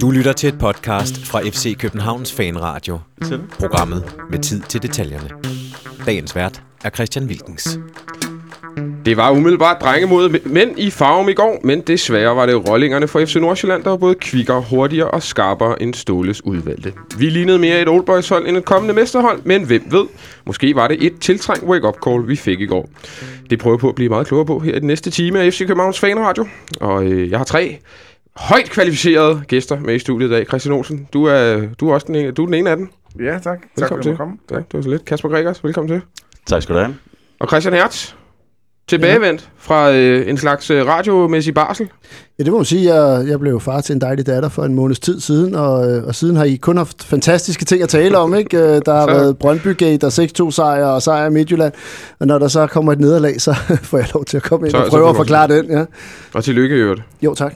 Du 0.00 0.10
lytter 0.10 0.32
til 0.32 0.48
et 0.48 0.58
podcast 0.58 1.26
fra 1.26 1.40
FC 1.40 1.78
Københavns 1.78 2.32
Fanradio. 2.32 2.98
Programmet 3.58 4.04
med 4.30 4.38
tid 4.38 4.60
til 4.60 4.82
detaljerne. 4.82 5.30
Dagens 6.06 6.36
vært 6.36 6.62
er 6.84 6.90
Christian 6.90 7.24
Wilkens. 7.24 7.78
Det 9.04 9.16
var 9.16 9.30
umiddelbart 9.30 9.76
drenge 9.80 10.06
mod 10.06 10.48
mænd 10.48 10.78
i 10.78 10.90
farven 10.90 11.28
i 11.28 11.34
går, 11.34 11.60
men 11.64 11.80
desværre 11.80 12.36
var 12.36 12.46
det 12.46 12.68
rollingerne 12.68 13.08
fra 13.08 13.24
FC 13.24 13.36
Nordsjælland, 13.36 13.82
der 13.84 13.90
var 13.90 13.96
både 13.96 14.14
kvikkere, 14.14 14.64
hurtigere 14.70 15.10
og 15.10 15.22
skarpere 15.22 15.82
end 15.82 15.94
Ståles 15.94 16.44
udvalgte. 16.44 16.92
Vi 17.18 17.30
lignede 17.30 17.58
mere 17.58 17.82
et 17.82 17.88
Oldboys 17.88 18.28
hold 18.28 18.48
end 18.48 18.56
et 18.56 18.64
kommende 18.64 18.94
mesterhold, 18.94 19.40
men 19.44 19.64
hvem 19.64 19.82
ved? 19.90 20.06
Måske 20.44 20.74
var 20.74 20.88
det 20.88 21.06
et 21.06 21.18
tiltrængt 21.20 21.64
wake-up 21.64 21.96
call, 22.04 22.28
vi 22.28 22.36
fik 22.36 22.60
i 22.60 22.66
går. 22.66 22.90
Det 23.50 23.58
prøver 23.58 23.76
på 23.76 23.88
at 23.88 23.94
blive 23.94 24.08
meget 24.08 24.26
klogere 24.26 24.46
på 24.46 24.58
her 24.58 24.74
i 24.74 24.78
den 24.78 24.86
næste 24.86 25.10
time 25.10 25.40
af 25.40 25.52
FC 25.52 25.58
Københavns 25.58 26.00
Fanradio. 26.00 26.46
Og 26.80 27.04
øh, 27.04 27.30
jeg 27.30 27.38
har 27.38 27.44
tre 27.44 27.78
højt 28.38 28.70
kvalificerede 28.70 29.42
gæster 29.48 29.80
med 29.80 29.94
i 29.94 29.98
studiet 29.98 30.28
i 30.28 30.32
dag. 30.32 30.46
Christian 30.46 30.74
Olsen, 30.74 31.08
du 31.12 31.24
er, 31.24 31.60
du 31.80 31.88
er 31.90 31.94
også 31.94 32.06
den 32.06 32.14
ene, 32.14 32.30
du 32.30 32.42
er 32.42 32.46
den 32.46 32.54
ene 32.54 32.70
af 32.70 32.76
dem. 32.76 32.88
Ja, 33.20 33.38
tak. 33.38 33.58
Velkommen 33.76 34.02
tak 34.02 34.04
for 34.04 34.10
at 34.12 34.18
komme. 34.18 34.34
Ja, 34.50 34.56
det 34.56 34.64
var 34.72 34.82
så 34.82 34.88
lidt. 34.88 35.04
Kasper 35.04 35.28
Gregers, 35.28 35.64
velkommen 35.64 35.88
til. 35.88 36.00
Tak 36.46 36.62
skal 36.62 36.74
du 36.74 36.80
have. 36.80 36.94
Og 37.40 37.48
Christian 37.48 37.74
Hertz, 37.74 38.12
tilbagevendt 38.88 39.50
fra 39.58 39.92
øh, 39.92 40.28
en 40.28 40.36
slags 40.36 40.70
øh, 40.70 40.86
radiomæssig 40.86 41.54
barsel. 41.54 41.88
Ja, 42.38 42.44
det 42.44 42.52
må 42.52 42.58
man 42.58 42.64
sige. 42.64 42.94
Jeg, 42.94 43.28
jeg 43.28 43.40
blev 43.40 43.60
far 43.60 43.80
til 43.80 43.94
en 43.94 44.00
dejlig 44.00 44.26
datter 44.26 44.48
for 44.48 44.64
en 44.64 44.74
måneds 44.74 45.00
tid 45.00 45.20
siden, 45.20 45.54
og, 45.54 45.90
øh, 45.90 46.04
og 46.04 46.14
siden 46.14 46.36
har 46.36 46.44
I 46.44 46.56
kun 46.56 46.76
haft 46.76 47.04
fantastiske 47.04 47.64
ting 47.64 47.82
at 47.82 47.88
tale 47.88 48.18
om. 48.18 48.34
ikke? 48.34 48.56
Øh, 48.58 48.62
Der 48.86 48.94
har 48.94 49.06
Så- 49.06 49.12
været 49.14 49.38
Brøndby-gate 49.38 50.04
og 50.04 50.12
6-2 50.48 50.50
sejr 50.50 50.84
og 50.84 51.02
sejr 51.02 51.26
i 51.26 51.30
Midtjylland, 51.30 51.72
og 52.20 52.26
når 52.26 52.38
der 52.38 52.48
så 52.48 52.66
kommer 52.66 52.92
et 52.92 53.00
nederlag, 53.00 53.40
så 53.40 53.52
får 53.82 53.98
jeg 53.98 54.06
lov 54.14 54.24
til 54.24 54.36
at 54.36 54.42
komme 54.42 54.66
ind 54.66 54.70
Så- 54.70 54.78
og 54.78 54.86
prøve 54.90 55.08
at 55.08 55.12
du 55.12 55.16
forklare 55.16 55.48
den. 55.48 55.70
Ja. 55.70 55.84
Og 56.34 56.44
tillykke 56.44 56.76
i 56.76 56.78
øvrigt. 56.78 57.02
Jo, 57.22 57.34
tak. 57.34 57.54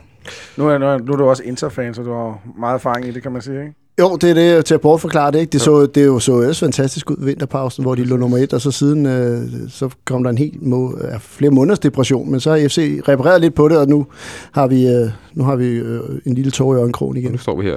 Nu 0.56 0.68
er, 0.68 0.78
nu, 0.78 0.86
er, 0.86 0.98
nu 0.98 1.12
er 1.12 1.16
du 1.16 1.24
også 1.24 1.42
Inter-fan, 1.42 1.94
så 1.94 2.02
du 2.02 2.12
har 2.12 2.40
meget 2.58 2.74
erfaring 2.74 3.08
i 3.08 3.10
det, 3.10 3.22
kan 3.22 3.32
man 3.32 3.42
sige, 3.42 3.60
ikke? 3.60 3.74
Jo, 4.00 4.16
det 4.16 4.30
er 4.30 4.34
det 4.34 4.64
til 4.64 4.74
at 4.74 4.80
bortforklare 4.80 5.32
det. 5.32 5.40
Ikke? 5.40 5.50
Det, 5.50 5.60
så, 5.60 5.86
det 5.86 6.06
jo 6.06 6.18
så 6.18 6.32
også 6.32 6.60
fantastisk 6.60 7.10
ud 7.10 7.16
i 7.22 7.24
vinterpausen, 7.24 7.84
hvor 7.84 7.94
de 7.94 8.04
lå 8.04 8.16
nummer 8.16 8.38
et, 8.38 8.52
og 8.52 8.60
så 8.60 8.70
siden 8.70 9.06
øh, 9.06 9.42
så 9.68 9.88
kom 10.04 10.22
der 10.22 10.30
en 10.30 10.38
helt 10.38 10.62
må, 10.62 10.98
øh, 11.00 11.20
flere 11.20 11.50
måneders 11.50 11.78
depression, 11.78 12.30
men 12.30 12.40
så 12.40 12.50
har 12.50 12.68
FC 12.68 13.00
repareret 13.08 13.40
lidt 13.40 13.54
på 13.54 13.68
det, 13.68 13.78
og 13.78 13.88
nu 13.88 14.06
har 14.52 14.66
vi, 14.66 14.86
øh, 14.86 15.08
nu 15.32 15.44
har 15.44 15.56
vi 15.56 15.66
øh, 15.66 16.00
en 16.26 16.34
lille 16.34 16.50
tår 16.50 16.74
i 16.74 16.78
øjenkrogen 16.78 17.16
igen. 17.16 17.32
Nu 17.32 17.38
står 17.38 17.60
vi 17.60 17.66
her. 17.66 17.76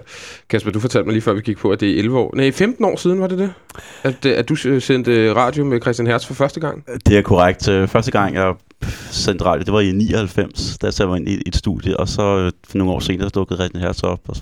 Kasper, 0.50 0.72
du 0.72 0.80
fortalte 0.80 1.06
mig 1.06 1.14
lige 1.14 1.22
før 1.22 1.34
vi 1.34 1.42
gik 1.42 1.58
på, 1.58 1.70
at 1.70 1.80
det 1.80 1.92
er 1.92 1.98
11 1.98 2.18
år. 2.20 2.36
Nej, 2.36 2.52
15 2.52 2.86
år 2.86 2.96
siden 2.96 3.20
var 3.20 3.28
det 3.28 3.38
det? 3.38 3.54
At, 4.04 4.26
øh, 4.26 4.38
at 4.38 4.50
du 4.50 4.56
sendte 4.80 5.34
radio 5.34 5.66
med 5.66 5.82
Christian 5.82 6.08
Hertz 6.08 6.26
for 6.26 6.34
første 6.34 6.60
gang? 6.60 6.84
Det 7.08 7.18
er 7.18 7.22
korrekt. 7.22 7.68
Øh, 7.68 7.88
Første 7.88 8.12
gang, 8.12 8.36
jeg 8.36 8.54
radio, 9.46 9.64
det 9.64 9.74
var 9.74 9.80
i 9.80 9.92
99, 9.92 10.78
da 10.78 10.88
jeg 10.88 10.94
satte 10.94 11.10
mig 11.10 11.18
ind 11.18 11.28
i 11.30 11.42
et 11.46 11.56
studie, 11.56 11.98
og 11.98 12.08
så 12.08 12.38
øh, 12.38 12.52
for 12.68 12.78
nogle 12.78 12.94
år 12.94 13.00
senere 13.00 13.30
dukkede 13.30 13.58
Christian 13.58 13.84
Hertz 13.84 14.04
op, 14.04 14.20
og 14.28 14.36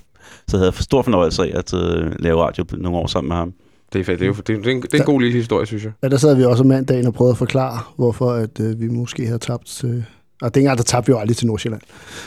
så 0.48 0.56
havde 0.56 0.64
jeg 0.64 0.74
stor 0.74 1.02
fornøjelse 1.02 1.42
af 1.42 1.58
at 1.58 1.74
øh, 1.74 2.12
lave 2.18 2.42
radio 2.42 2.64
nogle 2.72 2.98
år 2.98 3.06
sammen 3.06 3.28
med 3.28 3.36
ham. 3.36 3.52
Det 3.92 4.00
er, 4.00 4.04
fedt. 4.04 4.20
det 4.20 4.24
er, 4.24 4.28
jo, 4.28 4.34
det 4.34 4.56
er, 4.56 4.62
det 4.62 4.66
er, 4.66 4.70
en, 4.70 4.82
det 4.82 4.94
er 4.94 4.98
en 4.98 5.04
god 5.04 5.20
lille 5.20 5.38
historie, 5.38 5.66
synes 5.66 5.84
jeg. 5.84 5.92
Ja, 6.02 6.08
der 6.08 6.16
sad 6.16 6.36
vi 6.36 6.44
også 6.44 6.64
mandagen 6.64 7.06
og 7.06 7.14
prøvede 7.14 7.32
at 7.32 7.38
forklare, 7.38 7.78
hvorfor 7.96 8.32
at, 8.32 8.60
øh, 8.60 8.80
vi 8.80 8.88
måske 8.88 9.26
har 9.26 9.38
tabt... 9.38 9.84
Øh, 9.84 10.02
og 10.42 10.54
dengang, 10.54 10.78
der 10.78 10.84
tabte 10.84 11.06
vi 11.06 11.12
jo 11.12 11.18
aldrig 11.18 11.36
til 11.36 11.46
Nordsjælland. 11.46 11.82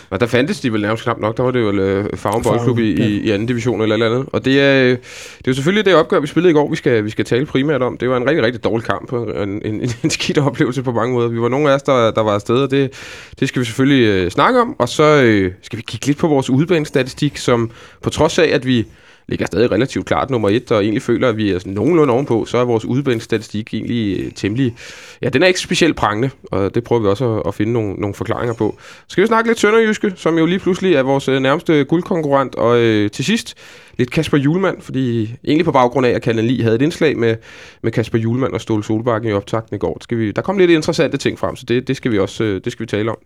Og 0.09 0.19
der 0.19 0.25
fandtes 0.25 0.59
de 0.59 0.73
vel 0.73 0.81
nærmest 0.81 1.03
knap 1.03 1.19
nok. 1.19 1.37
Der 1.37 1.43
var 1.43 1.51
det 1.51 1.59
jo 1.59 1.71
øh, 1.71 2.17
Farven 2.17 2.43
Boldklub 2.43 2.79
i, 2.79 2.95
ja. 2.95 3.05
i, 3.05 3.31
anden 3.31 3.47
division 3.47 3.81
eller 3.81 3.95
eller 3.95 4.05
andet. 4.05 4.25
Og 4.33 4.45
det 4.45 4.61
er, 4.61 4.83
øh, 4.83 4.89
det 4.89 4.97
er 4.97 5.47
jo 5.47 5.53
selvfølgelig 5.53 5.85
det 5.85 5.95
opgør, 5.95 6.19
vi 6.19 6.27
spillede 6.27 6.51
i 6.51 6.53
går, 6.53 6.69
vi 6.69 6.75
skal, 6.75 7.05
vi 7.05 7.09
skal 7.09 7.25
tale 7.25 7.45
primært 7.45 7.81
om. 7.81 7.97
Det 7.97 8.09
var 8.09 8.17
en 8.17 8.27
rigtig, 8.27 8.43
rigtig 8.43 8.63
dårlig 8.63 8.85
kamp 8.85 9.13
en, 9.13 9.49
en, 9.49 9.61
en, 9.65 9.89
en 10.03 10.09
skidt 10.09 10.37
oplevelse 10.37 10.83
på 10.83 10.91
mange 10.91 11.13
måder. 11.13 11.29
Vi 11.29 11.41
var 11.41 11.49
nogle 11.49 11.69
af 11.69 11.75
os, 11.75 11.83
der, 11.83 12.11
der 12.11 12.21
var 12.21 12.33
afsted, 12.33 12.55
og 12.55 12.71
det, 12.71 12.93
det 13.39 13.47
skal 13.47 13.59
vi 13.59 13.65
selvfølgelig 13.65 14.03
øh, 14.07 14.31
snakke 14.31 14.61
om. 14.61 14.75
Og 14.79 14.89
så 14.89 15.03
øh, 15.03 15.51
skal 15.61 15.77
vi 15.77 15.83
kigge 15.87 16.05
lidt 16.05 16.17
på 16.17 16.27
vores 16.27 16.49
udbanestatistik, 16.49 17.37
som 17.37 17.71
på 18.01 18.09
trods 18.09 18.39
af, 18.39 18.49
at 18.53 18.65
vi 18.65 18.85
ligger 19.27 19.45
stadig 19.45 19.71
relativt 19.71 20.05
klart 20.05 20.29
nummer 20.29 20.49
et, 20.49 20.71
og 20.71 20.83
egentlig 20.83 21.01
føler, 21.01 21.29
at 21.29 21.37
vi 21.37 21.51
er 21.51 21.59
sådan 21.59 21.73
nogenlunde 21.73 22.13
ovenpå, 22.13 22.45
så 22.45 22.57
er 22.57 22.63
vores 22.63 22.85
udbanestatistik 22.85 23.73
egentlig 23.73 24.19
øh, 24.19 24.31
temmelig... 24.31 24.75
Ja, 25.21 25.29
den 25.29 25.43
er 25.43 25.47
ikke 25.47 25.59
specielt 25.59 25.95
prangende, 25.95 26.29
og 26.51 26.75
det 26.75 26.83
prøver 26.83 27.01
vi 27.01 27.07
også 27.07 27.33
at, 27.33 27.43
at 27.47 27.55
finde 27.55 27.73
nogle, 27.73 27.93
nogle 27.93 28.13
forklaringer 28.13 28.53
på. 28.53 28.75
Så 28.79 29.05
skal 29.07 29.21
vi 29.21 29.27
snakke 29.27 29.49
lidt 29.49 29.59
Sønderjyske, 29.59 30.13
som 30.15 30.37
jo 30.37 30.45
lige 30.45 30.59
pludselig 30.59 30.93
er 30.93 31.03
vores 31.03 31.27
øh, 31.27 31.39
nærmeste 31.39 31.83
guldkonkurrent, 31.83 32.55
og 32.55 32.79
øh, 32.79 33.11
til 33.11 33.25
sidst 33.25 33.55
lidt 33.97 34.11
Kasper 34.11 34.37
Julemand, 34.37 34.81
fordi 34.81 35.35
egentlig 35.43 35.65
på 35.65 35.71
baggrund 35.71 36.05
af, 36.05 36.11
at 36.11 36.21
Kalle 36.21 36.41
Li 36.41 36.61
havde 36.61 36.75
et 36.75 36.81
indslag 36.81 37.17
med, 37.17 37.35
med 37.83 37.91
Kasper 37.91 38.17
Julemand 38.17 38.53
og 38.53 38.61
Ståle 38.61 38.83
Solbakken 38.83 39.29
i 39.29 39.33
optakten 39.33 39.75
i 39.75 39.79
går. 39.79 39.97
Skal 40.01 40.17
vi, 40.17 40.31
der 40.31 40.41
kom 40.41 40.57
lidt 40.57 40.71
interessante 40.71 41.17
ting 41.17 41.39
frem, 41.39 41.55
så 41.55 41.65
det, 41.67 41.87
det 41.87 41.97
skal 41.97 42.11
vi 42.11 42.19
også 42.19 42.43
øh, 42.43 42.61
det 42.63 42.71
skal 42.71 42.81
vi 42.81 42.87
tale 42.87 43.11
om. 43.11 43.17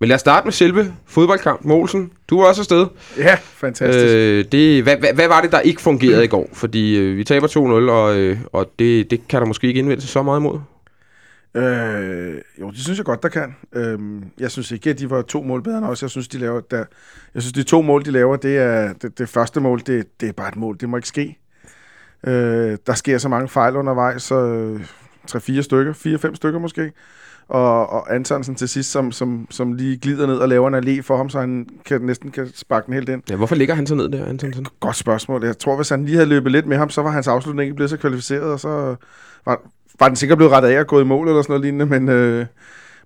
Men 0.00 0.08
lad 0.08 0.14
os 0.14 0.20
starte 0.20 0.46
med 0.46 0.52
selve 0.52 0.94
fodboldkampen. 1.06 1.68
Målsen, 1.68 2.10
du 2.30 2.40
var 2.40 2.48
også 2.48 2.60
afsted. 2.60 2.86
Ja, 3.18 3.34
fantastisk. 3.40 4.14
Øh, 4.14 4.44
det, 4.52 4.82
hvad, 4.82 4.96
hvad, 4.96 5.12
hvad 5.14 5.28
var 5.28 5.40
det, 5.40 5.52
der 5.52 5.60
ikke 5.60 5.80
fungerede 5.80 6.24
i 6.24 6.28
går? 6.28 6.48
Fordi 6.52 6.98
øh, 6.98 7.16
vi 7.16 7.24
taber 7.24 7.46
2-0, 7.48 7.90
og, 7.90 8.16
øh, 8.16 8.38
og 8.52 8.70
det, 8.78 9.10
det 9.10 9.28
kan 9.28 9.40
der 9.40 9.46
måske 9.46 9.66
ikke 9.66 9.78
indvende 9.78 10.02
sig 10.02 10.10
så 10.10 10.22
meget 10.22 10.40
imod. 10.40 10.58
Øh, 11.54 12.40
jo, 12.60 12.70
det 12.70 12.78
synes 12.78 12.98
jeg 12.98 13.06
godt, 13.06 13.22
der 13.22 13.28
kan. 13.28 13.54
Øh, 13.72 13.98
jeg 14.38 14.50
synes 14.50 14.70
ikke, 14.70 14.90
at 14.90 14.98
de 14.98 15.10
var 15.10 15.22
to 15.22 15.42
mål 15.42 15.62
bedre 15.62 15.78
end 15.78 15.86
os. 15.86 16.02
Jeg 16.02 16.10
synes, 16.10 16.28
de 16.28 16.38
laver, 16.38 16.60
der, 16.60 16.84
jeg 17.34 17.42
synes, 17.42 17.52
de 17.52 17.62
to 17.62 17.82
mål, 17.82 18.04
de 18.04 18.10
laver, 18.10 18.36
det 18.36 18.58
er 18.58 18.92
det, 18.92 19.18
det 19.18 19.28
første 19.28 19.60
mål, 19.60 19.80
det, 19.86 20.20
det 20.20 20.28
er 20.28 20.32
bare 20.32 20.48
et 20.48 20.56
mål. 20.56 20.76
Det 20.80 20.88
må 20.88 20.96
ikke 20.96 21.08
ske. 21.08 21.38
Øh, 22.26 22.78
der 22.86 22.94
sker 22.94 23.18
så 23.18 23.28
mange 23.28 23.48
fejl 23.48 23.76
undervejs, 23.76 24.22
så 24.22 24.34
øh, 24.34 24.80
3-4 25.30 25.62
stykker, 25.62 25.92
4-5 26.30 26.34
stykker 26.34 26.58
måske. 26.58 26.92
Og, 27.48 27.90
og 27.90 28.14
Antonsen 28.14 28.54
til 28.54 28.68
sidst, 28.68 28.90
som, 28.90 29.12
som, 29.12 29.46
som 29.50 29.72
lige 29.72 29.96
glider 29.96 30.26
ned 30.26 30.36
og 30.36 30.48
laver 30.48 30.68
en 30.68 30.74
allé 30.74 31.02
for 31.02 31.16
ham, 31.16 31.30
så 31.30 31.40
han 31.40 31.68
kan, 31.84 32.00
næsten 32.00 32.30
kan 32.30 32.48
sparke 32.54 32.86
den 32.86 32.94
helt 32.94 33.08
ind. 33.08 33.22
Ja, 33.30 33.36
hvorfor 33.36 33.54
ligger 33.54 33.74
han 33.74 33.86
så 33.86 33.94
ned 33.94 34.08
der, 34.08 34.24
Antonsen? 34.24 34.66
Godt 34.80 34.96
spørgsmål. 34.96 35.44
Jeg 35.44 35.58
tror, 35.58 35.76
hvis 35.76 35.88
han 35.88 36.04
lige 36.04 36.16
havde 36.16 36.28
løbet 36.28 36.52
lidt 36.52 36.66
med 36.66 36.76
ham, 36.76 36.90
så 36.90 37.02
var 37.02 37.10
hans 37.10 37.28
afslutning 37.28 37.64
ikke 37.64 37.74
blevet 37.74 37.90
så 37.90 37.96
kvalificeret, 37.96 38.42
og 38.42 38.60
så 38.60 38.96
var, 39.46 39.60
var 39.98 40.08
den 40.08 40.16
sikkert 40.16 40.38
blevet 40.38 40.52
rettet 40.52 40.68
af 40.70 40.80
og 40.80 40.86
gået 40.86 41.02
i 41.02 41.06
mål 41.06 41.28
eller 41.28 41.42
sådan 41.42 41.52
noget 41.52 41.62
lignende, 41.64 41.86
men, 41.86 42.08
øh, 42.08 42.46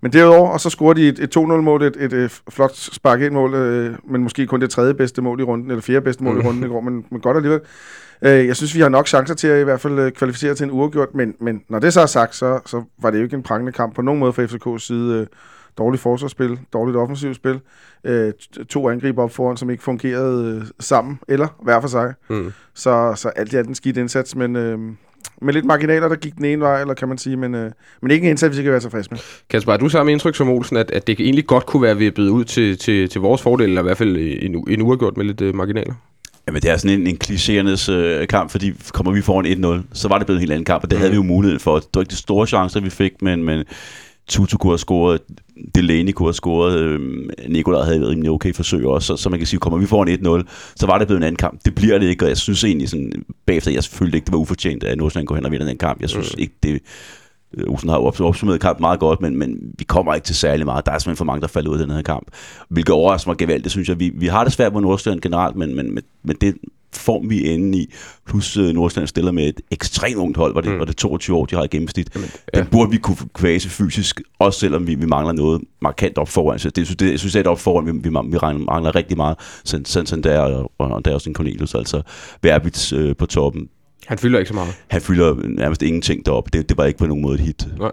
men 0.03 0.13
derudover, 0.13 0.51
og 0.51 0.61
så 0.61 0.71
scorer 0.71 0.95
de 0.95 1.09
et, 1.09 1.19
et 1.19 1.37
2-0-mål, 1.37 1.83
et, 1.83 1.97
et, 2.01 2.13
et 2.13 2.43
flot 2.51 2.77
spark 2.77 3.21
ind 3.21 3.33
mål, 3.35 3.55
øh, 3.55 3.95
men 4.05 4.23
måske 4.23 4.47
kun 4.47 4.61
det 4.61 4.71
tredje 4.71 4.95
bedste 4.95 5.23
mål 5.23 5.41
i 5.41 5.43
runden, 5.43 5.71
eller 5.71 5.83
fjerde 5.83 6.01
bedste 6.01 6.25
mål 6.25 6.35
Mm. 6.35 6.41
i 6.41 6.45
runden 6.45 6.65
i 6.65 6.69
går, 6.69 6.81
men, 6.81 7.05
men 7.11 7.21
godt 7.21 7.37
alligevel. 7.37 7.61
Øh, 8.23 8.47
jeg 8.47 8.57
synes, 8.57 8.75
vi 8.75 8.81
har 8.81 8.89
nok 8.89 9.07
chancer 9.07 9.35
til 9.35 9.49
at 9.49 9.61
i 9.61 9.65
hvert 9.65 9.81
fald 9.81 9.99
øh, 9.99 10.13
kvalificere 10.13 10.55
til 10.55 10.65
en 10.65 10.71
uafgjort, 10.71 11.15
men, 11.15 11.35
men 11.41 11.63
når 11.69 11.79
det 11.79 11.93
så 11.93 12.01
er 12.01 12.07
sagt, 12.07 12.35
så, 12.35 12.61
så 12.67 12.83
var 13.03 13.11
det 13.11 13.19
jo 13.19 13.25
ikke 13.25 13.37
en 13.37 13.43
prangende 13.43 13.73
kamp 13.73 13.95
på 13.95 14.03
nogen 14.03 14.21
måde 14.21 14.33
fra 14.33 14.43
FCK's 14.45 14.79
side. 14.79 15.19
Øh, 15.21 15.27
dårligt 15.79 16.03
forsvarsspil, 16.03 16.59
dårligt 16.73 16.97
offensivt 16.97 17.37
spil, 17.37 17.61
øh, 18.05 18.33
to 18.69 18.89
angriber 18.91 19.23
op 19.23 19.31
foran, 19.31 19.57
som 19.57 19.71
ikke 19.71 19.83
fungerede 19.83 20.57
øh, 20.57 20.67
sammen, 20.81 21.19
eller 21.29 21.49
hver 21.63 21.81
for 21.81 21.89
sig. 21.89 22.15
Mm. 22.31 22.53
Så, 22.75 23.13
så 23.17 23.29
alt 23.29 23.53
i 23.53 23.57
alt 23.57 23.69
en 23.69 23.75
skidt 23.75 23.97
indsats, 23.97 24.37
men 24.37 24.57
øh, 24.57 24.79
med 25.43 25.55
lidt 25.55 25.65
marginaler, 25.65 26.09
der 26.09 26.17
gik 26.17 26.37
den 26.37 26.45
ene 26.45 26.61
vej, 26.61 26.81
eller 26.81 26.95
kan 26.95 27.09
man 27.09 27.19
sige, 27.19 27.37
men, 27.37 27.55
øh, 27.55 27.71
men 28.03 28.11
ikke 28.11 28.25
en 28.25 28.31
indsats, 28.31 28.59
vi 28.59 28.63
kan 28.63 28.73
være 28.73 28.81
tilfredse 28.81 29.11
med. 29.11 29.19
Kasper, 29.51 29.73
er 29.73 29.77
du 29.77 29.89
samme 29.89 30.13
indtryk 30.13 30.35
som 30.35 30.49
Olsen, 30.49 30.77
at, 30.77 30.91
at 30.91 31.07
det 31.07 31.21
egentlig 31.21 31.47
godt 31.47 31.67
kunne 31.67 31.83
være 31.83 31.97
vippet 31.97 32.29
ud 32.29 32.45
til, 32.45 32.79
til, 32.79 33.09
til 33.09 33.21
vores 33.21 33.43
fordel, 33.43 33.69
eller 33.69 33.83
i 33.83 33.85
hvert 33.85 33.99
fald 33.99 34.17
en, 34.17 34.65
en 34.69 34.83
uafgjort 34.83 35.17
med 35.17 35.25
lidt 35.25 35.41
øh, 35.41 35.55
marginaler? 35.55 35.95
Jamen, 36.47 36.63
det 36.63 36.71
er 36.71 36.77
sådan 36.77 37.01
en, 37.01 37.07
en 37.07 37.19
klichéernes 37.25 37.93
øh, 37.93 38.29
kamp, 38.29 38.51
fordi 38.51 38.73
kommer 38.93 39.13
vi 39.13 39.23
foran 39.23 39.81
1-0, 39.83 39.87
så 39.93 40.09
var 40.09 40.19
det 40.19 40.27
blevet 40.27 40.39
en 40.39 40.41
helt 40.41 40.53
anden 40.53 40.65
kamp, 40.65 40.85
og 40.85 40.91
det 40.91 40.97
mm. 40.97 41.01
havde 41.01 41.11
vi 41.11 41.17
jo 41.17 41.23
mulighed 41.23 41.59
for. 41.59 41.75
Det 41.75 41.89
var 41.95 42.01
ikke 42.01 42.11
de 42.11 42.17
store 42.17 42.47
chancer, 42.47 42.81
vi 42.81 42.91
fik, 42.91 43.23
men, 43.23 43.45
men 43.45 43.65
Tutu 44.29 44.59
kunne 44.59 44.71
have 44.71 44.79
scoret, 44.79 45.21
Delaney 45.75 46.13
kunne 46.13 46.27
have 46.27 46.35
scoret, 46.35 46.79
øh, 46.79 47.01
Nikolaj 47.49 47.85
havde 47.85 48.01
et 48.01 48.09
rimelig 48.09 48.31
okay 48.31 48.55
forsøg 48.55 48.87
også, 48.87 49.07
så, 49.07 49.23
så 49.23 49.29
man 49.29 49.39
kan 49.39 49.47
sige, 49.47 49.61
kommer 49.61 49.79
vi 49.79 49.87
foran 49.87 50.43
1-0, 50.43 50.75
så 50.77 50.87
var 50.87 50.99
det 50.99 51.07
blevet 51.07 51.19
en 51.19 51.23
anden 51.23 51.37
kamp. 51.37 51.61
Det 51.65 51.75
bliver 51.75 51.99
det 51.99 52.07
ikke, 52.07 52.25
og 52.25 52.29
jeg 52.29 52.37
synes 52.37 52.65
egentlig 52.65 52.89
sådan, 52.89 53.13
bagefter, 53.47 53.71
jeg 53.71 53.85
følte 53.85 54.17
ikke, 54.17 54.25
det 54.25 54.33
var 54.33 54.39
ufortjent, 54.39 54.85
at 54.85 54.99
Nordsjælland 54.99 55.27
går 55.27 55.35
hen 55.35 55.45
og 55.45 55.53
vinder 55.53 55.67
den 55.67 55.79
kamp. 55.79 56.01
Jeg 56.01 56.11
synes 56.11 56.35
mm. 56.37 56.41
ikke, 56.41 56.55
det... 56.63 56.73
Øh, 56.73 56.81
Olsen 57.67 57.89
har 57.89 57.97
jo 57.97 58.27
opsummeret 58.27 58.61
kampen 58.61 58.83
meget 58.83 59.01
godt, 59.01 59.21
men, 59.21 59.39
men 59.39 59.59
vi 59.79 59.85
kommer 59.85 60.15
ikke 60.15 60.25
til 60.25 60.37
særlig 60.37 60.67
meget. 60.67 60.87
Der 60.87 60.93
er 60.93 60.99
simpelthen 60.99 61.17
for 61.17 61.25
mange, 61.25 61.41
der 61.41 61.47
falder 61.47 61.71
ud 61.71 61.79
af 61.79 61.87
den 61.87 61.97
her 61.97 62.03
kamp. 62.03 62.27
Hvilket 62.69 62.95
overrasker 62.95 63.31
mig 63.31 63.39
gevaldigt, 63.39 63.71
synes 63.71 63.89
jeg. 63.89 64.01
Vi, 64.01 64.13
vi 64.15 64.27
har 64.27 64.45
det 64.45 64.53
svært 64.53 64.73
på 64.73 64.81
Nordsjælland 64.81 65.21
generelt, 65.21 65.57
men, 65.57 65.77
men, 65.77 65.99
men 66.25 66.37
det 66.41 66.55
form, 66.97 67.31
vi 67.31 67.47
er 67.49 67.53
inde 67.55 67.79
i, 67.79 67.93
plus 68.27 68.57
øh, 68.57 68.73
Nordsjælland 68.75 69.09
stiller 69.09 69.33
med 69.33 69.49
et 69.49 69.61
ekstremt 69.71 70.17
ungt 70.17 70.37
hold, 70.37 70.55
var 70.55 70.61
det, 70.61 70.73
Mm. 70.73 70.79
var 70.79 70.85
det 70.85 70.97
22 70.97 71.37
år, 71.37 71.45
de 71.47 71.57
har 71.57 71.65
i 71.65 71.67
gennemsnit. 71.71 72.09
Jamen, 72.15 72.29
ja. 72.55 72.59
Den 72.61 72.67
burde 72.71 72.91
vi 72.91 72.97
kunne 72.99 73.17
kvæse 73.35 73.69
fysisk, 73.69 74.21
også 74.39 74.59
selvom 74.61 74.87
vi, 74.87 74.95
vi 74.95 75.07
mangler 75.07 75.33
noget 75.33 75.61
markant 75.83 76.19
op 76.19 76.29
foran. 76.29 76.59
Så 76.59 76.71
det, 76.71 77.01
det, 77.01 77.11
jeg 77.11 77.19
synes, 77.19 77.37
at 77.37 77.47
op 77.47 77.61
foran, 77.61 77.87
vi, 77.87 77.93
vi, 77.93 78.09
mangler- 78.11 78.53
vi 78.59 78.65
mangler, 78.65 78.95
rigtig 78.95 79.17
meget. 79.17 79.37
Sådan, 79.65 79.85
sådan, 79.85 80.07
sådan 80.07 80.23
der, 80.23 80.39
og, 80.41 80.73
og 80.79 81.05
der 81.05 81.11
er 81.11 81.15
også 81.15 81.31
en 81.31 81.35
Cornelius, 81.35 81.75
altså 81.75 82.03
Verbitz 82.43 82.93
øh, 82.93 83.17
på 83.17 83.27
toppen. 83.27 83.69
Han 84.07 84.19
fylder 84.19 84.39
ikke 84.39 84.49
så 84.49 84.55
meget. 84.55 84.75
Han 84.89 85.01
fylder 85.01 85.35
nærmest 85.49 85.83
ingenting 85.83 86.27
deroppe. 86.27 86.51
Det, 86.53 86.69
det 86.69 86.77
var 86.79 86.85
ikke 86.85 86.99
på 86.99 87.07
nogen 87.07 87.23
måde 87.23 87.35
et 87.35 87.41
hit. 87.41 87.67
Nej. 87.79 87.91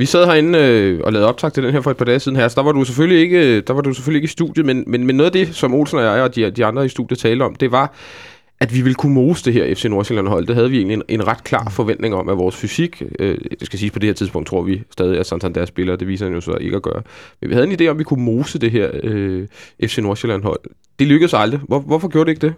Vi 0.00 0.06
sad 0.06 0.24
herinde 0.26 0.58
øh, 0.58 1.00
og 1.04 1.12
lavede 1.12 1.28
optag 1.28 1.52
til 1.52 1.62
den 1.62 1.72
her 1.72 1.80
for 1.80 1.90
et 1.90 1.96
par 1.96 2.04
dage 2.04 2.20
siden 2.20 2.36
her, 2.36 2.48
så 2.48 2.54
der 2.54 2.62
var 2.62 2.72
du 2.72 2.84
selvfølgelig 2.84 3.20
ikke, 3.20 3.60
der 3.60 3.72
var 3.72 3.80
du 3.80 3.92
selvfølgelig 3.92 4.18
ikke 4.18 4.24
i 4.24 4.28
studiet, 4.28 4.66
men, 4.66 4.84
men, 4.86 5.06
men 5.06 5.16
noget 5.16 5.26
af 5.26 5.32
det, 5.32 5.54
som 5.54 5.74
Olsen 5.74 5.98
og 5.98 6.04
jeg 6.04 6.22
og 6.22 6.34
de, 6.34 6.50
de 6.50 6.64
andre 6.64 6.84
i 6.84 6.88
studiet 6.88 7.18
talte 7.18 7.42
om, 7.42 7.54
det 7.54 7.72
var, 7.72 7.94
at 8.60 8.74
vi 8.74 8.80
ville 8.80 8.94
kunne 8.94 9.14
mose 9.14 9.44
det 9.44 9.52
her 9.52 9.74
FC 9.74 9.84
Nordsjælland-hold. 9.84 10.46
Det 10.46 10.54
havde 10.54 10.70
vi 10.70 10.76
egentlig 10.76 10.94
en, 10.94 11.02
en 11.08 11.26
ret 11.26 11.44
klar 11.44 11.68
forventning 11.70 12.14
om, 12.14 12.28
at 12.28 12.38
vores 12.38 12.56
fysik, 12.56 13.02
øh, 13.18 13.38
det 13.60 13.66
skal 13.66 13.78
siges 13.78 13.92
på 13.92 13.98
det 13.98 14.06
her 14.06 14.14
tidspunkt, 14.14 14.48
tror 14.48 14.62
vi 14.62 14.82
stadig, 14.90 15.18
at 15.18 15.26
Santander 15.26 15.64
spiller, 15.64 15.96
det 15.96 16.08
viser 16.08 16.26
han 16.26 16.34
jo 16.34 16.40
så 16.40 16.52
ikke 16.60 16.76
at 16.76 16.82
gøre. 16.82 17.02
Men 17.40 17.50
vi 17.50 17.54
havde 17.54 17.66
en 17.66 17.80
idé 17.80 17.86
om, 17.86 17.96
at 17.96 17.98
vi 17.98 18.04
kunne 18.04 18.24
mose 18.24 18.58
det 18.58 18.70
her 18.70 18.90
øh, 19.02 19.46
FC 19.84 19.98
Nordsjælland-hold. 19.98 20.60
Det 20.98 21.06
lykkedes 21.06 21.34
aldrig. 21.34 21.60
Hvor, 21.68 21.78
hvorfor 21.78 22.08
gjorde 22.08 22.26
det 22.26 22.36
ikke 22.36 22.46
det? 22.46 22.54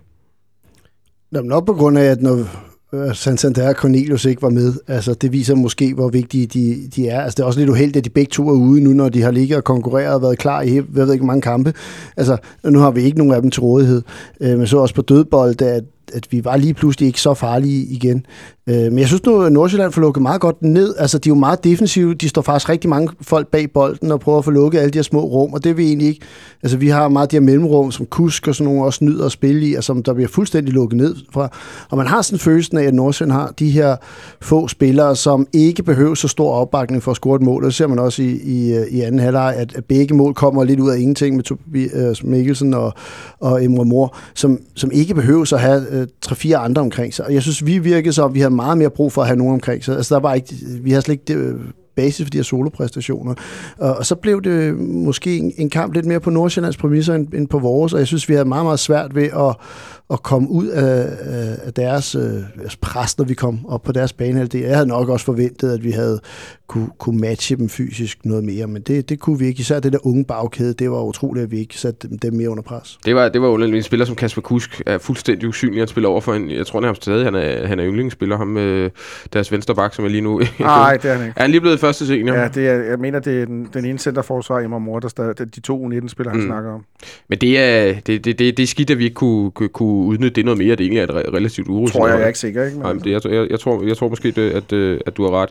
Jamen 1.34 1.48
nok 1.48 1.66
på 1.66 1.74
grund 1.74 1.98
af, 1.98 2.04
at 2.04 2.22
når 2.22 2.38
øh, 2.38 2.46
Øh, 2.94 3.14
Santander 3.14 3.68
og 3.68 3.74
Cornelius 3.74 4.24
ikke 4.24 4.42
var 4.42 4.50
med. 4.50 4.72
Altså, 4.88 5.14
det 5.14 5.32
viser 5.32 5.54
måske, 5.54 5.94
hvor 5.94 6.08
vigtige 6.08 6.46
de, 6.46 6.88
de 6.96 7.08
er. 7.08 7.20
Altså, 7.20 7.36
det 7.36 7.42
er 7.42 7.46
også 7.46 7.58
lidt 7.58 7.70
uheldigt, 7.70 7.96
at 7.96 8.04
de 8.04 8.10
begge 8.10 8.30
to 8.30 8.48
er 8.48 8.52
ude 8.52 8.80
nu, 8.80 8.92
når 8.92 9.08
de 9.08 9.22
har 9.22 9.30
ligget 9.30 9.56
og 9.56 9.64
konkurreret 9.64 10.14
og 10.14 10.22
været 10.22 10.38
klar 10.38 10.62
i 10.62 10.74
jeg 10.74 10.84
ved 10.94 11.12
ikke, 11.12 11.26
mange 11.26 11.42
kampe. 11.42 11.74
Altså, 12.16 12.36
nu 12.64 12.78
har 12.78 12.90
vi 12.90 13.02
ikke 13.02 13.18
nogen 13.18 13.34
af 13.34 13.42
dem 13.42 13.50
til 13.50 13.60
rådighed. 13.60 14.02
Øh, 14.40 14.58
men 14.58 14.66
så 14.66 14.78
også 14.78 14.94
på 14.94 15.02
dødbold, 15.02 15.62
at 15.62 15.84
at 16.14 16.26
vi 16.30 16.44
var 16.44 16.56
lige 16.56 16.74
pludselig 16.74 17.06
ikke 17.06 17.20
så 17.20 17.34
farlige 17.34 17.84
igen. 17.84 18.26
Øh, 18.66 18.74
men 18.74 18.98
jeg 18.98 19.06
synes 19.06 19.24
nu, 19.24 19.42
at 19.42 19.52
Nordsjælland 19.52 19.92
får 19.92 20.00
lukket 20.00 20.22
meget 20.22 20.40
godt 20.40 20.62
ned. 20.62 20.94
Altså, 20.98 21.18
de 21.18 21.28
er 21.28 21.30
jo 21.30 21.38
meget 21.38 21.64
defensive. 21.64 22.14
De 22.14 22.28
står 22.28 22.42
faktisk 22.42 22.68
rigtig 22.68 22.90
mange 22.90 23.08
folk 23.20 23.48
bag 23.48 23.72
bolden 23.72 24.10
og 24.10 24.20
prøver 24.20 24.38
at 24.38 24.44
få 24.44 24.50
lukket 24.50 24.78
alle 24.78 24.90
de 24.90 24.98
her 24.98 25.02
små 25.02 25.20
rum, 25.20 25.52
og 25.52 25.64
det 25.64 25.70
er 25.70 25.74
vi 25.74 25.86
egentlig 25.86 26.08
ikke. 26.08 26.20
Altså, 26.62 26.76
vi 26.76 26.88
har 26.88 27.08
meget 27.08 27.30
de 27.30 27.36
her 27.36 27.40
mellemrum, 27.40 27.90
som 27.90 28.06
Kusk 28.06 28.48
og 28.48 28.54
sådan 28.54 28.72
nogle 28.72 28.84
også 28.84 29.04
nyder 29.04 29.26
at 29.26 29.32
spille 29.32 29.66
i, 29.68 29.74
og 29.74 29.84
som 29.84 30.02
der 30.02 30.14
bliver 30.14 30.28
fuldstændig 30.28 30.74
lukket 30.74 30.96
ned 30.96 31.16
fra. 31.32 31.48
Og 31.90 31.96
man 31.96 32.06
har 32.06 32.22
sådan 32.22 32.38
følelsen 32.38 32.78
af, 32.78 32.84
at 32.84 32.94
Nordsjælland 32.94 33.32
har 33.32 33.52
de 33.58 33.70
her 33.70 33.96
få 34.40 34.68
spillere, 34.68 35.16
som 35.16 35.46
ikke 35.52 35.82
behøver 35.82 36.14
så 36.14 36.28
stor 36.28 36.52
opbakning 36.52 37.02
for 37.02 37.10
at 37.10 37.16
score 37.16 37.36
et 37.36 37.42
mål. 37.42 37.64
Det 37.64 37.74
ser 37.74 37.86
man 37.86 37.98
også 37.98 38.22
i, 38.22 38.40
i, 38.44 38.84
i 38.90 39.00
anden 39.00 39.20
halvleg, 39.20 39.54
at, 39.56 39.76
at 39.76 39.84
begge 39.84 40.14
mål 40.14 40.34
kommer 40.34 40.64
lidt 40.64 40.80
ud 40.80 40.90
af 40.90 40.98
ingenting 40.98 41.36
med 41.36 41.44
Tobias 41.44 42.24
øh, 42.24 42.30
Mikkelsen 42.30 42.74
og, 42.74 42.92
og 43.40 43.64
Emre 43.64 43.84
Mor, 43.84 44.16
som, 44.34 44.58
som 44.74 44.90
ikke 44.92 45.14
behøver 45.14 45.52
at 45.54 45.60
have 45.60 45.86
øh, 45.90 46.06
tre-fire 46.20 46.56
andre 46.56 46.82
omkring 46.82 47.14
sig. 47.14 47.26
Og 47.26 47.34
jeg 47.34 47.42
synes, 47.42 47.66
vi 47.66 47.78
virkede 47.78 48.12
så, 48.12 48.24
at 48.24 48.34
vi 48.34 48.40
har 48.40 48.51
meget 48.52 48.78
mere 48.78 48.90
brug 48.90 49.12
for 49.12 49.20
at 49.20 49.26
have 49.26 49.36
nogen 49.36 49.54
omkring 49.54 49.84
sig. 49.84 49.96
Altså, 49.96 50.14
der 50.14 50.20
var 50.20 50.34
ikke, 50.34 50.54
vi 50.82 50.90
har 50.90 51.00
slet 51.00 51.12
ikke 51.12 51.24
det, 51.26 51.56
basis 51.96 52.26
for 52.26 52.30
de 52.30 52.38
her 52.38 52.42
solopræstationer. 52.42 53.34
Og, 53.78 53.96
og 53.96 54.06
så 54.06 54.14
blev 54.14 54.42
det 54.42 54.78
måske 54.78 55.38
en, 55.38 55.52
en 55.56 55.70
kamp 55.70 55.94
lidt 55.94 56.06
mere 56.06 56.20
på 56.20 56.30
Nordsjællands 56.30 56.76
præmisser 56.76 57.14
end, 57.14 57.34
end 57.34 57.48
på 57.48 57.58
vores, 57.58 57.92
og 57.92 57.98
jeg 57.98 58.06
synes, 58.06 58.28
vi 58.28 58.34
havde 58.34 58.48
meget, 58.48 58.64
meget 58.64 58.80
svært 58.80 59.14
ved 59.14 59.22
at, 59.24 59.56
at 60.10 60.22
komme 60.22 60.50
ud 60.50 60.66
af, 60.66 61.06
af 61.66 61.72
deres, 61.74 62.14
øh, 62.14 62.22
deres 62.58 62.76
pres, 62.76 63.18
når 63.18 63.24
vi 63.24 63.34
kom 63.34 63.66
op 63.68 63.82
på 63.82 63.92
deres 63.92 64.12
bane. 64.12 64.48
Jeg 64.54 64.74
havde 64.74 64.86
nok 64.86 65.08
også 65.08 65.26
forventet, 65.26 65.72
at 65.72 65.84
vi 65.84 65.90
havde 65.90 66.20
kunne, 66.66 66.88
kunne 66.98 67.20
matche 67.20 67.56
dem 67.56 67.68
fysisk 67.68 68.18
noget 68.24 68.44
mere, 68.44 68.66
men 68.66 68.82
det, 68.82 69.08
det 69.08 69.20
kunne 69.20 69.38
vi 69.38 69.46
ikke. 69.46 69.60
Især 69.60 69.80
det 69.80 69.92
der 69.92 70.06
unge 70.06 70.24
bagkæde, 70.24 70.74
det 70.74 70.90
var 70.90 71.02
utroligt, 71.02 71.44
at 71.44 71.50
vi 71.50 71.58
ikke 71.58 71.78
satte 71.78 72.08
dem, 72.08 72.18
dem 72.18 72.34
mere 72.34 72.50
under 72.50 72.62
pres. 72.62 72.98
Det 73.04 73.14
var, 73.14 73.28
det 73.28 73.42
var 73.42 73.48
underligt. 73.48 73.76
En 73.76 73.82
spiller 73.82 74.06
som 74.06 74.16
Kasper 74.16 74.42
Kusk 74.42 74.82
er 74.86 74.98
fuldstændig 74.98 75.48
usynlig 75.48 75.82
at 75.82 75.88
spille 75.88 76.08
over 76.08 76.20
for 76.20 76.34
en, 76.34 76.50
jeg 76.50 76.66
tror 76.66 76.80
nærmest 76.80 77.02
stadig, 77.02 77.24
han 77.24 77.34
er, 77.34 77.66
han 77.66 77.78
er 77.78 77.86
yndlingsspiller, 77.86 78.36
ham 78.36 78.46
med 78.46 78.90
deres 79.32 79.52
venstre 79.52 79.74
bak, 79.74 79.94
som 79.94 80.04
er 80.04 80.08
lige 80.08 80.20
nu. 80.20 80.40
Nej, 80.60 80.96
det 80.96 81.10
er 81.10 81.14
han 81.14 81.26
ikke. 81.26 81.34
Er 81.42 81.42
han 81.42 81.50
lige 81.50 81.60
blevet 81.60 81.80
første 81.80 82.06
senior? 82.06 82.34
Ja, 82.34 82.48
det 82.48 82.68
er, 82.68 82.74
jeg 82.74 82.98
mener, 82.98 83.18
det 83.18 83.42
er 83.42 83.46
den, 83.46 83.68
den 83.74 83.84
ene 83.84 83.98
centerforsvar 83.98 84.60
i 84.60 84.66
Mor, 84.66 85.00
der 85.00 85.08
stadig, 85.08 85.54
de 85.54 85.60
to 85.60 85.88
U19-spillere, 85.88 86.32
han 86.32 86.40
mm. 86.40 86.46
snakker 86.46 86.72
om. 86.72 86.84
Men 87.28 87.38
det 87.38 87.58
er, 87.58 87.94
det, 87.94 88.24
det, 88.24 88.38
det, 88.38 88.56
det 88.56 88.62
er 88.62 88.66
skidt, 88.66 88.90
at 88.90 88.98
vi 88.98 89.04
ikke 89.04 89.14
kunne, 89.14 89.50
kunne 89.50 89.68
udnytte 89.92 90.34
det 90.34 90.44
noget 90.44 90.58
mere. 90.58 90.76
Det 90.76 90.86
er 90.86 90.90
egentlig 90.90 91.20
et 91.20 91.34
relativt 91.34 91.68
uro. 91.68 91.86
Tror 91.86 92.06
jeg, 92.06 92.16
jeg 92.16 92.22
er 92.22 92.26
ikke 92.26 92.38
sikker, 92.38 92.64
ikke? 92.64 92.76
Men 92.76 92.82
Nej, 92.82 92.92
men 92.92 93.04
det, 93.04 93.10
jeg, 93.10 93.32
jeg, 93.32 93.50
jeg, 93.50 93.60
tror, 93.60 93.84
jeg 93.84 93.96
tror 93.96 94.08
måske, 94.08 94.30
det, 94.30 94.50
at, 94.50 94.72
øh, 94.72 95.00
at 95.06 95.16
du 95.16 95.22
har 95.22 95.42
ret. 95.42 95.50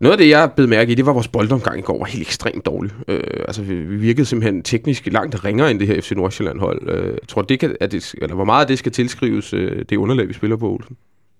Noget 0.00 0.12
af 0.12 0.18
det, 0.18 0.28
jeg 0.28 0.50
blev 0.56 0.68
mærke 0.68 0.92
i, 0.92 0.94
det 0.94 1.06
var 1.06 1.12
vores 1.12 1.28
boldomgang 1.28 1.78
i 1.78 1.82
går 1.82 1.98
var 1.98 2.04
helt 2.04 2.22
ekstremt 2.22 2.66
dårlig. 2.66 2.92
Øh, 3.08 3.20
altså, 3.46 3.62
vi, 3.62 3.74
vi 3.74 3.96
virkede 3.96 4.26
simpelthen 4.26 4.62
teknisk 4.62 5.06
langt 5.06 5.44
ringere 5.44 5.70
end 5.70 5.80
det 5.80 5.86
her 5.86 6.00
FC 6.00 6.12
Nordsjælland-hold. 6.12 6.90
Øh, 6.90 7.06
jeg 7.06 7.28
tror, 7.28 7.42
det 7.42 7.60
kan, 7.60 7.76
at 7.80 7.92
det, 7.92 8.14
eller 8.22 8.34
hvor 8.34 8.44
meget 8.44 8.60
af 8.60 8.66
det 8.66 8.78
skal 8.78 8.92
tilskrives 8.92 9.54
øh, 9.54 9.84
det 9.88 9.96
underlag, 9.96 10.28
vi 10.28 10.32
spiller 10.32 10.56
på, 10.56 10.70
Olsen? 10.70 10.96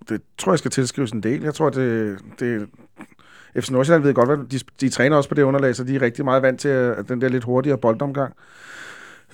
Det 0.09 0.21
tror 0.39 0.53
jeg 0.53 0.59
skal 0.59 0.71
tilskrives 0.71 1.11
en 1.11 1.23
del. 1.23 1.43
Jeg 1.43 1.55
tror, 1.55 1.71
det, 1.71 2.19
det 2.41 2.69
FC 3.61 3.71
Nordsjælland 3.71 4.03
ved 4.03 4.15
godt, 4.15 4.29
hvad 4.29 4.39
de, 4.51 4.59
de 4.81 4.89
træner 4.89 5.17
også 5.17 5.29
på 5.29 5.35
det 5.35 5.43
underlag, 5.43 5.77
så 5.77 5.85
de 5.85 5.97
er 5.97 6.03
rigtig 6.03 6.25
meget 6.25 6.43
vant 6.43 6.61
til 6.61 6.69
at, 6.69 7.09
den 7.09 7.21
der 7.21 7.29
lidt 7.29 7.45
hurtigere 7.45 7.79
boldomgang. 7.79 8.35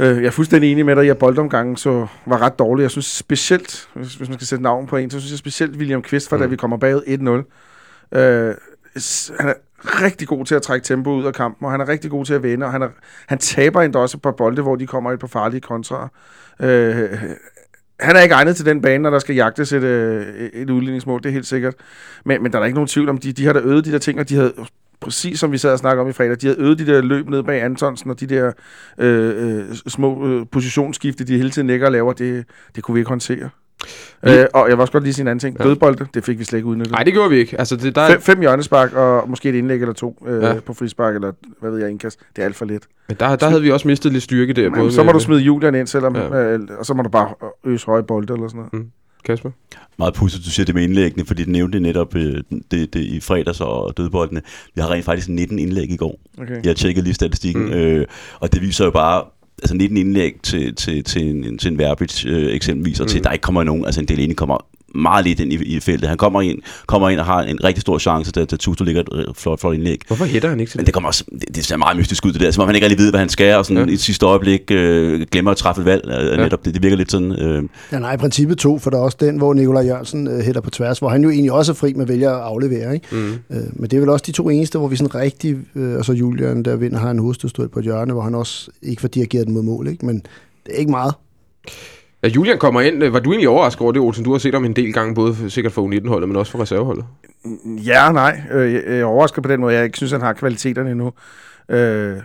Øh, 0.00 0.16
jeg 0.16 0.26
er 0.26 0.30
fuldstændig 0.30 0.72
enig 0.72 0.86
med 0.86 0.96
dig 0.96 1.04
i, 1.04 1.08
at 1.08 1.18
boldomgangen 1.18 1.76
så 1.76 2.06
var 2.26 2.42
ret 2.42 2.58
dårlig. 2.58 2.82
Jeg 2.82 2.90
synes 2.90 3.06
specielt, 3.06 3.88
hvis, 3.94 4.20
man 4.20 4.32
skal 4.34 4.46
sætte 4.46 4.62
navn 4.62 4.86
på 4.86 4.96
en, 4.96 5.10
så 5.10 5.20
synes 5.20 5.32
jeg 5.32 5.38
specielt 5.38 5.76
William 5.76 6.02
Kvist, 6.02 6.28
for 6.28 6.36
mm. 6.36 6.42
da 6.42 6.46
vi 6.46 6.56
kommer 6.56 6.76
bagud 6.76 7.44
1-0. 8.12 8.18
Øh, 8.18 8.54
han 9.40 9.48
er 9.48 9.54
rigtig 10.02 10.28
god 10.28 10.44
til 10.44 10.54
at 10.54 10.62
trække 10.62 10.84
tempo 10.84 11.10
ud 11.10 11.24
af 11.24 11.34
kampen, 11.34 11.64
og 11.64 11.70
han 11.70 11.80
er 11.80 11.88
rigtig 11.88 12.10
god 12.10 12.24
til 12.24 12.34
at 12.34 12.42
vende, 12.42 12.66
og 12.66 12.72
han, 12.72 12.82
er, 12.82 12.88
han 13.26 13.38
taber 13.38 13.82
endda 13.82 13.98
også 13.98 14.18
på 14.18 14.32
bolde, 14.32 14.62
hvor 14.62 14.76
de 14.76 14.86
kommer 14.86 15.12
et 15.12 15.18
par 15.20 15.26
farlige 15.26 15.60
kontra. 15.60 16.08
Øh, 16.60 17.08
han 18.00 18.16
er 18.16 18.20
ikke 18.20 18.34
egnet 18.34 18.56
til 18.56 18.66
den 18.66 18.82
bane, 18.82 19.02
når 19.02 19.10
der 19.10 19.18
skal 19.18 19.34
jagtes 19.34 19.72
et, 19.72 19.82
øh, 19.82 20.26
et 20.52 20.70
udligningsmål, 20.70 21.22
det 21.22 21.28
er 21.28 21.32
helt 21.32 21.46
sikkert. 21.46 21.74
Men, 22.24 22.42
men 22.42 22.52
der 22.52 22.60
er 22.60 22.64
ikke 22.64 22.74
nogen 22.74 22.88
tvivl 22.88 23.08
om, 23.08 23.18
de, 23.18 23.32
de 23.32 23.46
har 23.46 23.52
da 23.52 23.58
øvet 23.58 23.84
de 23.84 23.92
der 23.92 23.98
ting, 23.98 24.20
og 24.20 24.28
de 24.28 24.34
havde 24.34 24.54
præcis 25.00 25.40
som 25.40 25.52
vi 25.52 25.58
sad 25.58 25.72
og 25.72 25.78
snakkede 25.78 26.02
om 26.02 26.08
i 26.08 26.12
fredag, 26.12 26.36
de 26.40 26.46
havde 26.46 26.60
øvet 26.60 26.78
de 26.78 26.86
der 26.86 27.00
løb 27.00 27.28
ned 27.28 27.42
bag 27.42 27.62
Antonsen, 27.62 28.10
og 28.10 28.20
de 28.20 28.26
der 28.26 28.52
øh, 28.98 29.58
øh, 29.68 29.74
små 29.86 30.26
øh, 30.28 30.46
positionsskifte, 30.52 31.24
de 31.24 31.36
hele 31.36 31.50
tiden 31.50 31.68
ligger 31.68 31.86
og 31.86 31.92
laver, 31.92 32.12
det, 32.12 32.44
det 32.76 32.84
kunne 32.84 32.94
vi 32.94 33.00
ikke 33.00 33.08
håndtere. 33.08 33.48
Mm. 34.22 34.28
Øh, 34.28 34.46
og 34.54 34.68
jeg 34.68 34.76
vil 34.76 34.80
også 34.80 34.92
godt 34.92 35.04
lige 35.04 35.14
sige 35.14 35.22
en 35.22 35.28
anden 35.28 35.38
ting. 35.38 35.56
Ja. 35.58 35.64
Dødbolde, 35.64 36.06
det 36.14 36.24
fik 36.24 36.38
vi 36.38 36.44
slet 36.44 36.58
ikke 36.58 36.68
udnyttet. 36.68 36.92
Nej, 36.92 37.02
det 37.02 37.12
gjorde 37.12 37.30
vi 37.30 37.36
ikke. 37.36 37.58
Altså, 37.58 37.76
det, 37.76 37.94
der 37.94 38.02
er... 38.02 38.10
fem, 38.10 38.20
fem 38.20 38.40
hjørnespark 38.40 38.92
og 38.92 39.30
måske 39.30 39.48
et 39.48 39.54
indlæg 39.54 39.80
eller 39.80 39.94
to 39.94 40.24
øh, 40.26 40.42
ja. 40.42 40.60
på 40.60 40.74
frispark, 40.74 41.14
eller 41.14 41.32
hvad 41.60 41.70
ved 41.70 41.78
jeg, 41.78 41.90
indkast. 41.90 42.20
Det 42.36 42.42
er 42.42 42.46
alt 42.46 42.56
for 42.56 42.64
lidt. 42.64 42.82
Men 43.08 43.16
der, 43.20 43.36
der 43.36 43.48
havde 43.48 43.62
vi 43.62 43.70
også 43.70 43.88
mistet 43.88 44.12
lidt 44.12 44.24
styrke 44.24 44.52
der. 44.52 44.70
Men, 44.70 44.78
både 44.78 44.92
så 44.92 45.02
må 45.02 45.12
du 45.12 45.20
smide 45.20 45.40
Julian 45.40 45.74
ind, 45.74 45.86
selvom, 45.86 46.16
ja. 46.16 46.54
øh, 46.54 46.60
og 46.78 46.86
så 46.86 46.94
må 46.94 47.02
du 47.02 47.08
bare 47.08 47.34
øse 47.64 47.86
høje 47.86 48.02
bolde 48.02 48.34
eller 48.34 48.48
sådan 48.48 48.58
noget. 48.58 48.72
Mm. 48.72 48.90
Kasper? 49.24 49.50
Meget 49.98 50.14
pudsigt, 50.14 50.44
du 50.44 50.50
siger 50.50 50.66
det 50.66 50.74
med 50.74 50.82
indlæggene, 50.82 51.26
fordi 51.26 51.44
du 51.44 51.50
nævnte 51.50 51.80
netop 51.80 52.14
øh, 52.14 52.42
det, 52.70 52.94
det, 52.94 53.00
i 53.00 53.20
fredags 53.20 53.60
og 53.60 53.96
dødboldene. 53.96 54.42
Vi 54.74 54.80
har 54.80 54.90
rent 54.90 55.04
faktisk 55.04 55.28
19 55.28 55.58
indlæg 55.58 55.90
i 55.90 55.96
går. 55.96 56.20
Okay. 56.38 56.54
Jeg 56.54 56.70
har 56.70 56.74
tjekket 56.74 57.04
lige 57.04 57.14
statistikken, 57.14 57.64
mm. 57.64 57.72
øh, 57.72 58.06
og 58.40 58.52
det 58.52 58.62
viser 58.62 58.84
jo 58.84 58.90
bare, 58.90 59.24
altså 59.62 59.74
19 59.74 59.96
indlæg 59.96 60.34
til, 60.42 60.74
til, 60.74 61.04
til 61.04 61.22
en, 61.22 61.58
til 61.58 61.72
en 61.72 61.78
Verbitz 61.78 62.24
øh, 62.26 62.54
eksempelvis, 62.54 63.00
og 63.00 63.04
mm. 63.04 63.08
til 63.08 63.24
der 63.24 63.32
ikke 63.32 63.42
kommer 63.42 63.62
nogen, 63.62 63.84
altså 63.84 64.00
en 64.00 64.08
del 64.08 64.18
ind 64.18 64.34
kommer 64.34 64.66
meget 64.94 65.24
lidt 65.24 65.40
ind 65.40 65.52
i, 65.52 65.56
i 65.56 65.80
feltet. 65.80 66.08
Han 66.08 66.18
kommer 66.18 66.40
ind, 66.40 66.58
kommer 66.86 67.08
ind 67.08 67.20
og 67.20 67.26
har 67.26 67.42
en 67.42 67.64
rigtig 67.64 67.80
stor 67.80 67.98
chance, 67.98 68.32
da, 68.32 68.44
da 68.44 68.56
Tusto 68.56 68.84
ligger 68.84 69.02
et 69.02 69.36
flot, 69.36 69.60
flot 69.60 69.74
indlæg. 69.74 70.00
Hvorfor 70.06 70.24
hætter 70.24 70.48
han 70.48 70.60
ikke 70.60 70.70
til 70.70 70.78
det? 70.78 70.80
Men 70.80 70.86
det, 70.86 70.94
kommer 70.94 71.08
også, 71.08 71.24
det, 71.32 71.54
det 71.54 71.64
ser 71.64 71.76
meget 71.76 71.96
mystisk 71.96 72.26
ud, 72.26 72.32
det 72.32 72.40
der. 72.40 72.50
Som 72.50 72.62
om 72.62 72.68
han 72.68 72.74
ikke 72.74 72.86
rigtig 72.86 73.04
ved, 73.04 73.10
hvad 73.10 73.20
han 73.20 73.28
skal, 73.28 73.56
og 73.56 73.66
sådan 73.66 73.88
ja. 73.88 73.94
i 73.94 73.96
sidste 73.96 74.26
øjeblik 74.26 74.70
øh, 74.70 75.26
glemmer 75.30 75.50
at 75.50 75.56
træffe 75.56 75.80
et 75.80 75.86
valg. 75.86 76.04
Øh, 76.06 76.26
ja. 76.26 76.36
netop, 76.36 76.64
det, 76.64 76.74
det, 76.74 76.82
virker 76.82 76.96
lidt 76.96 77.10
sådan... 77.10 77.32
Øh. 77.32 77.62
Ja, 77.92 77.98
nej, 77.98 78.14
i 78.14 78.16
princippet 78.16 78.58
to, 78.58 78.78
for 78.78 78.90
der 78.90 78.98
er 78.98 79.02
også 79.02 79.16
den, 79.20 79.36
hvor 79.36 79.54
Nikolaj 79.54 79.86
Jørgensen 79.86 80.28
øh, 80.28 80.38
hætter 80.38 80.60
på 80.60 80.70
tværs, 80.70 80.98
hvor 80.98 81.08
han 81.08 81.22
jo 81.22 81.30
egentlig 81.30 81.52
også 81.52 81.72
er 81.72 81.76
fri 81.76 81.92
med 81.92 82.02
at 82.02 82.08
vælge 82.08 82.28
at 82.28 82.34
aflevere. 82.34 82.94
Ikke? 82.94 83.06
Mm. 83.12 83.32
Øh, 83.50 83.62
men 83.72 83.90
det 83.90 83.96
er 83.96 84.00
vel 84.00 84.08
også 84.08 84.24
de 84.26 84.32
to 84.32 84.48
eneste, 84.48 84.78
hvor 84.78 84.88
vi 84.88 84.96
sådan 84.96 85.14
rigtig... 85.14 85.56
Øh, 85.74 85.94
altså 85.94 86.12
Julian, 86.12 86.62
der 86.62 86.76
vinder, 86.76 86.98
har 86.98 87.10
en 87.10 87.18
hovedstødstød 87.18 87.68
på 87.68 87.78
et 87.78 87.84
hjørne, 87.84 88.12
hvor 88.12 88.22
han 88.22 88.34
også 88.34 88.70
ikke 88.82 89.00
får 89.00 89.08
dirigeret 89.08 89.46
den 89.46 89.54
mod 89.54 89.62
mål. 89.62 89.88
Ikke? 89.88 90.06
Men 90.06 90.16
det 90.66 90.74
er 90.74 90.78
ikke 90.78 90.90
meget. 90.90 91.14
Ja, 92.22 92.28
Julian 92.28 92.58
kommer 92.58 92.80
ind. 92.80 93.02
Øh, 93.02 93.12
var 93.12 93.20
du 93.20 93.30
egentlig 93.30 93.48
overrasket 93.48 93.82
over 93.82 93.92
det, 93.92 94.02
Olsen? 94.02 94.24
Du 94.24 94.32
har 94.32 94.38
set 94.38 94.54
ham 94.54 94.64
en 94.64 94.76
del 94.76 94.92
gange, 94.92 95.14
både 95.14 95.50
sikkert 95.50 95.72
for 95.72 95.88
U19-holdet, 95.88 96.28
men 96.28 96.36
også 96.36 96.52
for 96.52 96.60
reserveholdet. 96.60 97.04
Mm, 97.44 97.76
ja 97.76 98.12
nej. 98.12 98.40
Øh, 98.52 98.72
jeg 98.72 98.82
er 98.86 99.04
overrasket 99.04 99.42
på 99.42 99.48
den 99.48 99.60
måde. 99.60 99.74
Jeg 99.74 99.84
ikke 99.84 99.96
synes, 99.96 100.12
han 100.12 100.20
har 100.20 100.32
kvaliteterne 100.32 100.90
endnu. 100.90 101.12
Øh, 101.68 102.16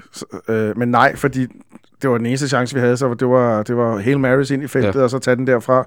øh, 0.49 0.77
men 0.77 0.91
nej, 0.91 1.15
fordi 1.15 1.47
det 2.03 2.11
var 2.11 2.17
den 2.17 2.25
eneste 2.25 2.47
chance, 2.47 2.75
vi 2.75 2.79
havde, 2.79 2.97
så 2.97 3.13
det 3.13 3.27
var, 3.27 3.63
det 3.63 3.77
var 3.77 3.97
hele 3.97 4.19
Marys 4.19 4.51
ind 4.51 4.63
i 4.63 4.67
feltet, 4.67 4.95
ja. 4.95 5.03
og 5.03 5.09
så 5.09 5.19
tage 5.19 5.35
den 5.35 5.47
derfra. 5.47 5.85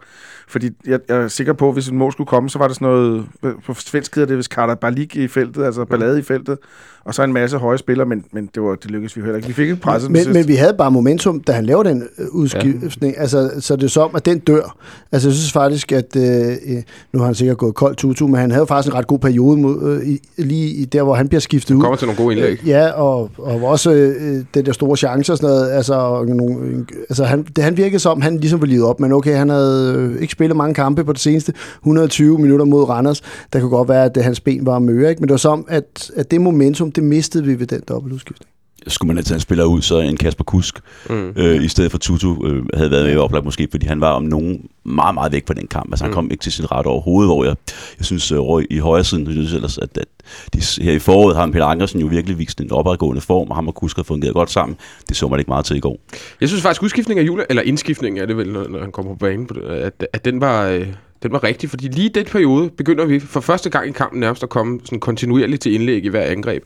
Fordi 0.49 0.71
jeg, 0.87 1.01
jeg 1.09 1.17
er 1.17 1.29
sikker 1.29 1.53
på, 1.53 1.69
at 1.69 1.75
hvis 1.75 1.89
en 1.89 1.99
mål 1.99 2.13
skulle 2.13 2.29
komme, 2.29 2.51
så 2.51 2.59
var 2.59 2.67
det 2.67 2.77
sådan 2.77 2.89
noget, 2.89 3.27
på 3.67 3.75
svensk 3.75 4.15
hedder 4.15 4.27
det, 4.27 4.37
hvis 4.37 4.47
Carter 4.47 4.75
Balik 4.75 5.17
i 5.17 5.29
feltet, 5.29 5.65
altså 5.65 5.85
ballade 5.85 6.19
i 6.19 6.23
feltet, 6.23 6.59
og 7.07 7.15
så 7.15 7.23
en 7.23 7.33
masse 7.33 7.59
høje 7.59 7.79
spillere, 7.79 8.07
men, 8.07 8.25
men 8.33 8.51
det, 8.55 8.63
var, 8.63 8.75
det 8.75 8.91
lykkedes 8.91 9.17
vi 9.17 9.21
heller 9.21 9.37
ikke. 9.37 9.49
Vi 9.49 9.55
fik 9.55 9.69
ikke 9.69 9.81
presset 9.81 10.11
men, 10.11 10.33
men 10.33 10.49
vi 10.49 10.55
havde 10.55 10.75
bare 10.75 10.91
momentum, 10.91 11.41
da 11.41 11.53
han 11.53 11.67
lavede 11.67 11.89
den 11.89 12.09
øh, 12.19 12.27
udskiftning. 12.31 13.15
Ja. 13.15 13.21
Altså, 13.21 13.51
så 13.61 13.77
det 13.77 13.83
er 13.85 13.89
som, 13.89 14.11
at 14.15 14.27
den 14.27 14.39
dør. 14.39 14.77
Altså, 15.13 15.29
jeg 15.29 15.35
synes 15.35 15.53
faktisk, 15.53 15.93
at 15.93 16.17
øh, 16.17 16.49
øh 16.49 16.83
nu 17.13 17.19
har 17.19 17.27
han 17.27 17.35
sikkert 17.35 17.59
gået 17.59 17.75
koldt 17.75 17.99
tutu, 17.99 18.27
men 18.27 18.41
han 18.41 18.51
havde 18.51 18.67
faktisk 18.67 18.93
en 18.93 18.99
ret 18.99 19.07
god 19.07 19.19
periode 19.19 19.57
mod, 19.57 19.83
øh, 19.83 20.09
i, 20.09 20.21
lige 20.37 20.87
der, 20.87 21.03
hvor 21.03 21.15
han 21.15 21.29
bliver 21.29 21.41
skiftet 21.41 21.75
ud. 21.75 21.81
kommer 21.81 21.97
til 21.97 22.07
nogle 22.07 22.23
gode 22.23 22.35
indlæg. 22.35 22.67
Ja, 22.67 22.91
og, 22.91 23.31
og 23.39 23.63
også 23.63 23.93
øh, 23.93 24.45
den 24.55 24.67
der 24.67 24.73
store 24.73 24.97
chance 24.97 25.33
og 25.33 25.39
sådan 25.39 25.51
noget. 25.51 25.71
Altså, 25.71 25.95
nogle, 26.09 26.87
altså 27.09 27.25
han, 27.25 27.43
det, 27.57 27.65
han 27.65 27.77
virkede 27.77 27.99
som, 27.99 28.21
han 28.21 28.37
ligesom 28.37 28.61
var 28.61 28.67
livet 28.67 28.85
op, 28.85 29.01
men 29.01 29.13
okay, 29.13 29.37
han 29.37 29.49
havde 29.49 29.95
øh, 29.97 30.23
ikke 30.23 30.33
spillet 30.33 30.57
mange 30.57 30.75
kampe 30.75 31.05
på 31.05 31.13
det 31.13 31.21
seneste. 31.21 31.53
120 31.77 32.39
minutter 32.39 32.65
mod 32.65 32.89
Randers. 32.89 33.23
Der 33.53 33.61
kunne 33.61 33.71
godt 33.71 33.89
være, 33.89 34.05
at 34.05 34.15
det, 34.15 34.25
hans 34.25 34.41
ben 34.41 34.67
var 34.67 34.79
møre, 34.79 35.11
ikke? 35.11 35.21
men 35.21 35.29
det 35.29 35.33
var 35.33 35.39
som, 35.39 35.65
at, 35.69 36.11
at 36.17 36.31
det 36.31 36.41
momentum, 36.41 36.93
det 36.93 37.05
mistede 37.05 37.45
vi 37.45 37.61
ved 37.61 37.67
den 37.67 37.81
dobbeltudskiftning. 37.89 38.51
skulle 38.87 39.07
man 39.07 39.17
have 39.17 39.23
taget 39.23 39.37
en 39.37 39.41
spiller 39.41 39.65
ud, 39.65 39.83
så 39.83 39.99
en 39.99 40.17
Kasper 40.17 40.45
Kusk, 40.45 40.81
mm. 41.11 41.33
øh, 41.37 41.65
i 41.65 41.69
stedet 41.69 41.91
for 41.91 41.99
Tutu, 41.99 42.47
øh, 42.47 42.65
havde 42.75 42.91
været 42.91 43.05
med 43.05 43.13
i 43.13 43.17
oplag 43.17 43.45
måske, 43.45 43.69
fordi 43.71 43.87
han 43.87 44.01
var 44.01 44.11
om 44.11 44.23
nogen 44.23 44.69
meget, 44.85 45.15
meget 45.15 45.33
væk 45.33 45.45
på 45.45 45.53
den 45.53 45.67
kamp. 45.67 45.93
Altså 45.93 46.05
han 46.05 46.11
mm. 46.11 46.15
kom 46.15 46.31
ikke 46.31 46.43
til 46.43 46.53
sin 46.53 46.73
ret 46.73 46.87
overhovedet, 46.87 47.29
hvor 47.29 47.45
jeg, 47.45 47.57
jeg 47.99 48.07
synes, 48.07 48.33
øh, 48.33 48.41
i 48.71 48.79
højre 48.79 49.05
siden, 49.05 49.27
jeg 49.27 49.33
synes 49.33 49.53
ellers, 49.53 49.79
at, 49.79 49.99
at 49.99 50.09
de, 50.55 50.83
her 50.83 50.93
i 50.93 50.99
foråret 50.99 51.37
har 51.37 51.47
Peter 51.47 51.65
Ankersen 51.65 52.01
jo 52.01 52.07
virkelig 52.07 52.39
vist 52.39 52.61
en 52.61 52.73
opadgående 52.73 53.21
form, 53.21 53.49
og 53.51 53.55
ham 53.57 53.69
og 53.69 53.75
Kusk 53.75 53.97
har 53.97 54.03
fungeret 54.03 54.35
godt 54.35 54.51
sammen. 54.51 54.79
Det 55.09 55.17
så 55.17 55.29
man 55.29 55.39
ikke 55.39 55.51
meget 55.51 55.65
til 55.65 55.77
i 55.77 55.81
går. 55.81 55.99
Jeg 56.41 56.49
synes 56.49 56.63
faktisk, 56.63 56.83
udskiftning 56.83 57.21
af 57.21 57.25
Jule, 57.25 57.45
eller 57.49 57.63
indskiftning 57.63 58.19
er 58.19 58.27
det 58.27 58.37
vel, 58.37 58.53
når, 58.53 58.69
når 58.69 58.81
han 58.81 58.93
kommer 58.93 59.13
på 59.13 59.19
banen, 59.19 59.49
at, 59.69 60.07
at 60.13 60.25
den 60.25 60.41
var... 60.41 60.67
Øh 60.67 60.87
den 61.23 61.33
var 61.33 61.45
rigtig, 61.45 61.71
fordi 61.71 61.89
lige 61.89 62.07
i 62.07 62.13
den 62.13 62.25
periode 62.25 62.71
begynder 62.71 63.05
vi 63.05 63.21
for 63.21 63.41
første 63.41 63.71
gang 63.71 63.89
i 63.89 63.93
kampen 63.93 64.21
nærmest 64.21 64.43
at 64.43 64.49
komme 64.49 64.81
sådan 64.85 65.01
kontinuerligt 65.01 65.63
til 65.63 65.75
indlæg 65.75 66.05
i 66.05 66.09
hver 66.09 66.23
angreb. 66.23 66.65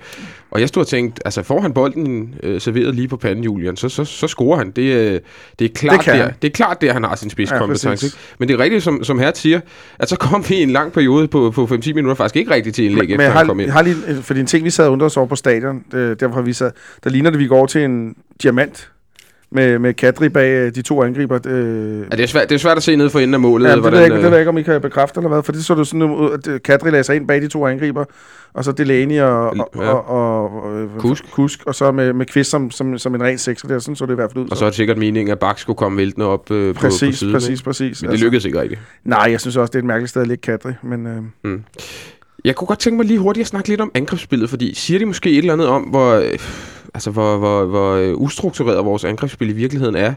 Og 0.51 0.61
jeg 0.61 0.69
stod 0.69 0.83
og 0.83 0.87
tænkte, 0.87 1.23
altså 1.25 1.43
får 1.43 1.61
han 1.61 1.73
bolden 1.73 2.35
øh, 2.43 2.61
serveret 2.61 2.95
lige 2.95 3.09
på 3.09 3.17
panden, 3.17 3.45
Julian, 3.45 3.77
så, 3.77 3.89
så, 3.89 4.05
så 4.05 4.29
scorer 4.29 4.59
han. 4.59 4.71
Det, 4.71 4.83
øh, 4.83 5.21
det, 5.59 5.65
er 5.65 5.69
klart 5.75 6.05
det, 6.05 6.07
der, 6.07 6.31
det 6.43 6.49
er 6.49 6.53
klart 6.53 6.81
der, 6.81 6.93
han 6.93 7.05
har 7.05 7.17
sin 7.17 7.31
spidskompetence. 7.31 8.07
Ja, 8.07 8.35
men 8.39 8.49
det 8.49 8.55
er 8.55 8.59
rigtigt, 8.59 8.83
som, 8.83 9.05
som 9.05 9.19
her 9.19 9.33
siger, 9.35 9.61
at 9.99 10.09
så 10.09 10.17
kom 10.17 10.45
vi 10.49 10.55
i 10.55 10.63
en 10.63 10.71
lang 10.71 10.93
periode 10.93 11.29
på, 11.29 11.51
på 11.51 11.65
5-10 11.65 11.95
minutter 11.95 12.15
faktisk 12.15 12.37
ikke 12.37 12.51
rigtig 12.51 12.75
til 12.75 12.85
indlæg, 12.85 13.09
men, 13.09 13.11
efter 13.11 13.17
men 13.17 13.27
han 13.27 13.37
har, 13.37 13.45
kom 13.45 13.61
ind. 13.61 13.71
har 13.71 13.83
lige, 13.83 14.23
for 14.23 14.35
din 14.35 14.47
ting, 14.47 14.65
vi 14.65 14.71
sad 14.71 14.89
under 14.89 15.07
os 15.07 15.17
over 15.17 15.27
på 15.27 15.37
stadion, 15.37 15.85
øh, 15.95 16.17
derfor 16.21 16.43
vi 16.43 16.53
sad, 16.53 16.71
der 17.05 17.11
ligner 17.11 17.31
det, 17.31 17.39
vi 17.39 17.47
går 17.47 17.67
til 17.67 17.85
en 17.85 18.17
diamant 18.43 18.91
med, 19.53 19.79
med 19.79 19.95
Kadri 19.95 20.29
bag 20.29 20.51
øh, 20.51 20.75
de 20.75 20.83
to 20.83 21.03
angriber. 21.03 21.39
Øh. 21.47 21.99
Ja, 21.99 22.17
det, 22.17 22.21
er 22.21 22.27
svært, 22.27 22.49
det 22.49 22.55
er 22.55 22.59
svært 22.59 22.77
at 22.77 22.83
se 22.83 22.97
ned 22.97 23.11
for 23.11 23.19
enden 23.19 23.35
af 23.35 23.41
målet. 23.41 23.69
Ja, 23.69 23.73
det, 23.73 23.81
hvordan, 23.81 23.99
ved 23.99 24.03
jeg, 24.03 24.11
det 24.11 24.23
ved 24.23 24.31
jeg 24.31 24.39
ikke, 24.39 24.49
om 24.49 24.59
I 24.59 24.63
kan 24.63 24.81
bekræfte 24.81 25.19
eller 25.19 25.29
hvad, 25.29 25.43
for 25.43 25.53
det 25.53 25.65
så 25.65 25.75
du 25.75 25.85
sådan 25.85 26.03
ud, 26.03 26.33
at 26.33 26.49
øh, 26.49 26.61
Kadri 26.65 26.91
lagde 26.91 27.05
sig 27.05 27.17
ind 27.17 27.29
bag 27.29 27.43
de 27.43 27.49
to 27.49 27.67
angriber, 27.67 28.05
og 28.55 28.65
så 28.65 28.73
Delaney 28.73 29.21
og, 29.21 29.51
og, 29.51 29.71
ja. 29.77 29.81
og, 29.81 30.09
og, 30.09 30.65
og 30.65 30.89
Kusk. 30.99 31.31
Kusk, 31.31 31.61
og 31.67 31.75
så 31.75 31.93
med, 31.93 32.13
med 32.13 32.27
Kvist 32.27 32.51
som, 32.51 32.71
som, 32.71 32.99
som 32.99 33.15
en 33.15 33.23
ren 33.23 33.39
sekser 33.39 33.69
der, 33.69 33.79
sådan 33.79 33.97
så 33.97 34.07
det 34.07 34.13
i 34.13 34.15
hvert 34.15 34.33
fald 34.33 34.45
ud. 34.45 34.51
Og 34.51 34.57
så 34.57 34.65
er 34.65 34.69
det 34.69 34.77
sikkert 34.77 34.99
meningen, 34.99 35.33
at 35.33 35.39
Bak 35.39 35.59
skulle 35.59 35.77
komme 35.77 35.99
væltende 35.99 36.27
op 36.27 36.51
øh, 36.51 36.75
på, 36.75 36.81
præcis, 36.81 37.09
på 37.09 37.17
siden. 37.17 37.33
Præcis, 37.33 37.49
præcis, 37.49 37.63
præcis. 37.63 38.03
Men 38.03 38.09
det 38.09 38.13
altså, 38.13 38.25
lykkedes 38.25 38.45
ikke 38.45 38.61
rigtigt. 38.61 38.81
Nej, 39.05 39.29
jeg 39.31 39.41
synes 39.41 39.57
også, 39.57 39.71
det 39.71 39.75
er 39.75 39.83
et 39.83 39.87
mærkeligt 39.87 40.11
sted 40.11 40.23
at 40.23 40.29
ligge 40.29 40.43
Kadri, 40.43 40.73
men... 40.83 41.07
Øh, 41.07 41.53
mm. 41.53 41.65
Jeg 42.45 42.57
kunne 42.57 42.67
godt 42.67 42.79
tænke 42.79 42.97
mig 42.97 43.07
lige 43.07 43.19
hurtigt 43.19 43.45
at 43.45 43.47
snakke 43.47 43.69
lidt 43.69 43.81
om 43.81 43.91
angrebsspillet, 43.95 44.51
fordi 44.51 44.75
siger 44.75 44.99
de 44.99 45.07
måske 45.07 45.31
et 45.31 45.39
eller 45.39 45.53
andet 45.53 45.69
om, 45.69 45.83
hvor, 45.83 46.15
øh, 46.15 46.39
altså 46.95 47.11
hvor, 47.11 47.37
hvor, 47.37 47.65
hvor 47.65 47.93
øh, 47.93 48.15
ustruktureret 48.17 48.85
vores 48.85 49.05
angrebsspil 49.05 49.51
i 49.51 49.53
virkeligheden 49.53 49.97
er, 49.97 50.15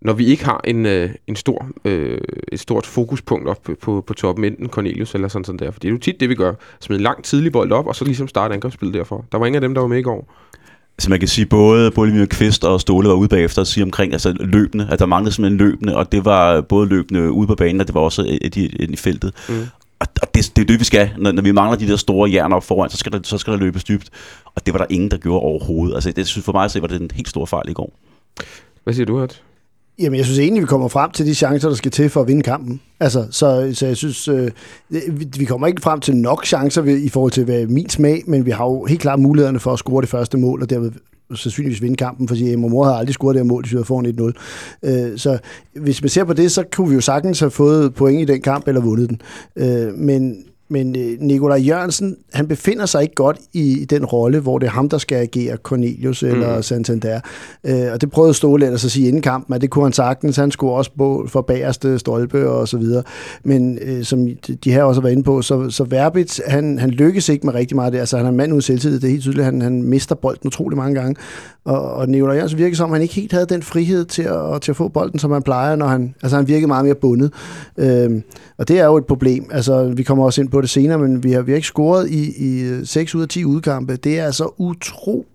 når 0.00 0.12
vi 0.12 0.26
ikke 0.26 0.44
har 0.44 0.60
en, 0.64 0.86
øh, 0.86 1.10
en 1.26 1.36
stor, 1.36 1.66
øh, 1.84 2.18
et 2.52 2.60
stort 2.60 2.86
fokuspunkt 2.86 3.48
op 3.48 3.62
på, 3.80 4.04
på 4.06 4.14
toppen, 4.14 4.44
enten 4.44 4.68
Cornelius 4.68 5.14
eller 5.14 5.28
sådan, 5.28 5.44
sådan 5.44 5.58
der. 5.58 5.70
For 5.70 5.80
det 5.80 5.88
er 5.88 5.92
jo 5.92 5.98
tit 5.98 6.20
det, 6.20 6.28
vi 6.28 6.34
gør. 6.34 6.54
Smide 6.80 6.98
en 6.98 7.02
lang 7.02 7.24
tidlig 7.24 7.52
bold 7.52 7.72
op, 7.72 7.86
og 7.86 7.96
så 7.96 8.04
ligesom 8.04 8.28
starte 8.28 8.54
angrebsspillet 8.54 8.94
derfor. 8.94 9.24
Der 9.32 9.38
var 9.38 9.46
ingen 9.46 9.54
af 9.54 9.60
dem, 9.60 9.74
der 9.74 9.80
var 9.80 9.88
med 9.88 9.98
i 9.98 10.02
går. 10.02 10.32
Så 10.98 11.10
man 11.10 11.18
kan 11.18 11.28
sige, 11.28 11.46
både 11.46 11.90
Bolivia 11.90 12.26
Kvist 12.26 12.64
og 12.64 12.80
Ståle 12.80 13.08
var 13.08 13.14
ude 13.14 13.28
bagefter 13.28 13.62
og 13.62 13.66
sige 13.66 13.84
omkring 13.84 14.12
altså 14.12 14.36
løbende, 14.40 14.88
at 14.90 14.98
der 14.98 15.06
manglede 15.06 15.34
simpelthen 15.34 15.58
løbende, 15.58 15.96
og 15.96 16.12
det 16.12 16.24
var 16.24 16.60
både 16.60 16.88
løbende 16.88 17.32
ude 17.32 17.46
på 17.46 17.54
banen, 17.54 17.80
og 17.80 17.86
det 17.86 17.94
var 17.94 18.00
også 18.00 18.22
i, 18.22 18.50
i, 18.56 18.66
i 18.66 18.96
feltet. 18.96 19.32
Mm. 19.48 19.54
Og, 20.04 20.12
og 20.22 20.34
det, 20.34 20.52
det 20.56 20.62
er 20.62 20.66
det, 20.66 20.80
vi 20.80 20.84
skal. 20.84 21.10
Når, 21.18 21.32
når 21.32 21.42
vi 21.42 21.52
mangler 21.52 21.78
de 21.78 21.88
der 21.88 21.96
store 21.96 22.28
hjerner 22.28 22.56
op 22.56 22.64
foran, 22.64 22.90
så 22.90 22.96
skal, 22.96 23.12
der, 23.12 23.20
så 23.22 23.38
skal 23.38 23.52
der 23.52 23.58
løbes 23.58 23.84
dybt. 23.84 24.10
Og 24.44 24.66
det 24.66 24.74
var 24.74 24.78
der 24.78 24.86
ingen, 24.90 25.10
der 25.10 25.16
gjorde 25.16 25.40
overhovedet. 25.40 25.94
Altså, 25.94 26.12
det 26.12 26.26
synes 26.26 26.44
for 26.44 26.52
mig 26.52 26.64
at 26.64 26.70
se, 26.70 26.80
var 26.82 26.88
det 26.88 27.00
en 27.00 27.10
helt 27.14 27.28
stor 27.28 27.46
fejl 27.46 27.68
i 27.68 27.72
går. 27.72 27.92
Hvad 28.84 28.94
siger 28.94 29.06
du, 29.06 29.18
Hart? 29.18 29.42
Jamen, 29.98 30.16
jeg 30.16 30.24
synes 30.24 30.38
egentlig, 30.38 30.62
vi 30.62 30.66
kommer 30.66 30.88
frem 30.88 31.10
til 31.10 31.26
de 31.26 31.34
chancer, 31.34 31.68
der 31.68 31.76
skal 31.76 31.90
til 31.90 32.10
for 32.10 32.20
at 32.20 32.28
vinde 32.28 32.42
kampen. 32.42 32.80
Altså, 33.00 33.26
så, 33.30 33.70
så 33.74 33.86
jeg 33.86 33.96
synes, 33.96 34.28
øh, 34.28 34.50
vi 35.38 35.44
kommer 35.44 35.66
ikke 35.66 35.82
frem 35.82 36.00
til 36.00 36.16
nok 36.16 36.46
chancer 36.46 36.84
i 36.84 37.08
forhold 37.08 37.32
til 37.32 37.44
hvad 37.44 37.66
min 37.66 37.90
smag, 37.90 38.22
men 38.26 38.46
vi 38.46 38.50
har 38.50 38.64
jo 38.64 38.84
helt 38.84 39.00
klart 39.00 39.20
mulighederne 39.20 39.60
for 39.60 39.72
at 39.72 39.78
score 39.78 40.02
det 40.02 40.08
første 40.08 40.38
mål, 40.38 40.62
og 40.62 40.70
derved 40.70 40.92
sandsynligvis 41.34 41.82
vinde 41.82 41.96
kampen, 41.96 42.28
fordi 42.28 42.52
Emre 42.52 42.70
Mor 42.70 42.84
havde 42.84 42.96
aldrig 42.96 43.14
scoret 43.14 43.34
det 43.34 43.42
her 43.42 43.48
mål, 43.48 43.62
hvis 43.62 43.72
vi 43.72 43.76
havde 43.76 43.84
foran 43.84 44.32
1-0. 44.82 44.88
Øh, 44.90 45.18
så 45.18 45.38
hvis 45.80 46.02
man 46.02 46.08
ser 46.08 46.24
på 46.24 46.32
det, 46.32 46.52
så 46.52 46.64
kunne 46.72 46.88
vi 46.88 46.94
jo 46.94 47.00
sagtens 47.00 47.40
have 47.40 47.50
fået 47.50 47.94
point 47.94 48.30
i 48.30 48.32
den 48.32 48.42
kamp, 48.42 48.68
eller 48.68 48.80
vundet 48.80 49.08
den. 49.10 49.20
Øh, 49.56 49.94
men 49.94 50.44
men 50.74 50.96
øh, 50.96 51.20
Nikolaj 51.20 51.58
Jørgensen, 51.58 52.16
han 52.32 52.48
befinder 52.48 52.86
sig 52.86 53.02
ikke 53.02 53.14
godt 53.14 53.38
i 53.52 53.86
den 53.90 54.04
rolle, 54.04 54.40
hvor 54.40 54.58
det 54.58 54.66
er 54.66 54.70
ham, 54.70 54.88
der 54.88 54.98
skal 54.98 55.16
agere 55.16 55.56
Cornelius 55.56 56.22
eller 56.22 56.56
mm. 56.56 56.62
Santander. 56.62 57.20
Øh, 57.64 57.92
og 57.92 58.00
det 58.00 58.10
prøvede 58.10 58.34
Ståle 58.34 58.64
ellers 58.64 58.84
at 58.84 58.90
sige 58.90 59.08
inden 59.08 59.22
kampen, 59.22 59.54
at 59.54 59.60
det 59.60 59.70
kunne 59.70 59.84
han 59.84 59.92
sagtens. 59.92 60.36
Han 60.36 60.50
skulle 60.50 60.72
også 60.72 60.90
på 60.98 61.26
for 61.28 61.40
bagerste 61.40 61.98
stolpe 61.98 62.48
og 62.50 62.68
så 62.68 62.78
videre. 62.78 63.02
Men 63.44 63.78
øh, 63.82 64.04
som 64.04 64.28
de 64.64 64.72
her 64.72 64.82
også 64.82 65.00
har 65.00 65.02
været 65.02 65.12
inde 65.12 65.24
på, 65.24 65.42
så, 65.42 65.70
så 65.70 65.84
Verbit, 65.84 66.40
han, 66.46 66.78
han 66.78 66.90
lykkes 66.90 67.28
ikke 67.28 67.46
med 67.46 67.54
rigtig 67.54 67.76
meget 67.76 67.92
det. 67.92 67.98
Altså 67.98 68.16
han 68.16 68.26
er 68.26 68.30
en 68.30 68.36
mand 68.36 68.52
uden 68.52 68.62
selvtid, 68.62 69.00
det 69.00 69.04
er 69.04 69.10
helt 69.10 69.22
tydeligt. 69.22 69.44
Han, 69.44 69.62
han 69.62 69.82
mister 69.82 70.14
bolden 70.14 70.46
utrolig 70.46 70.76
mange 70.76 71.00
gange. 71.00 71.16
Og, 71.64 71.92
og 71.92 72.08
Nikolaj 72.08 72.34
Jørgensen 72.34 72.58
virker 72.58 72.76
som, 72.76 72.92
han 72.92 73.02
ikke 73.02 73.14
helt 73.14 73.32
havde 73.32 73.46
den 73.46 73.62
frihed 73.62 74.04
til 74.04 74.22
at, 74.22 74.62
til 74.62 74.72
at 74.72 74.76
få 74.76 74.88
bolden, 74.88 75.18
som 75.18 75.32
han 75.32 75.42
plejer, 75.42 75.76
når 75.76 75.86
han, 75.86 76.14
altså 76.22 76.36
han 76.36 76.48
virkede 76.48 76.66
meget 76.66 76.84
mere 76.84 76.94
bundet. 76.94 77.32
Øh, 77.78 78.22
og 78.58 78.68
det 78.68 78.80
er 78.80 78.84
jo 78.84 78.96
et 78.96 79.06
problem. 79.06 79.48
Altså 79.52 79.92
vi 79.96 80.02
kommer 80.02 80.24
også 80.24 80.40
ind 80.40 80.48
på 80.48 80.60
det 80.64 80.70
senere, 80.70 80.98
men 80.98 81.24
vi 81.24 81.32
har, 81.32 81.42
vi 81.42 81.52
har 81.52 81.56
ikke 81.56 81.66
scoret 81.66 82.10
i, 82.10 82.46
i 82.46 82.62
øh, 82.62 82.86
6 82.86 83.14
ud 83.14 83.22
af 83.22 83.28
10 83.28 83.44
udkampe. 83.44 83.96
Det 83.96 84.18
er 84.18 84.24
altså 84.24 84.54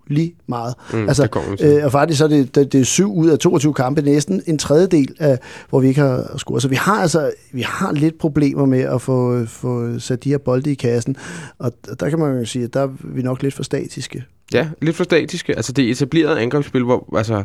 utrolig 0.09 0.33
meget. 0.47 0.73
Mm, 0.93 1.07
altså, 1.07 1.27
øh, 1.61 1.85
og 1.85 1.91
faktisk 1.91 2.17
så 2.17 2.23
er 2.23 2.27
det, 2.27 2.55
det, 2.55 2.73
det 2.73 2.81
er 2.81 2.85
7 2.85 3.15
ud 3.15 3.29
af 3.29 3.39
22 3.39 3.73
kampe, 3.73 4.01
næsten 4.01 4.41
en 4.47 4.57
tredjedel, 4.57 5.15
af, 5.19 5.39
hvor 5.69 5.79
vi 5.79 5.87
ikke 5.87 6.01
har 6.01 6.37
scoret. 6.37 6.61
Så 6.61 6.67
vi 6.67 6.75
har 6.75 7.01
altså 7.01 7.31
vi 7.51 7.61
har 7.61 7.91
lidt 7.91 8.19
problemer 8.19 8.65
med 8.65 8.81
at 8.81 9.01
få, 9.01 9.45
få 9.45 9.99
sat 9.99 10.23
de 10.23 10.29
her 10.29 10.37
bolde 10.37 10.71
i 10.71 10.75
kassen, 10.75 11.15
og 11.59 11.71
der 11.99 12.09
kan 12.09 12.19
man 12.19 12.39
jo 12.39 12.45
sige, 12.45 12.65
at 12.65 12.73
der 12.73 12.81
er 12.81 12.89
vi 13.03 13.21
nok 13.21 13.43
lidt 13.43 13.53
for 13.53 13.63
statiske. 13.63 14.23
Ja, 14.53 14.67
lidt 14.81 14.95
for 14.95 15.03
statiske. 15.03 15.55
Altså 15.55 15.71
det 15.71 15.89
etablerede 15.89 16.39
angrebsspil, 16.39 16.83
hvor 16.83 17.17
altså 17.17 17.43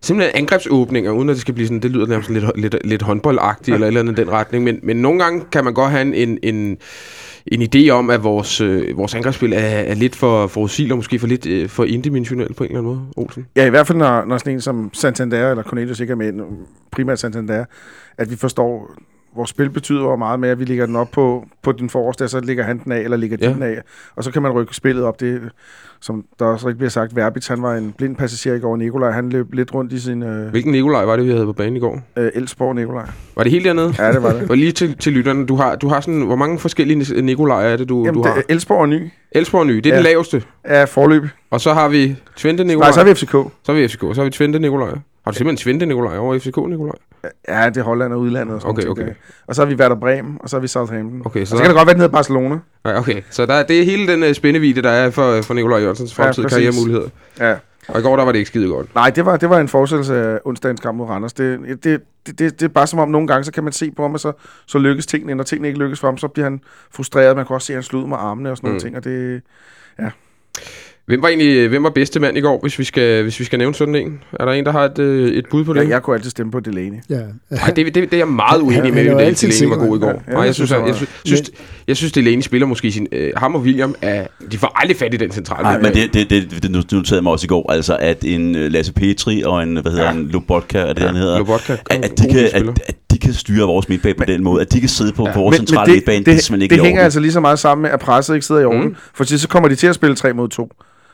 simpelthen 0.00 0.36
angrebsåbninger, 0.36 1.10
uden 1.10 1.28
at 1.28 1.34
det 1.34 1.40
skal 1.40 1.54
blive 1.54 1.66
sådan, 1.66 1.80
det 1.80 1.90
lyder 1.90 2.06
nærmest 2.06 2.30
lidt, 2.30 2.44
lidt, 2.56 2.76
lidt 2.84 3.02
håndboldagtigt 3.02 3.68
ja. 3.68 3.74
eller 3.74 3.86
eller 3.86 4.00
andet 4.00 4.16
den 4.16 4.30
retning, 4.30 4.64
men, 4.64 4.78
men 4.82 4.96
nogle 4.96 5.22
gange 5.22 5.42
kan 5.52 5.64
man 5.64 5.74
godt 5.74 5.90
have 5.90 6.14
en, 6.14 6.38
en, 6.42 6.78
en, 7.46 7.62
idé 7.62 7.90
om, 7.90 8.10
at 8.10 8.24
vores, 8.24 8.60
øh, 8.60 8.96
vores 8.96 9.14
angrebsspil 9.14 9.52
er, 9.52 9.58
er 9.58 9.94
lidt 9.94 10.16
for 10.16 10.46
forudsigeligt, 10.46 10.92
og 10.92 10.98
måske 10.98 11.18
for 11.18 11.26
lidt 11.26 11.46
øh, 11.46 11.68
for 11.68 11.84
indimensionelt 11.84 12.56
på 12.56 12.64
en 12.64 12.70
eller 12.70 12.80
anden 12.80 12.94
måde, 12.94 13.06
Olsen. 13.16 13.46
Ja, 13.56 13.66
i 13.66 13.70
hvert 13.70 13.86
fald 13.86 13.98
når, 13.98 14.24
når 14.24 14.38
sådan 14.38 14.52
en 14.52 14.60
som 14.60 14.90
Santander 14.92 15.50
eller 15.50 15.62
Cornelius 15.62 16.00
ikke 16.00 16.10
er 16.10 16.16
med, 16.16 16.32
primært 16.90 17.18
Santander, 17.18 17.64
at 18.18 18.30
vi 18.30 18.36
forstår 18.36 18.94
vores 19.36 19.50
spil 19.50 19.70
betyder 19.70 20.00
jo 20.00 20.16
meget 20.16 20.40
med, 20.40 20.48
at 20.48 20.58
vi 20.58 20.64
ligger 20.64 20.86
den 20.86 20.96
op 20.96 21.10
på, 21.10 21.46
på 21.62 21.72
den 21.72 21.90
forreste, 21.90 22.24
og 22.24 22.30
så 22.30 22.40
ligger 22.40 22.64
han 22.64 22.78
den 22.84 22.92
af, 22.92 23.00
eller 23.00 23.16
ligger 23.16 23.36
ja. 23.40 23.48
den 23.48 23.62
af, 23.62 23.78
og 24.16 24.24
så 24.24 24.30
kan 24.30 24.42
man 24.42 24.52
rykke 24.52 24.74
spillet 24.74 25.04
op. 25.04 25.20
Det, 25.20 25.40
som 26.00 26.24
der 26.38 26.44
også 26.44 26.66
rigtig 26.66 26.78
bliver 26.78 26.90
sagt, 26.90 27.16
Verbitz, 27.16 27.48
han 27.48 27.62
var 27.62 27.74
en 27.74 27.94
blind 27.98 28.16
passager 28.16 28.56
i 28.56 28.58
går. 28.58 28.76
Nikolaj, 28.76 29.10
han 29.10 29.28
løb 29.28 29.52
lidt 29.52 29.74
rundt 29.74 29.92
i 29.92 30.00
sin... 30.00 30.22
Øh, 30.22 30.50
Hvilken 30.50 30.72
Nikolaj 30.72 31.04
var 31.04 31.16
det, 31.16 31.26
vi 31.26 31.30
havde 31.30 31.44
på 31.44 31.52
banen 31.52 31.76
i 31.76 31.80
går? 31.80 32.00
Øh, 32.16 32.30
Elsborg 32.34 32.74
Nikolaj. 32.74 33.06
Var 33.36 33.42
det 33.42 33.52
helt 33.52 33.64
dernede? 33.64 33.94
Ja, 33.98 34.12
det 34.12 34.22
var 34.22 34.32
det. 34.32 34.42
og 34.50 34.56
lige 34.56 34.72
til, 34.72 34.96
til 34.98 35.12
lytterne, 35.12 35.46
du 35.46 35.56
har, 35.56 35.76
du 35.76 35.88
har 35.88 36.00
sådan, 36.00 36.20
hvor 36.20 36.36
mange 36.36 36.58
forskellige 36.58 37.22
Nikolaj 37.22 37.72
er 37.72 37.76
det, 37.76 37.88
du, 37.88 38.04
Jamen, 38.04 38.22
du 38.22 38.28
har? 38.28 38.34
Det 38.34 38.44
er 38.48 38.54
Elsborg 38.54 38.80
og 38.80 38.88
Ny. 38.88 39.10
Elsborg 39.32 39.60
og 39.60 39.66
Ny, 39.66 39.76
det 39.76 39.86
er 39.86 39.90
ja. 39.90 39.96
den 39.96 40.04
laveste? 40.04 40.42
Ja, 40.68 40.84
forløb. 40.84 41.22
Og 41.50 41.60
så 41.60 41.72
har 41.72 41.88
vi 41.88 42.16
Twente 42.36 42.64
Nikolaj. 42.64 42.86
Nej, 42.86 42.92
så 42.92 43.00
har 43.00 43.06
vi 43.06 43.14
FCK. 43.14 43.32
Så 43.62 43.72
har 43.72 43.72
vi 43.72 43.88
FCK, 43.88 44.00
så 44.00 44.14
har 44.14 44.24
vi 44.24 44.30
Twente 44.30 44.58
Nikolaj. 44.58 44.88
Har 45.24 45.30
du 45.30 45.36
simpelthen 45.36 45.56
Twente 45.56 45.86
Nikolaj 45.86 46.18
over 46.18 46.38
FCK 46.38 46.56
Nikolaj? 46.56 46.94
Ja, 47.48 47.68
det 47.68 47.76
er 47.76 47.82
Holland 47.82 48.12
og 48.12 48.20
udlandet 48.20 48.54
og 48.54 48.60
sådan 48.60 48.72
okay, 48.72 48.86
okay. 48.86 49.14
Og 49.46 49.54
så 49.54 49.62
har 49.62 49.66
vi 49.66 49.74
Werder 49.74 49.96
Bremen, 49.96 50.38
og 50.40 50.48
så 50.48 50.56
har 50.56 50.60
vi 50.60 50.68
Southampton. 50.68 51.22
Okay, 51.24 51.44
så, 51.44 51.54
og 51.54 51.58
så 51.58 51.62
kan 51.64 51.70
det 51.70 51.76
godt 51.76 51.86
være, 51.86 51.94
den 51.94 52.00
hedder 52.00 52.12
Barcelona. 52.12 52.58
Ja, 52.84 52.98
okay. 52.98 53.22
Så 53.30 53.46
der, 53.46 53.62
det 53.62 53.80
er 53.80 53.84
hele 53.84 54.12
den 54.12 54.22
uh, 54.22 54.32
spændevide, 54.32 54.82
der 54.82 54.90
er 54.90 55.10
for, 55.10 55.42
for 55.42 55.54
Nikolaj 55.54 55.78
Jørgensens 55.78 56.14
fremtidige 56.14 56.48
ja, 56.50 56.56
karrieremuligheder. 56.56 57.08
Ja. 57.40 57.56
Og 57.88 58.00
i 58.00 58.02
går, 58.02 58.16
der 58.16 58.24
var 58.24 58.32
det 58.32 58.38
ikke 58.38 58.48
skide 58.48 58.68
godt. 58.68 58.94
Nej, 58.94 59.10
det 59.10 59.26
var, 59.26 59.36
det 59.36 59.50
var 59.50 59.58
en 59.58 59.68
fortsættelse 59.68 60.14
af 60.14 60.40
onsdagens 60.44 60.80
kamp 60.80 60.98
mod 60.98 61.06
Randers. 61.06 61.32
Det, 61.32 61.60
det, 61.60 61.84
det, 61.84 62.02
det, 62.26 62.38
det 62.38 62.62
er 62.62 62.68
bare 62.68 62.86
som 62.86 62.98
om, 62.98 63.08
nogle 63.08 63.28
gange, 63.28 63.44
så 63.44 63.52
kan 63.52 63.64
man 63.64 63.72
se 63.72 63.90
på 63.90 64.02
ham, 64.02 64.14
og 64.14 64.20
så, 64.20 64.32
så 64.66 64.78
lykkes 64.78 65.06
tingene. 65.06 65.34
Når 65.34 65.44
tingene 65.44 65.68
ikke 65.68 65.80
lykkes 65.80 66.00
for 66.00 66.08
ham, 66.08 66.18
så 66.18 66.28
bliver 66.28 66.46
han 66.46 66.60
frustreret. 66.90 67.36
Man 67.36 67.46
kan 67.46 67.54
også 67.54 67.66
se, 67.66 67.72
at 67.72 67.76
han 67.76 67.82
slutter 67.82 68.08
med 68.08 68.16
armene 68.20 68.50
og 68.50 68.56
sådan 68.56 68.68
mm. 68.68 68.72
nogle 68.72 68.80
ting. 68.80 68.96
Og 68.96 69.04
det, 69.04 69.42
ja. 69.98 70.10
Hvem 71.06 71.22
var 71.22 71.28
egentlig 71.28 71.68
hvem 71.68 71.82
var 71.82 71.90
bedste 71.90 72.20
mand 72.20 72.38
i 72.38 72.40
går, 72.40 72.58
hvis 72.62 72.78
vi 72.78 72.84
skal, 72.84 73.22
hvis 73.22 73.40
vi 73.40 73.44
skal 73.44 73.58
nævne 73.58 73.74
sådan 73.74 73.94
en? 73.94 74.20
Er 74.32 74.44
der 74.44 74.52
en, 74.52 74.64
der 74.64 74.72
har 74.72 74.84
et, 74.84 74.98
øh, 74.98 75.32
et 75.32 75.46
bud 75.50 75.64
på 75.64 75.72
det? 75.72 75.84
Ja, 75.84 75.88
jeg 75.88 76.02
kunne 76.02 76.16
altid 76.16 76.30
stemme 76.30 76.52
på 76.52 76.60
Delaney. 76.60 76.98
Ja. 77.10 77.20
Ej, 77.50 77.70
det, 77.76 77.76
det, 77.76 77.94
det 77.94 78.12
er 78.12 78.16
jeg 78.16 78.28
meget 78.28 78.60
uenig 78.60 78.94
med, 78.94 79.06
at 79.06 79.40
Delaney 79.40 79.68
var 79.68 79.86
god 79.86 79.96
i 79.96 80.00
går. 80.00 80.22
Ja, 80.28 80.32
ja, 80.32 80.40
jeg, 80.40 80.54
synes, 80.54 80.70
jeg, 80.70 80.84
jeg, 80.86 80.94
synes, 80.94 81.10
synes, 81.24 81.50
jeg 81.88 81.96
synes, 81.96 82.12
Delaney 82.12 82.42
spiller 82.42 82.66
måske 82.66 82.92
sin... 82.92 83.06
Øh, 83.12 83.32
ham 83.36 83.54
og 83.54 83.60
William, 83.60 83.94
er, 84.02 84.26
de 84.52 84.58
får 84.58 84.72
aldrig 84.80 84.96
fat 84.96 85.14
i 85.14 85.16
den 85.16 85.30
centrale. 85.30 85.62
Nej, 85.62 85.80
men 85.80 85.94
det, 85.94 86.14
det, 86.14 86.30
det, 86.30 86.62
det 86.62 86.70
noterede 86.70 87.22
mig 87.22 87.32
også 87.32 87.44
i 87.44 87.48
går, 87.48 87.72
altså 87.72 87.96
at 87.96 88.24
en 88.24 88.56
øh, 88.56 88.72
Lasse 88.72 88.92
Petri 88.92 89.42
og 89.42 89.62
en, 89.62 89.72
hvad 89.72 89.92
hedder 89.92 90.04
ja. 90.04 90.12
en 90.12 90.28
Lobotka, 90.28 90.78
er 90.78 90.92
det 90.92 91.00
ja, 91.00 91.06
han 91.06 91.16
hedder? 91.16 91.38
Lobotka, 91.38 91.76
at, 91.90 92.04
at, 92.04 92.18
de 92.18 92.28
kan, 92.28 92.48
at, 92.52 92.68
at, 92.86 92.96
de 93.10 93.18
kan 93.18 93.32
styre 93.32 93.66
vores 93.66 93.88
midtbane 93.88 94.14
på 94.14 94.24
den 94.24 94.44
måde, 94.44 94.60
at 94.60 94.72
de 94.72 94.80
kan 94.80 94.88
sidde 94.88 95.12
på 95.12 95.26
ja. 95.26 95.34
vores 95.34 95.56
centrale 95.56 95.92
midtbane, 95.92 96.18
det, 96.18 96.26
det, 96.26 96.48
det, 96.50 96.60
det, 96.60 96.70
det 96.70 96.80
hænger 96.80 97.02
altså 97.02 97.20
lige 97.20 97.32
så 97.32 97.40
meget 97.40 97.58
sammen 97.58 97.82
med, 97.82 97.90
at 97.90 98.00
presset 98.00 98.34
ikke 98.34 98.46
sidder 98.46 98.60
i 98.60 98.64
orden. 98.64 98.84
Mm. 98.84 98.96
For 99.14 99.24
så 99.24 99.48
kommer 99.48 99.68
de 99.68 99.74
til 99.74 99.86
at 99.86 99.94
spille 99.94 100.16
3 100.16 100.32
mod 100.32 100.48
2. 100.48 100.72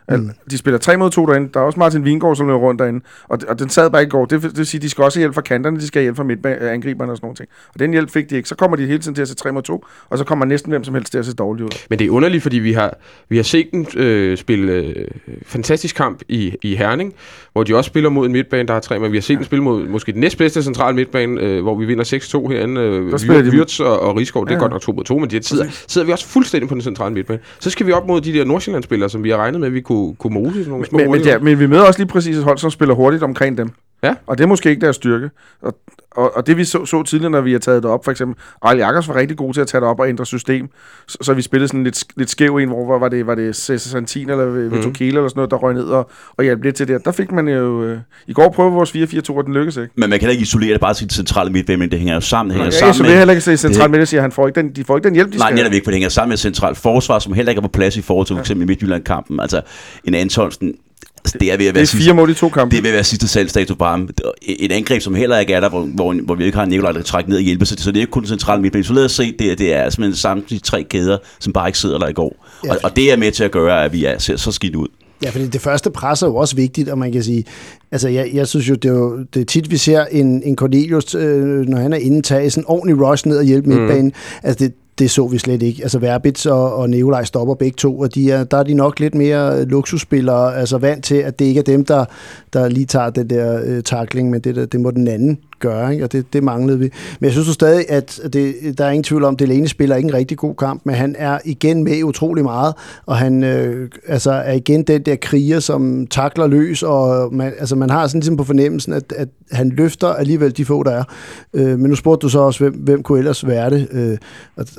Mm. 0.08 0.30
De 0.50 0.58
spiller 0.58 0.78
3 0.78 0.96
mod 0.96 1.10
2 1.10 1.26
derinde. 1.26 1.50
Der 1.54 1.60
er 1.60 1.64
også 1.64 1.78
Martin 1.78 2.04
Vingård, 2.04 2.36
som 2.36 2.46
løber 2.46 2.58
rundt 2.58 2.78
derinde. 2.78 3.00
Og, 3.28 3.38
og 3.48 3.58
den 3.58 3.68
sad 3.68 3.90
bare 3.90 4.02
ikke 4.02 4.08
i 4.08 4.10
går. 4.10 4.24
Det, 4.24 4.42
det 4.42 4.58
vil 4.58 4.66
sige, 4.66 4.80
de 4.80 4.90
skal 4.90 5.04
også 5.04 5.18
have 5.18 5.22
hjælp 5.22 5.34
fra 5.34 5.40
kanterne, 5.40 5.76
de 5.80 5.86
skal 5.86 6.00
have 6.00 6.04
hjælp 6.04 6.16
fra 6.16 6.24
midtangriberne 6.24 7.12
og 7.12 7.16
sådan 7.16 7.26
noget. 7.26 7.36
ting. 7.36 7.48
Og 7.74 7.80
den 7.80 7.90
hjælp 7.90 8.10
fik 8.10 8.30
de 8.30 8.36
ikke. 8.36 8.48
Så 8.48 8.54
kommer 8.54 8.76
de 8.76 8.86
hele 8.86 8.98
tiden 8.98 9.14
til 9.14 9.22
at 9.22 9.28
se 9.28 9.34
3 9.34 9.52
mod 9.52 9.62
2, 9.62 9.84
og 10.10 10.18
så 10.18 10.24
kommer 10.24 10.44
næsten 10.44 10.70
hvem 10.70 10.84
som 10.84 10.94
helst 10.94 11.10
til 11.12 11.18
at 11.18 11.26
se 11.26 11.34
dårligt 11.34 11.64
ud. 11.64 11.70
Men 11.90 11.98
det 11.98 12.06
er 12.06 12.10
underligt, 12.10 12.42
fordi 12.42 12.58
vi 12.58 12.72
har, 12.72 12.94
vi 13.28 13.36
har 13.36 13.42
set 13.42 13.68
dem 13.72 13.86
øh, 13.96 14.36
spille 14.36 14.72
øh, 14.72 14.94
fantastisk 15.46 15.96
kamp 15.96 16.22
i, 16.28 16.54
i 16.62 16.76
Herning, 16.76 17.14
hvor 17.52 17.64
de 17.64 17.76
også 17.76 17.88
spiller 17.88 18.10
mod 18.10 18.26
en 18.26 18.32
midtbane, 18.32 18.66
der 18.68 18.72
har 18.74 18.80
tre, 18.80 18.98
men 18.98 19.12
vi 19.12 19.16
har 19.16 19.22
set 19.22 19.36
dem 19.36 19.44
spille 19.44 19.62
mod 19.62 19.88
måske 19.88 20.12
den 20.12 20.20
næstbedste 20.20 20.62
centrale 20.62 20.96
midtbane, 20.96 21.40
øh, 21.40 21.62
hvor 21.62 21.74
vi 21.78 21.84
vinder 21.86 22.04
6-2 22.04 22.48
herinde. 22.52 22.80
Øh, 22.80 23.12
de- 23.18 23.50
Wirtz 23.58 23.80
og, 23.80 24.00
og 24.00 24.16
Rigsgaard, 24.16 24.46
det 24.46 24.52
er 24.52 24.56
Ja. 24.56 24.60
godt 24.60 24.72
nok 24.72 24.80
2 24.82 24.92
mod 24.92 25.04
2, 25.04 25.18
men 25.18 25.30
de 25.30 25.42
sidder, 25.42 25.64
sidder 25.88 26.06
vi 26.06 26.12
også 26.12 26.26
fuldstændig 26.26 26.68
på 26.68 26.74
den 26.74 26.82
centrale 26.82 27.14
midtbane. 27.14 27.40
Så 27.58 27.70
skal 27.70 27.86
vi 27.86 27.92
op 27.92 28.06
mod 28.06 28.20
de 28.20 28.32
der 28.32 28.44
Nordsjælland-spillere, 28.44 29.10
som 29.10 29.24
vi 29.24 29.30
har 29.30 29.36
regnet 29.36 29.60
med, 29.60 29.68
at 29.68 29.74
vi 29.74 29.80
kunne, 29.90 30.14
kunne 30.14 30.34
mose 30.34 30.54
sådan 30.54 30.70
nogle 30.70 30.86
små 30.86 30.98
Men, 30.98 31.10
men, 31.10 31.20
ja, 31.20 31.38
men 31.38 31.58
vi 31.58 31.66
møder 31.66 31.82
også 31.82 32.00
lige 32.00 32.08
præcis 32.08 32.36
et 32.36 32.44
hold, 32.44 32.58
som 32.58 32.70
spiller 32.70 32.94
hurtigt 32.94 33.22
omkring 33.22 33.58
dem. 33.58 33.70
Ja. 34.02 34.14
Og 34.26 34.38
det 34.38 34.44
er 34.44 34.48
måske 34.48 34.70
ikke 34.70 34.80
deres 34.80 34.96
styrke. 34.96 35.30
Og, 35.62 35.76
og, 36.16 36.36
og 36.36 36.46
det 36.46 36.56
vi 36.56 36.64
så, 36.64 36.86
så 36.86 37.02
tidligere, 37.02 37.30
når 37.30 37.40
vi 37.40 37.52
har 37.52 37.58
taget 37.58 37.82
det 37.82 37.90
op, 37.90 38.04
for 38.04 38.10
eksempel, 38.10 38.36
Rejl 38.64 38.78
Jakkers 38.78 39.08
var 39.08 39.14
rigtig 39.14 39.36
god 39.36 39.54
til 39.54 39.60
at 39.60 39.66
tage 39.66 39.80
det 39.80 39.88
op 39.88 40.00
og 40.00 40.08
ændre 40.08 40.26
system. 40.26 40.68
Så, 41.08 41.18
så 41.22 41.34
vi 41.34 41.42
spillede 41.42 41.68
sådan 41.68 41.84
lidt, 41.84 42.04
lidt 42.16 42.30
skæv 42.30 42.56
en, 42.56 42.68
hvor 42.68 42.98
var 42.98 43.08
det, 43.08 43.26
var 43.26 43.34
det 43.34 43.56
Cesar 43.56 43.90
Santin 43.90 44.30
eller 44.30 44.46
Mhm. 44.46 44.72
Vito 44.72 44.88
mm. 44.88 44.94
eller 45.00 45.28
sådan 45.28 45.32
noget, 45.36 45.50
der 45.50 45.56
røg 45.56 45.74
ned 45.74 45.84
og, 45.84 46.10
og 46.36 46.44
hjalp 46.44 46.62
lidt 46.62 46.76
til 46.76 46.88
det. 46.88 47.04
Der 47.04 47.12
fik 47.12 47.32
man 47.32 47.48
jo... 47.48 47.84
Øh, 47.84 47.98
I 48.26 48.32
går 48.32 48.48
prøvede 48.52 48.74
vores 48.74 48.90
4-4-2, 48.90 49.36
og 49.36 49.44
den 49.44 49.54
lykkedes 49.54 49.76
ikke. 49.76 49.90
Men 49.96 50.10
man 50.10 50.20
kan 50.20 50.30
ikke 50.30 50.42
isolere 50.42 50.72
det 50.72 50.80
bare 50.80 50.94
til 50.94 51.06
det 51.06 51.14
centrale 51.14 51.50
midtbane, 51.50 51.78
men 51.78 51.90
det 51.90 51.98
hænger 51.98 52.14
jo 52.14 52.20
sammen. 52.20 52.50
Det 52.50 52.56
hænger 52.56 52.64
Jeg, 52.86 52.94
sammen 52.94 53.10
jeg 53.10 53.18
heller 53.18 53.32
ikke 53.32 53.40
se 53.44 53.56
centralt 53.56 53.90
med 53.90 54.00
det, 54.00 54.08
siger 54.08 54.20
han 54.20 54.32
får 54.32 54.46
ikke 54.46 54.60
den, 54.62 54.72
de 54.76 54.84
får 54.84 54.96
ikke 54.96 55.06
den 55.06 55.14
hjælp, 55.14 55.32
de 55.32 55.38
Nej, 55.38 55.48
skal. 55.48 55.56
netop 55.56 55.72
ikke, 55.72 55.84
for 55.84 55.90
det 55.90 55.96
hænger 55.96 56.08
sammen 56.08 56.28
med 56.30 56.36
centralt 56.36 56.78
forsvar, 56.78 57.18
som 57.18 57.32
heller 57.32 57.50
ikke 57.50 57.58
er 57.60 57.62
på 57.62 57.68
plads 57.68 57.96
i 57.96 58.02
forhold 58.02 58.26
til 58.26 58.36
for 58.36 58.40
eksempel 58.40 58.66
Midtjylland-kampen. 58.66 59.40
Altså, 59.40 59.60
en 60.04 60.14
Antonsen, 60.14 60.74
det 61.24 61.34
er 61.34 61.36
ved 61.38 61.50
at 61.52 61.58
Det 61.58 61.74
være 61.74 61.82
er 61.82 61.84
sidste, 61.86 62.04
fire 62.04 62.14
mål 62.14 62.30
i 62.30 62.34
to 62.34 62.48
kampe. 62.48 62.70
det 62.72 62.78
er 62.78 62.82
ved 62.82 62.90
at 62.90 62.94
være 62.94 63.04
sidste 63.04 63.28
salgsdato 63.28 63.74
på 63.74 63.84
ham. 63.84 64.08
Et 64.42 64.72
angreb, 64.72 65.02
som 65.02 65.14
heller 65.14 65.38
ikke 65.38 65.52
er 65.52 65.60
der, 65.60 65.68
hvor, 65.68 65.80
hvor, 65.80 66.14
hvor 66.24 66.34
vi 66.34 66.44
ikke 66.44 66.56
har 66.56 66.64
en 66.64 66.70
Nikolaj, 66.70 66.92
der 66.92 67.02
trække 67.02 67.30
ned 67.30 67.36
og 67.36 67.42
hjælpe, 67.42 67.66
så, 67.66 67.76
så 67.78 67.90
det 67.90 67.96
er 67.96 68.00
ikke 68.00 68.10
kun 68.10 68.26
centralt 68.26 68.62
midtbane. 68.62 68.84
Så 68.84 68.92
lad 68.92 69.04
os 69.04 69.12
se, 69.12 69.32
det, 69.38 69.50
er- 69.52 69.56
det 69.56 69.74
er 69.74 69.90
simpelthen 69.90 70.16
samtlige 70.16 70.60
tre 70.60 70.82
kæder, 70.82 71.18
som 71.40 71.52
bare 71.52 71.68
ikke 71.68 71.78
sidder 71.78 71.98
der 71.98 72.08
i 72.08 72.12
går. 72.12 72.46
Ja. 72.64 72.70
Og, 72.72 72.78
og, 72.82 72.96
det 72.96 73.12
er 73.12 73.16
med 73.16 73.32
til 73.32 73.44
at 73.44 73.50
gøre, 73.50 73.84
at 73.84 73.92
vi 73.92 74.04
er, 74.04 74.18
ser 74.18 74.36
så 74.36 74.52
skidt 74.52 74.76
ud. 74.76 74.86
Ja, 75.24 75.30
fordi 75.30 75.46
det 75.46 75.60
første 75.60 75.90
pres 75.90 76.22
er 76.22 76.26
jo 76.26 76.36
også 76.36 76.56
vigtigt, 76.56 76.88
og 76.88 76.98
man 76.98 77.12
kan 77.12 77.22
sige, 77.22 77.44
altså 77.92 78.08
jeg, 78.08 78.30
jeg 78.34 78.48
synes 78.48 78.68
jo, 78.68 78.74
det 78.74 78.88
er, 78.88 78.92
jo, 78.94 79.24
det 79.34 79.40
er 79.40 79.44
tit, 79.44 79.70
vi 79.70 79.76
ser 79.76 80.04
en, 80.04 80.42
en 80.42 80.56
Cornelius, 80.56 81.14
øh, 81.14 81.42
når 81.68 81.78
han 81.78 81.92
er 81.92 81.96
inde, 81.96 82.22
tage 82.22 82.50
sådan 82.50 82.62
en 82.62 82.66
ordentlig 82.68 83.06
rush 83.10 83.26
ned 83.28 83.36
og 83.38 83.44
hjælpe 83.44 83.70
mm. 83.70 83.76
midtbanen. 83.76 84.12
Altså 84.42 84.64
det, 84.64 84.74
det 85.00 85.10
så 85.10 85.26
vi 85.26 85.38
slet 85.38 85.62
ikke. 85.62 85.82
Altså 85.82 85.98
Verbitz 85.98 86.46
og, 86.46 86.74
og 86.74 86.90
Neolaj 86.90 87.24
stopper 87.24 87.54
begge 87.54 87.76
to, 87.76 87.98
og 87.98 88.14
de 88.14 88.30
er, 88.30 88.44
der 88.44 88.56
er 88.56 88.62
de 88.62 88.74
nok 88.74 89.00
lidt 89.00 89.14
mere 89.14 89.60
øh, 89.60 89.66
luksusspillere, 89.68 90.56
altså 90.56 90.78
vant 90.78 91.04
til, 91.04 91.14
at 91.14 91.38
det 91.38 91.44
ikke 91.44 91.60
er 91.60 91.64
dem, 91.64 91.84
der, 91.84 92.04
der 92.52 92.68
lige 92.68 92.86
tager 92.86 93.10
den 93.10 93.30
der 93.30 93.60
øh, 93.64 93.82
takling, 93.82 94.30
men 94.30 94.40
det, 94.40 94.56
der, 94.56 94.66
det 94.66 94.80
må 94.80 94.90
den 94.90 95.08
anden 95.08 95.38
gøre, 95.60 95.92
ikke? 95.92 96.04
og 96.04 96.12
det, 96.12 96.32
det 96.32 96.42
manglede 96.44 96.78
vi. 96.78 96.90
Men 97.20 97.24
jeg 97.24 97.32
synes 97.32 97.48
jo 97.48 97.52
stadig, 97.52 97.84
at 97.90 98.20
det, 98.32 98.54
der 98.78 98.84
er 98.84 98.90
ingen 98.90 99.04
tvivl 99.04 99.24
om, 99.24 99.34
at 99.34 99.38
Delaney 99.40 99.66
spiller 99.66 99.96
ikke 99.96 100.06
en 100.08 100.14
rigtig 100.14 100.38
god 100.38 100.54
kamp, 100.54 100.80
men 100.84 100.94
han 100.94 101.14
er 101.18 101.38
igen 101.44 101.84
med 101.84 102.02
utrolig 102.04 102.44
meget, 102.44 102.74
og 103.06 103.16
han 103.16 103.44
øh, 103.44 103.88
altså 104.06 104.30
er 104.32 104.52
igen 104.52 104.82
den 104.82 105.02
der 105.02 105.16
kriger, 105.16 105.60
som 105.60 106.06
takler 106.06 106.46
løs, 106.46 106.82
og 106.82 107.34
man, 107.34 107.52
altså 107.58 107.76
man 107.76 107.90
har 107.90 108.06
sådan 108.06 108.20
ligesom 108.20 108.36
på 108.36 108.44
fornemmelsen, 108.44 108.92
at, 108.92 109.12
at 109.16 109.28
han 109.52 109.68
løfter 109.68 110.08
alligevel 110.08 110.56
de 110.56 110.64
få, 110.64 110.82
der 110.82 110.90
er. 110.90 111.04
Øh, 111.54 111.78
men 111.78 111.90
nu 111.90 111.94
spurgte 111.94 112.24
du 112.24 112.28
så 112.28 112.38
også, 112.38 112.60
hvem, 112.64 112.74
hvem 112.74 113.02
kunne 113.02 113.18
ellers 113.18 113.46
være 113.46 113.70
det? 113.70 113.88
Øh, 113.92 114.18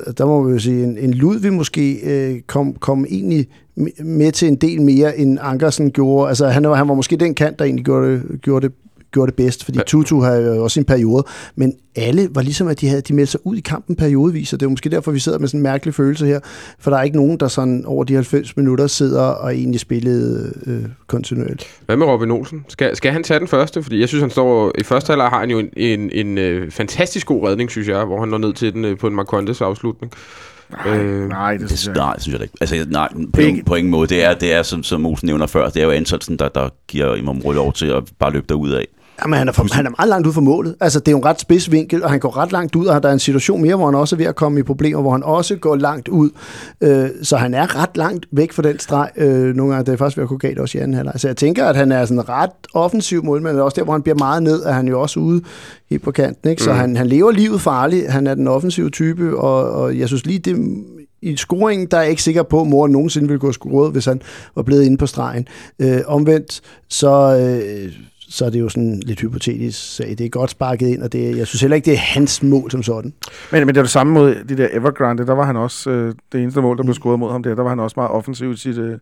og 0.07 0.17
der 0.17 0.25
må 0.25 0.43
vi 0.43 0.51
jo 0.53 0.59
sige, 0.59 0.83
en, 0.83 0.97
en 0.97 1.13
Ludvig 1.13 1.53
måske 1.53 1.93
øh, 2.03 2.41
kom, 2.47 2.73
kom 2.73 3.05
egentlig 3.09 3.47
med 4.03 4.31
til 4.31 4.47
en 4.47 4.55
del 4.55 4.81
mere, 4.81 5.17
end 5.17 5.37
Ankersen 5.41 5.91
gjorde. 5.91 6.29
Altså 6.29 6.47
han, 6.47 6.63
var- 6.67 6.75
han 6.75 6.87
var 6.87 6.93
måske 6.93 7.15
den 7.17 7.33
kant, 7.35 7.59
der 7.59 7.65
egentlig 7.65 7.85
gjorde 7.85 8.11
det, 8.11 8.41
gjorde 8.41 8.67
det 8.67 8.75
gjorde 9.11 9.27
det 9.31 9.35
bedst, 9.35 9.65
fordi 9.65 9.77
Ja. 9.77 9.83
Tutu 9.83 10.21
har 10.21 10.31
jo 10.35 10.63
også 10.63 10.79
en 10.79 10.85
periode, 10.85 11.23
men 11.55 11.73
alle 11.95 12.29
var 12.31 12.41
ligesom, 12.41 12.67
at 12.67 12.81
de 12.81 12.87
havde 12.87 13.01
de 13.01 13.13
meldte 13.13 13.31
sig 13.31 13.39
ud 13.43 13.57
i 13.57 13.59
kampen 13.59 13.95
periodevis, 13.95 14.53
og 14.53 14.59
det 14.59 14.65
er 14.65 14.69
måske 14.69 14.89
derfor, 14.89 15.11
vi 15.11 15.19
sidder 15.19 15.39
med 15.39 15.47
sådan 15.47 15.59
en 15.59 15.63
mærkelig 15.63 15.93
følelse 15.95 16.25
her, 16.25 16.39
for 16.79 16.91
der 16.91 16.97
er 16.97 17.03
ikke 17.03 17.17
nogen, 17.17 17.37
der 17.37 17.47
sådan 17.47 17.85
over 17.85 18.03
de 18.03 18.13
90 18.13 18.57
minutter 18.57 18.87
sidder 18.87 19.21
og 19.21 19.55
egentlig 19.55 19.79
spillede 19.79 20.53
øh, 20.65 20.83
kontinuerligt. 21.07 21.67
Hvad 21.85 21.97
med 21.97 22.05
Robin 22.07 22.31
Olsen? 22.31 22.65
Skal, 22.67 22.95
skal 22.95 23.11
han 23.11 23.23
tage 23.23 23.39
den 23.39 23.47
første? 23.47 23.83
Fordi 23.83 23.99
jeg 23.99 24.07
synes, 24.07 24.21
han 24.21 24.29
står... 24.31 24.71
I 24.79 24.83
første 24.83 25.07
halvleg 25.11 25.27
har 25.29 25.39
han 25.39 25.49
jo 25.49 25.59
en, 25.59 25.69
en, 25.77 26.09
en 26.13 26.37
øh, 26.37 26.71
fantastisk 26.71 27.27
god 27.27 27.47
redning, 27.47 27.71
synes 27.71 27.87
jeg, 27.87 28.05
hvor 28.05 28.19
han 28.19 28.29
når 28.29 28.37
ned 28.37 28.53
til 28.53 28.73
den 28.73 28.85
øh, 28.85 28.97
på 28.97 29.07
en 29.07 29.15
Marcondes 29.15 29.61
afslutning. 29.61 30.13
Nej, 30.85 30.97
Øh, 30.97 31.29
nej, 31.29 31.51
det 31.57 31.69
Det, 31.69 31.79
synes 31.79 31.87
jeg 31.87 32.05
nej, 32.05 32.13
det 32.13 32.21
synes 32.23 32.33
jeg 32.33 32.41
ikke. 32.41 32.53
Altså, 32.61 32.85
nej, 32.89 33.09
på, 33.33 33.41
ingen, 33.41 33.63
på 33.65 33.75
ingen 33.75 33.91
måde. 33.91 34.07
Det 34.07 34.23
er, 34.23 34.33
det 34.33 34.53
er 34.53 34.63
som, 34.63 34.83
som 34.83 35.05
Olsen 35.05 35.25
nævner 35.25 35.47
før, 35.47 35.69
det 35.69 35.81
er 35.81 35.85
jo 35.85 35.91
Antonsen, 35.91 36.39
der, 36.39 36.49
der 36.49 36.69
giver 36.87 37.15
Imam 37.15 37.39
Rød 37.39 37.55
lov 37.55 37.73
til 37.73 37.85
at 37.85 38.03
bare 38.19 38.31
løbe 38.33 38.45
derud 38.49 38.71
af. 38.71 38.87
Jamen, 39.23 39.37
han 39.37 39.47
er, 39.47 39.51
for, 39.51 39.67
han 39.73 39.85
er 39.85 39.89
meget 39.97 40.09
langt 40.09 40.27
ud 40.27 40.33
for 40.33 40.41
målet. 40.41 40.75
Altså, 40.79 40.99
det 40.99 41.07
er 41.07 41.11
jo 41.11 41.17
en 41.17 41.25
ret 41.25 41.39
spids 41.39 41.71
vinkel, 41.71 42.03
og 42.03 42.09
han 42.09 42.19
går 42.19 42.37
ret 42.37 42.51
langt 42.51 42.75
ud, 42.75 42.85
og 42.85 43.03
der 43.03 43.09
er 43.09 43.13
en 43.13 43.19
situation 43.19 43.61
mere, 43.61 43.75
hvor 43.75 43.85
han 43.85 43.95
også 43.95 44.15
er 44.15 44.17
ved 44.17 44.25
at 44.25 44.35
komme 44.35 44.59
i 44.59 44.63
problemer, 44.63 45.01
hvor 45.01 45.11
han 45.11 45.23
også 45.23 45.55
går 45.55 45.75
langt 45.75 46.07
ud. 46.07 46.29
Øh, 46.81 47.09
så 47.23 47.37
han 47.37 47.53
er 47.53 47.81
ret 47.81 47.97
langt 47.97 48.25
væk 48.31 48.51
fra 48.51 48.63
den 48.63 48.79
streg. 48.79 49.09
Øh, 49.17 49.55
nogle 49.55 49.73
gange 49.73 49.85
det 49.85 49.93
er 49.93 49.97
faktisk 49.97 50.17
ved 50.17 50.23
at 50.23 50.29
gå 50.29 50.37
galt 50.37 50.59
også 50.59 50.77
i 50.77 50.81
anden 50.81 50.93
halvleg. 50.93 51.13
Så 51.17 51.27
jeg 51.27 51.37
tænker, 51.37 51.65
at 51.65 51.75
han 51.75 51.91
er 51.91 52.05
sådan 52.05 52.29
ret 52.29 52.51
offensiv 52.73 53.23
målmand, 53.23 53.57
og 53.57 53.65
også 53.65 53.75
der, 53.75 53.83
hvor 53.83 53.93
han 53.93 54.01
bliver 54.01 54.17
meget 54.17 54.43
ned, 54.43 54.63
er 54.63 54.71
han 54.71 54.87
jo 54.87 55.01
også 55.01 55.19
ude 55.19 55.41
helt 55.89 56.03
på 56.03 56.11
kanten. 56.11 56.49
Ikke? 56.49 56.63
Så 56.63 56.71
mm. 56.71 56.77
han, 56.77 56.95
han 56.95 57.07
lever 57.07 57.31
livet 57.31 57.61
farligt. 57.61 58.11
Han 58.11 58.27
er 58.27 58.35
den 58.35 58.47
offensive 58.47 58.89
type, 58.89 59.37
og, 59.37 59.71
og 59.71 59.97
jeg 59.99 60.07
synes 60.07 60.25
lige, 60.25 60.39
det, 60.39 60.83
i 61.21 61.37
scoringen, 61.37 61.87
der 61.91 61.97
er 61.97 62.01
jeg 62.01 62.09
ikke 62.09 62.23
sikker 62.23 62.43
på, 62.43 62.61
at 62.61 62.67
mor 62.67 62.87
nogensinde 62.87 63.27
ville 63.27 63.39
gå 63.39 63.47
og 63.47 63.53
score, 63.53 63.89
hvis 63.89 64.05
han 64.05 64.21
var 64.55 64.63
blevet 64.63 64.83
inde 64.83 64.97
på 64.97 65.05
stregen. 65.05 65.47
Øh, 65.79 66.01
omvendt, 66.07 66.61
så, 66.89 67.37
øh, 67.37 67.91
så 68.31 68.45
er 68.45 68.49
det 68.49 68.59
jo 68.59 68.69
sådan 68.69 68.99
lidt 69.05 69.19
hypotetisk 69.21 69.95
sag. 69.95 70.09
Det 70.17 70.21
er 70.25 70.29
godt 70.29 70.49
sparket 70.51 70.87
ind, 70.87 71.01
og 71.03 71.11
det, 71.13 71.37
jeg 71.37 71.47
synes 71.47 71.61
heller 71.61 71.75
ikke, 71.75 71.85
det 71.85 71.93
er 71.93 71.97
hans 71.97 72.43
mål 72.43 72.71
som 72.71 72.83
sådan. 72.83 73.13
Men, 73.51 73.65
men 73.65 73.67
det 73.67 73.77
er 73.77 73.83
det 73.83 73.91
samme 73.91 74.13
mod 74.13 74.35
de 74.49 74.57
der 74.57 74.67
Evergrande, 74.71 75.27
der 75.27 75.33
var 75.33 75.45
han 75.45 75.55
også, 75.57 75.89
øh, 75.89 76.15
det 76.31 76.41
eneste 76.41 76.61
mål, 76.61 76.77
der 76.77 76.83
blev 76.83 76.93
scoret 76.93 77.19
mod 77.19 77.31
ham 77.31 77.43
der, 77.43 77.55
der 77.55 77.63
var 77.63 77.69
han 77.69 77.79
også 77.79 77.93
meget 77.97 78.11
offensiv 78.11 78.51
i 78.51 78.57
sit 78.57 78.77
øh, 78.77 78.97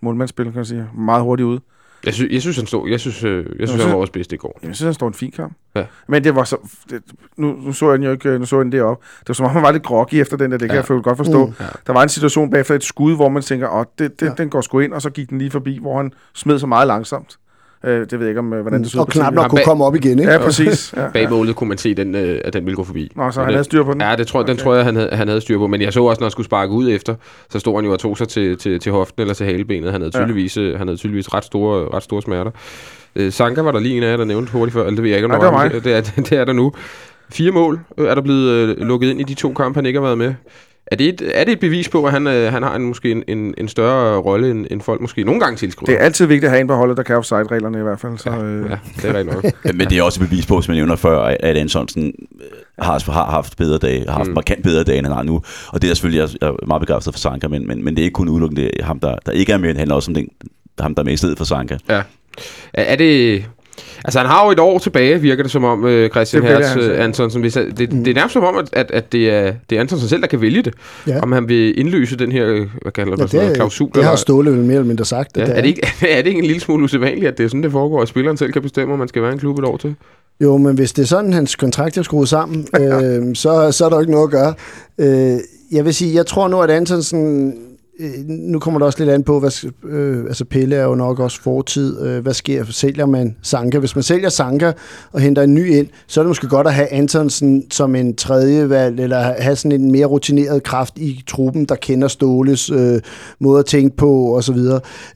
målmandsspil, 0.00 0.44
kan 0.44 0.54
man 0.54 0.64
sige. 0.64 0.86
Meget 0.98 1.22
hurtigt 1.22 1.46
ude. 1.46 1.60
jeg, 2.06 2.14
synes, 2.14 2.32
jeg 2.32 2.40
synes, 2.40 2.56
han 2.56 2.66
stod... 2.66 2.88
Jeg 2.90 3.00
synes, 3.00 3.24
øh, 3.24 3.46
jeg 3.58 3.68
synes 3.68 3.80
så- 3.80 3.86
han 3.86 3.94
var 3.96 4.00
også 4.00 4.12
bedst 4.12 4.32
i 4.32 4.36
går. 4.36 4.58
Jeg 4.62 4.74
synes, 4.74 4.80
han 4.80 4.94
står 4.94 5.08
en 5.08 5.14
fin 5.14 5.30
kamp. 5.36 5.52
Ja. 5.74 5.84
Men 6.08 6.24
det 6.24 6.34
var 6.34 6.44
så... 6.44 6.56
Det, 6.90 7.02
nu, 7.36 7.52
nu, 7.64 7.72
så 7.72 7.88
jeg 7.90 7.98
den 7.98 8.04
jo 8.06 8.12
ikke, 8.12 8.38
nu 8.38 8.44
så 8.46 8.56
jeg 8.56 8.64
den 8.64 8.72
deroppe. 8.72 9.06
Det 9.20 9.28
var 9.28 9.34
som 9.34 9.46
om, 9.46 9.52
han 9.52 9.62
var 9.62 9.70
lidt 9.72 9.82
groggy 9.82 10.14
efter 10.14 10.36
den 10.36 10.50
der, 10.50 10.58
det 10.58 10.68
kan 10.68 10.74
Ja. 10.74 10.80
jeg 10.80 10.86
føle 10.86 11.02
godt 11.02 11.16
forstå. 11.16 11.46
Mm. 11.46 11.52
Ja. 11.60 11.64
Der 11.86 11.92
var 11.92 12.02
en 12.02 12.08
situation 12.08 12.50
bagefter 12.50 12.74
et 12.74 12.84
skud, 12.84 13.14
hvor 13.16 13.28
man 13.28 13.42
tænker, 13.42 13.68
åh, 13.68 13.84
det, 13.98 14.20
det, 14.20 14.26
Ja. 14.26 14.32
den 14.38 14.50
går 14.50 14.60
sgu 14.60 14.78
ind, 14.78 14.92
og 14.92 15.02
så 15.02 15.10
gik 15.10 15.30
den 15.30 15.38
lige 15.38 15.50
forbi, 15.50 15.78
hvor 15.80 15.96
han 15.96 16.12
smed 16.34 16.58
så 16.58 16.66
meget 16.66 16.86
langsomt. 16.86 17.38
Øh, 17.84 18.00
det 18.00 18.12
ved 18.12 18.20
jeg 18.20 18.28
ikke, 18.28 18.38
om, 18.38 18.52
øh, 18.52 18.60
hvordan 18.60 18.82
det 18.82 18.90
så 18.90 18.98
ud 18.98 19.00
Og 19.00 19.06
på 19.06 19.10
knap 19.10 19.32
TV. 19.32 19.34
nok 19.34 19.42
Han 19.42 19.50
kunne 19.50 19.60
komme 19.64 19.84
op 19.84 19.94
igen, 19.94 20.18
ikke? 20.18 20.32
Ja, 20.32 20.38
præcis. 20.38 20.92
Ja, 20.96 21.08
Bag 21.12 21.30
målet 21.30 21.56
kunne 21.56 21.68
man 21.68 21.78
se, 21.78 21.94
den, 21.94 22.14
øh, 22.14 22.40
at 22.44 22.52
den 22.52 22.64
ville 22.66 22.76
gå 22.76 22.84
forbi. 22.84 23.12
Nå, 23.16 23.30
så 23.30 23.40
Og 23.40 23.46
han 23.46 23.48
det- 23.48 23.54
havde 23.54 23.64
styr 23.64 23.82
på 23.84 23.92
den. 23.92 24.00
Ja, 24.00 24.16
det 24.16 24.26
tror, 24.26 24.40
okay. 24.40 24.50
den 24.50 24.56
tror 24.56 24.74
jeg, 24.74 24.84
han 24.84 24.96
havde, 24.96 25.08
han 25.12 25.28
havde 25.28 25.40
styr 25.40 25.58
på. 25.58 25.66
Men 25.66 25.82
jeg 25.82 25.92
så 25.92 26.04
også, 26.04 26.20
når 26.20 26.24
han 26.26 26.30
skulle 26.30 26.44
sparke 26.44 26.72
ud 26.72 26.90
efter, 26.90 27.14
så 27.50 27.58
stod 27.58 27.74
han 27.76 27.84
jo 27.84 27.92
og 27.92 27.98
tog 27.98 28.18
sig 28.18 28.28
til, 28.28 28.56
til, 28.56 28.80
til 28.80 28.92
hoften 28.92 29.20
eller 29.22 29.34
til 29.34 29.46
halebenet. 29.46 29.92
Han 29.92 30.00
havde 30.00 30.10
tydeligvis, 30.12 30.56
ja. 30.56 30.76
han 30.76 30.86
havde 30.88 30.96
tydeligvis 30.98 31.34
ret, 31.34 31.44
store, 31.44 31.88
ret 31.96 32.02
store 32.02 32.22
smerter. 32.22 32.50
Øh, 33.16 33.32
Sanka 33.32 33.60
var 33.62 33.72
der 33.72 33.80
lige 33.80 33.96
en 33.96 34.02
af 34.02 34.10
jer, 34.10 34.16
der 34.16 34.24
nævnte 34.24 34.52
hurtigt 34.52 34.72
før. 34.72 34.80
Eller 34.80 34.94
det 34.94 35.02
ved 35.02 35.10
jeg 35.10 35.16
ikke, 35.18 35.24
om 35.24 35.30
Nej, 35.30 35.38
der 35.38 35.44
det 35.44 35.52
var 35.54 35.62
var. 35.62 35.80
Det 35.80 35.96
er, 36.18 36.22
det 36.30 36.32
er 36.38 36.44
der 36.44 36.52
nu. 36.52 36.72
Fire 37.30 37.50
mål 37.52 37.80
øh, 37.98 38.06
er 38.08 38.14
der 38.14 38.22
blevet 38.22 38.48
øh, 38.50 38.76
lukket 38.86 39.10
ind 39.10 39.20
i 39.20 39.24
de 39.24 39.34
to 39.34 39.52
kampe, 39.52 39.76
han 39.76 39.86
ikke 39.86 39.98
har 39.98 40.04
været 40.06 40.18
med. 40.18 40.34
Er 40.86 40.96
det 40.96 41.08
et, 41.08 41.30
er 41.34 41.44
det 41.44 41.52
et 41.52 41.60
bevis 41.60 41.88
på, 41.88 42.04
at 42.04 42.12
han, 42.12 42.26
øh, 42.26 42.52
han 42.52 42.62
har 42.62 42.74
en, 42.76 42.82
måske 42.82 43.10
en, 43.10 43.22
en, 43.28 43.54
en 43.58 43.68
større 43.68 44.16
rolle, 44.18 44.50
end, 44.50 44.66
end 44.70 44.80
folk 44.80 45.00
måske 45.00 45.24
nogle 45.24 45.40
gange 45.40 45.56
tilskriver? 45.56 45.86
Det 45.86 46.00
er 46.00 46.04
altid 46.04 46.26
vigtigt 46.26 46.44
at 46.44 46.50
have 46.50 46.60
en 46.60 46.66
på 46.66 46.74
holdet, 46.74 46.96
der 46.96 47.02
kan 47.02 47.16
offside-reglerne 47.16 47.78
i 47.78 47.82
hvert 47.82 48.00
fald. 48.00 48.18
Så, 48.18 48.30
øh, 48.30 48.70
Ja, 48.70 48.78
det 48.96 49.04
er 49.04 49.14
rigtigt 49.18 49.34
nok. 49.34 49.44
Ja, 49.64 49.72
Men 49.78 49.88
det 49.90 49.98
er 49.98 50.02
også 50.02 50.22
et 50.22 50.28
bevis 50.30 50.46
på, 50.46 50.62
som 50.62 50.74
jeg 50.74 50.78
nævner 50.80 50.96
før, 50.96 51.18
at 51.40 51.56
Antonsen 51.56 52.04
øh, 52.40 52.46
har, 52.84 53.12
har 53.12 53.30
haft 53.30 53.56
bedre 53.56 53.78
dage, 53.78 54.04
har 54.08 54.12
haft 54.16 54.28
Mm. 54.28 54.34
markant 54.34 54.62
bedre 54.62 54.84
dage, 54.84 54.98
end 54.98 55.06
han 55.06 55.16
har 55.16 55.22
nu. 55.22 55.42
Og 55.68 55.82
det 55.82 55.90
er 55.90 55.94
selvfølgelig, 55.94 56.28
jeg 56.40 56.48
er 56.48 56.66
meget 56.66 56.80
begejstret 56.80 57.14
for 57.14 57.18
Sanka, 57.18 57.48
men, 57.48 57.66
men, 57.66 57.84
men 57.84 57.94
det 57.96 58.02
er 58.02 58.04
ikke 58.04 58.14
kun 58.14 58.28
udelukkende 58.28 58.70
ham, 58.80 59.00
der, 59.00 59.16
der 59.26 59.32
ikke 59.32 59.52
er 59.52 59.58
med, 59.58 59.68
det 59.68 59.78
handler 59.78 59.94
også 59.94 60.10
om 60.10 60.14
den, 60.14 60.28
ham, 60.80 60.94
der 60.94 61.02
er 61.02 61.04
med 61.04 61.12
i 61.12 61.16
stedet 61.16 61.38
for 61.38 61.44
Sanka. 61.44 61.76
Er, 61.88 62.02
er 62.74 62.96
det... 62.96 63.44
Altså, 64.04 64.18
han 64.18 64.28
har 64.28 64.44
jo 64.44 64.50
et 64.50 64.58
år 64.58 64.78
tilbage, 64.78 65.20
virker 65.20 65.42
det 65.42 65.52
som 65.52 65.64
om, 65.64 65.86
øh, 65.86 66.10
Christian 66.10 66.42
Det 66.42 66.50
Hertz 66.50 66.74
det, 66.74 66.90
øh. 66.90 67.04
Antonsen. 67.04 67.40
Hvis, 67.40 67.52
det, 67.52 67.78
det 67.78 68.08
er 68.08 68.14
nærmest 68.14 68.32
som 68.32 68.44
om, 68.44 68.56
at, 68.72 68.90
at, 68.90 69.12
det, 69.12 69.30
er, 69.30 69.52
det 69.70 69.76
er 69.76 69.80
Antonsen 69.80 70.08
selv, 70.08 70.20
der 70.20 70.26
kan 70.28 70.40
vælge 70.40 70.62
det. 70.62 70.74
Ja. 71.06 71.20
Om 71.20 71.32
han 71.32 71.48
vil 71.48 71.78
indløse 71.80 72.16
den 72.16 72.32
her, 72.32 72.46
øh, 72.46 72.66
hvad 72.82 72.92
kalder 72.92 73.12
Ja, 73.18 73.22
det, 73.22 73.30
sådan 73.30 73.44
noget, 73.44 73.56
klausul. 73.56 73.90
det 73.94 74.04
har 74.04 74.16
Ståle 74.16 74.50
vel 74.50 74.58
mere 74.60 74.74
eller 74.74 74.84
mindre 74.84 75.04
sagt. 75.04 75.36
ja, 75.36 75.42
at 75.42 75.48
er, 75.48 75.60
det 75.60 75.66
ikke, 75.68 75.86
er 76.08 76.16
det 76.16 76.26
ikke 76.26 76.38
en 76.38 76.44
lille 76.44 76.60
smule 76.60 76.84
usædvanligt, 76.84 77.26
at 77.26 77.38
det 77.38 77.44
er 77.44 77.48
sådan, 77.48 77.62
det 77.62 77.72
foregår, 77.72 78.02
at 78.02 78.08
spilleren 78.08 78.36
selv 78.36 78.52
kan 78.52 78.62
bestemme, 78.62 78.92
om 78.92 78.98
man 78.98 79.08
skal 79.08 79.22
være 79.22 79.32
en 79.32 79.38
klub 79.38 79.58
et 79.58 79.64
år 79.64 79.76
til? 79.76 79.94
Jo, 80.40 80.56
men 80.56 80.74
hvis 80.74 80.92
det 80.92 81.02
er 81.02 81.06
sådan, 81.06 81.32
hans 81.32 81.56
kontrakt 81.56 81.98
er 81.98 82.02
skruet 82.02 82.28
sammen, 82.28 82.66
øh, 82.80 83.36
så, 83.36 83.72
så 83.72 83.84
er 83.84 83.88
der 83.88 83.96
jo 83.96 84.00
ikke 84.00 84.12
noget 84.12 84.24
at 84.26 84.30
gøre. 84.30 84.54
Øh, 84.98 85.38
jeg 85.72 85.84
vil 85.84 85.94
sige, 85.94 86.14
jeg 86.14 86.26
tror 86.26 86.48
nu, 86.48 86.60
at 86.60 86.70
Antonsen 86.70 87.54
nu 88.28 88.58
kommer 88.58 88.78
der 88.78 88.86
også 88.86 88.98
lidt 88.98 89.10
an 89.10 89.22
på, 89.22 89.40
hvad, 89.40 89.70
øh, 89.84 90.24
altså 90.24 90.44
Pelle 90.44 90.76
er 90.76 90.84
jo 90.84 90.94
nok 90.94 91.18
også 91.18 91.42
fortid. 91.42 92.00
Øh, 92.02 92.22
hvad 92.22 92.34
sker? 92.34 92.64
Sælger 92.64 93.06
man 93.06 93.36
Sanka? 93.42 93.78
Hvis 93.78 93.94
man 93.94 94.02
sælger 94.02 94.28
Sanka 94.28 94.72
og 95.12 95.20
henter 95.20 95.42
en 95.42 95.54
ny 95.54 95.70
ind, 95.70 95.86
så 96.06 96.20
er 96.20 96.24
det 96.24 96.28
måske 96.28 96.48
godt 96.48 96.66
at 96.66 96.74
have 96.74 96.92
Antonsen 96.92 97.70
som 97.70 97.94
en 97.94 98.16
tredje 98.16 98.68
valg, 98.68 99.00
eller 99.00 99.18
have 99.18 99.56
sådan 99.56 99.80
en 99.80 99.92
mere 99.92 100.06
rutineret 100.06 100.62
kraft 100.62 100.98
i 100.98 101.22
truppen, 101.26 101.64
der 101.64 101.74
kender 101.74 102.08
Ståles 102.08 102.70
øh, 102.70 103.00
måde 103.38 103.58
at 103.58 103.66
tænke 103.66 103.96
på 103.96 104.36
osv. 104.36 104.58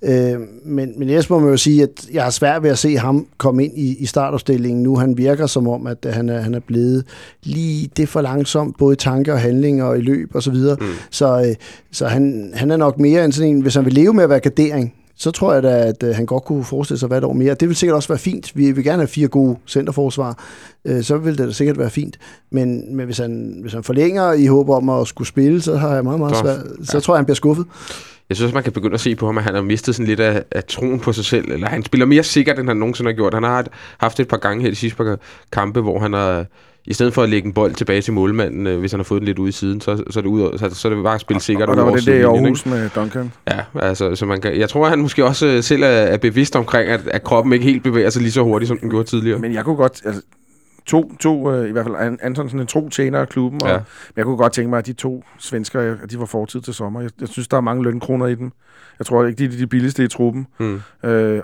Øh, 0.02 0.40
men, 0.64 0.92
men 0.98 1.08
ellers 1.08 1.30
må 1.30 1.38
man 1.38 1.50
jo 1.50 1.56
sige, 1.56 1.82
at 1.82 2.08
jeg 2.12 2.22
har 2.22 2.30
svært 2.30 2.62
ved 2.62 2.70
at 2.70 2.78
se 2.78 2.96
ham 2.96 3.26
komme 3.38 3.64
ind 3.64 3.78
i, 3.78 3.96
i 3.98 4.06
startopstillingen 4.06 4.82
nu. 4.82 4.96
Han 4.96 5.18
virker 5.18 5.46
som 5.46 5.68
om, 5.68 5.86
at 5.86 6.06
han 6.10 6.28
er, 6.28 6.40
han 6.40 6.54
er 6.54 6.60
blevet 6.66 7.04
lige 7.42 7.90
det 7.96 8.08
for 8.08 8.20
langsomt, 8.20 8.78
både 8.78 8.92
i 8.92 8.96
tanker 8.96 9.32
og 9.32 9.40
handlinger 9.40 9.84
og 9.84 9.98
i 9.98 10.00
løb 10.00 10.30
osv. 10.34 10.54
Så, 10.54 10.76
mm. 10.80 10.86
så, 11.10 11.44
øh, 11.48 11.54
så 11.92 12.06
han, 12.06 12.52
han 12.54 12.70
er 12.70 12.75
nok 12.76 12.98
mere 12.98 13.24
end 13.24 13.32
sådan 13.32 13.50
en, 13.50 13.60
hvis 13.60 13.74
han 13.74 13.84
vil 13.84 13.92
leve 13.92 14.14
med 14.14 14.24
at 14.24 14.30
være 14.30 14.40
gardering, 14.40 14.94
så 15.18 15.30
tror 15.30 15.52
jeg 15.54 15.62
da, 15.62 15.68
at 15.68 16.02
øh, 16.02 16.14
han 16.14 16.26
godt 16.26 16.44
kunne 16.44 16.64
forestille 16.64 16.98
sig 16.98 17.06
hvad 17.06 17.18
et 17.18 17.24
år 17.24 17.32
mere. 17.32 17.54
Det 17.54 17.68
vil 17.68 17.76
sikkert 17.76 17.96
også 17.96 18.08
være 18.08 18.18
fint. 18.18 18.56
Vi 18.56 18.72
vil 18.72 18.84
gerne 18.84 18.98
have 18.98 19.08
fire 19.08 19.28
gode 19.28 19.56
centerforsvar. 19.66 20.44
Øh, 20.84 21.02
så 21.02 21.16
vil 21.16 21.38
det 21.38 21.46
da 21.46 21.52
sikkert 21.52 21.78
være 21.78 21.90
fint. 21.90 22.18
Men, 22.50 22.96
men 22.96 23.06
hvis, 23.06 23.18
han, 23.18 23.58
hvis 23.60 23.72
han 23.72 23.82
forlænger 23.82 24.32
i 24.32 24.46
håb 24.46 24.68
om 24.68 24.88
at 24.88 25.06
skulle 25.06 25.28
spille, 25.28 25.62
så 25.62 25.76
har 25.76 25.94
jeg 25.94 26.04
meget, 26.04 26.20
meget 26.20 26.36
svært. 26.36 26.58
Så 26.82 27.00
tror 27.00 27.14
jeg, 27.14 27.18
han 27.18 27.24
bliver 27.24 27.34
skuffet. 27.34 27.66
Jeg 28.28 28.36
synes, 28.36 28.54
man 28.54 28.62
kan 28.62 28.72
begynde 28.72 28.94
at 28.94 29.00
se 29.00 29.16
på 29.16 29.26
ham, 29.26 29.38
at 29.38 29.44
han 29.44 29.54
har 29.54 29.62
mistet 29.62 29.94
sådan 29.94 30.06
lidt 30.06 30.20
af, 30.20 30.44
af 30.50 30.64
troen 30.64 31.00
på 31.00 31.12
sig 31.12 31.24
selv. 31.24 31.52
Eller 31.52 31.68
han 31.68 31.84
spiller 31.84 32.06
mere 32.06 32.22
sikkert, 32.22 32.58
end 32.58 32.68
han 32.68 32.76
nogensinde 32.76 33.10
har 33.10 33.16
gjort. 33.16 33.34
Han 33.34 33.42
har 33.42 33.66
haft 33.98 34.20
et 34.20 34.28
par 34.28 34.36
gange 34.36 34.62
her 34.62 34.70
de 34.70 34.76
sidste 34.76 34.96
par 34.96 35.18
kampe, 35.52 35.80
hvor 35.80 35.98
han 35.98 36.12
har 36.12 36.44
i 36.86 36.92
stedet 36.92 37.14
for 37.14 37.22
at 37.22 37.28
lægge 37.28 37.46
en 37.46 37.52
bold 37.52 37.74
tilbage 37.74 38.02
til 38.02 38.12
målmanden, 38.12 38.66
øh, 38.66 38.78
hvis 38.78 38.90
han 38.90 39.00
har 39.00 39.04
fået 39.04 39.20
den 39.20 39.26
lidt 39.26 39.38
ude 39.38 39.48
i 39.48 39.52
siden, 39.52 39.80
så, 39.80 39.96
så, 40.10 40.20
er, 40.20 40.22
det 40.22 40.28
ud, 40.28 40.58
så, 40.58 40.70
så 40.74 40.88
er 40.88 40.94
det 40.94 41.02
bare 41.02 41.14
at 41.14 41.20
spille 41.20 41.40
sikkert. 41.40 41.68
Og, 41.68 41.76
der 41.76 41.82
var 41.82 41.94
det 41.94 42.06
der 42.06 42.14
i 42.14 42.22
Aarhus 42.22 42.66
ikke? 42.66 42.78
med 42.78 42.90
Duncan. 42.94 43.32
Ja, 43.50 43.60
altså, 43.74 44.14
så 44.14 44.26
man 44.26 44.40
kan, 44.40 44.58
jeg 44.58 44.68
tror, 44.68 44.84
at 44.84 44.90
han 44.90 44.98
måske 44.98 45.24
også 45.24 45.46
øh, 45.46 45.62
selv 45.62 45.82
er, 45.82 45.86
er 45.86 46.16
bevidst 46.16 46.56
omkring, 46.56 46.90
at, 46.90 47.00
at 47.06 47.22
kroppen 47.24 47.52
ikke 47.52 47.64
helt 47.64 47.82
bevæger 47.82 48.10
sig 48.10 48.22
lige 48.22 48.32
så 48.32 48.42
hurtigt, 48.42 48.68
som 48.68 48.78
den 48.78 48.90
gjorde 48.90 49.08
tidligere. 49.08 49.38
Men 49.38 49.52
jeg 49.52 49.64
kunne 49.64 49.76
godt, 49.76 50.02
altså, 50.04 50.22
to, 50.86 51.12
to 51.20 51.48
uh, 51.48 51.68
i 51.68 51.72
hvert 51.72 51.84
fald 51.84 52.18
Antonsen 52.22 52.60
en 52.60 52.66
tro 52.66 52.88
tjener 52.88 53.20
af 53.20 53.28
klubben, 53.28 53.62
og, 53.62 53.68
ja. 53.68 53.76
men 53.76 54.16
jeg 54.16 54.24
kunne 54.24 54.36
godt 54.36 54.52
tænke 54.52 54.70
mig, 54.70 54.78
at 54.78 54.86
de 54.86 54.92
to 54.92 55.24
svensker, 55.38 55.96
at 56.02 56.10
de 56.10 56.18
var 56.18 56.24
fortid 56.24 56.60
til 56.60 56.74
sommer. 56.74 57.00
Jeg, 57.00 57.10
jeg 57.20 57.28
synes, 57.28 57.48
der 57.48 57.56
er 57.56 57.60
mange 57.60 57.84
lønkroner 57.84 58.26
i 58.26 58.34
dem. 58.34 58.52
Jeg 58.98 59.06
tror 59.06 59.24
ikke, 59.24 59.38
de 59.38 59.44
er 59.54 59.58
de 59.58 59.66
billigste 59.66 60.04
i 60.04 60.08
truppen, 60.08 60.46
mm. 60.58 60.74
uh, 60.74 60.80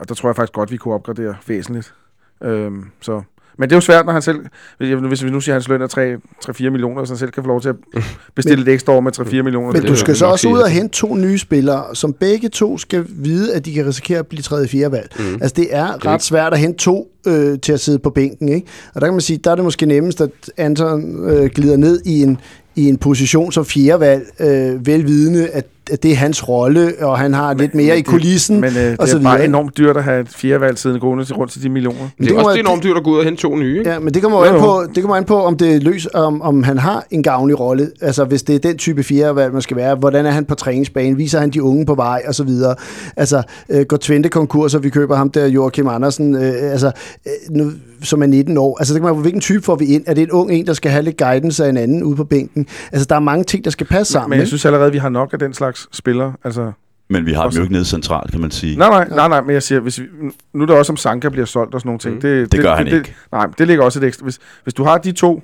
og 0.01 0.09
der 0.09 0.15
tror 0.15 0.29
jeg 0.29 0.37
faktisk 0.37 0.53
godt, 0.53 0.73
vi 0.73 0.77
kunne 0.77 0.95
opgradere 0.95 1.37
væsentligt. 1.49 1.95
Uh, 2.41 2.73
så 3.01 3.23
men 3.59 3.69
det 3.69 3.75
er 3.75 3.77
jo 3.77 3.81
svært, 3.81 4.07
når 4.07 4.13
han 4.13 4.23
selv, 4.23 4.39
hvis 4.79 5.25
vi 5.25 5.31
nu 5.31 5.41
siger, 5.41 5.55
at 5.55 5.57
hans 5.57 5.69
løn 5.69 5.83
er 5.83 6.19
3-4 6.51 6.71
millioner, 6.71 7.05
så 7.05 7.13
han 7.13 7.19
selv 7.19 7.31
kan 7.31 7.43
få 7.43 7.47
lov 7.47 7.61
til 7.61 7.69
at 7.69 7.77
bestille 8.37 8.65
men, 8.65 8.69
et 8.69 8.75
ekstra 8.75 8.93
år 8.93 9.01
med 9.01 9.19
3-4 9.19 9.43
millioner. 9.43 9.73
Men 9.73 9.83
du 9.83 9.97
skal 9.97 10.17
så 10.17 10.27
også 10.27 10.49
ud 10.49 10.59
og 10.59 10.69
hente 10.69 10.95
to 10.95 11.15
nye 11.15 11.39
spillere, 11.39 11.95
som 11.95 12.13
begge 12.13 12.49
to 12.49 12.79
skal 12.79 13.05
vide, 13.09 13.55
at 13.55 13.65
de 13.65 13.75
kan 13.75 13.87
risikere 13.87 14.19
at 14.19 14.27
blive 14.27 14.43
3-4 14.43 14.89
valg. 14.89 15.11
Mm. 15.19 15.35
Altså 15.35 15.55
det 15.57 15.69
er 15.71 16.07
ret 16.07 16.23
svært 16.23 16.53
at 16.53 16.59
hente 16.59 16.79
to 16.79 17.13
øh, 17.27 17.59
til 17.59 17.73
at 17.73 17.81
sidde 17.81 17.99
på 17.99 18.11
bænken. 18.11 18.49
Ikke? 18.49 18.67
Og 18.95 19.01
der 19.01 19.07
kan 19.07 19.15
man 19.15 19.21
sige, 19.21 19.41
der 19.45 19.51
er 19.51 19.55
det 19.55 19.65
måske 19.65 19.87
nemmest, 19.87 20.21
at 20.21 20.31
Anton 20.57 21.31
øh, 21.31 21.51
glider 21.51 21.77
ned 21.77 22.01
i 22.05 22.23
en, 22.23 22.39
i 22.77 22.89
en 22.89 22.97
position 22.97 23.53
som 23.53 23.65
fjerdevalg, 23.65 24.27
øh, 24.41 24.87
velvidende, 24.87 25.49
at 25.49 25.67
det 26.03 26.13
er 26.13 26.15
hans 26.15 26.49
rolle, 26.49 26.93
og 27.01 27.19
han 27.19 27.35
har 27.35 27.49
men, 27.49 27.59
lidt 27.59 27.75
mere 27.75 27.89
men 27.89 27.99
i 27.99 28.03
kulissen. 28.03 28.61
Men 28.61 28.77
øh, 28.77 28.97
og 28.99 29.07
det 29.07 29.15
er 29.15 29.23
bare 29.23 29.45
enormt 29.45 29.79
dyrt 29.79 29.97
at 29.97 30.05
have 30.05 30.21
et 30.21 30.29
fjerdevalg 30.29 30.79
siden 30.79 31.01
gående 31.01 31.25
til 31.25 31.35
rundt 31.35 31.53
til 31.53 31.63
de 31.63 31.69
millioner. 31.69 32.09
Men 32.19 32.29
det 32.29 32.37
er 32.37 32.43
også 32.43 32.59
enormt 32.59 32.83
dyrt 32.83 32.97
at 32.97 33.05
gå 33.05 33.11
ud 33.11 33.19
og 33.19 33.25
hente 33.25 33.43
to 33.43 33.57
nye. 33.57 33.79
Ikke? 33.79 33.91
Ja, 33.91 33.99
men 33.99 34.15
det 34.15 34.23
kommer 34.23 34.39
jo 34.39 34.55
an 34.55 34.61
på, 34.61 34.85
det 34.95 35.03
kommer 35.03 35.17
an 35.17 35.25
på 35.25 35.43
om 35.43 35.57
det 35.57 35.83
løs, 35.83 36.09
om, 36.15 36.43
om 36.43 36.63
han 36.63 36.79
har 36.79 37.05
en 37.11 37.23
gavnlig 37.23 37.61
rolle. 37.61 37.91
Altså 38.01 38.25
hvis 38.25 38.43
det 38.43 38.55
er 38.55 38.59
den 38.59 38.79
type 38.79 39.03
fjerdevalg, 39.03 39.53
man 39.53 39.63
skal 39.63 39.77
være. 39.77 39.95
Hvordan 39.95 40.27
er 40.27 40.31
han 40.31 40.45
på 40.45 40.55
træningsbanen? 40.55 41.19
Viser 41.19 41.41
han 41.41 41.51
de 41.51 41.63
unge 41.63 41.87
på 41.87 41.95
vej? 41.95 42.23
Og 42.29 42.35
så 42.35 42.45
videre. 42.45 42.75
Altså 43.17 43.43
øh, 43.69 43.83
går 43.83 43.97
Twente 43.97 44.29
konkurs, 44.29 44.75
og 44.75 44.83
vi 44.83 44.91
køber 44.91 45.17
ham 45.17 45.31
der, 45.31 45.47
Joachim 45.47 45.89
Andersen. 45.89 46.35
Øh, 46.35 46.73
altså, 46.73 46.93
øh, 47.27 47.57
nu, 47.57 47.71
som 48.03 48.23
er 48.23 48.27
19 48.27 48.59
år. 48.59 48.79
Altså, 48.79 48.95
det 48.95 49.03
kan 49.03 49.15
man, 49.15 49.21
hvilken 49.23 49.41
type 49.41 49.63
får 49.63 49.77
vi 49.77 49.85
ind? 49.85 50.05
Er 50.07 50.15
det 50.15 50.23
en 50.23 50.31
ung 50.31 50.51
en, 50.51 50.67
der 50.67 50.73
skal 50.73 50.91
have 50.91 51.03
lidt 51.03 51.17
guidance 51.17 51.65
af 51.65 51.69
en 51.69 51.77
anden 51.77 52.03
ude 52.03 52.17
på 52.17 52.25
bænken? 52.25 52.67
Altså, 52.93 53.07
der 53.07 53.17
er 53.17 53.21
mange 53.21 53.45
ting, 53.45 53.65
der 53.65 53.71
skal 53.71 53.87
passe 53.87 54.13
sammen. 54.13 54.31
Men 54.31 54.39
jeg 54.39 54.47
synes 54.47 54.65
allerede, 54.65 54.93
vi 54.93 54.99
har 54.99 55.09
nok 55.09 55.33
af 55.33 55.39
den 55.39 55.55
slags 55.55 55.72
spillere. 55.93 56.35
Altså, 56.45 56.73
men 57.09 57.27
vi 57.27 57.33
har 57.33 57.49
dem 57.49 57.57
jo 57.57 57.63
ikke 57.63 57.73
nede 57.73 57.85
centralt, 57.85 58.31
kan 58.31 58.41
man 58.41 58.51
sige. 58.51 58.77
Nej, 58.77 58.89
nej, 58.89 59.09
nej, 59.09 59.29
nej 59.29 59.41
men 59.41 59.51
jeg 59.51 59.63
siger, 59.63 59.81
hvis 59.81 60.01
vi, 60.01 60.07
nu 60.53 60.63
er 60.63 60.67
der 60.67 60.75
også, 60.75 60.93
om 60.93 60.97
Sanka 60.97 61.29
bliver 61.29 61.47
solgt 61.47 61.75
og 61.75 61.81
sådan 61.81 61.89
nogle 61.89 61.99
ting. 61.99 62.15
Mm. 62.15 62.21
Det, 62.21 62.41
det, 62.41 62.53
det 62.53 62.61
gør 62.61 62.75
han 62.75 62.87
det, 62.87 62.93
ikke. 62.93 63.15
nej, 63.33 63.47
det 63.47 63.67
ligger 63.67 63.85
også 63.85 63.99
et 63.99 64.05
ekstra. 64.05 64.25
Hvis, 64.25 64.39
hvis 64.63 64.75
du 64.75 64.85
har 64.85 64.99
de 64.99 65.13
to, 65.13 65.43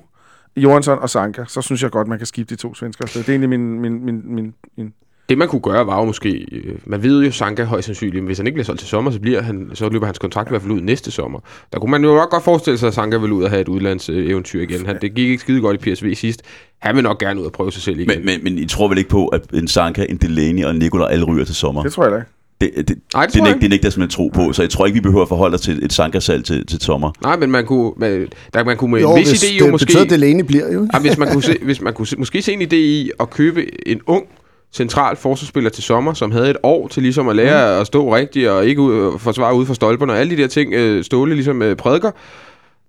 Johansson 0.57 0.99
og 0.99 1.09
Sanka, 1.09 1.43
så 1.47 1.61
synes 1.61 1.83
jeg 1.83 1.91
godt, 1.91 2.07
man 2.07 2.17
kan 2.17 2.27
skifte 2.27 2.55
de 2.55 2.61
to 2.61 2.75
svensker. 2.75 3.07
Så 3.07 3.19
det 3.19 3.29
er 3.29 3.33
egentlig 3.33 3.49
min, 3.49 3.81
min, 3.81 4.05
min, 4.05 4.35
min, 4.35 4.53
min 4.77 4.93
det 5.29 5.37
man 5.37 5.47
kunne 5.47 5.61
gøre 5.61 5.87
var 5.87 5.99
jo 5.99 6.05
måske, 6.05 6.45
øh, 6.51 6.75
man 6.85 7.03
ved 7.03 7.23
jo 7.23 7.31
Sanka 7.31 7.63
højst 7.63 7.85
sandsynligt, 7.85 8.15
men 8.15 8.25
hvis 8.25 8.37
han 8.37 8.47
ikke 8.47 8.55
bliver 8.55 8.65
solgt 8.65 8.79
til 8.79 8.89
sommer, 8.89 9.11
så, 9.11 9.19
bliver 9.19 9.41
han, 9.41 9.69
så 9.73 9.89
løber 9.89 10.05
hans 10.05 10.19
kontrakt 10.19 10.49
i 10.49 10.51
hvert 10.51 10.61
fald 10.61 10.71
ud 10.71 10.81
næste 10.81 11.11
sommer. 11.11 11.39
Der 11.73 11.79
kunne 11.79 11.91
man 11.91 12.03
jo 12.03 12.09
godt 12.09 12.43
forestille 12.43 12.77
sig, 12.77 12.87
at 12.87 12.93
Sanka 12.93 13.17
vil 13.17 13.31
ud 13.31 13.43
og 13.43 13.49
have 13.49 13.61
et 13.61 13.67
udlandseventyr 13.67 14.61
igen. 14.61 14.85
Han, 14.85 14.97
det 15.01 15.13
gik 15.15 15.29
ikke 15.29 15.41
skide 15.41 15.61
godt 15.61 15.87
i 15.87 15.93
PSV 15.93 16.15
sidst. 16.15 16.41
Han 16.79 16.95
vil 16.95 17.03
nok 17.03 17.19
gerne 17.19 17.39
ud 17.39 17.45
og 17.45 17.51
prøve 17.51 17.71
sig 17.71 17.81
selv 17.81 17.99
igen. 17.99 18.07
Men, 18.07 18.25
men, 18.25 18.43
men 18.43 18.57
I 18.57 18.65
tror 18.65 18.87
vel 18.87 18.97
ikke 18.97 19.09
på, 19.09 19.27
at 19.27 19.41
en 19.53 19.67
Sanka, 19.67 20.05
en 20.09 20.17
Delaney 20.17 20.63
og 20.63 20.71
en 20.71 20.79
Nicolai 20.79 21.13
alle 21.13 21.25
ryger 21.25 21.45
til 21.45 21.55
sommer? 21.55 21.83
Det 21.83 21.93
tror 21.93 22.03
jeg 22.03 22.11
da 22.11 22.17
ikke. 22.17 22.29
Det, 22.61 22.71
det, 22.75 22.97
Nej, 23.13 23.25
det, 23.25 23.33
det, 23.33 23.41
er 23.41 23.47
ikke, 23.47 23.59
det 23.59 23.67
er 23.67 23.73
ikke 23.73 23.83
det, 23.83 23.93
som 23.93 24.01
jeg 24.01 24.09
tror 24.09 24.29
på, 24.33 24.53
så 24.53 24.61
jeg 24.61 24.69
tror 24.69 24.85
ikke, 24.85 24.93
vi 24.93 25.01
behøver 25.01 25.21
at 25.21 25.29
forholde 25.29 25.55
os 25.55 25.61
til 25.61 25.85
et 25.85 25.93
sankersalg 25.93 26.45
til, 26.45 26.65
til 26.65 26.81
sommer. 26.81 27.11
Nej, 27.23 27.37
men 27.37 27.51
man 27.51 27.65
kunne, 27.65 27.91
man, 27.97 28.27
der, 28.53 28.63
man 28.63 28.77
kunne 28.77 28.91
med 28.91 29.01
jo, 29.01 29.15
en 29.15 29.19
vis 29.19 29.43
idé 29.43 29.53
jo 29.53 29.65
det 29.65 29.71
måske... 29.71 29.85
betyder, 29.85 30.03
at 30.03 30.09
Delaney 30.09 30.43
bliver 30.43 30.73
jo. 30.73 30.87
Ja, 30.93 30.99
hvis 30.99 31.17
man 31.17 31.31
kunne, 31.31 31.43
se, 31.43 31.57
hvis 31.61 31.81
man 31.81 31.93
kunne 31.93 32.07
se, 32.07 32.17
måske 32.17 32.41
se 32.41 32.53
en 32.53 32.61
idé 32.61 32.75
i 32.75 33.11
at 33.19 33.29
købe 33.29 33.87
en 33.87 34.01
ung 34.07 34.25
central 34.73 35.15
forsvarsspiller 35.15 35.69
til 35.69 35.83
sommer, 35.83 36.13
som 36.13 36.31
havde 36.31 36.49
et 36.49 36.57
år 36.63 36.87
til 36.87 37.03
ligesom 37.03 37.29
at 37.29 37.35
lære 37.35 37.75
mm. 37.75 37.81
at 37.81 37.87
stå 37.87 38.15
rigtigt 38.15 38.49
og 38.49 38.65
ikke 38.65 38.81
ud, 38.81 39.19
forsvare 39.19 39.55
ud 39.55 39.65
for 39.65 39.73
stolperne 39.73 40.13
og 40.13 40.19
alle 40.19 40.37
de 40.37 40.41
der 40.41 40.47
ting, 40.47 40.73
øh, 40.73 41.03
Ståle 41.03 41.35
ligesom 41.35 41.61
øh, 41.61 41.75
prædiker. 41.75 42.11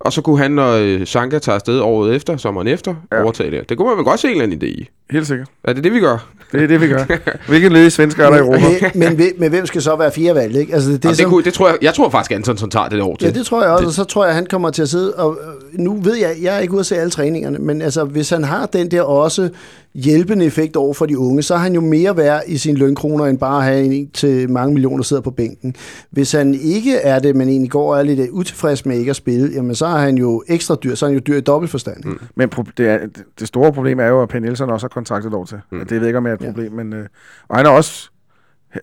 Og 0.01 0.13
så 0.13 0.23
kunne 0.23 0.39
han, 0.39 0.51
når 0.51 0.73
øh, 0.73 1.07
Sanka 1.07 1.39
tager 1.39 1.55
afsted 1.55 1.81
året 1.81 2.15
efter, 2.15 2.37
sommeren 2.37 2.67
efter, 2.67 2.95
ja. 3.13 3.23
overtage 3.23 3.51
det. 3.51 3.69
Det 3.69 3.77
kunne 3.77 3.89
man 3.89 3.97
vel 3.97 4.05
godt 4.05 4.21
se 4.21 4.29
en 4.29 4.33
eller 4.33 4.45
anden 4.45 4.63
idé 4.63 4.67
i. 4.67 4.89
Helt 5.11 5.27
sikkert. 5.27 5.49
Er 5.65 5.73
det 5.73 5.85
det, 5.85 5.93
vi 5.93 6.01
gør? 6.01 6.31
Det 6.53 6.63
er 6.63 6.67
det, 6.67 6.81
vi 6.81 6.89
gør. 6.89 7.05
Hvilken 7.49 7.73
ledige 7.73 7.91
svensker 7.91 8.27
er 8.27 8.31
der 8.31 8.37
i 8.37 8.41
Europa? 8.41 8.91
men, 8.95 9.17
men, 9.17 9.27
men 9.39 9.51
hvem 9.51 9.67
skal 9.67 9.83
så 9.83 9.97
være 9.97 10.13
fire 10.13 10.35
valg, 10.35 10.57
ikke? 10.57 10.75
Altså, 10.75 10.91
det, 10.91 11.03
det, 11.03 11.05
Jamen, 11.05 11.17
som, 11.17 11.25
det, 11.25 11.31
kunne, 11.31 11.45
det 11.45 11.55
tror 11.55 11.69
jeg, 11.69 11.79
jeg 11.83 11.95
tror 11.95 12.09
faktisk, 12.09 12.31
Anton 12.31 12.71
tager 12.71 12.89
det 12.89 13.03
år 13.03 13.17
til. 13.17 13.27
Ja, 13.27 13.33
det 13.33 13.47
tror 13.47 13.63
jeg 13.63 13.71
også, 13.71 13.81
det. 13.81 13.87
og 13.87 13.95
så 13.95 14.05
tror 14.05 14.27
jeg, 14.27 14.35
han 14.35 14.47
kommer 14.47 14.71
til 14.71 14.83
at 14.83 14.89
sidde, 14.89 15.15
og 15.15 15.39
nu 15.73 16.01
ved 16.03 16.17
jeg, 16.17 16.37
jeg 16.43 16.57
er 16.57 16.59
ikke 16.59 16.73
ude 16.73 16.81
at 16.81 16.87
se 16.87 16.97
alle 16.97 17.11
træningerne, 17.11 17.59
men 17.59 17.83
altså, 17.83 18.05
hvis 18.05 18.31
han 18.31 18.45
har 18.45 18.67
den 18.67 18.91
der 18.91 19.03
også 19.03 19.51
hjælpende 19.95 20.45
effekt 20.45 20.77
over 20.77 20.95
for 20.95 21.07
de 21.07 21.19
unge, 21.19 21.43
så 21.43 21.57
har 21.57 21.63
han 21.63 21.75
jo 21.75 21.81
mere 21.81 22.17
værd 22.17 22.43
i 22.47 22.57
sine 22.57 22.79
lønkroner, 22.79 23.25
end 23.25 23.39
bare 23.39 23.59
at 23.59 23.65
have 23.65 23.85
en 23.85 24.11
til 24.11 24.51
mange 24.51 24.73
millioner, 24.73 24.97
der 24.97 25.03
sidder 25.03 25.23
på 25.23 25.31
bænken. 25.31 25.75
Hvis 26.11 26.33
han 26.33 26.55
ikke 26.55 26.97
er 26.97 27.19
det, 27.19 27.37
men 27.37 27.49
egentlig 27.49 27.71
går 27.71 27.93
og 27.93 27.99
er 27.99 28.03
lidt 28.03 28.31
utilfreds 28.31 28.87
med 28.87 28.99
ikke 28.99 29.11
at 29.11 29.17
spille, 29.17 29.51
jamen 29.55 29.75
så 29.75 29.87
er 29.87 29.99
han 29.99 30.19
jo 30.19 30.43
ekstra 30.49 30.75
dyr, 30.75 30.95
så 30.95 31.07
er 31.07 31.11
han 31.11 31.19
jo 31.19 31.23
dyr 31.27 31.37
i 31.37 31.41
dobbelt 31.41 31.71
forstand. 31.71 32.05
Mm. 32.05 32.19
Men 32.35 32.51
det, 32.77 32.89
er, 32.89 32.99
det 33.39 33.49
store 33.49 33.73
problem 33.73 34.01
er 34.01 34.07
jo, 34.07 34.23
at 34.23 34.29
Penn 34.29 34.45
Nielsen 34.45 34.71
også 34.71 34.85
har 34.85 34.89
kontraktet 35.01 35.35
over 35.35 35.45
til. 35.45 35.61
Mm. 35.71 35.79
Det 35.79 35.91
ved 35.91 35.99
jeg 35.99 36.07
ikke, 36.07 36.19
om 36.19 36.25
det 36.25 36.31
er 36.31 36.35
et 36.35 36.41
problem, 36.41 36.79
ja. 36.79 36.85
men... 36.85 36.93
Øh, 36.93 37.07
og 37.49 37.57
han 37.57 37.67
er 37.67 37.71
også 37.71 38.11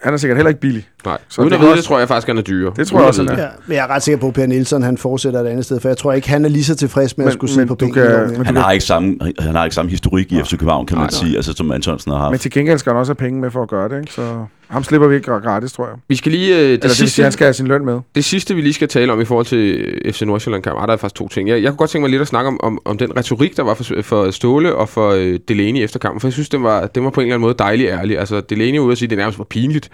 han 0.02 0.14
er 0.14 0.18
sikkert 0.18 0.38
heller 0.38 0.50
ikke 0.50 0.62
billig. 0.62 0.90
Nej, 1.06 1.18
så 1.28 1.42
uden 1.42 1.54
at 1.54 1.60
vide 1.60 1.76
det, 1.76 1.84
tror 1.84 2.00
jeg 2.00 2.08
faktisk, 2.08 2.28
han 2.28 2.38
er 2.38 2.42
dyre. 2.42 2.74
Det 2.76 2.88
tror 2.88 3.00
jeg 3.00 3.08
også, 3.08 3.24
han 3.24 3.40
er. 3.40 3.42
Ja, 3.42 3.50
men 3.68 3.76
jeg 3.76 3.84
er 3.84 3.88
ret 3.88 4.04
sikker 4.04 4.20
på, 4.20 4.28
at 4.28 4.34
Per 4.34 4.46
Nielsen 4.46 4.84
han 4.84 4.98
fortsætter 4.98 5.40
et 5.40 5.48
andet 5.48 5.66
sted, 5.66 5.80
for 5.80 5.90
jeg 5.90 5.98
tror 5.98 6.14
ikke, 6.14 6.30
han 6.30 6.46
er 6.46 6.50
lige 6.50 6.64
så 6.64 6.76
tilfreds 6.76 7.18
med 7.18 7.26
men, 7.26 7.28
at 7.28 7.34
skulle 7.34 7.54
sidde 7.54 7.68
på 7.68 7.76
bænken. 7.76 8.04
Kan, 8.04 8.46
han, 8.46 8.56
har 8.56 8.72
ikke 8.72 8.86
samme, 8.86 9.20
han 9.40 9.56
har 9.56 9.64
ikke 9.64 9.76
samme 9.76 9.92
historik 9.92 10.32
i 10.32 10.44
FC 10.44 10.52
København, 10.52 10.86
kan 10.86 10.98
nej, 10.98 11.04
man 11.04 11.12
sige, 11.12 11.36
altså, 11.36 11.54
som 11.54 11.72
Antonsen 11.72 12.12
har 12.12 12.20
haft. 12.20 12.32
Men 12.32 12.40
til 12.40 12.52
gengæld 12.52 12.78
skal 12.78 12.92
han 12.92 13.00
også 13.00 13.10
have 13.10 13.16
penge 13.16 13.42
med 13.42 13.52
for 13.52 13.64
at 13.64 13.70
gøre 13.70 13.90
det, 13.90 14.00
ikke? 14.00 14.14
så 14.14 14.46
ham 14.70 14.84
slipper 14.84 15.08
vi 15.08 15.16
ikke 15.16 15.26
gratis, 15.26 15.72
tror 15.72 15.88
jeg. 15.88 15.96
Vi 16.08 16.16
skal 16.16 16.32
lige... 16.32 16.54
Uh, 16.54 16.60
det 16.60 16.72
Eller 16.72 16.88
sidste, 16.88 17.04
det 17.04 17.12
sige, 17.12 17.24
han 17.24 17.32
skal 17.32 17.46
have 17.46 17.54
sin 17.54 17.68
løn 17.68 17.86
med. 17.86 18.00
Det 18.16 18.26
sidste, 18.26 18.56
vi 18.56 18.62
lige 18.62 18.74
skal 18.74 18.88
tale 18.88 19.14
om 19.14 19.22
i 19.22 19.26
forhold 19.26 19.46
til 19.46 19.94
FC 20.12 20.22
Nordsjælland-kamp, 20.22 20.82
er 20.82 20.86
der 20.86 20.98
faktisk 20.98 21.16
to 21.16 21.28
ting. 21.28 21.50
Jeg, 21.50 21.64
jeg 21.64 21.72
kunne 21.72 21.78
godt 21.78 21.90
tænke 21.90 22.04
mig 22.04 22.10
lidt 22.10 22.22
at 22.22 22.28
snakke 22.28 22.48
om, 22.48 22.60
om, 22.64 22.80
om 22.86 22.98
den 22.98 23.18
retorik, 23.18 23.58
der 23.58 23.64
var 23.64 23.74
for, 23.74 24.02
for 24.02 24.32
Ståle 24.32 24.76
og 24.76 24.90
for 24.90 25.14
uh, 25.14 25.36
Delaney 25.48 25.84
efter 25.84 26.00
kampen, 26.00 26.20
for 26.20 26.28
jeg 26.28 26.34
synes, 26.34 26.50
det 26.50 26.64
var, 26.64 26.88
det 26.88 27.04
var 27.04 27.10
på 27.10 27.22
en 27.22 27.28
eller 27.28 27.36
anden 27.36 27.48
måde 27.48 27.56
dejligt 27.60 27.90
ærlig. 27.90 28.20
Altså, 28.20 28.42
Delaney 28.42 28.80
ude 28.80 28.92
at 28.92 28.98
sige, 28.98 29.08
at 29.08 29.10
det 29.10 29.18
nærmest 29.18 29.38
var 29.38 29.46
pinligt, 29.46 29.90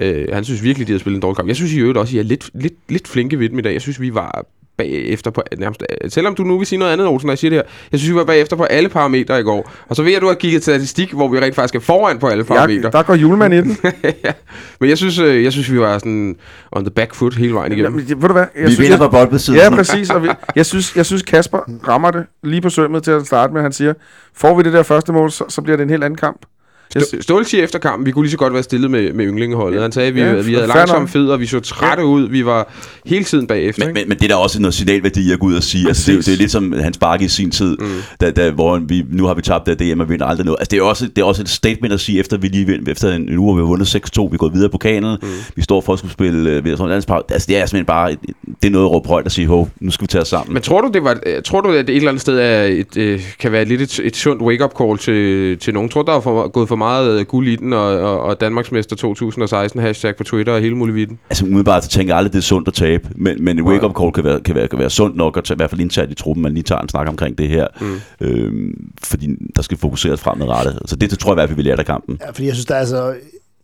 Øh, 0.00 0.26
han 0.32 0.44
synes 0.44 0.62
virkelig, 0.62 0.86
de 0.86 0.92
har 0.92 0.98
spillet 0.98 1.16
en 1.16 1.22
dårlig 1.22 1.36
kamp. 1.36 1.48
Jeg 1.48 1.56
synes 1.56 1.72
i 1.72 1.78
øvrigt 1.78 1.98
også, 1.98 2.10
at 2.10 2.14
I 2.14 2.18
er 2.18 2.22
lidt, 2.22 2.50
lidt, 2.54 2.74
lidt 2.88 3.08
flinke 3.08 3.38
ved 3.38 3.48
dem 3.48 3.58
i 3.58 3.62
dag. 3.62 3.72
Jeg 3.72 3.80
synes, 3.80 4.00
vi 4.00 4.14
var 4.14 4.46
bagefter 4.78 5.30
på 5.30 5.42
nærmest... 5.58 5.82
Selvom 6.08 6.34
du 6.34 6.42
nu 6.42 6.58
vil 6.58 6.66
sige 6.66 6.78
noget 6.78 6.92
andet, 6.92 7.06
Olsen, 7.06 7.26
når 7.26 7.32
jeg 7.32 7.38
siger 7.38 7.50
det 7.50 7.56
her. 7.56 7.62
Jeg 7.92 8.00
synes, 8.00 8.12
vi 8.12 8.18
var 8.18 8.24
bagefter 8.24 8.56
på 8.56 8.64
alle 8.64 8.88
parametre 8.88 9.40
i 9.40 9.42
går. 9.42 9.70
Og 9.88 9.96
så 9.96 10.02
ved 10.02 10.10
jeg, 10.10 10.16
at 10.16 10.22
du 10.22 10.26
har 10.26 10.34
kigget 10.34 10.62
statistik, 10.62 11.12
hvor 11.12 11.28
vi 11.28 11.40
rent 11.40 11.54
faktisk 11.54 11.74
er 11.74 11.80
foran 11.80 12.18
på 12.18 12.26
alle 12.26 12.44
parametre. 12.44 12.90
Ja, 12.94 12.98
der 12.98 13.02
går 13.02 13.14
julemand 13.14 13.54
i 13.54 13.56
den. 13.56 13.76
ja. 14.24 14.32
Men 14.80 14.90
jeg 14.90 14.98
synes, 14.98 15.18
øh, 15.18 15.44
jeg 15.44 15.52
synes, 15.52 15.72
vi 15.72 15.80
var 15.80 15.98
sådan 15.98 16.36
on 16.72 16.84
the 16.84 16.90
back 16.90 17.14
foot 17.14 17.34
hele 17.34 17.54
vejen 17.54 17.72
igennem. 17.72 17.98
Jamen, 17.98 18.22
ved 18.22 18.28
du 18.28 18.32
hvad? 18.32 18.46
Jeg 18.54 18.64
vi 18.64 18.70
synes, 18.70 18.80
vinder 18.80 18.98
på 18.98 19.08
boldbesiddelsen. 19.08 19.72
Ja, 19.72 19.76
præcis. 19.76 20.10
Og 20.10 20.22
vi, 20.22 20.28
jeg, 20.56 20.66
synes, 20.66 20.96
jeg 20.96 21.06
synes, 21.06 21.22
Kasper 21.22 21.58
rammer 21.88 22.10
det 22.10 22.24
lige 22.42 22.60
på 22.60 22.70
sømmet 22.70 23.02
til 23.02 23.10
at 23.10 23.26
starte 23.26 23.52
med. 23.52 23.62
Han 23.62 23.72
siger, 23.72 23.94
får 24.34 24.56
vi 24.56 24.62
det 24.62 24.72
der 24.72 24.82
første 24.82 25.12
mål, 25.12 25.30
så, 25.30 25.44
så 25.48 25.62
bliver 25.62 25.76
det 25.76 25.82
en 25.82 25.90
helt 25.90 26.04
anden 26.04 26.16
kamp. 26.16 26.46
Stå- 26.90 27.20
Ståle 27.20 27.44
siger 27.44 27.64
efter 27.64 27.78
kampen, 27.78 28.06
vi 28.06 28.10
kunne 28.10 28.24
lige 28.24 28.30
så 28.30 28.36
godt 28.38 28.52
være 28.54 28.62
stillet 28.62 28.90
med, 28.90 29.12
med 29.12 29.26
yndlingeholdet. 29.26 29.82
Han 29.82 29.92
sagde, 29.92 30.08
at 30.08 30.14
vi, 30.14 30.20
Ja, 30.20 30.26
ja, 30.34 30.40
vi 30.42 30.54
havde 30.54 30.66
langsomme 30.66 31.08
fødder, 31.08 31.36
vi 31.36 31.46
så 31.46 31.60
trætte 31.60 32.04
ud, 32.04 32.28
vi 32.28 32.44
var 32.44 32.72
hele 33.06 33.24
tiden 33.24 33.46
bagefter. 33.46 33.84
Men, 33.86 33.94
men, 33.94 34.08
men 34.08 34.18
det 34.18 34.24
er 34.24 34.28
der 34.28 34.34
også 34.36 34.60
noget 34.60 34.74
signalværdi 34.74 35.32
at 35.32 35.38
gå 35.38 35.46
ud 35.46 35.54
og 35.56 35.62
sige. 35.62 35.88
Altså, 35.88 36.12
det, 36.12 36.18
er 36.18 36.22
det 36.22 36.32
er 36.32 36.36
lidt 36.36 36.50
som 36.50 36.72
Hans 36.72 36.98
Bakke 36.98 37.24
i 37.24 37.28
sin 37.28 37.50
tid, 37.50 37.76
mm. 37.80 37.86
da, 38.20 38.30
da, 38.30 38.50
hvor 38.50 38.78
vi, 38.88 39.04
nu 39.10 39.26
har 39.26 39.34
vi 39.34 39.42
tabt 39.42 39.66
det 39.66 39.78
DM 39.94 40.00
og 40.00 40.08
vinder 40.08 40.26
aldrig 40.26 40.44
noget. 40.46 40.58
Altså, 40.60 40.70
det 40.70 40.78
er 40.78 40.82
også, 40.82 41.06
det 41.16 41.18
er 41.18 41.24
også 41.26 41.42
et 41.42 41.48
statement 41.48 41.94
at 41.94 42.00
sige, 42.00 42.20
efter 42.20 42.36
vi 42.36 42.48
lige 42.48 42.80
efter 42.90 43.12
en, 43.14 43.28
en 43.28 43.38
uge, 43.38 43.56
vi 43.56 43.60
har 43.60 43.66
vundet 43.66 43.86
6-2, 43.96 43.98
vi 43.98 44.28
er 44.32 44.36
gået 44.36 44.52
videre 44.54 44.70
på 44.70 44.78
kanalen, 44.78 45.18
mm. 45.22 45.28
vi 45.56 45.62
står 45.62 45.80
for 45.80 45.92
at 45.92 45.98
skulle 45.98 46.12
spille 46.12 46.50
øh, 46.50 46.64
ved 46.64 46.76
sådan 46.76 46.90
landspause. 46.90 47.24
Altså, 47.30 47.46
det 47.48 47.56
er 47.56 47.66
simpelthen 47.66 47.86
bare, 47.86 48.12
et- 48.12 48.18
det 48.62 48.68
er 48.68 48.72
noget 48.72 48.86
at 48.86 48.90
råbe 48.92 49.08
højt 49.08 49.24
og 49.24 49.32
sige, 49.32 49.46
hov, 49.46 49.68
nu 49.80 49.90
skal 49.90 50.02
vi 50.02 50.06
tage 50.06 50.22
os 50.22 50.28
sammen. 50.28 50.52
Men 50.54 50.62
tror 50.62 50.80
du, 50.80 50.90
det 50.94 51.04
var, 51.04 51.18
øh, 51.26 51.42
tror 51.42 51.60
du, 51.60 51.68
at 51.72 51.86
det 51.86 51.92
et 51.92 51.96
eller 51.96 52.08
andet 52.10 52.20
sted 52.20 52.38
er 52.38 52.62
et, 52.62 52.96
øh, 52.96 53.20
kan 53.40 53.52
være 53.52 53.64
lidt 53.64 53.80
et, 53.80 54.00
et 54.04 54.16
sundt 54.16 54.42
wake-up 54.42 54.70
call 54.80 54.98
til, 54.98 55.58
til 55.58 55.74
nogen? 55.74 55.88
Tror 55.88 56.02
du, 56.02 56.10
der 56.10 56.16
er 56.16 56.20
for, 56.20 56.48
gået 56.48 56.68
for 56.68 56.76
meget 56.78 57.20
øh, 57.20 57.26
guld 57.26 57.48
i 57.48 57.56
den, 57.56 57.72
og, 57.72 58.00
og, 58.00 58.20
og 58.20 58.40
Danmarksmester 58.40 58.96
2016 58.96 59.80
hashtag 59.80 60.16
på 60.16 60.24
Twitter 60.24 60.52
og 60.52 60.60
hele 60.60 60.76
muligheden? 60.76 61.18
Altså 61.30 61.44
umiddelbart 61.44 61.84
så 61.84 61.90
tænker 61.90 62.14
jeg 62.14 62.18
aldrig, 62.18 62.32
det 62.32 62.38
er 62.38 62.42
sundt 62.42 62.68
at 62.68 62.74
tabe, 62.74 63.08
men, 63.14 63.44
men 63.44 63.58
en 63.58 63.64
wake-up 63.64 63.96
call 64.00 64.12
kan 64.12 64.24
være, 64.24 64.40
kan, 64.40 64.54
være, 64.54 64.68
kan 64.68 64.78
være 64.78 64.90
sundt 64.90 65.16
nok 65.16 65.36
at 65.36 65.44
tage, 65.44 65.54
i 65.54 65.58
hvert 65.58 65.70
fald 65.70 65.80
internt 65.80 66.12
i 66.12 66.14
truppen, 66.14 66.42
man 66.42 66.54
lige 66.54 66.62
tager 66.62 66.80
en 66.80 66.88
snak 66.88 67.08
omkring 67.08 67.38
det 67.38 67.48
her, 67.48 67.66
mm. 67.80 68.00
øhm, 68.20 68.90
fordi 69.02 69.28
der 69.56 69.62
skal 69.62 69.78
fokuseres 69.78 70.20
fremadrettet. 70.20 70.78
Så 70.86 70.96
det, 70.96 71.10
det 71.10 71.18
tror 71.18 71.30
jeg 71.30 71.34
i 71.34 71.38
hvert 71.38 71.48
fald, 71.48 71.56
vi 71.56 71.62
lærer 71.62 71.76
af 71.76 71.86
kampen. 71.86 72.18
Ja, 72.20 72.30
fordi 72.30 72.46
jeg 72.46 72.54
synes, 72.54 72.66
der 72.66 72.74
er 72.74 72.80
altså... 72.80 73.14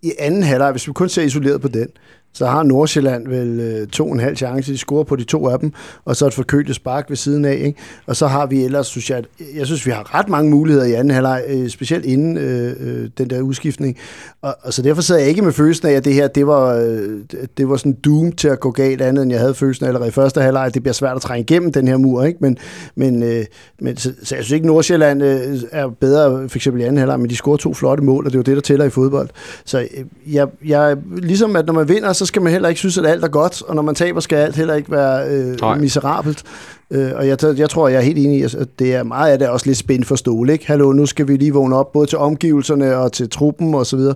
I 0.02 0.12
anden 0.18 0.42
halvleg, 0.42 0.70
hvis 0.70 0.88
vi 0.88 0.92
kun 0.92 1.08
ser 1.08 1.22
isoleret 1.22 1.60
på 1.60 1.68
den, 1.68 1.88
så 2.34 2.46
har 2.46 2.62
Nordsjælland 2.62 3.28
vel 3.28 3.60
øh, 3.60 3.86
to 3.86 4.06
og 4.06 4.12
en 4.12 4.20
halv 4.20 4.36
chance. 4.36 4.72
De 4.72 4.78
scorer 4.78 5.04
på 5.04 5.16
de 5.16 5.24
to 5.24 5.48
af 5.48 5.58
dem, 5.58 5.72
og 6.04 6.16
så 6.16 6.26
et 6.26 6.34
forkølet 6.34 6.74
spark 6.74 7.04
ved 7.08 7.16
siden 7.16 7.44
af. 7.44 7.54
Ikke? 7.54 7.78
Og 8.06 8.16
så 8.16 8.26
har 8.26 8.46
vi 8.46 8.64
ellers, 8.64 8.86
synes 8.86 9.10
jeg, 9.10 9.24
øh, 9.40 9.46
jeg 9.56 9.66
synes, 9.66 9.86
vi 9.86 9.90
har 9.90 10.14
ret 10.14 10.28
mange 10.28 10.50
muligheder 10.50 10.86
i 10.86 10.92
anden 10.92 11.10
halvleg, 11.10 11.44
øh, 11.48 11.68
specielt 11.68 12.04
inden 12.04 12.36
øh, 12.36 12.76
øh, 12.80 13.08
den 13.18 13.30
der 13.30 13.40
udskiftning. 13.40 13.96
Og, 14.42 14.56
og 14.62 14.72
så 14.72 14.82
derfor 14.82 15.02
sad 15.02 15.18
jeg 15.18 15.28
ikke 15.28 15.42
med 15.42 15.52
følelsen 15.52 15.88
af, 15.88 15.92
at 15.92 16.04
det 16.04 16.14
her, 16.14 16.28
det 16.28 16.46
var, 16.46 16.74
øh, 16.74 17.20
det 17.56 17.68
var 17.68 17.76
sådan 17.76 17.92
doom 17.92 18.32
til 18.32 18.48
at 18.48 18.60
gå 18.60 18.70
galt 18.70 19.02
andet, 19.02 19.22
end 19.22 19.32
jeg 19.32 19.40
havde 19.40 19.54
følelsen 19.54 19.84
af 19.84 19.88
allerede 19.88 20.08
i 20.08 20.12
første 20.12 20.40
halvleg. 20.40 20.74
Det 20.74 20.82
bliver 20.82 20.94
svært 20.94 21.16
at 21.16 21.22
trænge 21.22 21.42
igennem 21.42 21.72
den 21.72 21.88
her 21.88 21.96
mur, 21.96 22.24
ikke? 22.24 22.38
Men, 22.40 22.58
men, 22.94 23.22
øh, 23.22 23.44
men 23.80 23.96
så, 23.96 24.12
så, 24.22 24.34
jeg 24.34 24.44
synes 24.44 24.50
ikke, 24.50 24.66
Nordsjælland 24.66 25.22
øh, 25.22 25.58
er 25.72 25.88
bedre, 25.88 26.48
for 26.48 26.58
eksempel 26.58 26.82
i 26.82 26.84
anden 26.84 26.98
halvleg, 26.98 27.20
men 27.20 27.30
de 27.30 27.36
scorer 27.36 27.56
to 27.56 27.74
flotte 27.74 28.04
mål, 28.04 28.26
og 28.26 28.32
det 28.32 28.36
er 28.36 28.38
jo 28.38 28.42
det, 28.42 28.56
der 28.56 28.62
tæller 28.62 28.84
i 28.84 28.90
fodbold. 28.90 29.28
Så 29.64 29.78
øh, 29.80 30.34
jeg, 30.34 30.48
jeg, 30.64 30.96
ligesom 31.16 31.56
at 31.56 31.66
når 31.66 31.74
man 31.74 31.88
vinder, 31.88 32.12
så 32.12 32.23
skal 32.26 32.42
man 32.42 32.52
heller 32.52 32.68
ikke 32.68 32.78
synes, 32.78 32.98
at 32.98 33.06
alt 33.06 33.24
er 33.24 33.28
godt, 33.28 33.62
og 33.62 33.74
når 33.74 33.82
man 33.82 33.94
taber, 33.94 34.20
skal 34.20 34.36
alt 34.36 34.56
heller 34.56 34.74
ikke 34.74 34.90
være 34.90 35.56
Nej. 35.60 35.74
øh, 35.74 35.80
miserabelt. 35.80 36.44
Øh, 36.90 37.10
og 37.14 37.28
jeg, 37.28 37.38
jeg 37.58 37.70
tror, 37.70 37.88
jeg 37.88 37.96
er 37.96 38.02
helt 38.02 38.18
enig 38.18 38.38
i, 38.38 38.42
at 38.42 38.68
det 38.78 38.94
er 38.94 39.02
meget 39.02 39.32
af 39.32 39.38
det 39.38 39.46
er 39.46 39.50
også 39.50 39.66
lidt 39.66 39.78
spændt 39.78 40.06
for 40.06 40.16
stål, 40.16 40.50
ikke? 40.50 40.66
Hallo, 40.66 40.92
nu 40.92 41.06
skal 41.06 41.28
vi 41.28 41.36
lige 41.36 41.52
vågne 41.52 41.76
op, 41.76 41.92
både 41.92 42.06
til 42.06 42.18
omgivelserne 42.18 42.96
og 42.96 43.12
til 43.12 43.30
truppen 43.30 43.74
og 43.74 43.86
så 43.86 43.96
videre. 43.96 44.14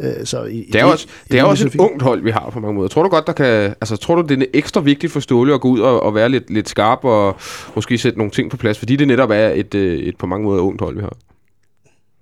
Øh, 0.00 0.12
så 0.24 0.44
i, 0.44 0.68
Det 0.72 0.80
er 0.80 0.84
jo 0.84 0.90
også, 0.90 1.06
det 1.30 1.40
er 1.40 1.44
også 1.44 1.66
et 1.66 1.76
ungt 1.76 2.02
hold, 2.02 2.22
vi 2.22 2.30
har 2.30 2.50
på 2.52 2.60
mange 2.60 2.74
måder. 2.74 2.88
Tror 2.88 3.02
du 3.02 3.08
godt, 3.08 3.26
der 3.26 3.32
kan... 3.32 3.46
Altså, 3.80 3.96
tror 3.96 4.14
du, 4.14 4.22
det 4.22 4.42
er 4.42 4.46
ekstra 4.54 4.80
vigtigt 4.80 5.12
for 5.12 5.20
Ståle 5.20 5.54
at 5.54 5.60
gå 5.60 5.68
ud 5.68 5.80
og, 5.80 6.02
og 6.02 6.14
være 6.14 6.28
lidt, 6.28 6.50
lidt 6.50 6.68
skarp 6.68 7.04
og 7.04 7.36
måske 7.74 7.98
sætte 7.98 8.18
nogle 8.18 8.30
ting 8.30 8.50
på 8.50 8.56
plads, 8.56 8.78
fordi 8.78 8.96
det 8.96 9.08
netop 9.08 9.30
er 9.30 9.48
et, 9.48 9.74
øh, 9.74 9.98
et 9.98 10.16
på 10.16 10.26
mange 10.26 10.44
måder 10.44 10.62
ungt 10.62 10.80
hold, 10.80 10.96
vi 10.96 11.00
har? 11.00 11.16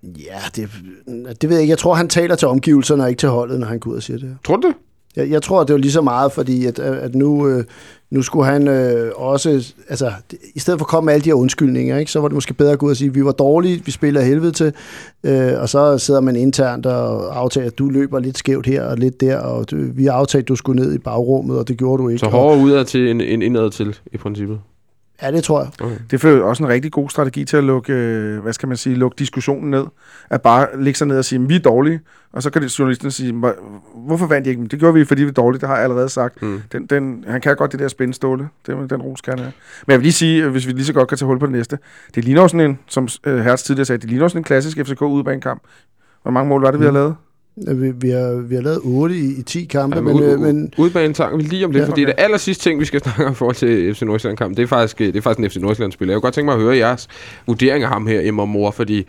Ja, 0.03 0.39
det, 0.57 0.69
det 1.41 1.49
ved 1.49 1.57
jeg 1.57 1.63
ikke. 1.63 1.71
Jeg 1.71 1.79
tror, 1.79 1.95
han 1.95 2.09
taler 2.09 2.35
til 2.35 2.49
omgivelserne 2.49 3.03
og 3.03 3.09
ikke 3.09 3.21
til 3.21 3.29
holdet, 3.29 3.61
når 3.61 3.67
han 3.67 3.79
går 3.79 3.91
ud 3.91 3.97
og 3.97 4.03
siger 4.03 4.19
det. 4.19 4.37
Tror 4.45 4.57
du 4.57 4.69
det? 4.69 4.77
Jeg, 5.17 5.31
jeg 5.31 5.43
tror, 5.43 5.65
det 5.65 5.73
var 5.73 5.79
lige 5.79 5.93
så 5.93 6.01
meget, 6.01 6.33
fordi 6.33 6.67
at, 6.67 6.79
at 6.79 7.15
nu, 7.15 7.49
øh, 7.49 7.65
nu 8.11 8.23
skulle 8.23 8.47
han 8.47 8.69
øh, 8.69 9.13
også... 9.17 9.73
Altså, 9.89 10.13
i 10.55 10.59
stedet 10.59 10.81
for 10.81 10.85
at 10.85 10.89
komme 10.89 11.07
med 11.07 11.15
alle 11.15 11.25
de 11.25 11.29
her 11.29 11.35
undskyldninger, 11.35 11.99
ikke, 11.99 12.13
så 12.13 12.21
var 12.21 12.29
det 12.29 12.35
måske 12.35 12.55
bedre 12.55 12.73
at 12.73 12.79
gå 12.79 12.87
ud 12.87 12.91
og 12.91 12.97
sige, 12.97 13.15
vi 13.15 13.25
var 13.25 13.33
dårlige, 13.33 13.83
vi 13.85 13.91
spiller 13.91 14.21
af 14.21 14.27
helvede 14.27 14.53
til, 14.53 14.73
øh, 15.25 15.53
og 15.61 15.69
så 15.69 15.99
sidder 15.99 16.21
man 16.21 16.37
internt 16.37 16.87
og 16.87 17.39
aftaler, 17.39 17.67
at 17.67 17.79
du 17.79 17.89
løber 17.89 18.19
lidt 18.19 18.39
skævt 18.39 18.67
her 18.67 18.83
og 18.83 18.97
lidt 18.97 19.21
der, 19.21 19.39
og 19.39 19.71
du, 19.71 19.77
vi 19.95 20.05
har 20.05 20.13
aftalt, 20.13 20.43
at 20.43 20.49
du 20.49 20.57
skulle 20.57 20.83
ned 20.83 20.95
i 20.95 20.99
bagrummet, 20.99 21.59
og 21.59 21.69
det 21.69 21.79
gjorde 21.79 22.03
du 22.03 22.09
ikke. 22.09 22.19
Så 22.19 22.27
hårdere 22.27 22.65
udad 22.65 22.85
til 22.85 23.11
end, 23.11 23.23
end 23.23 23.43
indad 23.43 23.71
til, 23.71 23.97
i 24.13 24.17
princippet. 24.17 24.59
Ja, 25.23 25.33
det 25.33 25.45
tror 25.45 25.61
jeg. 25.63 25.71
Det 26.11 26.25
er 26.25 26.43
også 26.43 26.63
en 26.63 26.69
rigtig 26.69 26.93
god 26.93 27.09
strategi 27.11 27.45
til 27.45 27.57
at 27.57 27.65
lukke, 27.65 27.93
øh, 27.93 28.41
hvad 28.43 28.53
skal 28.53 28.69
man 28.69 28.77
sige, 28.77 28.97
lukke 28.97 29.15
diskussionen 29.19 29.71
ned. 29.71 29.85
At 30.31 30.43
bare 30.43 30.67
lægge 30.83 30.99
sig 30.99 31.07
ned 31.07 31.19
og 31.19 31.25
sige, 31.25 31.43
at 31.43 31.49
vi 31.49 31.55
er 31.55 31.61
dårlige. 31.61 32.01
Og 32.33 32.43
så 32.43 32.51
kan 32.51 32.63
det 32.63 32.79
journalisten 32.79 33.11
sige, 33.11 33.33
"Hvor- 33.33 33.55
hvorfor 34.07 34.27
vandt 34.27 34.47
I 34.47 34.51
ikke? 34.51 34.61
"Men 34.61 34.71
Det 34.71 34.79
gjorde 34.79 34.95
vi, 34.95 35.05
fordi 35.05 35.23
vi 35.23 35.29
er 35.29 35.33
dårlige, 35.33 35.61
det 35.61 35.69
har 35.69 35.75
jeg 35.75 35.85
allerede 35.85 36.09
sagt. 36.09 36.43
Mm. 36.43 36.63
Den, 36.73 36.87
den, 36.87 37.25
han 37.29 37.41
kan 37.41 37.57
godt 37.57 37.73
det 37.73 37.81
der 37.81 37.89
spændståle. 37.89 38.49
Det, 38.67 38.91
den 38.91 39.03
ros 39.03 39.21
kan 39.21 39.39
have. 39.39 39.53
Men 39.87 39.93
jeg 39.93 39.99
vil 39.99 40.03
lige 40.05 40.13
sige, 40.13 40.49
hvis 40.49 40.67
vi 40.67 40.73
lige 40.73 40.85
så 40.85 40.93
godt 40.93 41.09
kan 41.09 41.19
tage 41.19 41.27
hul 41.27 41.39
på 41.39 41.47
det 41.47 41.53
næste. 41.53 41.79
Det 42.15 42.25
ligner 42.25 42.43
jo 42.43 42.49
sådan 42.49 42.71
en, 42.71 42.79
som 42.87 43.09
øh, 43.27 43.39
Hertz 43.45 43.63
tidligere 43.63 43.85
sagde, 43.85 43.99
det 44.03 44.11
ligner 44.11 44.29
sådan 44.29 44.41
en 44.41 44.45
klassisk 44.45 44.79
FCK 44.79 45.03
udebanekamp. 45.03 45.63
Hvor 46.23 46.31
mange 46.31 46.49
mål 46.49 46.63
var 46.63 46.71
det, 46.71 46.81
vi 46.81 46.85
har 46.85 46.93
lavet? 46.93 47.15
Vi, 47.57 47.91
vi, 47.91 48.11
har, 48.11 48.43
vi 48.49 48.55
har 48.55 48.63
lavet 48.63 48.81
8 48.85 49.15
i, 49.15 49.39
i 49.39 49.43
10 49.43 49.65
kampe, 49.65 49.97
Ja, 49.97 50.03
men, 50.03 50.15
men, 50.17 50.25
øh, 50.25 50.33
ud, 50.33 50.39
men 50.39 50.73
udbanen 50.79 51.15
tager 51.15 51.37
vi 51.37 51.43
lige 51.43 51.65
om 51.65 51.71
lidt, 51.71 51.81
Ja, 51.81 51.85
ja, 51.85 51.91
fordi 51.91 52.03
okay. 52.05 52.13
det 52.17 52.23
aller 52.23 52.39
sidste 52.39 52.65
ting, 52.65 52.81
vi 52.81 52.85
skal 52.85 53.01
snakke 53.05 53.27
om 53.27 53.33
i 53.33 53.35
forhold 53.35 53.57
til 53.57 53.95
FC 53.95 54.03
Nordsjælland-kampen, 54.03 54.57
det 54.57 54.63
er 54.63 54.67
faktisk, 54.67 55.01
øh, 55.01 55.07
det 55.07 55.17
er 55.17 55.21
faktisk 55.21 55.45
en 55.45 55.51
FC 55.51 55.57
Nordsjælland-spiller. 55.57 56.13
Jeg 56.15 56.17
kunne 56.17 56.27
godt 56.27 56.35
tænke 56.35 56.45
mig 56.47 56.55
at 56.55 56.61
høre 56.61 56.77
jeres 56.77 57.09
vurdering 57.47 57.85
af 57.85 57.89
ham 57.91 58.07
her, 58.07 58.21
Emma 58.23 58.45
Mor, 58.45 58.71
fordi 58.71 59.07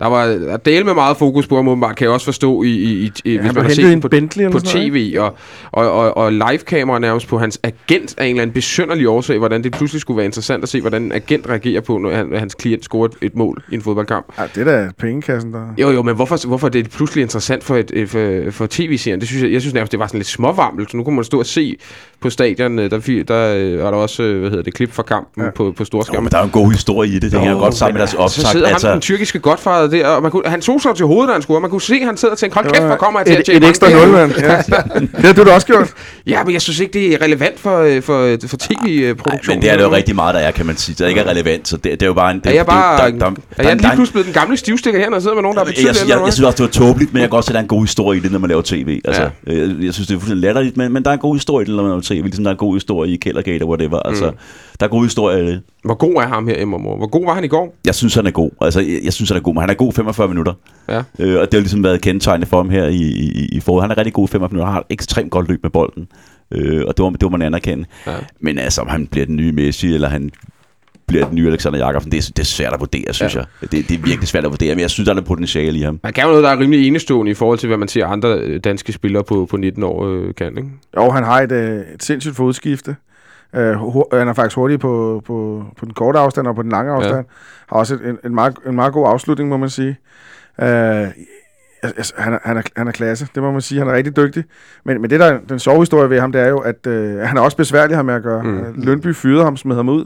der 0.00 0.06
var 0.06 0.56
del 0.56 0.84
med 0.84 0.94
meget 0.94 1.16
fokus 1.16 1.46
på 1.46 1.56
ham, 1.56 1.68
åbenbart, 1.68 1.96
kan 1.96 2.04
jeg 2.04 2.12
også 2.12 2.24
forstå, 2.24 2.62
i, 2.62 2.68
i, 2.68 3.12
i, 3.24 3.36
han 3.36 3.44
hvis 3.44 3.54
man 3.54 3.64
har 3.64 3.72
set 3.72 3.92
en 3.92 4.00
på, 4.00 4.08
Bentley 4.08 4.50
på 4.50 4.60
tv, 4.60 5.14
og, 5.18 5.36
og, 5.72 5.92
og, 5.92 6.16
og 6.16 6.32
live-kamera 6.32 6.98
nærmest 6.98 7.28
på 7.28 7.38
hans 7.38 7.60
agent 7.62 8.14
af 8.18 8.24
en 8.24 8.30
eller 8.30 8.42
anden 8.42 8.54
besynderlig 8.54 9.08
årsag, 9.08 9.38
hvordan 9.38 9.64
det 9.64 9.72
pludselig 9.72 10.00
skulle 10.00 10.16
være 10.16 10.26
interessant 10.26 10.62
at 10.62 10.68
se, 10.68 10.80
hvordan 10.80 11.02
en 11.02 11.12
agent 11.12 11.48
reagerer 11.48 11.80
på, 11.80 11.98
når 11.98 12.10
han, 12.10 12.32
hans 12.36 12.54
klient 12.54 12.84
scorer 12.84 13.08
et, 13.08 13.14
et 13.22 13.34
mål 13.34 13.62
i 13.70 13.74
en 13.74 13.82
fodboldkamp. 13.82 14.26
Ja, 14.38 14.42
det 14.54 14.68
er 14.68 14.84
da 14.84 14.90
pengekassen, 14.98 15.52
der... 15.52 15.66
Jo, 15.78 15.90
jo, 15.90 16.02
men 16.02 16.14
hvorfor, 16.14 16.46
hvorfor 16.46 16.66
er 16.66 16.70
det 16.70 16.90
pludselig 16.90 17.22
interessant 17.22 17.64
for, 17.64 17.76
et, 17.76 18.08
for, 18.08 18.50
for 18.50 18.66
tv-serien? 18.70 19.20
Det 19.20 19.28
synes 19.28 19.42
jeg, 19.42 19.52
jeg 19.52 19.60
synes 19.60 19.74
nærmest, 19.74 19.92
det 19.92 20.00
var 20.00 20.06
sådan 20.06 20.18
lidt 20.18 20.28
småvarmt. 20.28 20.90
Så 20.90 20.96
nu 20.96 21.04
kunne 21.04 21.16
man 21.16 21.24
stå 21.24 21.38
og 21.38 21.46
se 21.46 21.76
på 22.22 22.30
stadion, 22.30 22.78
øh, 22.78 22.90
der, 22.90 23.22
der 23.28 23.54
øh, 23.58 23.78
var 23.84 23.90
der 23.90 23.98
også, 23.98 24.22
øh, 24.22 24.40
hvad 24.40 24.50
hedder 24.50 24.64
det, 24.64 24.74
klip 24.74 24.92
fra 24.92 25.02
kampen 25.02 25.44
Ja. 25.44 25.50
på, 25.50 25.64
på 25.64 25.74
Jo, 25.80 25.84
storskærmen. 25.84 26.24
men 26.24 26.30
der 26.30 26.36
er 26.36 26.42
jo 26.42 26.44
en 26.46 26.50
god 26.52 26.70
historie 26.72 27.10
i 27.10 27.18
det. 27.18 27.32
Det 27.32 27.40
hænger 27.40 27.58
godt 27.58 27.74
sammen 27.74 27.94
med 27.94 27.98
deres 27.98 28.10
Så 28.10 28.16
optag. 28.16 28.46
sidder 28.52 28.66
ham, 28.66 28.72
Altså, 28.74 28.92
den 28.92 29.00
tyrkiske 29.00 29.38
godfader 29.38 29.86
der, 29.90 30.06
og 30.06 30.22
man 30.22 30.30
kunne, 30.30 30.42
han 30.46 30.60
tog 30.60 30.82
sig 30.82 30.94
til 30.96 31.06
hovedet, 31.06 31.28
da 31.28 31.32
han 31.32 31.42
scorede. 31.42 31.60
Man 31.60 31.70
kunne 31.70 31.80
se, 31.82 31.94
at 31.94 32.06
han 32.06 32.16
sidder 32.16 32.32
og 32.32 32.38
tænker, 32.38 32.54
hold 32.62 32.72
kæft, 32.74 32.86
hvor 32.86 32.96
kommer 32.96 33.20
jeg 33.20 33.26
til 33.26 33.32
at 33.34 33.38
et, 33.40 33.46
tjene 33.46 33.66
et 33.66 33.68
ekstra 33.68 33.88
nul, 33.90 34.00
penge." 34.00 34.12
mand. 34.12 34.32
Ja. 34.38 34.56
Det 35.16 35.24
har 35.24 35.32
du 35.32 35.44
da 35.44 35.54
også 35.54 35.66
gjort. 35.66 35.90
Ja, 36.26 36.44
men 36.44 36.52
jeg 36.52 36.62
synes 36.62 36.80
ikke, 36.80 36.92
det 36.92 37.12
er 37.14 37.22
relevant 37.22 37.60
for, 37.60 38.00
for, 38.00 38.36
for 38.46 38.56
tv-produktionen. 38.56 39.56
men 39.58 39.62
det 39.62 39.70
er 39.70 39.76
det 39.76 39.82
jo 39.84 39.90
rigtig 39.92 40.14
meget, 40.14 40.34
der 40.34 40.40
er, 40.40 40.50
kan 40.50 40.66
man 40.66 40.76
sige. 40.76 40.94
Det 40.98 41.04
er 41.04 41.08
ikke 41.08 41.26
relevant, 41.30 41.68
så 41.68 41.76
det, 41.76 41.84
det 41.84 42.02
er 42.02 42.06
jo 42.06 42.12
bare 42.14 42.30
en... 42.30 42.36
Det, 42.38 42.46
Er 42.46 42.54
jeg 42.54 42.66
bare... 42.66 43.10
det, 43.10 43.20
der, 43.20 43.30
der, 43.30 43.34
er 43.56 43.68
jeg 43.68 43.76
lige 43.76 43.90
pludselig 43.94 44.12
blevet 44.12 44.26
den 44.26 44.34
gamle 44.34 44.56
stivstikker 44.56 45.00
her, 45.00 45.10
når 45.10 45.18
sidder 45.18 45.34
med 45.34 45.42
nogen, 45.42 45.56
der 45.56 45.62
er 45.62 45.66
jeg, 45.66 45.74
betydeligt 45.74 46.00
jeg, 46.08 46.16
jeg, 46.16 46.24
jeg 46.26 46.32
synes 46.32 46.46
også, 46.46 46.64
det 46.64 46.80
var 46.80 46.86
tåbeligt, 46.86 47.12
men 47.12 47.20
jeg 47.20 47.28
kan 47.28 47.30
godt 47.36 47.44
se, 47.44 47.50
at 47.50 47.54
der 47.54 47.58
er 47.58 47.62
en 47.62 47.68
god 47.68 47.82
historie 47.82 48.18
i 48.18 48.22
det, 48.22 48.32
når 48.32 48.38
man 48.38 48.48
laver 48.50 48.62
tv. 48.64 49.00
Altså, 49.04 49.22
jeg, 49.46 49.56
jeg 49.80 49.94
synes, 49.94 50.08
det 50.08 50.14
er 50.14 50.18
fuldstændig 50.18 50.42
latterligt, 50.42 50.76
men, 50.76 50.92
men 50.92 51.02
der 51.02 51.10
er 51.10 51.14
en 51.14 51.20
god 51.20 51.34
historie 51.34 51.64
i 51.64 51.66
det, 51.66 51.74
når 51.76 51.82
man 51.82 51.90
laver 51.90 52.02
tv. 52.14 52.22
Ligesom 52.22 52.44
der 52.44 52.50
er 52.50 52.54
en 52.54 52.58
god 52.58 52.74
historie 52.74 53.12
i 53.12 53.16
Kellergate 53.16 53.62
og 53.62 53.68
whatever. 53.68 53.98
Altså, 53.98 54.32
der 54.80 54.86
er 54.86 54.90
god 54.90 55.02
historie 55.02 55.42
i 55.42 55.46
det. 55.46 55.62
Hvor 55.84 55.94
god 55.94 56.14
er 56.14 56.26
ham 56.26 56.46
her, 56.46 56.64
Mor? 56.64 56.96
Hvor 56.96 57.06
god 57.06 57.24
var 57.24 57.34
han 57.34 57.44
i 57.44 57.48
går? 57.48 57.76
Jeg 57.86 57.94
synes, 57.94 58.14
han 58.14 58.26
er 58.26 58.30
god. 58.30 58.50
Altså, 58.60 58.80
jeg, 58.80 59.00
jeg 59.04 59.12
synes, 59.12 59.30
han 59.30 59.36
er 59.36 59.42
god, 59.42 59.54
men 59.54 59.60
han 59.60 59.70
er 59.70 59.74
god 59.74 59.92
45 59.92 60.28
minutter. 60.28 60.52
Ja. 60.88 61.02
Øh, 61.18 61.40
og 61.40 61.46
det 61.46 61.54
har 61.54 61.60
ligesom 61.60 61.84
været 61.84 62.00
kendetegnende 62.00 62.46
for 62.46 62.56
ham 62.56 62.70
her 62.70 62.84
i, 62.86 63.02
i, 63.02 63.48
i 63.52 63.60
foråret. 63.60 63.82
Han 63.82 63.90
er 63.90 63.98
rigtig 63.98 64.12
god 64.12 64.28
i 64.28 64.30
45 64.30 64.48
minutter. 64.48 64.66
Han 64.66 64.72
har 64.72 64.80
et 64.80 64.86
ekstremt 64.90 65.30
godt 65.30 65.48
løb 65.48 65.62
med 65.62 65.70
bolden. 65.70 66.08
Øh, 66.50 66.84
og 66.86 66.96
det 66.96 67.02
var, 67.02 67.10
det 67.10 67.22
var 67.22 67.28
man 67.28 67.42
anerkende. 67.42 67.84
Ja. 68.06 68.16
Men 68.40 68.58
altså, 68.58 68.80
om 68.80 68.88
han 68.88 69.06
bliver 69.06 69.26
den 69.26 69.36
nye 69.36 69.52
Messi, 69.52 69.94
eller 69.94 70.08
han 70.08 70.30
bliver 71.10 71.26
den 71.26 71.34
nye 71.34 71.46
Alexander 71.48 71.78
Jakobsen, 71.78 72.12
det 72.12 72.18
er, 72.18 72.32
det 72.36 72.38
er 72.38 72.44
svært 72.44 72.72
at 72.72 72.80
vurdere, 72.80 73.12
synes 73.14 73.34
Ja. 73.34 73.40
ja. 73.40 73.44
jeg. 73.62 73.72
Det, 73.72 73.88
det 73.88 73.94
er 73.98 74.02
virkelig 74.02 74.28
svært 74.28 74.44
at 74.44 74.50
vurdere, 74.50 74.74
men 74.74 74.80
jeg 74.80 74.90
synes, 74.90 75.08
der 75.08 75.14
er 75.14 75.20
potentiale 75.20 75.78
i 75.78 75.82
ham. 75.82 76.00
Han 76.04 76.12
kan 76.12 76.24
jo 76.24 76.28
noget, 76.28 76.44
der 76.44 76.50
er 76.50 76.58
rimelig 76.58 76.86
enestående 76.86 77.30
i 77.32 77.34
forhold 77.34 77.58
til, 77.58 77.66
hvad 77.66 77.78
man 77.78 77.88
ser 77.88 78.06
andre 78.06 78.38
øh, 78.38 78.60
danske 78.64 78.92
spillere 78.92 79.24
på, 79.24 79.46
på 79.50 79.56
19 79.56 79.82
år 79.82 80.06
øh, 80.06 80.34
kan, 80.34 80.56
ikke? 80.58 80.68
Jo, 80.96 81.10
han 81.10 81.24
har 81.24 81.40
et, 81.40 81.52
øh, 81.52 81.80
et 81.94 82.02
sindssygt 82.02 82.36
fodskifte. 82.36 82.96
Uh, 83.58 84.02
han 84.12 84.28
er 84.28 84.32
faktisk 84.32 84.56
hurtig 84.56 84.80
på, 84.80 85.22
på, 85.26 85.64
på 85.78 85.84
den 85.84 85.94
korte 85.94 86.18
afstand 86.18 86.46
og 86.46 86.54
på 86.54 86.62
den 86.62 86.70
lange 86.70 86.92
afstand. 86.92 87.24
Har 87.68 87.76
også 87.76 87.94
et, 87.94 88.00
en, 88.08 88.18
en, 88.24 88.34
meget, 88.34 88.54
en 88.66 88.74
meget 88.74 88.92
god 88.92 89.08
afslutning, 89.08 89.48
må 89.48 89.56
man 89.56 89.70
sige. 89.70 89.96
Uh, 90.58 90.66
altså, 91.82 92.12
han, 92.18 92.32
er, 92.32 92.38
han, 92.42 92.56
er, 92.56 92.62
han 92.76 92.88
er 92.88 92.92
klasse, 92.92 93.28
det 93.34 93.42
må 93.42 93.52
man 93.52 93.60
sige. 93.60 93.78
Han 93.78 93.88
er 93.88 93.92
rigtig 93.92 94.16
dygtig. 94.16 94.44
Men, 94.84 95.00
men 95.00 95.10
det, 95.10 95.20
der 95.20 95.26
er 95.26 95.38
den 95.48 95.58
sjove 95.58 95.78
historie 95.80 96.10
ved 96.10 96.20
ham, 96.20 96.32
det 96.32 96.40
er 96.40 96.48
jo, 96.48 96.58
at 96.58 96.86
uh, 96.86 97.18
han 97.18 97.36
er 97.36 97.40
også 97.40 97.56
besværlig 97.56 97.96
her 97.96 98.02
med 98.02 98.14
at 98.14 98.22
gøre. 98.22 98.42
Mm. 98.42 98.48
Mm. 98.50 98.64
Lønby 98.76 99.14
fyrede 99.14 99.44
ham, 99.44 99.56
smed 99.56 99.76
ham 99.76 99.88
ud. 99.88 100.04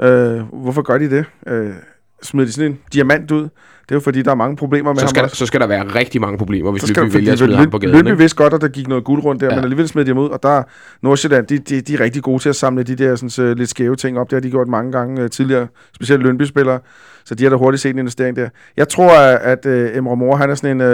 Øh, 0.00 0.40
hvorfor 0.40 0.82
gør 0.82 0.98
de 0.98 1.10
det? 1.10 1.24
Øh, 1.46 1.74
smider 2.22 2.46
de 2.46 2.52
sådan 2.52 2.72
en 2.72 2.78
diamant 2.92 3.30
ud? 3.30 3.48
Det 3.88 3.92
er 3.94 3.96
jo 3.96 4.00
fordi, 4.00 4.22
der 4.22 4.30
er 4.30 4.34
mange 4.34 4.56
problemer 4.56 4.92
med 4.92 4.98
Så 4.98 5.04
ham 5.04 5.08
skal, 5.08 5.20
der, 5.20 5.24
også. 5.24 5.36
så 5.36 5.46
skal 5.46 5.60
der 5.60 5.66
være 5.66 5.84
rigtig 5.84 6.20
mange 6.20 6.38
problemer, 6.38 6.70
hvis 6.70 6.82
der, 6.82 7.04
vælger 7.04 7.32
at 7.32 7.38
smide 7.38 7.56
ham 7.56 7.70
på 7.70 7.78
gaden. 7.78 7.96
Ikke? 8.06 8.18
vidste 8.18 8.36
godt, 8.36 8.54
at 8.54 8.60
der 8.60 8.68
gik 8.68 8.88
noget 8.88 9.04
guld 9.04 9.24
rundt 9.24 9.40
der, 9.40 9.46
Ja. 9.46 9.54
men 9.54 9.64
alligevel 9.64 9.88
smed 9.88 10.04
de 10.04 10.10
dem 10.10 10.18
ud, 10.18 10.28
og 10.28 10.42
der 10.42 10.48
er 10.48 10.62
Nordsjælland, 11.02 11.46
de, 11.46 11.58
de, 11.58 11.80
de 11.80 11.94
er 11.94 12.00
rigtig 12.00 12.22
gode 12.22 12.42
til 12.42 12.48
at 12.48 12.56
samle 12.56 12.82
de 12.82 12.94
der 12.96 13.16
sådan, 13.16 13.30
så 13.30 13.54
lidt 13.54 13.70
skæve 13.70 13.96
ting 13.96 14.18
op. 14.18 14.30
Det 14.30 14.36
har 14.36 14.40
de 14.40 14.50
gjort 14.50 14.68
mange 14.68 14.92
gange 14.92 15.22
uh, 15.24 15.30
tidligere, 15.30 15.66
specielt 15.94 16.22
Lønby-spillere, 16.22 16.78
så 17.24 17.34
de 17.34 17.42
har 17.42 17.50
da 17.50 17.56
hurtigt 17.56 17.80
set 17.82 17.90
en 17.90 17.98
investering 17.98 18.36
der. 18.36 18.48
Jeg 18.76 18.88
tror, 18.88 19.10
at 19.36 19.66
uh, 19.66 19.96
Emre 19.96 20.16
Mor, 20.16 20.36
han 20.36 20.50
er 20.50 20.54
sådan 20.54 20.80
en, 20.80 20.80
uh, 20.80 20.86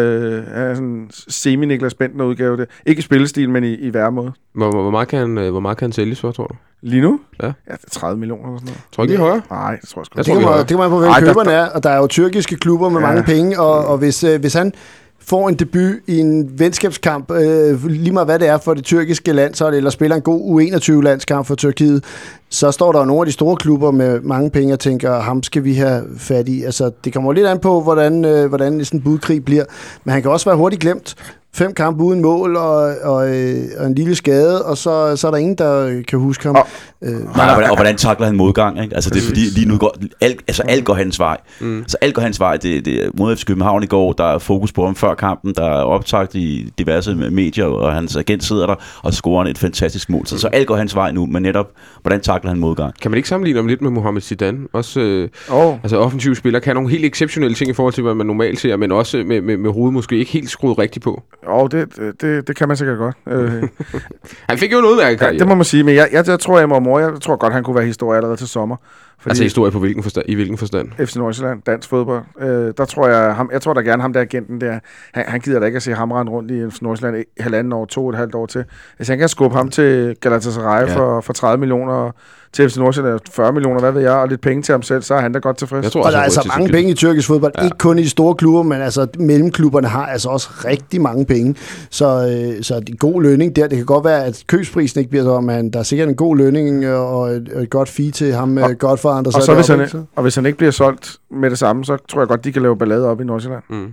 han 0.55 0.63
er 0.63 0.75
sådan 0.75 1.11
semi-Niklas 1.29 1.95
Bentner 1.99 2.25
udgave. 2.25 2.57
Det. 2.57 2.67
Ikke 2.87 2.99
i 2.99 3.03
spillestil, 3.03 3.51
men 3.51 3.65
i, 3.65 3.75
i 3.75 3.95
væremåde. 3.95 4.33
Hvor, 4.55 4.71
hvor, 4.71 4.83
hvor, 4.83 4.91
meget 4.91 5.09
kan, 5.09 5.19
han, 5.19 5.51
hvor 5.51 5.61
meget 5.61 5.77
kan 5.79 5.85
han 5.87 5.93
sælges 5.93 6.21
for, 6.21 6.31
tror 6.33 6.47
du? 6.47 6.55
Lige 6.85 7.03
nu? 7.03 7.21
Ja. 7.43 7.47
ja 7.47 7.53
det 7.73 7.85
er 7.85 7.91
30 7.91 8.19
millioner 8.21 8.45
eller 8.49 8.59
sådan 8.59 8.67
noget. 8.67 8.81
Tror 8.93 9.03
du 9.03 9.11
ikke, 9.11 9.13
det 9.13 9.19
er 9.21 9.25
højere? 9.29 9.43
Nej, 9.51 9.77
det 9.81 9.89
tror 9.89 10.01
jeg 10.01 10.07
sgu 10.07 10.13
Jeg 10.17 10.25
det 10.25 10.33
tror, 10.33 10.41
kan, 10.41 10.51
man, 10.59 10.67
det 10.69 10.91
på, 10.91 10.99
hvem 10.99 11.11
der- 11.13 11.21
køberne 11.21 11.51
er, 11.53 11.67
og 11.69 11.83
der 11.83 11.91
er 11.91 11.97
jo 11.99 12.07
tyrkiske 12.07 12.57
klubber 12.57 12.82
med 12.89 13.01
Ja. 13.01 13.07
mange 13.07 13.23
penge, 13.23 13.61
og, 13.61 13.87
og 13.87 13.99
hvis, 13.99 14.25
øh, 14.25 14.41
hvis 14.41 14.55
han 14.55 14.73
får 15.27 15.49
en 15.49 15.55
debut 15.55 15.93
i 16.07 16.19
en 16.19 16.51
venskabskamp, 16.59 17.31
øh, 17.31 17.87
lige 17.87 18.13
meget 18.13 18.27
hvad 18.29 18.39
det 18.39 18.49
er 18.49 18.59
for 18.59 18.75
det 18.75 18.85
tyrkiske 18.85 19.33
landshold, 19.33 19.75
eller 19.75 19.91
spiller 19.91 20.17
en 20.17 20.23
god 20.23 20.61
U21-landskamp 20.63 21.47
for 21.47 21.55
Tyrkiet, 21.55 22.05
så 22.51 22.71
står 22.71 22.93
der 22.93 22.99
jo 22.99 23.05
nogle 23.05 23.21
af 23.23 23.27
de 23.27 23.33
store 23.33 23.57
klubber 23.57 23.91
med 23.91 24.21
mange 24.21 24.51
penge 24.51 24.73
og 24.73 24.81
tænker, 24.81 25.21
ham 25.21 25.43
skal 25.43 25.65
vi 25.65 25.75
have 25.75 26.03
fat 26.19 26.49
i. 26.49 26.63
Altså, 26.63 26.91
det 27.05 27.13
kommer 27.13 27.33
lidt 27.33 27.47
an 27.47 27.59
på, 27.59 27.81
hvordan, 27.81 28.25
øh, 28.25 28.49
hvordan 28.49 28.85
sådan 28.85 29.01
en 29.01 29.05
budkrig 29.05 29.45
bliver. 29.45 29.65
Men 30.05 30.13
han 30.13 30.23
kan 30.23 30.31
også 30.31 30.45
være 30.51 30.57
hurtigt 30.57 30.81
glemt. 30.83 31.15
Fem 31.55 31.75
kampe 31.75 32.05
uden 32.05 32.23
mål 32.23 32.57
og, 32.57 32.95
og, 33.03 33.37
øh, 33.37 33.57
og 33.79 33.87
en 33.87 33.95
lille 33.95 34.15
skade, 34.15 34.65
og 34.65 34.77
så, 34.79 35.17
så 35.17 35.27
er 35.27 35.31
der 35.31 35.39
ingen, 35.39 35.55
der 35.59 36.03
kan 36.09 36.19
huske 36.19 36.47
ham. 36.47 36.55
Og- 36.57 36.67
øh, 37.03 37.11
Nej, 37.13 37.21
og, 37.49 37.53
hvordan, 37.55 37.71
og 37.71 37.77
hvordan 37.77 37.97
takler 37.97 38.27
han 38.27 38.37
modgang? 38.37 38.83
Ikke? 38.83 38.95
Altså, 38.95 39.11
det 39.11 39.23
er 39.23 39.27
fordi, 39.27 39.41
lige 39.41 39.69
nu 39.69 39.79
går 39.79 39.97
alt, 40.21 40.41
altså, 40.49 40.63
alt 40.63 40.85
går 40.85 40.95
hans 40.95 41.19
vej. 41.19 41.37
Mm. 41.61 41.85
Så 41.87 41.97
alt 42.01 42.15
går 42.15 42.23
hans 42.23 42.41
vej. 42.41 42.57
Det, 42.57 42.85
det, 42.85 43.11
mod 43.19 43.37
FC 43.37 43.45
København 43.45 43.83
i 43.83 43.87
går, 43.87 44.13
der 44.13 44.25
er 44.25 44.39
fokus 44.39 44.73
på 44.73 44.85
ham 44.85 44.95
før 44.95 45.15
kampen, 45.15 45.55
der 45.57 45.65
er 45.65 45.83
optagt 45.83 46.35
i 46.35 46.73
diverse 46.79 47.15
medier, 47.15 47.65
og 47.65 47.93
hans 47.95 48.17
agent 48.17 48.45
sidder 48.45 48.67
der 48.67 48.75
og 49.03 49.15
scorer 49.15 49.45
et 49.45 49.59
fantastisk 49.59 50.11
mål. 50.11 50.27
Så, 50.27 50.39
så 50.39 50.49
alt 50.49 50.67
går 50.67 50.77
hans 50.77 50.95
vej 50.97 51.13
nu, 51.13 51.27
men 51.27 51.43
netop, 51.43 51.67
hvordan 52.03 52.21
takler 52.21 52.51
han 52.51 52.59
modgang? 52.61 52.95
Kan 53.03 53.11
man 53.11 53.17
ikke 53.17 53.29
sammenligne 53.29 53.59
ham 53.59 53.67
lidt 53.67 53.83
med 53.83 53.91
Mohamed 53.91 54.21
Zidane? 54.21 54.59
Også, 54.73 55.01
øh, 55.01 55.29
Oh. 55.51 55.75
altså 55.83 55.97
offensiv 55.99 56.35
spiller 56.35 56.61
kan 56.61 56.75
nogle 56.77 56.91
helt 56.91 57.05
exceptionelle 57.05 57.55
ting 57.55 57.71
i 57.71 57.73
forhold 57.73 57.95
til, 57.95 58.03
hvad 58.03 58.15
man 58.15 58.27
normalt 58.27 58.61
ser, 58.61 58.77
men 58.77 58.93
også 58.93 59.17
med, 59.27 59.41
med, 59.41 59.57
med 59.57 59.71
hovedet 59.71 59.93
måske 59.95 60.17
ikke 60.19 60.33
helt 60.33 60.51
skruet 60.51 60.79
rigtigt 60.79 61.05
på. 61.05 61.23
Oh, 61.47 61.69
det, 61.71 61.97
det, 62.21 62.49
det 62.49 62.57
kan 62.57 62.69
man 62.69 62.77
sikkert 62.77 62.99
godt. 62.99 63.17
Øh, 63.27 63.63
Han 64.49 64.59
fik 64.59 64.73
jo 64.73 64.81
noget 64.81 64.99
værk 64.99 65.21
ja, 65.21 65.33
det 65.33 65.49
må 65.49 65.55
man 65.55 65.65
sige, 65.65 65.85
men 65.85 65.95
jeg, 65.95 66.09
jeg, 66.13 66.29
jeg 66.29 66.41
tror, 66.41 66.59
jeg, 66.59 66.69
må, 66.69 66.99
jeg 66.99 67.11
tror 67.21 67.37
godt, 67.37 67.53
han 67.53 67.65
kunne 67.65 67.77
være 67.77 67.85
historie 67.85 68.17
allerede 68.17 68.37
til 68.37 68.49
sommer. 68.49 68.77
Fordi 69.23 69.31
Altså 69.31 69.43
historie 69.43 69.73
på 69.73 69.79
hvilken 69.79 70.03
forstand, 70.03 70.25
i 70.29 70.35
hvilken 70.35 70.59
forstand? 70.59 70.89
FC 71.07 71.17
Nordsjælland, 71.17 71.63
dansk 71.67 71.89
fodbold, 71.89 72.23
øh, 72.41 72.73
der 72.79 72.85
tror 72.85 73.09
jeg, 73.09 73.35
ham, 73.35 73.51
jeg 73.53 73.63
tror 73.63 73.75
da 73.75 73.81
gerne 73.81 74.03
ham 74.03 74.13
der 74.13 74.21
agenten 74.21 74.61
der, 74.61 74.79
han, 75.15 75.25
han 75.29 75.41
gider 75.41 75.61
da 75.61 75.67
ikke 75.67 75.77
at 75.77 75.83
se 75.83 75.95
ham 75.95 76.13
rende 76.13 76.33
rundt 76.33 76.51
i 76.51 76.71
FC 76.71 76.81
Nordsjælland 76.83 77.25
i 77.39 77.43
halvanden 77.43 77.73
år, 77.73 77.85
to 77.85 78.05
og 78.05 78.11
et 78.11 78.17
halvt 78.17 78.35
år 78.35 78.47
til. 78.47 78.65
Hvis 78.97 79.09
han 79.09 79.19
kan 79.19 79.29
skubbe 79.29 79.57
ham 79.57 79.69
til 79.69 80.17
Galatasaray 80.21 80.87
Ja. 80.89 80.97
for, 80.97 81.21
for 81.21 81.33
30 81.33 81.61
millioner, 81.61 82.11
til 82.53 82.71
FC 82.71 82.77
Nordsjælland 82.77 83.21
40 83.31 83.53
millioner, 83.53 83.81
hvad 83.81 83.93
ved 83.93 84.01
jeg, 84.03 84.13
og 84.13 84.29
lidt 84.29 84.41
penge 84.41 84.63
til 84.63 84.73
ham 84.73 84.83
selv, 84.83 85.03
så 85.03 85.15
er 85.15 85.21
han 85.21 85.33
da 85.33 85.39
godt 85.39 85.57
tilfreds. 85.57 85.85
Jeg 85.85 85.93
tror 85.93 86.01
Og 86.01 86.05
også, 86.07 86.15
der 86.17 86.21
er 86.21 86.25
altså 86.25 86.53
mange 86.59 86.73
penge 86.73 86.91
i 86.91 86.95
tyrkisk 86.95 87.27
fodbold. 87.29 87.53
Ja. 87.59 87.65
Ikke 87.65 87.79
kun 87.79 87.99
i 87.99 88.03
de 88.03 88.09
store 88.09 88.35
klubber, 88.35 88.63
men 88.63 88.83
altså 88.83 89.07
mellemklubberne 89.19 89.89
har 89.89 90.07
altså 90.07 90.29
også 90.29 90.49
rigtig 90.65 91.01
mange 91.01 91.27
penge. 91.27 91.55
Så, 91.91 92.07
øh, 92.07 92.63
så 92.63 92.75
det 92.81 92.89
er 92.89 92.93
en 92.93 92.97
god 92.97 93.23
lønning 93.23 93.57
der. 93.57 93.67
Det 93.67 93.77
kan 93.77 93.87
godt 93.87 94.05
være, 94.05 94.25
at 94.25 94.45
købsprisen 94.47 94.99
ikke 95.01 95.11
bliver 95.11 95.25
så, 95.25 95.41
men 95.41 95.71
der 95.71 95.79
er 95.79 95.83
sikkert 95.83 96.09
en 96.09 96.15
god 96.15 96.37
lønning 96.37 96.85
øh, 96.85 97.01
og 97.01 97.31
et, 97.31 97.49
og 97.55 97.63
et 97.63 97.71
godt 97.71 97.89
fee 97.89 98.11
til 98.11 98.33
ham, 98.35 98.57
Og- 98.57 98.63
og, 98.63 98.79
godt 98.79 99.01
for 99.01 99.12
andre. 99.13 99.33
og, 99.35 99.43
så 99.43 99.55
hvis 99.55 99.69
han, 99.69 99.81
ikke? 99.81 100.03
og 100.17 100.23
hvis 100.23 100.35
han 100.35 100.47
ikke 100.47 100.59
bliver 100.59 100.71
solgt 100.71 101.17
med 101.31 101.51
det 101.51 101.59
samme, 101.59 101.85
så 101.85 101.97
tror 102.09 102.21
jeg 102.21 102.29
godt, 102.29 102.45
de 102.45 102.53
kan 102.53 102.63
lave 102.63 102.77
ballade 102.77 103.09
op 103.09 103.21
i 103.21 103.25
Nordsjælland. 103.25 103.63
Mm. 103.69 103.93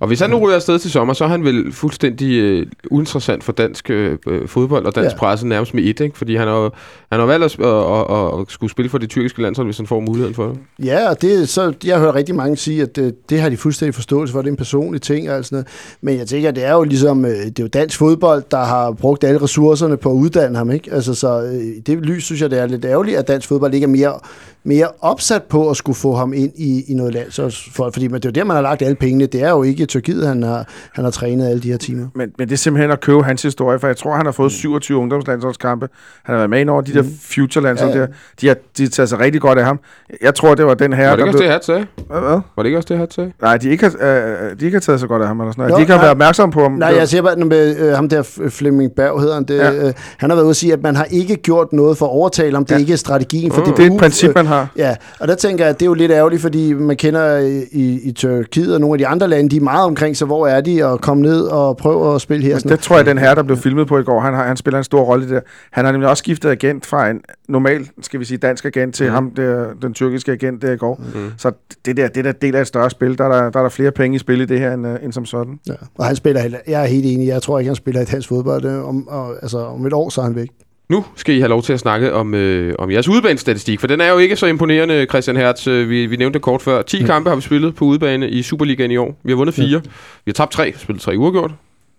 Og 0.00 0.06
hvis 0.06 0.20
han 0.20 0.30
nu 0.30 0.36
ryger 0.36 0.56
afsted 0.56 0.78
til 0.78 0.90
sommer, 0.90 1.14
så 1.14 1.24
er 1.24 1.28
han 1.28 1.44
vel 1.44 1.72
fuldstændig 1.72 2.38
øh, 2.38 2.66
uinteressant 2.90 3.44
for 3.44 3.52
dansk 3.52 3.90
øh, 3.90 4.18
øh, 4.26 4.48
fodbold 4.48 4.86
og 4.86 4.94
dansk 4.94 5.14
ja. 5.14 5.18
Presse 5.18 5.46
nærmest 5.46 5.74
med 5.74 5.84
et, 5.84 6.00
ikke? 6.00 6.18
Fordi 6.18 6.36
han 6.36 6.48
har, 6.48 6.72
han 7.12 7.20
har 7.20 7.26
valgt 7.26 7.44
at, 7.44 7.64
at, 7.66 8.16
at, 8.16 8.40
at, 8.40 8.46
skulle 8.48 8.70
spille 8.70 8.88
for 8.88 8.98
det 8.98 9.10
tyrkiske 9.10 9.42
landshold, 9.42 9.66
hvis 9.66 9.76
han 9.76 9.86
får 9.86 10.00
muligheden 10.00 10.34
for 10.34 10.46
det. 10.46 10.58
Ja, 10.84 11.10
og 11.10 11.22
det, 11.22 11.48
så, 11.48 11.72
jeg 11.84 11.98
hører 11.98 12.14
rigtig 12.14 12.34
mange 12.34 12.56
sige, 12.56 12.82
at 12.82 12.96
det, 12.96 13.30
det 13.30 13.40
har 13.40 13.48
de 13.48 13.56
fuldstændig 13.56 13.94
forståelse 13.94 14.32
for. 14.32 14.42
Det 14.42 14.48
er 14.48 14.52
en 14.52 14.56
personlig 14.56 15.02
ting 15.02 15.30
og 15.30 15.36
alt 15.36 15.46
sådan 15.46 15.56
noget. 15.56 15.68
Men 16.00 16.18
jeg 16.18 16.26
tænker, 16.26 16.50
det 16.50 16.64
er 16.64 16.72
jo 16.72 16.82
ligesom, 16.82 17.24
øh, 17.24 17.30
det 17.30 17.58
er 17.58 17.62
jo 17.62 17.68
dansk 17.68 17.98
fodbold, 17.98 18.42
der 18.50 18.64
har 18.64 18.92
brugt 18.92 19.24
alle 19.24 19.42
ressourcerne 19.42 19.96
på 19.96 20.10
at 20.10 20.14
uddanne 20.14 20.58
ham. 20.58 20.70
Ikke? 20.70 20.92
Altså, 20.92 21.14
så 21.14 21.42
øh, 21.42 21.54
i 21.54 21.80
det 21.80 21.98
lys 21.98 22.24
synes 22.24 22.42
jeg, 22.42 22.50
det 22.50 22.58
er 22.58 22.66
lidt 22.66 22.84
ærgerligt, 22.84 23.18
at 23.18 23.28
dansk 23.28 23.48
fodbold 23.48 23.74
ikke 23.74 23.84
er 23.84 23.88
mere, 23.88 24.18
mere 24.64 24.86
opsat 25.00 25.42
på 25.42 25.70
at 25.70 25.76
skulle 25.76 25.96
få 25.96 26.14
ham 26.14 26.32
ind 26.32 26.52
i, 26.56 26.84
i 26.88 26.94
noget 26.94 27.14
land. 27.14 27.30
Så, 27.30 27.56
for, 27.74 27.90
fordi 27.92 28.08
men 28.08 28.14
det 28.14 28.24
er 28.24 28.28
jo 28.28 28.32
der, 28.32 28.44
man 28.44 28.54
har 28.54 28.62
lagt 28.62 28.82
alle 28.82 28.94
pengene. 28.94 29.26
Det 29.26 29.42
er 29.42 29.50
jo 29.50 29.62
ikke 29.62 29.86
Tyrkiet, 29.86 30.26
han 30.26 30.42
har, 30.42 30.64
han 30.92 31.04
har 31.04 31.10
trænet 31.10 31.48
alle 31.48 31.62
de 31.62 31.70
her 31.70 31.76
timer. 31.78 32.06
Men, 32.14 32.30
men 32.38 32.48
det 32.48 32.54
er 32.54 32.58
simpelthen 32.58 32.90
at 32.90 33.00
købe 33.00 33.22
hans 33.22 33.42
historie, 33.42 33.78
for 33.78 33.86
jeg 33.86 33.96
tror, 33.96 34.16
han 34.16 34.26
har 34.26 34.32
fået 34.32 34.52
27 34.52 34.98
ungdomslandsholdskampe. 34.98 35.88
Han 36.22 36.32
har 36.32 36.38
været 36.38 36.50
med 36.50 36.60
ind 36.60 36.70
over 36.70 36.80
de 36.80 36.92
der 36.92 37.02
future-landshold 37.22 37.90
Ja, 37.90 37.96
ja, 37.96 38.00
ja. 38.02 38.06
der. 38.06 38.12
De 38.40 38.46
har, 38.48 38.56
de 38.78 38.82
har 38.82 38.90
taget 38.90 39.08
sig 39.08 39.18
rigtig 39.18 39.40
godt 39.40 39.58
af 39.58 39.64
ham. 39.64 39.80
Jeg 40.22 40.34
tror, 40.34 40.54
det 40.54 40.66
var 40.66 40.74
den 40.74 40.92
her, 40.92 41.08
Var 41.08 41.16
det 41.16 41.22
ikke 41.22 41.28
også 41.28 41.38
blev... 41.38 41.46
det, 41.46 41.52
Hat 41.52 41.64
sagde? 41.64 41.86
Hvad, 42.10 42.20
hvad? 42.20 42.30
Var 42.56 42.62
det 42.62 42.64
ikke 42.66 42.78
også 42.78 42.86
det, 42.88 42.98
Hat 42.98 43.14
sagde? 43.14 43.32
Nej, 43.42 43.56
de 43.56 43.68
ikke, 43.70 43.84
har, 44.00 44.08
øh, 44.50 44.60
de 44.60 44.64
ikke 44.64 44.74
har 44.74 44.80
taget 44.80 45.00
så 45.00 45.06
godt 45.06 45.22
af 45.22 45.28
ham, 45.28 45.40
eller 45.40 45.52
sådan 45.52 45.60
noget. 45.62 45.70
Nå, 45.70 45.76
de 45.76 45.82
ikke 45.82 45.92
har 45.92 45.98
nej. 45.98 46.04
været 46.04 46.10
opmærksom 46.10 46.50
på 46.50 46.62
ham. 46.62 46.72
Nej, 46.72 46.88
jeg 46.98 47.08
siger 47.08 47.22
bare 47.22 47.36
med 47.36 47.76
øh, 47.78 47.92
ham 47.92 48.08
der 48.08 48.22
Flemming 48.48 48.92
Berg, 48.96 49.20
hedder 49.20 49.34
han 49.34 49.44
det. 49.44 49.58
Ja. 49.58 49.86
Øh, 49.86 49.92
han 50.18 50.30
har 50.30 50.34
været 50.36 50.44
ude 50.44 50.50
at 50.50 50.56
sige, 50.56 50.72
at 50.72 50.82
man 50.82 50.96
har 50.96 51.04
ikke 51.04 51.36
gjort 51.36 51.72
noget 51.72 51.98
for 51.98 52.06
at 52.06 52.10
overtale 52.12 52.54
ham. 52.54 52.64
Det 52.64 52.72
er 52.72 52.76
Ja. 52.76 52.80
ikke 52.80 52.96
strategien 52.96 53.52
for 53.52 53.60
Mm. 53.60 53.66
det. 53.66 53.76
det 53.76 53.86
er 53.86 53.90
et 53.94 54.00
princip, 54.00 54.34
man 54.34 54.46
har. 54.48 54.68
Ja, 54.76 54.96
og 55.20 55.28
der 55.28 55.34
tænker 55.34 55.64
jeg, 55.64 55.70
at 55.70 55.80
det 55.80 55.86
er 55.86 55.90
jo 55.90 55.94
lidt 55.94 56.12
ærgerligt, 56.12 56.42
fordi 56.42 56.72
man 56.72 56.96
kender 56.96 57.38
i, 57.72 57.98
i, 58.02 58.12
Tyrkiet 58.12 58.74
og 58.74 58.80
nogle 58.80 58.94
af 58.94 58.98
de 58.98 59.06
andre 59.06 59.28
lande, 59.28 59.50
de 59.50 59.56
er 59.56 59.60
meget 59.60 59.84
omkring, 59.84 60.16
så 60.16 60.24
hvor 60.24 60.46
er 60.46 60.60
de, 60.60 60.82
og 60.82 61.00
komme 61.00 61.22
ned 61.22 61.40
og 61.40 61.76
prøve 61.76 62.14
at 62.14 62.20
spille 62.20 62.44
her. 62.44 62.54
Men 62.54 62.60
Sådan 62.60 62.76
det 62.76 62.80
tror 62.80 62.96
jeg, 62.96 63.06
den 63.06 63.18
her, 63.18 63.34
der 63.34 63.42
blev 63.42 63.56
filmet 63.56 63.86
på 63.86 63.98
i 63.98 64.02
går, 64.02 64.20
han, 64.20 64.34
har, 64.34 64.46
han 64.46 64.56
spiller 64.56 64.78
en 64.78 64.84
stor 64.84 65.02
rolle 65.02 65.26
i 65.26 65.28
det. 65.28 65.42
Han 65.72 65.84
har 65.84 65.92
nemlig 65.92 66.10
også 66.10 66.20
skiftet 66.20 66.50
agent 66.50 66.86
fra 66.86 67.10
en 67.10 67.20
normal, 67.48 67.88
skal 68.02 68.20
vi 68.20 68.24
sige, 68.24 68.38
dansk 68.38 68.64
agent 68.64 68.94
til 68.94 69.06
mm. 69.06 69.12
ham, 69.12 69.30
der, 69.30 69.66
den 69.82 69.94
tyrkiske 69.94 70.32
agent 70.32 70.62
der 70.62 70.72
i 70.72 70.76
går. 70.76 71.00
Mm. 71.14 71.32
Så 71.36 71.52
det 71.84 71.96
der, 71.96 72.08
det 72.08 72.24
der 72.24 72.32
del 72.32 72.56
af 72.56 72.60
et 72.60 72.66
større 72.66 72.90
spil, 72.90 73.18
der 73.18 73.24
er 73.24 73.28
der, 73.28 73.50
der, 73.50 73.58
er 73.58 73.62
der 73.62 73.68
flere 73.68 73.90
penge 73.90 74.14
i 74.16 74.18
spil 74.18 74.40
i 74.40 74.44
det 74.44 74.60
her, 74.60 74.74
end, 74.74 74.86
uh, 74.86 74.94
end 75.02 75.12
som 75.12 75.24
sådan. 75.24 75.58
ja. 75.68 75.72
Og 75.98 76.04
han 76.04 76.16
spiller 76.16 76.42
jeg 76.68 76.82
er 76.82 76.86
helt 76.86 77.06
enig, 77.06 77.28
jeg 77.28 77.42
tror 77.42 77.58
ikke, 77.58 77.68
han 77.68 77.76
spiller 77.76 78.00
i 78.00 78.04
dansk 78.04 78.28
fodbold. 78.28 78.64
Øh, 78.64 78.88
Om, 78.88 79.08
og, 79.08 79.34
altså, 79.42 79.58
om 79.58 79.86
et 79.86 79.92
år, 79.92 80.08
så 80.08 80.20
er 80.20 80.24
han 80.24 80.34
væk. 80.34 80.48
Nu 80.90 81.04
skal 81.16 81.34
I 81.34 81.38
have 81.38 81.48
lov 81.48 81.62
til 81.62 81.72
at 81.72 81.80
snakke 81.80 82.12
om, 82.14 82.34
øh, 82.34 82.74
om 82.78 82.90
jeres 82.90 83.08
udebanestatistik, 83.08 83.80
for 83.80 83.86
den 83.86 84.00
er 84.00 84.08
jo 84.12 84.18
ikke 84.18 84.36
så 84.36 84.46
imponerende, 84.46 85.06
Christian 85.08 85.36
Hertz. 85.36 85.66
Øh, 85.66 85.88
Vi, 85.90 86.06
vi 86.06 86.16
nævnte 86.16 86.34
det 86.34 86.42
kort 86.42 86.62
før. 86.62 86.82
10 86.82 87.02
kampe 87.02 87.28
har 87.30 87.36
vi 87.36 87.42
spillet 87.42 87.74
på 87.74 87.84
udebane 87.84 88.28
i 88.30 88.42
Superligaen 88.42 88.90
i 88.90 88.96
år. 88.96 89.18
Vi 89.24 89.30
har 89.32 89.36
vundet 89.36 89.54
fire. 89.54 89.80
Vi 90.24 90.30
har 90.30 90.32
tabt 90.32 90.52
tre, 90.52 90.74
spillet 90.78 91.02
tre 91.02 91.12
uafgjort. 91.18 91.50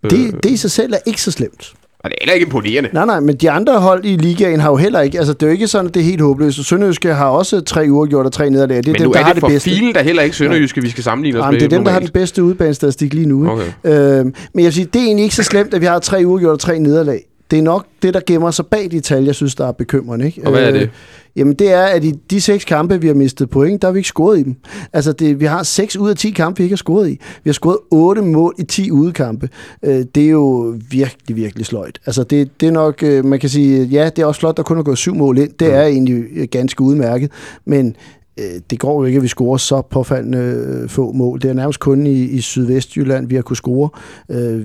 Øh, 0.04 0.10
Det, 0.12 0.44
det 0.44 0.50
i 0.52 0.58
sig 0.58 0.72
selv 0.72 0.94
er 0.94 0.98
ikke 1.06 1.22
så 1.22 1.32
slemt. 1.32 1.74
og 2.00 2.10
det 2.10 2.16
er 2.22 2.22
heller 2.22 2.34
ikke 2.34 2.46
imponerende. 2.46 2.90
Nej, 2.94 3.06
nej, 3.06 3.20
men 3.20 3.36
de 3.36 3.52
andre 3.52 3.80
hold 3.80 4.06
i 4.06 4.16
ligaen 4.18 4.60
har 4.60 4.70
jo 4.70 4.76
heller 4.76 5.02
ikke, 5.02 5.18
altså 5.18 5.34
det 5.34 5.44
er 5.44 5.48
jo 5.48 5.52
ikke 5.54 5.68
sådan, 5.68 5.88
at 5.88 5.94
det 5.94 6.00
er 6.00 6.04
helt 6.06 6.22
håbløst. 6.22 6.66
Sønderjyske 6.66 7.14
har 7.14 7.26
også 7.28 7.62
tre 7.62 7.86
uafgjort 7.90 8.26
og 8.26 8.32
tre 8.32 8.50
nederlag. 8.50 8.78
Det 8.78 8.88
er 8.88 8.92
Men 8.92 8.96
dem, 9.00 9.08
nu 9.08 9.14
der 9.14 9.20
er 9.20 9.24
har 9.24 9.34
det 9.34 9.36
det 9.36 9.42
for 9.42 9.48
bedste. 9.50 9.70
filen, 9.70 9.94
der 9.94 10.02
heller 10.04 10.24
ikke 10.24 10.36
Sønderjyske, 10.36 10.82
vi 10.82 10.90
skal 10.90 11.04
sammenligne 11.04 11.40
os 11.40 11.44
Jamen, 11.44 11.54
med 11.54 11.60
det 11.60 11.66
er 11.74 11.78
dem, 11.78 11.84
der 11.86 11.92
har 11.92 12.00
den 12.00 12.04
normalt. 12.04 12.14
bedste 12.14 12.44
udbanestatistik 12.44 13.14
lige 13.14 13.26
nu. 13.28 13.50
Okay. 13.52 13.64
Øh, 13.84 14.26
men 14.26 14.34
jeg 14.56 14.64
vil 14.64 14.74
sige, 14.74 14.86
det 14.94 15.00
er 15.02 15.06
egentlig 15.06 15.24
ikke 15.24 15.36
så 15.36 15.44
slemt, 15.44 15.74
at 15.74 15.82
vi 15.82 15.86
har 15.86 16.00
tre 16.00 16.22
uafgjort 16.26 16.54
og 16.54 16.60
tre 16.60 16.80
nederlag. 16.80 17.22
Det 17.52 17.60
er 17.60 17.64
nok 17.64 17.86
det, 18.02 18.14
der 18.14 18.22
gemmer 18.28 18.52
sig 18.52 18.66
bag 18.66 18.92
de 18.92 19.00
tal, 19.00 19.24
jeg 19.24 19.36
synes, 19.36 19.56
der 19.56 19.68
er 19.68 19.72
bekymrende. 19.72 20.26
Ikke? 20.26 20.42
Og 20.46 20.52
hvad 20.52 20.64
er 20.64 20.72
det? 20.72 20.90
jamen, 21.36 21.54
det 21.54 21.72
er, 21.72 21.84
at 21.84 22.04
i 22.04 22.12
de 22.12 22.42
seks 22.42 22.66
kampe, 22.66 23.02
vi 23.02 23.08
har 23.08 23.14
mistet 23.14 23.50
point, 23.50 23.82
der 23.82 23.88
har 23.88 23.94
vi 23.94 24.00
ikke 24.00 24.08
scoret 24.08 24.40
i 24.40 24.44
dem. 24.44 24.56
Altså, 24.94 25.12
det, 25.12 25.40
vi 25.40 25.46
har 25.46 25.64
seks 25.64 25.96
ud 25.96 26.10
af 26.10 26.16
10 26.16 26.32
kampe, 26.32 26.58
vi 26.58 26.64
ikke 26.64 26.74
har 26.74 26.78
scoret 26.78 27.10
i. 27.10 27.20
Vi 27.44 27.50
har 27.50 27.54
scoret 27.54 27.78
otte 27.92 28.22
mål 28.22 28.56
i 28.60 28.64
10 28.64 28.92
udekampe. 28.92 29.50
Øh, 29.84 30.06
det 30.16 30.26
er 30.26 30.30
jo 30.30 30.76
virkelig, 30.90 31.36
virkelig 31.36 31.66
sløjt. 31.66 32.00
Altså, 32.06 32.24
det, 32.24 32.62
det 32.62 32.68
er 32.68 32.72
nok, 32.72 33.04
øh, 33.04 33.26
man 33.26 33.40
kan 33.40 33.50
sige, 33.50 33.84
ja, 33.84 34.10
det 34.16 34.22
er 34.22 34.26
også 34.26 34.40
flot, 34.40 34.58
der 34.58 34.64
kun 34.64 34.78
er 34.78 34.84
gået 34.84 34.98
syv 34.98 35.16
mål 35.16 35.38
ind. 35.38 35.52
Det 35.60 35.74
er 35.74 35.84
egentlig 35.84 36.24
øh, 36.36 36.48
ganske 36.52 36.82
udmærket. 36.82 37.32
Men 37.66 37.96
øh, 38.40 38.62
det 38.70 38.80
går 38.80 39.02
jo 39.02 39.06
ikke, 39.06 39.18
at 39.18 39.24
vi 39.24 39.28
scorer 39.28 39.58
så 39.58 39.82
påfaldende 39.82 40.38
øh, 40.38 40.90
få 40.90 41.12
mål. 41.12 41.42
Det 41.42 41.50
er 41.50 41.54
nærmest 41.54 41.80
kun 41.80 42.08
i, 42.08 42.24
i 42.24 42.42
Sydvestjylland, 42.42 43.28
vi 43.28 43.36
har 43.36 43.42
kunne 43.42 43.58
score. 43.58 43.90
Øh, 44.32 44.62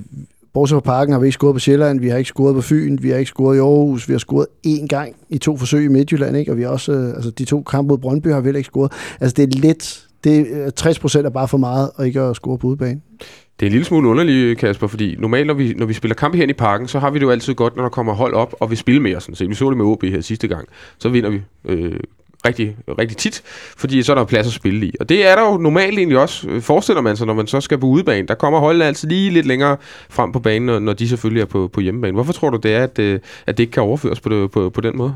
Bortset 0.55 0.77
fra 0.77 0.81
parken 0.81 1.12
har 1.12 1.21
vi 1.21 1.27
ikke 1.27 1.35
scoret 1.35 1.55
på 1.55 1.59
Sjælland, 1.59 2.01
vi 2.01 2.09
har 2.09 2.17
ikke 2.17 2.29
scoret 2.29 2.55
på 2.55 2.61
Fyn, 2.61 2.99
vi 3.03 3.11
har 3.11 3.17
ikke 3.17 3.29
scoret 3.29 3.57
i 3.57 3.59
Aarhus, 3.59 4.09
vi 4.09 4.12
har 4.12 4.19
scoret 4.19 4.47
én 4.67 4.87
gang 4.87 5.17
i 5.31 5.38
to 5.38 5.57
forsøg 5.57 5.85
i 5.85 5.88
Midtjylland, 5.88 6.37
ikke? 6.37 6.53
og 6.53 6.57
vi 6.57 6.62
har 6.62 6.69
også, 6.69 6.93
øh, 6.93 7.09
altså 7.09 7.31
de 7.31 7.45
to 7.45 7.62
kampe 7.62 7.88
mod 7.88 7.99
Brøndby 7.99 8.29
har 8.29 8.40
vi 8.40 8.47
heller 8.47 8.59
ikke 8.59 8.67
scoret. 8.67 8.93
Altså 9.21 9.35
det 9.35 9.43
er 9.43 9.59
lidt, 9.61 10.07
det 10.25 10.47
øh, 10.47 10.67
er, 10.67 10.71
60 10.71 10.99
procent 10.99 11.27
er 11.27 11.31
bare 11.31 11.49
for 11.49 11.59
meget 11.59 11.90
at 11.99 12.07
ikke 12.07 12.21
at 12.21 12.37
score 12.37 12.59
på 12.59 12.67
udebane. 12.67 13.01
Det 13.61 13.67
er 13.67 13.67
en 13.67 13.73
lille 13.73 13.85
smule 13.85 14.09
underligt, 14.09 14.59
Kasper, 14.59 14.87
fordi 14.87 15.17
normalt, 15.19 15.47
når 15.47 15.55
vi, 15.55 15.75
når 15.75 15.87
vi 15.87 15.93
spiller 15.93 16.14
kampe 16.14 16.37
her 16.37 16.49
i 16.49 16.53
parken, 16.53 16.88
så 16.88 16.99
har 16.99 17.11
vi 17.11 17.19
det 17.19 17.25
jo 17.25 17.31
altid 17.31 17.55
godt, 17.55 17.77
når 17.77 17.83
der 17.83 17.90
kommer 17.90 18.14
hold 18.14 18.35
op, 18.35 18.55
og 18.61 18.71
vi 18.71 18.77
spiller 18.77 19.01
mere. 19.01 19.21
Sådan 19.21 19.35
set. 19.35 19.49
Vi 19.49 19.55
så 19.55 19.69
det 19.69 19.77
med 19.77 19.85
OB 19.85 20.03
her 20.03 20.21
sidste 20.21 20.49
gang. 20.49 20.69
Så 20.99 21.09
vinder 21.09 21.31
vi 21.31 21.43
øh, 21.64 22.01
rigtig, 22.44 22.76
rigtig 22.98 23.16
tit, 23.16 23.42
fordi 23.76 24.02
så 24.02 24.12
er 24.12 24.16
der 24.16 24.24
plads 24.24 24.46
at 24.46 24.52
spille 24.52 24.87
i. 24.87 24.94
Og 25.00 25.09
det 25.09 25.26
er 25.26 25.37
der 25.37 25.50
jo 25.50 25.57
normalt 25.57 25.98
egentlig 25.98 26.18
også, 26.18 26.48
øh, 26.48 26.62
forestiller 26.62 27.02
man 27.02 27.16
sig, 27.16 27.26
når 27.26 27.35
man 27.35 27.46
så 27.46 27.61
skal 27.61 27.78
på 27.78 27.87
udebane. 27.87 28.28
Der 28.28 28.35
kommer 28.35 28.59
holdene 28.59 28.85
altid 28.85 29.09
lige 29.09 29.30
lidt 29.30 29.46
længere 29.46 29.76
frem 30.11 30.33
på 30.33 30.38
banen, 30.38 30.66
når, 30.66 30.78
når 30.78 30.92
de 30.92 31.09
selvfølgelig 31.09 31.40
er 31.40 31.46
på, 31.46 31.68
på 31.72 31.80
hjemmebane. 31.80 32.14
Hvorfor 32.14 32.33
tror 32.33 32.50
du, 32.50 32.57
det 32.57 32.74
er, 32.74 32.83
at, 32.83 32.98
øh, 32.98 33.20
at 33.46 33.57
det 33.57 33.62
ikke 33.62 33.72
kan 33.72 33.83
overføres 33.83 34.20
på, 34.20 34.28
det, 34.28 34.50
på, 34.50 34.70
på 34.70 34.80
den 34.80 34.96
måde? 34.96 35.14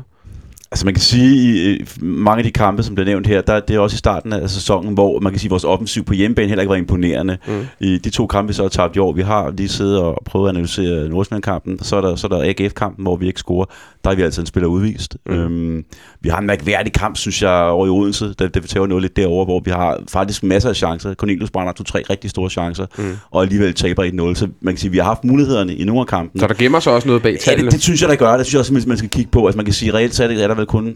Altså 0.71 0.85
man 0.85 0.93
kan 0.93 1.01
sige, 1.01 1.75
i 1.75 1.85
mange 2.01 2.37
af 2.37 2.43
de 2.43 2.51
kampe, 2.51 2.83
som 2.83 2.95
bliver 2.95 3.05
nævnt 3.05 3.27
her, 3.27 3.41
der, 3.41 3.59
det 3.59 3.75
er 3.75 3.79
også 3.79 3.95
i 3.95 3.97
starten 3.97 4.33
af 4.33 4.49
sæsonen, 4.49 4.93
hvor 4.93 5.19
man 5.19 5.31
kan 5.31 5.39
sige, 5.39 5.47
at 5.47 5.51
vores 5.51 5.63
offensiv 5.63 6.03
på 6.03 6.13
hjemmebane 6.13 6.47
heller 6.47 6.61
ikke 6.61 6.69
var 6.69 6.75
imponerende. 6.75 7.37
Mm. 7.47 7.53
I 7.79 7.97
de 7.97 8.09
to 8.09 8.27
kampe, 8.27 8.47
vi 8.47 8.53
så 8.53 8.61
har 8.61 8.69
tabt 8.69 8.95
i 8.95 8.99
år, 8.99 9.11
vi 9.13 9.21
har 9.21 9.51
lige 9.57 9.69
siddet 9.69 9.99
og 9.99 10.17
prøvet 10.25 10.49
at 10.49 10.55
analysere 10.55 11.09
Nordsjælland-kampen, 11.09 11.83
så 11.83 11.95
er 11.95 12.01
der, 12.01 12.15
så 12.15 12.27
er 12.27 12.37
der 12.37 12.53
AGF-kampen, 12.59 13.03
hvor 13.05 13.15
vi 13.15 13.27
ikke 13.27 13.39
scorer. 13.39 13.65
Der 14.03 14.11
er 14.11 14.15
vi 14.15 14.21
altså 14.21 14.41
en 14.41 14.47
spiller 14.47 14.67
udvist. 14.67 15.17
Mm. 15.25 15.33
Øhm, 15.33 15.85
vi 16.21 16.29
har 16.29 16.37
en 16.39 16.45
mærkværdig 16.47 16.93
kamp, 16.93 17.17
synes 17.17 17.41
jeg, 17.41 17.51
over 17.51 17.85
i 17.85 17.89
Odense, 17.89 18.33
der, 18.39 18.47
der 18.47 18.59
tager 18.61 18.87
noget 18.87 19.01
lidt 19.01 19.15
derover, 19.15 19.45
hvor 19.45 19.61
vi 19.65 19.71
har 19.71 19.99
faktisk 20.11 20.43
masser 20.43 20.69
af 20.69 20.75
chancer. 20.75 21.13
Cornelius 21.13 21.51
brænder 21.51 21.73
to-tre 21.73 22.03
rigtig 22.09 22.29
store 22.29 22.49
chancer, 22.49 22.85
Mm. 22.97 23.03
og 23.31 23.41
alligevel 23.41 23.73
taber 23.73 24.31
1-0. 24.33 24.35
Så 24.35 24.47
man 24.61 24.73
kan 24.73 24.79
sige, 24.79 24.89
at 24.89 24.93
vi 24.93 24.97
har 24.97 25.05
haft 25.05 25.23
mulighederne 25.23 25.75
i 25.75 25.83
nogle 25.83 26.01
af 26.01 26.07
kampene. 26.07 26.41
Så 26.41 26.47
der 26.47 26.53
gemmer 26.53 26.79
sig 26.79 26.93
også 26.93 27.07
noget 27.07 27.21
bag 27.21 27.31
Ja, 27.31 27.37
tallene. 27.37 27.65
det, 27.65 27.73
det 27.73 27.81
synes 27.83 28.01
jeg, 28.01 28.09
der 28.09 28.15
gør. 28.15 28.37
Det 28.37 28.45
synes 28.45 28.53
jeg 28.53 28.77
også, 28.77 28.87
man 28.87 28.97
skal 28.97 29.09
kigge 29.09 29.31
på. 29.31 29.45
Altså 29.45 29.57
man 29.57 29.65
kan 29.65 29.73
sige, 29.73 29.93
reelt 29.93 30.15
set 30.15 30.43
er 30.43 30.47
der 30.47 30.58
vel 30.59 30.67
kun 30.67 30.95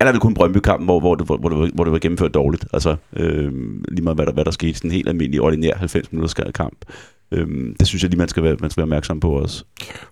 er 0.00 0.04
der 0.04 0.12
vel 0.12 0.20
kun 0.20 0.34
Brøndby-kampen, 0.34 0.84
hvor, 0.84 1.00
hvor, 1.00 1.14
det, 1.14 1.26
hvor, 1.26 1.36
hvor, 1.36 1.48
det, 1.48 1.70
hvor 1.74 1.84
det 1.84 1.92
var 1.92 1.98
gennemført 1.98 2.34
dårligt. 2.34 2.64
Altså, 2.72 2.96
øh, 3.16 3.52
lige 3.88 4.02
meget 4.02 4.16
hvad 4.16 4.26
der, 4.26 4.32
hvad 4.32 4.44
der 4.44 4.50
skete. 4.50 4.74
Sådan 4.74 4.90
en 4.90 4.94
helt 4.94 5.08
almindelig, 5.08 5.40
ordinær 5.40 5.74
90 5.76 6.12
minutters 6.12 6.34
kamp. 6.34 6.84
Øhm, 7.32 7.74
det 7.78 7.86
synes 7.86 8.02
jeg 8.02 8.10
lige, 8.10 8.18
man 8.18 8.28
skal 8.28 8.42
være, 8.42 8.56
man 8.60 8.70
skal 8.70 8.80
være 8.80 8.84
opmærksom 8.84 9.20
på 9.20 9.30
også. 9.30 9.64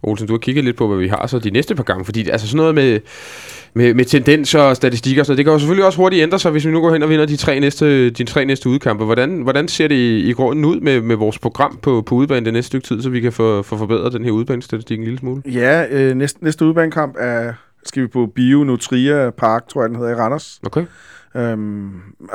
Olsen, 0.03 0.27
du 0.27 0.33
har 0.33 0.39
kigget 0.39 0.65
lidt 0.65 0.77
på, 0.77 0.89
hvad 0.89 0.99
vi 0.99 1.09
har 1.09 1.27
så 1.27 1.39
de 1.39 1.51
næste 1.51 1.75
par 1.75 1.83
gange, 1.83 2.05
fordi 2.05 2.29
altså 2.29 2.47
sådan 2.47 2.57
noget 2.57 2.75
med, 2.75 3.01
med, 3.75 3.95
med 3.95 4.05
tendenser 4.05 4.61
og 4.61 4.77
statistikker 4.77 5.23
og 5.23 5.27
sådan 5.27 5.33
noget, 5.33 5.39
det 5.39 5.45
kan 5.45 5.53
jo 5.53 5.59
selvfølgelig 5.59 5.87
også 5.87 5.99
hurtigt 5.99 6.23
ændre 6.23 6.39
sig, 6.39 6.51
hvis 6.51 6.67
vi 6.67 6.71
nu 6.71 6.81
går 6.81 6.93
hen 6.93 7.03
og 7.03 7.09
vinder 7.09 7.27
de 7.27 7.37
tre 7.37 7.61
næste, 7.61 8.11
de 8.11 8.25
tre 8.25 8.45
næste 8.45 8.69
udkampe. 8.69 9.05
Hvordan, 9.05 9.43
hvordan 9.43 9.69
ser 9.69 9.89
det 9.89 9.95
i, 9.95 10.29
i 10.29 10.33
grunden 10.33 10.65
ud 10.65 10.81
med, 10.81 11.01
med 11.01 11.17
vores 11.17 11.39
program 11.39 11.79
på, 11.83 12.03
på 12.03 12.15
udbanen 12.15 12.45
det 12.45 12.53
næste 12.53 12.67
stykke 12.67 12.87
tid, 12.87 13.03
så 13.03 13.11
vi 13.11 13.21
kan 13.21 13.33
få, 13.33 13.63
få 13.63 13.77
forbedret 13.77 14.13
den 14.13 14.25
her 14.25 14.31
udbanestatistik 14.31 14.99
en 14.99 15.05
lille 15.05 15.19
smule? 15.19 15.43
Ja, 15.47 15.87
øh, 15.91 16.17
næste, 16.17 16.45
næste 16.45 16.65
udbanekamp 16.65 17.15
er, 17.19 17.53
skal 17.89 18.03
vi 18.03 18.07
på 18.09 18.27
Bio 18.35 18.65
Nutria 18.65 19.31
Park, 19.31 19.69
tror 19.69 19.83
jeg 19.83 19.89
den 19.89 19.99
hedder, 19.99 20.11
i 20.13 20.15
Randers. 20.15 20.61
Okay. 20.67 20.85
Øhm, 21.37 21.91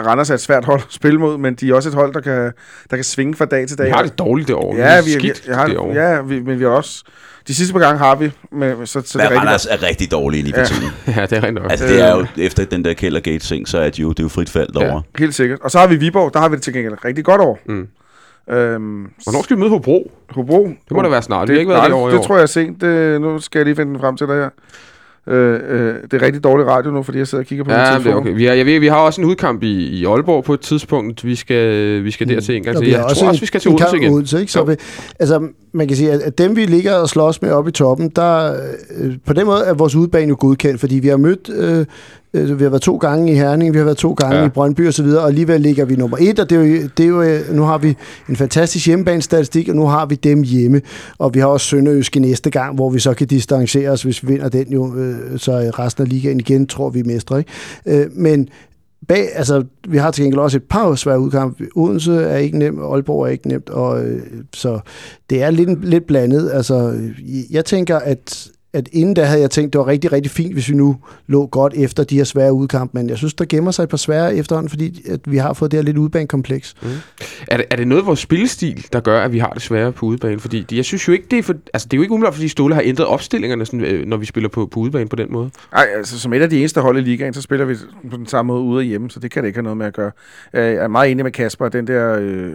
Randers 0.05 0.29
er 0.29 0.33
et 0.33 0.41
svært 0.41 0.65
hold 0.65 0.79
at 0.79 0.85
spille 0.89 1.19
mod, 1.19 1.37
men 1.37 1.53
de 1.55 1.69
er 1.69 1.73
også 1.75 1.89
et 1.89 1.95
hold, 1.95 2.13
der 2.13 2.21
kan, 2.21 2.51
der 2.89 2.95
kan 2.97 3.03
svinge 3.03 3.35
fra 3.35 3.45
dag 3.45 3.67
til 3.67 3.77
dag. 3.77 3.85
Vi 3.85 3.91
har 3.91 4.03
det 4.03 4.19
dårligt 4.19 4.47
det 4.47 4.55
år. 4.55 4.75
Ja, 4.75 5.01
vi, 5.01 5.05
vi, 5.05 5.11
skidt 5.11 5.47
vi 5.47 5.53
har, 5.53 5.67
det 5.67 5.77
år. 5.77 5.93
ja 5.93 6.21
vi, 6.21 6.39
men 6.39 6.59
vi 6.59 6.63
har 6.63 6.71
også... 6.71 7.03
De 7.47 7.55
sidste 7.55 7.73
par 7.73 7.79
gange 7.79 7.97
har 7.99 8.15
vi, 8.15 8.31
men, 8.51 8.87
så, 8.87 9.01
så 9.05 9.17
Men 9.17 9.27
det 9.27 9.35
er 9.35 9.39
Randers 9.39 9.67
rigtig 9.71 9.85
er 9.85 9.89
rigtig 9.89 10.11
dårlige 10.11 10.43
lige 10.43 10.53
for 10.53 10.59
Ja. 10.61 10.65
tiden. 10.65 10.89
ja, 11.17 11.21
det 11.25 11.37
er 11.37 11.43
rent 11.43 11.53
nok. 11.61 11.71
Altså, 11.71 11.85
det 11.87 12.01
er 12.01 12.15
jo, 12.17 12.25
efter 12.37 12.65
den 12.65 12.85
der 12.85 12.93
Keller 12.93 13.19
Gate 13.19 13.39
ting, 13.39 13.67
så 13.67 13.77
er 13.79 13.83
det 13.89 13.99
jo, 13.99 14.09
det 14.09 14.19
er 14.19 14.23
jo 14.23 14.29
frit 14.29 14.49
fald 14.49 14.67
Ja. 14.73 14.79
derovre. 14.79 14.93
godt. 14.93 15.05
Helt 15.19 15.35
sikkert. 15.35 15.59
Og 15.61 15.71
så 15.71 15.79
har 15.79 15.87
vi 15.87 15.95
Viborg, 15.95 16.33
der 16.33 16.39
har 16.39 16.49
vi 16.49 16.55
det 16.55 16.63
til 16.63 16.73
gengæld 16.73 17.05
rigtig 17.05 17.25
godt 17.25 17.41
over. 17.41 17.55
Mm. 17.65 17.87
Øhm, 18.49 19.09
Hvornår 19.23 19.41
skal 19.43 19.55
vi 19.55 19.59
møde 19.59 19.69
Hobro? 19.71 20.11
Hobro. 20.29 20.63
Det 20.67 20.91
må 20.91 21.01
da 21.01 21.09
være 21.09 21.21
snart. 21.21 21.47
Vi 21.47 21.53
har 21.53 21.59
ikke 21.59 21.69
været 21.69 21.89
nej, 21.91 21.99
det 21.99 22.07
i 22.07 22.11
det 22.11 22.19
år. 22.19 22.23
tror 22.25 22.35
jeg 22.35 22.41
er 22.41 22.45
sent. 22.47 22.81
Det, 22.81 23.21
nu 23.21 23.39
skal 23.39 23.59
jeg 23.59 23.65
lige 23.65 23.75
finde 23.75 23.91
den 23.93 23.99
frem 23.99 24.17
til 24.17 24.27
dig 24.27 24.35
her. 24.35 24.49
Øh, 25.27 25.59
øh, 25.69 25.93
det 26.11 26.13
er 26.13 26.21
rigtig 26.21 26.43
dårlig 26.43 26.67
radio 26.67 26.91
nu, 26.91 27.03
fordi 27.03 27.17
jeg 27.17 27.27
sidder 27.27 27.41
og 27.43 27.47
kigger 27.47 27.63
på 27.65 27.69
min 27.69 27.77
Ja, 27.77 27.85
telefon. 27.85 28.05
det 28.05 28.11
er 28.11 28.15
okay. 28.15 28.33
Vi 28.35 28.45
har, 28.45 28.53
jeg 28.53 28.65
ved, 28.65 28.79
vi 28.79 28.87
har 28.87 28.97
også 28.97 29.21
en 29.21 29.27
udkamp 29.27 29.63
i, 29.63 29.87
i 29.99 30.05
Aalborg 30.05 30.43
på 30.43 30.53
et 30.53 30.59
tidspunkt. 30.59 31.25
Vi 31.25 31.35
skal, 31.35 32.03
vi 32.03 32.11
skal 32.11 32.27
dertil 32.29 32.55
en 32.55 32.63
gang 32.63 32.75
Og 32.77 32.81
til. 32.83 32.87
vi 32.89 32.93
Jeg 32.95 33.05
tror 33.15 33.27
også, 33.27 33.39
vi 33.39 33.45
skal 33.45 33.61
til 33.61 33.69
en 33.71 33.75
Odense 33.75 33.97
igen. 33.97 34.13
Odense, 34.13 34.39
ikke? 34.39 34.51
Så 34.51 34.63
vi, 34.63 34.75
altså, 35.19 35.47
man 35.73 35.87
kan 35.87 35.97
sige, 35.97 36.11
at, 36.11 36.19
at 36.21 36.37
dem, 36.37 36.55
vi 36.55 36.65
ligger 36.65 36.93
og 36.93 37.09
slås 37.09 37.41
med 37.41 37.51
oppe 37.51 37.69
i 37.69 37.71
toppen, 37.71 38.09
der, 38.09 38.53
øh, 38.97 39.13
på 39.25 39.33
den 39.33 39.45
måde 39.45 39.63
er 39.65 39.73
vores 39.73 39.95
udbane 39.95 40.29
jo 40.29 40.35
godkendt, 40.39 40.79
fordi 40.79 40.95
vi 40.95 41.07
har 41.07 41.17
mødt, 41.17 41.49
øh, 41.55 41.85
øh, 42.33 42.59
vi 42.59 42.63
har 42.63 42.69
været 42.69 42.81
to 42.81 42.97
gange 42.97 43.31
i 43.31 43.35
Herning, 43.35 43.73
vi 43.73 43.77
har 43.77 43.85
været 43.85 43.97
to 43.97 44.13
gange 44.13 44.37
Ja. 44.37 44.45
i 44.45 44.49
Brøndby 44.49 44.87
og 44.87 44.93
så 44.93 45.03
videre, 45.03 45.21
og 45.21 45.27
alligevel 45.27 45.61
ligger 45.61 45.85
vi 45.85 45.95
nummer 45.95 46.17
et, 46.21 46.39
og 46.39 46.49
det 46.49 46.57
er 46.57 46.61
jo, 46.65 46.89
det 46.97 47.03
er 47.03 47.07
jo, 47.07 47.21
øh, 47.21 47.55
nu 47.55 47.63
har 47.63 47.77
vi 47.77 47.95
en 48.29 48.35
fantastisk 48.35 48.87
hjemmebanestatistik, 48.87 49.69
og 49.69 49.75
nu 49.75 49.85
har 49.85 50.05
vi 50.05 50.15
dem 50.15 50.41
hjemme, 50.43 50.81
og 51.17 51.33
vi 51.33 51.39
har 51.39 51.47
også 51.47 51.67
Sønderjyske 51.67 52.19
næste 52.19 52.49
gang, 52.49 52.75
hvor 52.75 52.89
vi 52.89 52.99
så 52.99 53.13
kan 53.13 53.27
distancere 53.27 53.89
os, 53.89 54.03
hvis 54.03 54.23
vi 54.23 54.27
vinder 54.27 54.49
den 54.49 54.67
jo, 54.67 54.95
øh, 54.95 55.15
så 55.39 55.51
resten 55.79 56.03
af 56.03 56.09
ligaen 56.09 56.39
igen, 56.39 56.67
tror 56.67 56.89
vi 56.89 57.03
mestre, 57.03 57.39
ikke? 57.39 58.01
Øh, 58.01 58.07
men 58.15 58.49
bag, 59.07 59.27
altså, 59.35 59.63
vi 59.87 59.97
har 59.97 60.11
til 60.11 60.23
gengæld 60.23 60.39
også 60.39 60.57
et 60.57 60.63
par 60.69 60.95
svære 60.95 61.19
udkamp. 61.19 61.61
Odense 61.75 62.13
er 62.13 62.37
ikke 62.37 62.57
nemt, 62.57 62.79
Aalborg 62.79 63.23
er 63.23 63.27
ikke 63.27 63.47
nemt, 63.47 63.69
og 63.69 64.03
øh, 64.05 64.21
så 64.53 64.79
det 65.29 65.43
er 65.43 65.51
lidt, 65.51 65.85
lidt 65.85 66.07
blandet. 66.07 66.51
Altså, 66.53 66.99
jeg 67.51 67.65
tænker, 67.65 67.97
at, 67.99 68.47
at 68.73 68.89
inden 68.91 69.13
da 69.13 69.23
havde 69.23 69.41
jeg 69.41 69.51
tænkt, 69.51 69.73
det 69.73 69.79
var 69.79 69.87
rigtig, 69.87 70.11
rigtig 70.11 70.31
fint, 70.31 70.53
hvis 70.53 70.69
vi 70.69 70.75
nu 70.75 70.97
lå 71.27 71.45
godt 71.47 71.73
efter 71.75 72.03
de 72.03 72.17
her 72.17 72.23
svære 72.23 72.53
udkamp, 72.53 72.93
men 72.93 73.09
jeg 73.09 73.17
synes, 73.17 73.33
der 73.33 73.45
gemmer 73.49 73.71
sig 73.71 73.83
et 73.83 73.89
par 73.89 73.97
svære 73.97 74.35
efterhånden, 74.35 74.69
fordi 74.69 75.09
at 75.11 75.19
vi 75.25 75.37
har 75.37 75.53
fået 75.53 75.71
det 75.71 75.77
her 75.77 75.83
lidt 75.83 75.97
udbanekompleks. 75.97 76.75
Er 77.47 77.57
det, 77.57 77.65
er 77.71 77.75
det 77.75 77.87
noget 77.87 78.01
af 78.01 78.07
vores 78.07 78.19
spillestil, 78.19 78.85
der 78.93 78.99
gør, 78.99 79.21
at 79.21 79.31
vi 79.33 79.39
har 79.39 79.49
det 79.49 79.61
sværere 79.61 79.91
på 79.91 80.05
udebane? 80.05 80.39
Fordi 80.39 80.65
jeg 80.71 80.85
synes 80.85 81.07
jo 81.07 81.13
ikke, 81.13 81.25
det 81.31 81.39
er, 81.39 81.43
for, 81.43 81.53
altså, 81.73 81.87
det 81.91 81.93
er 81.93 81.97
jo 81.97 82.01
ikke 82.01 82.13
umiddelbart, 82.13 82.35
fordi 82.35 82.47
Ståle 82.47 82.75
har 82.75 82.81
ændret 82.85 83.07
opstillingerne, 83.07 83.65
sådan, 83.65 83.81
øh, 83.81 84.07
når 84.07 84.17
vi 84.17 84.25
spiller 84.25 84.49
på, 84.49 84.65
på 84.65 84.79
udebane 84.79 85.09
på 85.09 85.15
den 85.15 85.27
måde. 85.31 85.49
Nej, 85.73 85.87
altså 85.97 86.19
som 86.19 86.33
et 86.33 86.41
af 86.41 86.49
de 86.49 86.59
eneste 86.59 86.81
hold 86.81 86.97
i 86.97 87.01
ligaen, 87.01 87.33
så 87.33 87.41
spiller 87.41 87.65
vi 87.65 87.75
på 88.11 88.17
den 88.17 88.25
samme 88.27 88.47
måde 88.53 88.61
ude 88.63 88.77
og 88.79 88.83
hjemme, 88.83 89.09
så 89.09 89.19
det 89.19 89.31
kan 89.31 89.43
det 89.43 89.47
ikke 89.47 89.57
have 89.57 89.63
noget 89.63 89.77
med 89.77 89.85
at 89.85 89.93
gøre. 89.93 90.11
Øh, 90.53 90.63
Jeg 90.63 90.73
er 90.75 90.87
meget 90.87 91.11
enig 91.11 91.23
med 91.25 91.31
Kasper, 91.31 91.65
at 91.65 91.73
den 91.73 91.87
der 91.87 92.17
øh, 92.21 92.53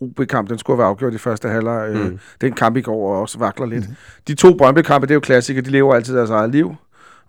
UB-kamp, 0.00 0.48
den 0.50 0.58
skulle 0.58 0.74
have 0.76 0.82
været 0.82 0.90
afgjort 0.90 1.14
i 1.14 1.18
første 1.18 1.48
halvleg. 1.48 1.88
Øh, 1.90 2.04
Mm. 2.04 2.18
Den 2.40 2.52
kamp 2.52 2.76
i 2.76 2.80
går 2.80 3.16
også 3.16 3.38
vakler 3.38 3.66
lidt. 3.66 3.84
De 4.28 4.34
to 4.34 4.54
Brøndby-kampe, 4.56 5.06
det 5.06 5.10
er 5.10 5.14
jo 5.14 5.20
Musikere, 5.54 5.66
de 5.66 5.70
lever 5.70 5.94
altid 5.94 6.14
deres 6.14 6.30
eget 6.30 6.50
liv. 6.50 6.74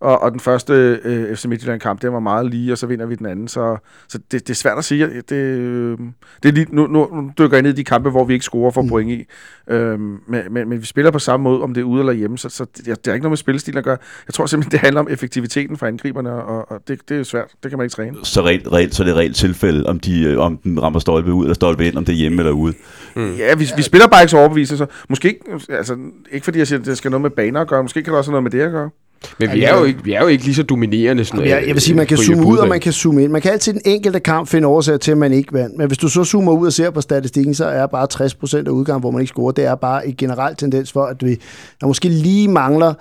Og, 0.06 0.22
og 0.22 0.32
den 0.32 0.40
første 0.40 1.00
øh, 1.04 1.36
FC 1.36 1.46
Midtjylland-kamp, 1.46 2.02
den 2.02 2.14
var 2.14 2.20
meget 2.20 2.52
lige, 2.52 2.72
og 2.72 2.78
så 2.78 2.88
vinder 2.88 3.06
vi 3.06 3.16
den 3.16 3.26
anden. 3.26 3.48
Så, 3.48 3.78
så 4.08 4.18
det, 4.18 4.48
det 4.48 4.50
er 4.50 4.54
svært 4.54 4.78
at 4.78 4.84
sige. 4.84 5.22
Det, 5.30 5.32
øh, 5.32 5.98
det 6.44 6.50
er 6.50 6.54
lige, 6.54 6.68
nu, 6.70 6.88
nu 6.88 7.32
dykker 7.38 7.58
jeg 7.58 7.62
ned 7.62 7.72
i 7.72 7.76
de 7.76 7.84
kampe, 7.84 8.10
hvor 8.10 8.24
vi 8.26 8.34
ikke 8.34 8.46
scorer 8.46 8.72
for 8.72 8.82
mm. 8.82 8.90
point 8.90 9.12
i. 9.12 9.26
Øh, 9.70 10.00
men, 10.00 10.20
men, 10.52 10.70
men 10.70 10.82
vi 10.82 10.86
spiller 10.86 11.12
på 11.12 11.20
samme 11.20 11.44
måde, 11.44 11.62
om 11.62 11.74
det 11.74 11.82
er 11.82 11.86
ude 11.86 12.00
eller 12.00 12.14
hjemme, 12.14 12.38
så, 12.38 12.50
så 12.50 12.66
det, 12.78 12.86
det 12.86 13.08
er 13.08 13.14
ikke 13.14 13.24
noget 13.24 13.32
med 13.32 13.38
spillestilen 13.38 13.78
at 13.78 13.84
gøre. 13.84 13.98
Jeg 14.28 14.34
tror 14.34 14.46
simpelthen, 14.46 14.72
det 14.72 14.80
handler 14.80 15.02
om 15.02 15.08
effektiviteten 15.10 15.78
for 15.78 15.86
angriberne, 15.86 16.32
og, 16.34 16.72
og 16.72 16.82
det, 16.88 17.00
det 17.10 17.16
er 17.16 17.18
jo 17.18 17.24
svært. 17.24 17.52
Det 17.64 17.72
kan 17.72 17.78
man 17.78 17.86
ikke 17.86 17.96
træne. 17.96 18.18
Så, 18.24 18.42
reelt, 18.42 18.68
reelt, 18.72 18.96
så 18.96 19.04
er 19.04 19.06
det 19.06 19.12
et 19.12 19.18
reelt 19.18 19.36
tilfælde, 19.36 19.86
om, 19.86 20.00
de, 20.00 20.24
øh, 20.24 20.40
om 20.40 20.58
den 20.58 20.82
rammer 20.82 21.00
stolpe 21.00 21.34
ud 21.34 21.46
eller 21.46 21.56
stolpe 21.56 21.88
ind, 21.88 21.98
om 21.98 22.06
det 22.06 22.14
er 22.14 22.18
hjemme 22.18 22.38
eller 22.42 22.52
ude. 22.52 22.74
Mm. 23.16 23.36
Ja, 23.36 23.56
vi, 23.56 23.68
vi 23.78 23.82
spiller 23.82 24.08
bare 24.08 24.22
ikke 24.22 24.32
så 24.32 24.38
overbevisende, 24.38 24.78
så 24.78 24.86
måske 25.10 25.28
ikke, 25.28 25.40
altså, 25.70 25.98
ikke 26.32 26.44
fordi 26.44 26.60
jeg 26.60 26.68
siger, 26.68 26.80
at 26.80 26.86
det 26.86 26.98
skal 26.98 27.12
noget 27.12 27.22
med 27.22 27.30
baner 27.30 27.62
at 27.62 27.68
gøre, 27.68 27.84
måske 27.84 28.04
kan 28.04 28.14
det 28.14 28.18
også 28.18 28.32
have 28.32 28.42
noget 28.42 28.54
med 28.54 28.60
det 28.60 28.66
at 28.66 28.72
gøre. 28.72 28.90
Men 29.40 29.52
vi 29.54 29.64
er, 29.64 29.78
jo 29.78 29.84
ikke, 29.84 30.04
vi 30.04 30.14
er 30.14 30.22
jo 30.22 30.28
ikke 30.28 30.44
lige 30.44 30.56
så 30.56 30.64
dominerende. 30.64 31.26
Sådan, 31.26 31.46
Jeg, 31.46 31.64
jeg 31.68 31.74
vil 31.74 31.82
sige, 31.82 31.96
man 31.96 32.08
kan 32.08 32.18
zoome 32.18 32.46
ud, 32.46 32.58
og 32.58 32.68
man 32.68 32.80
kan 32.80 32.94
zoome 32.94 33.24
ind. 33.24 33.32
Man 33.32 33.42
kan 33.42 33.52
altid 33.52 33.74
den 33.74 33.82
enkelte 33.86 34.20
kamp 34.20 34.48
finde 34.48 34.68
årsager 34.68 34.98
til, 34.98 35.12
at 35.12 35.18
man 35.18 35.34
ikke 35.34 35.54
vandt. 35.54 35.78
Men 35.78 35.88
hvis 35.88 35.98
du 35.98 36.10
så 36.10 36.24
zoomer 36.24 36.52
ud 36.52 36.68
og 36.68 36.74
ser 36.74 36.90
på 36.90 37.02
statistikken, 37.02 37.54
så 37.54 37.66
er 37.66 37.88
bare 37.88 38.08
60% 38.14 38.68
af 38.68 38.70
udgangen, 38.70 39.00
hvor 39.00 39.12
man 39.12 39.22
ikke 39.22 39.30
scorer. 39.30 39.52
Det 39.52 39.66
er 39.66 39.76
bare 39.76 40.08
en 40.08 40.16
generel 40.18 40.56
tendens 40.56 40.92
for, 40.92 41.04
at 41.04 41.26
vi 41.26 41.36
der 41.82 41.88
måske 41.88 42.10
lige 42.10 42.48
mangler 42.48 42.94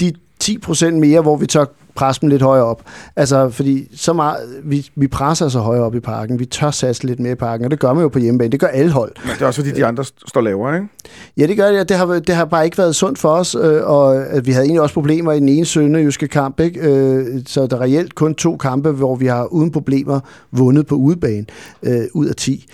de 0.00 0.12
10% 0.44 0.90
mere, 0.90 1.20
hvor 1.20 1.36
vi 1.36 1.46
tør 1.46 1.64
presse 1.94 2.20
dem 2.20 2.28
lidt 2.28 2.42
højere 2.42 2.64
op. 2.64 2.82
Altså, 3.16 3.50
fordi 3.50 3.88
så 3.96 4.12
meget, 4.12 4.36
vi, 4.64 4.90
vi 4.96 5.08
presser 5.08 5.48
så 5.48 5.58
højere 5.58 5.84
op 5.84 5.94
i 5.94 6.00
parken. 6.00 6.38
Vi 6.38 6.46
tør 6.46 6.70
satse 6.70 7.06
lidt 7.06 7.20
mere 7.20 7.32
i 7.32 7.34
parken, 7.34 7.64
og 7.64 7.70
det 7.70 7.78
gør 7.78 7.92
man 7.92 8.02
jo 8.02 8.08
på 8.08 8.18
hjemmebane. 8.18 8.52
Det 8.52 8.60
gør 8.60 8.66
alle 8.66 8.90
hold. 8.92 9.12
Men 9.24 9.30
det 9.34 9.42
er 9.42 9.46
også 9.46 9.60
fordi, 9.60 9.74
de 9.76 9.86
andre 9.86 10.02
st- 10.04 10.18
står 10.28 10.40
lavere, 10.40 10.74
ikke? 10.76 10.88
Ja, 11.36 11.46
det 11.46 11.56
gør 11.56 11.72
det. 11.72 11.88
Det 11.88 11.96
har, 11.96 12.06
det 12.06 12.34
har 12.34 12.44
bare 12.44 12.64
ikke 12.64 12.78
været 12.78 12.96
sundt 12.96 13.18
for 13.18 13.28
os, 13.28 13.54
øh, 13.54 13.84
og 13.84 14.26
at 14.26 14.46
vi 14.46 14.52
havde 14.52 14.64
egentlig 14.64 14.80
også 14.82 14.94
problemer 14.94 15.32
i 15.32 15.40
den 15.40 15.48
ene 15.48 15.66
sønderjyske 15.66 16.28
kamp, 16.28 16.60
ikke? 16.60 16.80
Øh, 16.80 17.40
så 17.46 17.66
der 17.66 17.76
er 17.76 17.80
reelt 17.80 18.14
kun 18.14 18.34
to 18.34 18.56
kampe, 18.56 18.90
hvor 18.90 19.16
vi 19.16 19.26
har 19.26 19.44
uden 19.44 19.70
problemer 19.70 20.20
vundet 20.52 20.86
på 20.86 20.94
udebane 20.94 21.46
øh, 21.82 22.00
ud 22.14 22.26
af 22.26 22.34
10. 22.36 22.66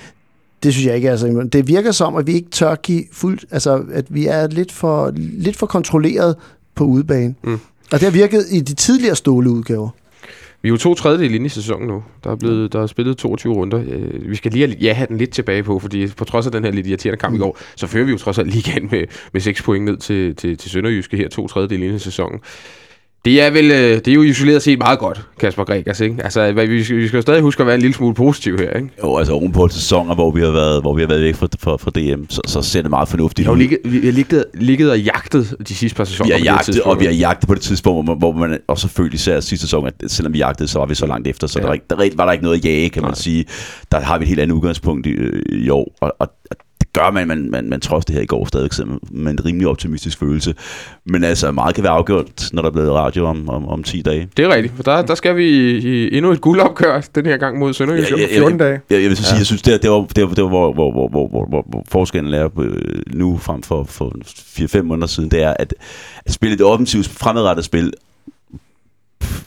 Det 0.62 0.73
synes 0.73 0.87
jeg 0.87 0.97
ikke 0.97 1.09
er 1.09 1.16
så 1.16 1.49
Det 1.53 1.69
virker 1.69 1.93
som, 1.93 2.16
at 2.16 2.27
vi 2.27 2.33
ikke 2.33 2.51
tør 2.51 2.75
give 2.75 3.05
fuldt, 3.12 3.45
altså 3.51 3.83
at 3.93 4.05
vi 4.14 4.27
er 4.27 4.47
lidt 4.47 4.73
for, 4.73 5.12
lidt 5.14 5.57
for 5.57 5.66
kontrolleret 5.66 6.37
på 6.75 6.85
udebane. 6.85 7.35
Mm. 7.45 7.59
Og 7.93 8.01
det 8.01 8.03
har 8.03 8.11
virket 8.11 8.47
i 8.51 8.61
de 8.61 8.74
tidligere 8.74 9.16
ståleudgaver. 9.16 9.91
Vi 10.62 10.68
er 10.68 10.70
jo 10.70 10.76
to 10.76 10.95
tredjedel 10.95 11.34
inde 11.34 11.47
i 11.47 11.49
sæsonen 11.49 11.89
nu. 11.89 12.05
Der 12.24 12.30
er, 12.30 12.36
blevet, 12.36 12.72
der 12.72 12.82
er 12.82 12.86
spillet 12.86 13.16
22 13.16 13.55
runder. 13.55 13.82
Øh, 13.89 14.30
Vi 14.30 14.36
skal 14.36 14.53
lige 14.53 14.76
ja, 14.80 14.93
have 14.93 15.07
den 15.07 15.18
lidt 15.18 15.30
tilbage 15.30 15.62
på, 15.62 15.78
fordi 15.78 16.07
på 16.07 16.24
trods 16.24 16.47
af 16.47 16.53
den 16.53 16.64
her 16.64 16.70
lidt 16.70 16.86
irriterende 16.86 17.20
kamp 17.20 17.32
mm. 17.32 17.36
i 17.36 17.39
går, 17.39 17.59
så 17.76 17.86
fører 17.86 18.05
vi 18.05 18.11
jo 18.11 18.18
trods 18.18 18.39
alt 18.39 18.55
ligaen 18.55 18.89
med, 18.91 19.05
med 19.32 19.41
6 19.41 19.62
point 19.62 19.84
ned 19.84 19.97
til, 19.97 20.36
til, 20.36 20.57
til 20.57 20.70
Sønderjyske 20.70 21.16
her 21.16 21.28
to 21.28 21.49
tredjedel 21.49 21.82
inde 21.82 21.95
i 21.95 21.99
sæsonen. 21.99 22.41
Det 23.25 23.43
er, 23.43 23.51
vel, 23.51 23.71
øh, 23.71 23.79
det 23.79 24.09
er 24.09 24.12
jo 24.12 24.23
isoleret 24.23 24.62
set 24.62 24.79
meget 24.79 24.99
godt, 24.99 25.23
Kasper 25.41 25.64
Gregers, 25.64 26.01
ikke? 26.01 26.16
Altså, 26.25 26.53
vi 26.53 26.85
skal, 26.85 26.97
vi 26.97 27.09
skal 27.09 27.16
jo 27.16 27.23
stadig 27.23 27.41
huske 27.43 27.61
at 27.61 27.66
være 27.66 27.75
en 27.75 27.81
lille 27.81 27.95
smule 27.95 28.14
positiv 28.14 28.59
her, 28.59 28.71
ikke? 28.77 28.89
Jo, 29.03 29.16
altså 29.16 29.33
ovenpå 29.33 29.69
sæsoner, 29.69 30.14
hvor 30.14 30.31
vi 30.31 30.41
har 30.41 30.51
været, 30.51 30.81
hvor 30.81 30.95
vi 30.95 31.01
har 31.01 31.09
været 31.09 31.23
væk 31.23 31.35
fra, 31.35 31.49
fra, 31.61 31.77
fra 31.77 31.91
DM, 31.91 32.23
så, 32.29 32.41
så 32.47 32.62
ser 32.62 32.83
det 32.83 32.91
meget 32.91 33.09
Vi 33.09 33.11
fornuftigt 33.11 33.47
har 33.47 33.53
jo 33.53 33.55
ud. 33.55 33.59
ligget, 33.61 33.79
vi 33.85 34.01
har 34.05 34.12
ligget, 34.12 34.45
ligget 34.55 34.91
og 34.91 35.01
jagtet 35.01 35.57
de 35.69 35.75
sidste 35.75 35.97
par 35.97 36.05
sæsoner. 36.05 36.29
Vi 36.29 36.33
har 36.33 36.55
jagtet, 36.55 36.81
og 36.81 37.01
vi 37.01 37.05
har 37.05 37.12
jagtet 37.12 37.49
på 37.49 37.55
det 37.55 37.62
tidspunkt, 37.62 38.07
hvor 38.07 38.14
man, 38.14 38.19
hvor 38.19 38.33
man 38.49 38.59
og 38.69 38.79
selvfølgelig 38.79 39.14
især 39.14 39.41
sidste 39.41 39.66
sæson, 39.66 39.87
at 39.87 39.95
selvom 40.07 40.33
vi 40.33 40.39
jagtede, 40.39 40.69
så 40.69 40.79
var 40.79 40.87
vi 40.87 40.95
så 40.95 41.07
langt 41.07 41.29
efter, 41.29 41.47
så 41.47 41.59
Ja. 41.61 41.66
der, 41.66 41.77
der, 41.97 42.09
var 42.16 42.25
der 42.25 42.33
ikke 42.33 42.45
noget 42.45 42.59
at 42.59 42.64
jage, 42.64 42.89
kan 42.89 43.03
man 43.03 43.09
Nej. 43.11 43.14
sige. 43.16 43.45
Der 43.93 44.01
har 44.01 44.19
vi 44.19 44.23
et 44.23 44.29
helt 44.29 44.41
andet 44.41 44.55
udgangspunkt 44.57 45.07
i, 45.07 45.11
øh, 45.11 45.43
i 45.61 45.69
år, 45.71 45.95
og, 46.01 46.16
og 46.19 46.29
det 46.95 47.03
gør 47.03 47.11
man, 47.11 47.28
man, 47.28 47.51
man, 47.51 47.68
man 47.68 47.80
trods 47.80 48.05
det 48.05 48.14
her 48.14 48.22
i 48.22 48.26
går 48.26 48.47
stadig 48.47 48.70
med 49.11 49.32
en 49.32 49.45
rimelig 49.45 49.68
optimistisk 49.68 50.18
følelse. 50.18 50.55
Men 51.07 51.24
altså, 51.24 51.51
meget 51.53 51.74
kan 51.74 51.84
være 51.84 51.93
afgjort, 51.93 52.26
når 52.53 52.62
der 52.62 52.68
er 52.68 52.72
blevet 52.72 52.93
radio 52.93 53.24
om, 53.26 53.49
om, 53.49 53.68
om 53.68 53.82
10 53.82 54.03
dage. 54.03 54.28
Det 54.36 54.45
er 54.45 54.55
rigtigt, 54.55 54.76
for 54.76 54.82
der, 54.82 55.03
der 55.03 55.14
skal 55.14 55.36
vi 55.36 55.49
i, 55.49 55.78
i 55.78 56.16
endnu 56.16 56.30
et 56.32 56.41
guldopgør 56.41 57.01
den 57.14 57.26
her 57.26 57.36
gang 57.36 57.59
mod 57.59 57.72
Sønderjyske. 57.72 58.14
Ja, 58.16 58.22
ja, 58.22 58.34
ja, 58.34 58.39
14 58.41 58.59
dage. 58.59 58.80
Jeg, 58.91 59.03
jeg 59.03 59.09
vil 59.09 59.16
så 59.16 59.22
sige, 59.24 59.36
jeg 59.39 59.47
synes, 59.47 59.62
det, 59.62 59.74
er- 59.74 59.78
det 59.78 59.91
var, 59.91 60.07
det 60.16 60.24
var, 60.28 60.34
det 60.34 60.45
var 60.45 60.49
hvor, 60.51 60.72
hvor, 60.72 60.91
hvor, 60.93 61.09
hvor, 61.09 61.28
hvor, 61.28 61.47
hvor, 61.49 61.64
hvor 61.68 61.84
forskellen 61.89 62.34
er 62.34 62.49
på, 62.49 62.62
øh, 62.62 63.03
nu 63.14 63.36
frem 63.39 63.62
for, 63.62 63.84
for 63.84 64.12
4-5 64.78 64.82
måneder 64.82 65.07
siden, 65.07 65.30
det 65.30 65.43
er, 65.43 65.55
at, 65.59 65.74
at 66.26 66.32
spille 66.32 66.55
et 66.55 66.62
offensivt 66.62 67.09
fremadrettet 67.09 67.64
spil 67.64 67.93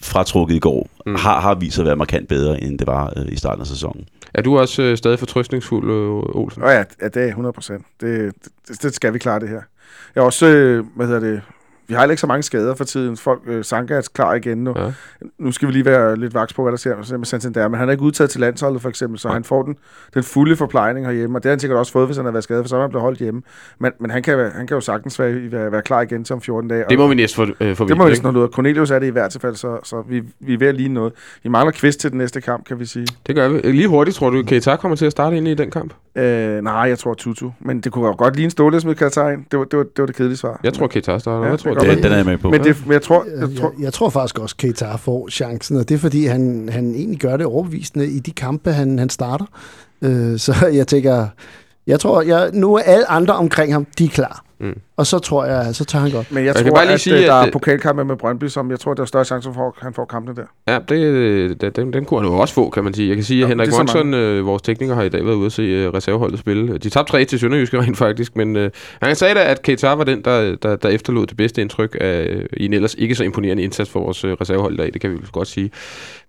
fratrukket 0.01 0.55
i 0.55 0.59
går, 0.59 0.87
Mm. 1.05 1.15
har, 1.15 1.39
har 1.39 1.55
vist 1.55 1.75
sig 1.75 1.81
at 1.81 1.85
være 1.85 1.95
markant 1.95 2.27
bedre, 2.27 2.63
end 2.63 2.79
det 2.79 2.87
var 2.87 3.13
øh, 3.17 3.25
i 3.31 3.35
starten 3.35 3.61
af 3.61 3.67
sæsonen. 3.67 4.05
Er 4.33 4.41
du 4.41 4.59
også 4.59 4.81
øh, 4.81 4.97
stadig 4.97 5.19
fortrøstningsfuld, 5.19 5.91
øh, 5.91 6.35
Olsen? 6.41 6.61
Nå 6.61 6.69
ja, 6.69 6.77
ja, 7.01 7.07
det 7.07 7.23
er 7.23 7.27
100 7.27 7.53
procent. 7.53 7.85
Det, 8.01 8.33
det, 8.67 8.83
det 8.83 8.93
skal 8.95 9.13
vi 9.13 9.19
klare 9.19 9.39
det 9.39 9.49
her. 9.49 9.61
Jeg 10.15 10.21
er 10.21 10.25
også, 10.25 10.45
øh, 10.47 10.85
hvad 10.95 11.07
hedder 11.07 11.19
det, 11.19 11.41
vi 11.91 11.95
har 11.95 12.01
heller 12.01 12.11
ikke 12.11 12.21
så 12.21 12.27
mange 12.27 12.43
skader 12.43 12.75
for 12.75 12.83
tiden. 12.83 13.17
Folk, 13.17 13.41
øh, 13.47 13.63
Sanka 13.63 13.93
er 13.93 14.09
klar 14.13 14.33
igen 14.33 14.57
nu. 14.57 14.73
Ja. 14.77 14.91
Nu 15.39 15.51
skal 15.51 15.67
vi 15.67 15.73
lige 15.73 15.85
være 15.85 16.15
lidt 16.19 16.33
vaks 16.33 16.53
på, 16.53 16.61
hvad 16.61 16.71
der 16.71 16.77
sker 16.77 17.17
med 17.17 17.25
Santander, 17.25 17.67
men 17.67 17.79
han 17.79 17.87
er 17.87 17.91
ikke 17.91 18.03
udtaget 18.03 18.29
til 18.29 18.41
landsholdet 18.41 18.81
for 18.81 18.89
eksempel, 18.89 19.19
så 19.19 19.27
ja. 19.27 19.33
han 19.33 19.43
får 19.43 19.63
den, 19.63 19.75
den 20.13 20.23
fulde 20.23 20.55
forplejning 20.55 21.05
herhjemme, 21.05 21.37
og 21.37 21.43
det 21.43 21.49
har 21.49 21.53
han 21.53 21.59
sikkert 21.59 21.79
også 21.79 21.91
fået, 21.91 22.05
hvis 22.05 22.17
han 22.17 22.25
har 22.25 22.31
været 22.31 22.43
skadet, 22.43 22.63
for 22.63 22.69
så 22.69 22.75
er 22.77 22.81
han 22.81 22.89
blevet 22.89 23.03
holdt 23.03 23.19
hjemme. 23.19 23.41
Men, 23.79 23.91
men 23.99 24.11
han, 24.11 24.23
kan, 24.23 24.51
han 24.51 24.67
kan 24.67 24.75
jo 24.75 24.81
sagtens 24.81 25.19
være, 25.19 25.51
være, 25.51 25.71
være 25.71 25.81
klar 25.81 26.01
igen 26.01 26.25
om 26.31 26.41
14 26.41 26.69
dage. 26.69 26.85
Det 26.89 26.97
må 26.97 27.07
vi 27.07 27.15
næsten 27.15 27.47
for, 27.47 27.63
øh, 27.63 27.77
Det 27.87 27.97
må 27.97 28.03
vi 28.03 28.09
næsten 28.09 28.33
noget. 28.33 28.51
Cornelius 28.51 28.91
er 28.91 28.99
det 28.99 29.07
i 29.07 29.09
hvert 29.09 29.37
fald, 29.41 29.55
så, 29.55 29.79
så 29.83 30.03
vi, 30.07 30.23
vi 30.39 30.53
er 30.53 30.57
ved 30.57 30.67
at 30.67 30.75
ligne 30.75 30.93
noget. 30.93 31.13
Vi 31.43 31.49
mangler 31.49 31.71
kvist 31.71 31.99
til 31.99 32.11
den 32.11 32.17
næste 32.17 32.41
kamp, 32.41 32.65
kan 32.65 32.79
vi 32.79 32.85
sige. 32.85 33.07
Det 33.27 33.35
gør 33.35 33.49
vi. 33.49 33.71
Lige 33.71 33.87
hurtigt, 33.87 34.17
tror 34.17 34.29
du, 34.29 34.43
Keita 34.43 34.75
kommer 34.75 34.95
til 34.95 35.05
at 35.05 35.11
starte 35.11 35.37
ind 35.37 35.47
i 35.47 35.53
den 35.53 35.71
kamp? 35.71 35.93
Øh, 36.15 36.61
nej, 36.63 36.73
jeg 36.73 36.99
tror 36.99 37.13
Tutu. 37.13 37.49
Men 37.59 37.81
det 37.81 37.91
kunne 37.91 38.13
godt 38.13 38.35
lige 38.35 38.45
en 38.45 38.51
ståle 38.51 38.81
med 38.85 38.95
Katar 38.95 39.29
ind. 39.29 39.45
Det 39.51 39.59
var, 39.59 39.65
det 39.65 39.77
var, 39.77 39.83
det 39.83 39.99
var 39.99 40.05
det 40.05 40.15
kedelige 40.15 40.37
svar. 40.37 40.59
Jeg 40.63 40.73
tror, 40.73 40.87
Keita 40.87 41.17
starter. 41.19 41.45
Ja, 41.45 41.51
jeg 41.51 41.59
tror, 41.59 41.73
det, 41.81 41.95
det, 41.95 42.03
den 42.03 42.11
er 42.11 42.15
jeg 42.15 42.25
med 42.25 42.37
på. 42.37 42.49
Men, 42.49 42.63
det, 42.63 42.77
men 42.85 42.93
jeg, 42.93 43.01
tror, 43.01 43.25
jeg, 43.39 43.57
tror, 43.57 43.73
jeg, 43.77 43.83
jeg 43.83 43.93
tror 43.93 44.09
faktisk 44.09 44.39
også, 44.39 44.55
Keita 44.55 44.95
får 44.95 45.29
chancen, 45.29 45.77
og 45.77 45.89
det 45.89 45.95
er 45.95 45.99
fordi, 45.99 46.25
han, 46.25 46.69
han 46.71 46.95
egentlig 46.95 47.19
gør 47.19 47.37
det 47.37 47.45
overbevisende 47.45 48.07
i 48.07 48.19
de 48.19 48.31
kampe, 48.31 48.71
han, 48.71 48.99
han 48.99 49.09
starter. 49.09 49.45
Øh, 50.01 50.39
så 50.39 50.67
jeg 50.73 50.87
tænker, 50.87 51.27
jeg 51.87 51.99
tror, 51.99 52.21
jeg, 52.21 52.49
nu 52.53 52.75
er 52.75 52.81
alle 52.81 53.09
andre 53.09 53.33
omkring 53.33 53.73
ham, 53.73 53.87
de 53.97 54.05
er 54.05 54.09
klar. 54.09 54.45
Mm. 54.61 54.79
Og 54.97 55.07
så 55.07 55.19
tror 55.19 55.45
jeg, 55.45 55.75
så 55.75 55.85
tager 55.85 56.03
han 56.03 56.11
godt. 56.11 56.31
Men 56.31 56.37
jeg, 56.37 56.45
jeg 56.45 56.55
tror, 56.55 56.63
kan 56.63 56.73
bare 56.73 56.85
lige 56.85 56.93
at, 56.93 57.01
sige, 57.01 57.15
at, 57.17 57.27
der 57.27 57.33
er 57.33 57.51
pokalkampe 57.51 58.05
med 58.05 58.15
Brøndby, 58.15 58.47
som 58.47 58.71
jeg 58.71 58.79
tror, 58.79 58.93
der 58.93 59.01
er 59.01 59.05
større 59.05 59.25
chance 59.25 59.49
for, 59.53 59.67
at 59.67 59.73
han 59.81 59.93
får 59.93 60.05
kampene 60.05 60.35
der. 60.35 60.73
Ja, 60.73 60.79
det, 60.89 61.61
det, 61.61 61.75
den, 61.75 61.93
den 61.93 62.05
kunne 62.05 62.19
han 62.19 62.29
jo 62.29 62.37
også 62.37 62.53
få, 62.53 62.69
kan 62.69 62.83
man 62.83 62.93
sige. 62.93 63.07
Jeg 63.07 63.17
kan 63.17 63.23
sige, 63.23 63.43
at 63.43 63.49
Henrik 63.49 63.69
Monson, 63.71 64.13
øh, 64.13 64.45
vores 64.45 64.61
tekniker, 64.61 64.95
har 64.95 65.01
i 65.03 65.09
dag 65.09 65.25
været 65.25 65.35
ude 65.35 65.45
at 65.45 65.51
se 65.51 65.61
øh, 65.61 65.93
reserveholdet 65.93 66.39
spille. 66.39 66.77
De 66.77 66.89
tabte 66.89 67.11
3 67.11 67.25
til 67.25 67.39
Sønderjyske 67.39 67.79
rent 67.81 67.97
faktisk, 67.97 68.35
men 68.35 68.55
øh, 68.55 68.71
han 69.01 69.15
sagde 69.15 69.35
da, 69.35 69.43
at 69.43 69.61
Keita 69.61 69.93
var 69.93 70.03
den, 70.03 70.21
der, 70.25 70.55
der, 70.55 70.75
der 70.75 70.89
efterlod 70.89 71.27
det 71.27 71.37
bedste 71.37 71.61
indtryk 71.61 71.97
af 72.01 72.27
øh, 72.29 72.45
i 72.57 72.65
en 72.65 72.73
ellers 72.73 72.95
ikke 72.97 73.15
så 73.15 73.23
imponerende 73.23 73.63
indsats 73.63 73.89
for 73.89 73.99
vores 73.99 74.23
øh, 74.23 74.33
reservehold 74.41 74.73
i 74.73 74.77
dag, 74.77 74.93
det 74.93 75.01
kan 75.01 75.11
vi 75.11 75.17
godt 75.31 75.47
sige. 75.47 75.71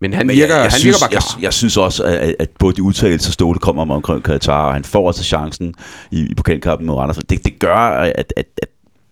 Men 0.01 0.12
han, 0.12 0.26
men 0.26 0.37
virker, 0.37 0.55
jeg, 0.55 0.62
jeg 0.62 0.70
han 0.70 0.70
synes, 0.70 0.85
virker 0.85 0.99
bare 1.01 1.11
klar. 1.11 1.37
Jeg, 1.37 1.43
jeg 1.43 1.53
synes 1.53 1.76
også, 1.76 2.05
at, 2.05 2.35
at 2.39 2.49
både 2.59 2.74
de 2.74 2.83
udtalelser, 2.83 3.33
Ståle 3.33 3.59
kommer 3.59 3.83
om 3.83 3.91
omkring 3.91 4.24
Keita, 4.24 4.53
og 4.53 4.72
han 4.72 4.85
får 4.85 5.07
også 5.07 5.24
chancen 5.24 5.74
i, 6.11 6.20
i 6.30 6.35
pokalkampen 6.35 6.87
mod 6.87 6.97
Randers. 6.97 7.16
Det, 7.16 7.45
det 7.45 7.59
gør, 7.59 7.76
at, 7.76 8.21
at, 8.36 8.46
at 8.62 8.68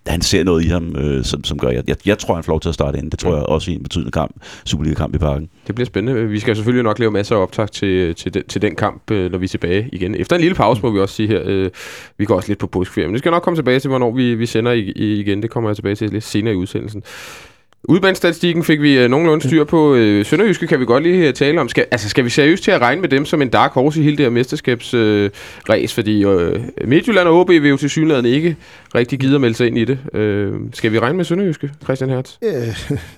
han 0.07 0.21
ser 0.21 0.45
noget 0.45 0.65
i 0.65 0.69
ham, 0.69 0.97
øh, 0.97 1.25
som, 1.25 1.45
som 1.45 1.59
gør, 1.59 1.69
jeg, 1.69 1.85
jeg, 1.87 1.97
jeg 2.07 2.19
tror, 2.19 2.35
han 2.35 2.45
får 2.45 2.53
lov 2.53 2.61
til 2.61 2.69
at 2.69 2.75
starte 2.75 2.99
ind. 2.99 3.11
Det 3.11 3.19
tror 3.19 3.31
mm. 3.31 3.37
jeg 3.37 3.45
også 3.45 3.71
i 3.71 3.75
en 3.75 3.83
betydende 3.83 4.11
kamp, 4.11 4.35
Superliga-kamp 4.65 5.15
i 5.15 5.19
parken. 5.19 5.49
Det 5.67 5.75
bliver 5.75 5.87
spændende. 5.87 6.29
Vi 6.29 6.41
skal 6.41 6.57
selvfølgelig 6.57 6.85
nok 6.85 6.99
lave 6.99 7.11
masser 7.11 7.37
af 7.37 7.43
optag 7.43 7.71
til, 7.71 8.15
til, 8.15 8.35
den, 8.35 8.43
til 8.49 8.63
den 8.63 8.77
kamp, 8.77 9.11
øh, 9.11 9.31
når 9.31 9.39
vi 9.39 9.45
er 9.45 9.49
tilbage 9.49 9.89
igen. 9.93 10.15
Efter 10.15 10.37
en 10.37 10.43
lille 10.43 10.55
pause, 10.55 10.83
må 10.83 10.91
vi 10.91 10.99
også 10.99 11.15
sige 11.15 11.29
her, 11.29 11.43
øh, 11.45 11.71
vi 12.19 12.25
går 12.25 12.37
også 12.37 12.49
lidt 12.49 12.59
på 12.59 12.67
påskeferie, 12.67 13.07
men 13.07 13.15
vi 13.15 13.19
skal 13.19 13.31
nok 13.31 13.43
komme 13.43 13.57
tilbage 13.57 13.81
til, 13.81 13.89
hvornår 13.89 14.11
vi, 14.11 14.35
vi 14.35 14.47
sender 14.47 14.73
i, 14.73 14.93
i, 14.97 15.21
igen. 15.21 15.43
Det 15.43 15.51
kommer 15.51 15.71
jeg 15.71 15.77
tilbage 15.77 15.95
til 15.95 16.11
lidt 16.11 16.25
senere 16.25 16.55
i 16.55 16.57
udsendelsen. 16.57 17.03
Udbandsstatistikken 17.85 18.65
fik 18.65 18.83
vi 18.83 18.99
øh, 18.99 19.11
nogenlunde 19.11 19.47
styr 19.47 19.65
på. 19.65 19.93
Uh, 19.93 19.99
Sønderjyske 20.25 20.67
kan 20.67 20.81
vi 20.81 20.85
godt 20.85 21.03
lige 21.03 21.29
øh, 21.29 21.35
tale 21.35 21.61
om. 21.61 21.69
Skal, 21.69 21.87
altså, 21.91 22.09
skal 22.09 22.25
vi 22.25 22.31
seriøst 22.31 22.65
til 22.65 22.71
at 22.71 22.81
regne 22.81 23.01
med 23.01 23.09
dem 23.09 23.25
som 23.25 23.43
en 23.43 23.49
dark 23.49 23.73
horse 23.73 24.01
i 24.01 24.03
hele 24.03 24.17
det 24.17 24.25
her 24.25 24.31
mesterskabsræs? 24.31 25.31
Uh, 25.69 25.95
fordi 25.95 26.25
øh, 26.25 26.61
Midtjylland 26.87 27.29
og 27.29 27.41
OB 27.41 27.49
vil 27.49 27.69
jo 27.69 27.77
til 27.77 27.91
synligheden 27.91 28.27
ikke 28.27 28.57
rigtig 28.95 29.19
gider 29.19 29.35
at 29.35 29.41
melde 29.41 29.55
sig 29.57 29.67
ind 29.67 29.79
i 29.79 29.85
det. 29.85 29.99
Øh, 30.15 30.53
skal 30.73 30.93
vi 30.93 30.99
regne 30.99 31.17
med 31.17 31.25
Sønderjyske, 31.25 31.71
Christian 31.85 32.11
Hertz? 32.11 32.33
Øh, 32.43 32.53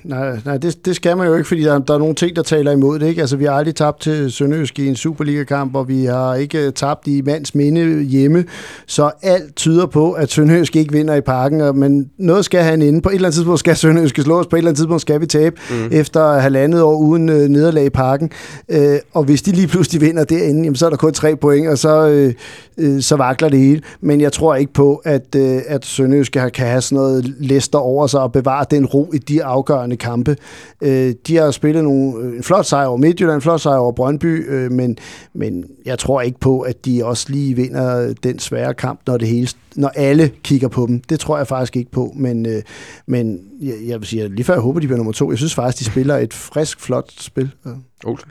nej, 0.05 0.39
nej 0.45 0.57
det, 0.57 0.87
det 0.87 0.97
skal 0.97 1.17
man 1.17 1.27
jo 1.27 1.35
ikke, 1.35 1.49
fordi 1.49 1.63
der, 1.63 1.79
der 1.79 1.95
er 1.95 1.99
nogle 1.99 2.15
ting, 2.15 2.37
der 2.37 2.43
taler 2.43 2.73
imod 2.73 2.99
det. 2.99 3.09
Ikke? 3.09 3.21
Altså, 3.21 3.37
vi 3.37 3.45
har 3.45 3.53
aldrig 3.53 3.75
tabt 3.75 4.01
til 4.01 4.33
Sønderjyske 4.33 4.85
i 4.85 4.87
en 4.87 4.97
Superliga-kamp, 4.97 5.77
og 5.77 5.89
vi 5.89 6.05
har 6.05 6.35
ikke 6.35 6.71
tabt 6.71 7.07
i 7.07 7.21
mands 7.21 7.55
minde 7.55 8.03
hjemme. 8.03 8.45
Så 8.87 9.11
alt 9.23 9.57
tyder 9.57 9.87
på, 9.87 10.13
at 10.13 10.31
Sønderjyske 10.31 10.79
ikke 10.79 10.93
vinder 10.93 11.15
i 11.15 11.21
parken. 11.21 11.79
Men 11.79 12.11
noget 12.19 12.45
skal 12.45 12.63
han 12.63 12.83
inde. 12.83 13.03
På 13.03 13.09
et 13.09 13.15
eller 13.15 13.29
andet 13.29 13.35
tidspunkt 13.35 13.61
skal 13.61 13.77
Sønderjyske 13.77 14.23
slås 14.23 14.47
på 14.53 14.57
et 14.57 14.59
eller 14.59 14.71
andet 14.71 14.79
tidspunkt 14.79 15.01
skal 15.01 15.21
vi 15.21 15.27
tabe 15.27 15.57
mm. 15.71 15.89
efter 15.93 16.39
halvandet 16.39 16.83
år 16.83 16.97
uden 16.97 17.29
øh, 17.29 17.49
nederlag 17.49 17.85
i 17.85 17.91
parken. 17.91 18.31
Øh, 18.69 18.99
og 19.13 19.25
hvis 19.25 19.43
de 19.43 19.53
lige 19.53 19.67
pludselig 19.67 20.01
vinder 20.01 20.25
derinde, 20.25 20.63
jamen, 20.63 20.77
så 20.77 20.87
er 20.87 20.91
der 20.91 20.97
kun 20.97 21.13
tre 21.13 21.37
point, 21.37 21.69
og 21.69 21.79
så, 21.79 22.09
øh, 22.09 22.35
øh, 22.79 23.03
så 23.03 23.17
vakler 23.17 23.49
det 23.49 23.59
hele. 23.59 23.83
Men 24.01 24.21
jeg 24.21 24.33
tror 24.33 24.55
ikke 24.55 24.73
på, 24.73 25.03
at, 25.05 25.35
øh, 25.37 25.61
at 25.67 25.85
Sønderjyske 25.85 26.51
kan 26.55 26.67
have 26.67 26.81
sådan 26.81 26.97
noget 26.97 27.35
lister 27.39 27.79
over 27.79 28.07
sig 28.07 28.21
og 28.21 28.33
bevare 28.33 28.65
den 28.71 28.87
ro 28.87 29.11
i 29.15 29.19
de 29.19 29.45
afgørende 29.45 29.97
kampe. 29.97 30.37
Øh, 30.83 31.15
de 31.27 31.37
har 31.37 31.51
spillet 31.51 31.85
nogle, 31.85 32.17
øh, 32.19 32.37
en 32.37 32.43
flot 32.43 32.67
sejr 32.67 32.87
over 32.87 32.99
Midtjylland, 32.99 33.35
en 33.35 33.43
flot 33.43 33.61
sejr 33.61 33.77
over 33.77 33.93
Brøndby, 33.93 34.51
øh, 34.51 34.73
men, 34.73 34.99
men 35.35 35.65
jeg 35.87 35.99
tror 35.99 36.21
ikke 36.21 36.41
på, 36.41 36.61
at 36.61 36.85
de 36.85 37.05
også 37.05 37.27
lige 37.29 37.57
vinder 37.57 38.15
den 38.23 38.39
svære 38.39 38.75
kamp, 38.75 39.01
når 39.07 39.17
det 39.17 39.29
hele 39.29 39.49
når 39.77 39.89
alle 39.89 40.31
kigger 40.43 40.69
på 40.69 40.87
dem. 40.87 41.01
Det 41.01 41.21
tror 41.21 41.37
jeg 41.37 41.47
faktisk 41.47 41.77
ikke 41.77 41.91
på, 41.91 42.13
men, 42.17 42.47
øh, 42.47 42.63
men 43.07 43.41
jeg, 43.63 43.75
jeg 43.87 44.01
vil 44.01 44.09
sige, 44.09 44.29
lige 44.29 44.45
før 44.45 44.55
jeg 44.55 44.61
håber, 44.61 44.81
de 44.81 44.87
bliver 44.87 44.97
nummer 44.97 45.13
to. 45.13 45.31
Jeg 45.31 45.39
synes 45.39 45.55
faktisk, 45.55 45.79
de 45.79 45.85
spiller 45.93 46.17
et 46.17 46.35
frisk, 46.35 46.81
flot 46.81 47.13
spil. 47.19 47.51
Ja. 47.67 47.71
Okay. 48.05 48.25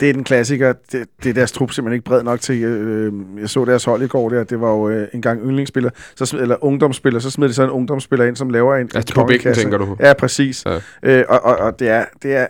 Det 0.00 0.10
er 0.10 0.12
den 0.12 0.24
klassiker. 0.24 0.72
Det, 0.92 1.06
det 1.22 1.30
er 1.30 1.34
deres 1.34 1.52
trup 1.52 1.72
simpelthen 1.72 1.94
ikke 1.94 2.04
bred 2.04 2.22
nok 2.22 2.40
til. 2.40 2.62
Øh, 2.62 3.12
jeg 3.40 3.50
så 3.50 3.64
deres 3.64 3.84
hold 3.84 4.02
i 4.02 4.06
går 4.06 4.28
der. 4.28 4.44
Det 4.44 4.60
var 4.60 4.70
jo 4.70 4.88
øh, 4.88 5.08
en 5.14 5.22
gang 5.22 5.40
yndlingsspiller, 5.42 5.90
så 6.16 6.26
smed, 6.26 6.40
eller 6.40 6.64
ungdomsspiller. 6.64 7.20
Så 7.20 7.30
smed 7.30 7.48
de 7.48 7.54
så 7.54 7.64
en 7.64 7.70
ungdomsspiller 7.70 8.26
ind, 8.26 8.36
som 8.36 8.50
laver 8.50 8.76
en... 8.76 8.90
Altså 8.94 9.14
på 9.14 9.24
bækken, 9.24 9.54
tænker 9.54 9.78
du? 9.78 9.96
Ja, 10.00 10.12
præcis. 10.12 10.64
Ja. 10.66 10.78
Øh, 11.02 11.24
og, 11.28 11.44
og, 11.44 11.56
og 11.56 11.78
det, 11.78 11.88
er, 11.88 12.04
det 12.22 12.36
er 12.36 12.46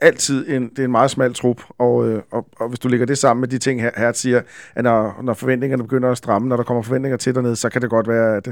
altid 0.00 0.48
en, 0.48 0.68
det 0.68 0.78
er 0.78 0.84
en 0.84 0.90
meget 0.90 1.10
smal 1.10 1.34
trup, 1.34 1.62
og, 1.78 2.08
øh, 2.08 2.22
og, 2.30 2.46
og 2.56 2.68
hvis 2.68 2.78
du 2.78 2.88
lægger 2.88 3.06
det 3.06 3.18
sammen 3.18 3.40
med 3.40 3.48
de 3.48 3.58
ting, 3.58 3.80
her, 3.82 3.90
her 3.96 4.12
siger, 4.12 4.42
at 4.74 4.84
når, 4.84 5.20
når 5.22 5.34
forventningerne 5.34 5.82
begynder 5.82 6.10
at 6.10 6.18
stramme, 6.18 6.48
når 6.48 6.56
der 6.56 6.62
kommer 6.62 6.82
forventninger 6.82 7.16
til 7.16 7.34
dernede, 7.34 7.56
så 7.56 7.68
kan 7.68 7.82
det 7.82 7.90
godt 7.90 8.08
være, 8.08 8.36
at, 8.36 8.48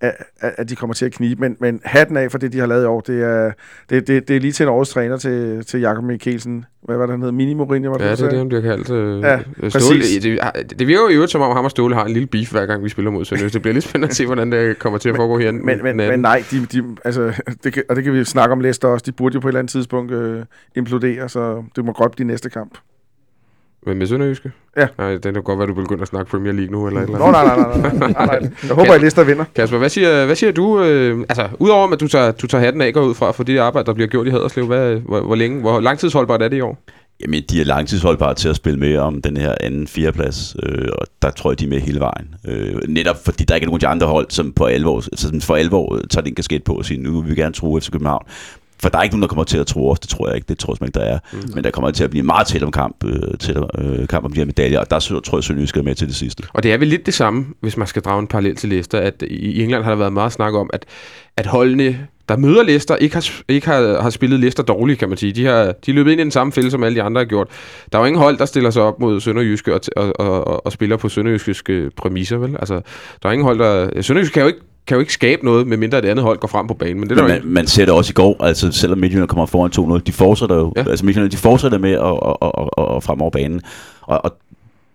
at, 0.00 0.14
at 0.40 0.68
de 0.68 0.76
kommer 0.76 0.94
til 0.94 1.06
at 1.06 1.12
knibe. 1.12 1.40
Men, 1.40 1.56
men 1.60 1.80
hatten 1.84 2.16
af 2.16 2.30
for 2.30 2.38
det, 2.38 2.52
de 2.52 2.58
har 2.58 2.66
lavet 2.66 2.82
i 2.82 2.86
år, 2.86 3.00
det 3.00 3.22
er, 3.22 3.52
det, 3.90 4.06
det, 4.06 4.28
det 4.28 4.36
er 4.36 4.40
lige 4.40 4.52
til 4.52 4.64
en 4.64 4.68
årets 4.68 4.90
træner 4.90 5.16
til, 5.16 5.64
til 5.64 5.80
Jakob 5.80 6.04
Mikkelsen. 6.04 6.64
Hvad 6.86 6.96
var 6.96 7.06
det, 7.06 7.12
han 7.12 7.22
hed? 7.22 7.32
Mini 7.32 7.54
Mourinho, 7.54 7.90
var 7.90 7.98
det, 7.98 8.04
Ja, 8.04 8.10
det 8.10 8.20
er 8.20 8.28
det, 8.28 8.38
han 8.38 8.48
bliver 8.48 8.60
kaldt. 8.60 8.90
Øh, 8.90 9.22
ja, 9.22 9.68
Ståle. 9.68 10.00
Det, 10.00 10.78
det 10.78 10.86
virker 10.86 11.02
jo 11.02 11.08
i 11.08 11.14
øvrigt, 11.14 11.32
som 11.32 11.40
om 11.40 11.56
ham 11.56 11.64
og 11.64 11.70
Ståle 11.70 11.94
har 11.94 12.04
en 12.04 12.12
lille 12.12 12.26
beef, 12.26 12.50
hver 12.50 12.66
gang 12.66 12.84
vi 12.84 12.88
spiller 12.88 13.10
mod 13.10 13.24
Sønderjys. 13.24 13.52
Det 13.52 13.62
bliver 13.62 13.72
lidt 13.74 13.84
spændende 13.84 14.08
at 14.10 14.16
se, 14.16 14.26
hvordan 14.26 14.52
det 14.52 14.78
kommer 14.78 14.98
til 14.98 15.08
at 15.08 15.16
foregå 15.16 15.38
her. 15.38 15.52
Men, 15.52 15.82
men, 15.82 15.96
men 15.96 16.20
nej, 16.20 16.44
de, 16.50 16.66
de, 16.66 16.84
altså, 17.04 17.42
det 17.64 17.72
kan, 17.72 17.82
og 17.88 17.96
det 17.96 18.04
kan 18.04 18.12
vi 18.12 18.24
snakke 18.24 18.52
om 18.52 18.60
Leicester 18.60 18.88
også. 18.88 19.04
De 19.06 19.12
burde 19.12 19.34
jo 19.34 19.40
på 19.40 19.48
et 19.48 19.50
eller 19.50 19.58
andet 19.58 19.70
tidspunkt 19.70 20.12
øh, 20.12 20.42
implodere, 20.76 21.28
så 21.28 21.64
det 21.76 21.84
må 21.84 21.92
godt 21.92 22.12
blive 22.12 22.26
næste 22.26 22.50
kamp. 22.50 22.78
Men 23.86 23.98
med 23.98 24.06
Sønderjyske? 24.06 24.52
Ja. 24.76 24.86
Nej, 24.98 25.10
det 25.12 25.22
kan 25.22 25.42
godt 25.42 25.58
være, 25.58 25.68
du 25.68 25.74
begynder 25.74 26.02
at 26.02 26.08
snakke 26.08 26.30
Premier 26.30 26.52
League 26.52 26.72
nu, 26.72 26.86
eller 26.86 27.00
eller 27.00 27.18
Nå, 27.18 27.30
nej, 27.30 27.44
nej, 27.44 27.56
nej, 27.56 27.92
nej, 27.92 28.12
nej, 28.12 28.26
nej. 28.26 28.50
Jeg 28.68 28.74
håber, 28.74 28.92
at 28.92 29.00
Leicester 29.00 29.24
vinder. 29.24 29.44
Kasper, 29.54 29.78
hvad 29.78 29.88
siger, 29.88 30.26
hvad 30.26 30.36
siger 30.36 30.52
du? 30.52 30.82
Øh, 30.82 31.24
altså, 31.28 31.48
udover 31.58 31.92
at 31.92 32.00
du 32.00 32.08
tager, 32.08 32.30
du 32.32 32.46
tager 32.46 32.64
hatten 32.64 32.82
af 32.82 32.94
går 32.94 33.00
ud 33.00 33.14
fra 33.14 33.32
for 33.32 33.44
det 33.44 33.58
arbejde, 33.58 33.86
der 33.86 33.92
bliver 33.92 34.08
gjort 34.08 34.26
i 34.26 34.30
Haderslev, 34.30 34.66
hvad, 34.66 34.94
hvor, 34.94 35.20
hvor, 35.20 35.34
længe, 35.34 35.60
hvor 35.60 35.80
langtidsholdbart 35.80 36.42
er 36.42 36.48
det 36.48 36.56
i 36.56 36.60
år? 36.60 36.78
Jamen, 37.20 37.42
de 37.50 37.60
er 37.60 37.64
langtidsholdbare 37.64 38.34
til 38.34 38.48
at 38.48 38.56
spille 38.56 38.78
med 38.78 38.96
om 38.96 39.22
den 39.22 39.36
her 39.36 39.54
anden 39.60 39.86
fjerdeplads, 39.86 40.56
øh, 40.62 40.88
og 40.98 41.06
der 41.22 41.30
tror 41.30 41.50
jeg, 41.50 41.60
de 41.60 41.64
er 41.64 41.68
med 41.68 41.80
hele 41.80 42.00
vejen. 42.00 42.34
Øh, 42.48 42.88
netop 42.88 43.24
fordi 43.24 43.44
der 43.44 43.54
ikke 43.54 43.64
er 43.64 43.68
nogen 43.68 43.76
af 43.76 43.80
de 43.80 43.88
andre 43.88 44.06
hold, 44.06 44.26
som, 44.30 44.52
på 44.52 44.64
alvor, 44.64 45.02
som 45.16 45.40
for 45.40 45.54
alvor 45.54 46.00
tager 46.10 46.24
den 46.24 46.34
kasket 46.34 46.64
på 46.64 46.72
og 46.72 46.84
siger, 46.84 47.02
nu 47.02 47.20
vil 47.20 47.30
vi 47.30 47.40
gerne 47.40 47.54
tro 47.54 47.78
FC 47.80 47.90
København. 47.90 48.26
For 48.82 48.88
der 48.88 48.98
er 48.98 49.02
ikke 49.02 49.14
nogen, 49.14 49.22
der 49.22 49.28
kommer 49.28 49.44
til 49.44 49.58
at 49.58 49.66
tro 49.66 49.90
os, 49.90 50.00
det 50.00 50.08
tror 50.08 50.26
jeg 50.28 50.36
ikke, 50.36 50.46
det 50.48 50.58
tror 50.58 50.76
jeg 50.80 50.88
ikke, 50.88 50.98
der 50.98 51.04
er. 51.04 51.18
Mm. 51.32 51.38
Men 51.54 51.64
der 51.64 51.70
kommer 51.70 51.90
til 51.90 52.04
at 52.04 52.10
blive 52.10 52.22
meget 52.22 52.46
tæt 52.46 52.62
om 52.62 52.72
kamp, 52.72 53.04
øh, 53.04 53.38
tæt, 53.38 53.56
øh, 53.78 54.08
kamp 54.08 54.24
om 54.24 54.32
de 54.32 54.38
her 54.40 54.44
medaljer, 54.44 54.80
og 54.80 54.90
der 54.90 54.98
tror 54.98 55.38
jeg, 55.38 55.44
Sønderjysk 55.44 55.68
skal 55.68 55.84
med 55.84 55.94
til 55.94 56.06
det 56.06 56.16
sidste. 56.16 56.42
Og 56.52 56.62
det 56.62 56.72
er 56.72 56.78
vel 56.78 56.88
lidt 56.88 57.06
det 57.06 57.14
samme, 57.14 57.46
hvis 57.60 57.76
man 57.76 57.86
skal 57.86 58.02
drage 58.02 58.20
en 58.20 58.26
parallel 58.26 58.56
til 58.56 58.68
Leicester, 58.68 58.98
at 58.98 59.22
i 59.30 59.62
England 59.62 59.84
har 59.84 59.90
der 59.90 59.98
været 59.98 60.12
meget 60.12 60.32
snak 60.32 60.54
om, 60.54 60.70
at, 60.72 60.84
at 61.36 61.46
holdene, 61.46 62.06
der 62.28 62.36
møder 62.36 62.62
Leicester, 62.62 62.96
ikke 62.96 63.14
har, 63.14 63.30
ikke 63.48 63.66
har, 63.66 64.02
har 64.02 64.10
spillet 64.10 64.40
Leicester 64.40 64.62
dårligt, 64.62 64.98
kan 64.98 65.08
man 65.08 65.18
sige. 65.18 65.32
De 65.32 65.44
har 65.44 65.64
de 65.64 65.90
er 65.90 65.94
løbet 65.94 66.10
ind 66.10 66.20
i 66.20 66.24
den 66.24 66.30
samme 66.30 66.52
fælde, 66.52 66.70
som 66.70 66.82
alle 66.82 66.96
de 66.96 67.02
andre 67.02 67.18
har 67.18 67.26
gjort. 67.26 67.48
Der 67.92 67.98
er 67.98 68.02
jo 68.02 68.06
ingen 68.06 68.22
hold, 68.22 68.38
der 68.38 68.44
stiller 68.44 68.70
sig 68.70 68.82
op 68.82 69.00
mod 69.00 69.20
Sønderjyske 69.20 69.74
og, 69.74 69.80
og, 69.96 70.20
og, 70.20 70.66
og 70.66 70.72
spiller 70.72 70.96
på 70.96 71.08
Sønderjyske 71.08 71.90
præmisser, 71.96 72.36
vel? 72.36 72.56
Altså, 72.58 72.80
der 73.22 73.28
er 73.28 73.32
ingen 73.32 73.44
hold, 73.44 73.58
der... 73.58 74.02
Sønderjyske 74.02 74.34
kan 74.34 74.42
jo 74.42 74.48
ikke 74.48 74.60
kan 74.86 74.94
jo 74.94 75.00
ikke 75.00 75.12
skabe 75.12 75.44
noget, 75.44 75.66
medmindre 75.66 76.00
det 76.00 76.08
andet 76.08 76.22
hold 76.22 76.38
går 76.38 76.48
frem 76.48 76.66
på 76.66 76.74
banen. 76.74 77.00
Men, 77.00 77.08
det 77.08 77.16
men 77.16 77.26
man, 77.26 77.40
man 77.44 77.66
ser 77.66 77.84
det 77.84 77.94
også 77.94 78.10
i 78.10 78.12
går, 78.12 78.44
altså 78.44 78.72
selvom 78.72 78.98
Midtjylland 78.98 79.28
kommer 79.28 79.46
foran 79.46 79.98
2-0, 79.98 80.02
de 80.02 80.12
fortsætter 80.12 80.56
jo, 80.56 80.72
ja. 80.76 80.88
altså 80.90 81.04
Midtjylland, 81.04 81.30
de 81.30 81.36
fortsætter 81.36 81.78
med 81.78 81.92
at, 81.92 82.00
at, 82.02 82.36
at, 82.42 82.68
at, 82.78 82.96
at 82.96 83.02
frem 83.02 83.20
over 83.20 83.30
banen. 83.30 83.62
Og, 84.00 84.24
og 84.24 84.38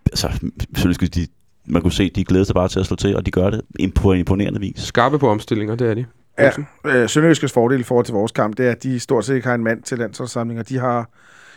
altså, 0.05 0.29
selvfølgelig 0.75 1.15
de, 1.15 1.27
man 1.65 1.81
kunne 1.81 1.91
se, 1.91 2.09
de 2.09 2.23
glæder 2.23 2.45
sig 2.45 2.55
bare 2.55 2.67
til 2.67 2.79
at 2.79 2.85
slå 2.85 2.95
til, 2.95 3.15
og 3.15 3.25
de 3.25 3.31
gør 3.31 3.49
det 3.49 3.61
på 3.95 4.11
en 4.11 4.19
imponerende 4.19 4.59
vis. 4.59 4.79
Skarpe 4.79 5.19
på 5.19 5.29
omstillinger, 5.29 5.75
det 5.75 5.89
er 5.89 5.93
de. 5.93 6.05
Ja, 6.39 6.51
øh, 6.85 7.09
Sønderjyskes 7.09 7.51
fordel 7.51 7.79
i 7.79 7.83
forhold 7.83 8.05
til 8.05 8.13
vores 8.13 8.31
kamp, 8.31 8.57
det 8.57 8.67
er, 8.67 8.71
at 8.71 8.83
de 8.83 8.99
stort 8.99 9.25
set 9.25 9.35
ikke 9.35 9.47
har 9.47 9.55
en 9.55 9.63
mand 9.63 9.83
til 9.83 9.97
landsholdssamlinger. 9.97 10.63
De 10.63 10.77
har 10.77 11.09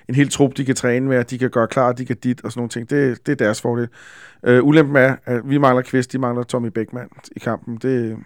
en 0.09 0.15
hel 0.15 0.29
trup, 0.29 0.57
de 0.57 0.65
kan 0.65 0.75
træne 0.75 1.09
med, 1.09 1.25
de 1.25 1.39
kan 1.39 1.51
gøre 1.51 1.69
klar, 1.69 1.93
de 1.93 2.05
kan 2.05 2.17
dit 2.17 2.45
og 2.45 2.53
sådan 2.53 2.61
nogle 2.61 2.71
ting. 2.71 2.91
Det, 2.91 3.27
det 3.27 3.33
er 3.33 3.37
deres 3.37 3.61
fordel. 3.61 3.89
Øh, 4.45 4.65
ulempen 4.65 4.97
er, 4.97 5.17
at 5.25 5.41
vi 5.45 5.59
mangler 5.59 5.83
Kvist, 5.83 6.13
de 6.13 6.19
mangler 6.19 6.43
Tommy 6.43 6.69
Beckmann 6.69 7.09
i 7.37 7.39
kampen. 7.39 7.77
Det, 7.83 8.17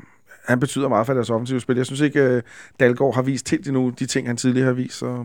han 0.47 0.61
betyder 0.61 0.89
meget 0.89 1.07
for 1.07 1.15
deres 1.15 1.31
offensive 1.31 1.61
spil. 1.61 1.77
Jeg 1.77 1.87
synes 1.87 2.01
ikke, 2.01 2.21
at 2.21 2.45
Dalgaard 2.81 3.15
har 3.15 3.23
vist 3.23 3.51
helt 3.51 3.67
endnu 3.67 3.93
de 3.99 4.07
ting, 4.07 4.27
han 4.27 4.37
tidligere 4.37 4.67
har 4.67 4.73
vist. 4.73 4.99
Så 4.99 5.25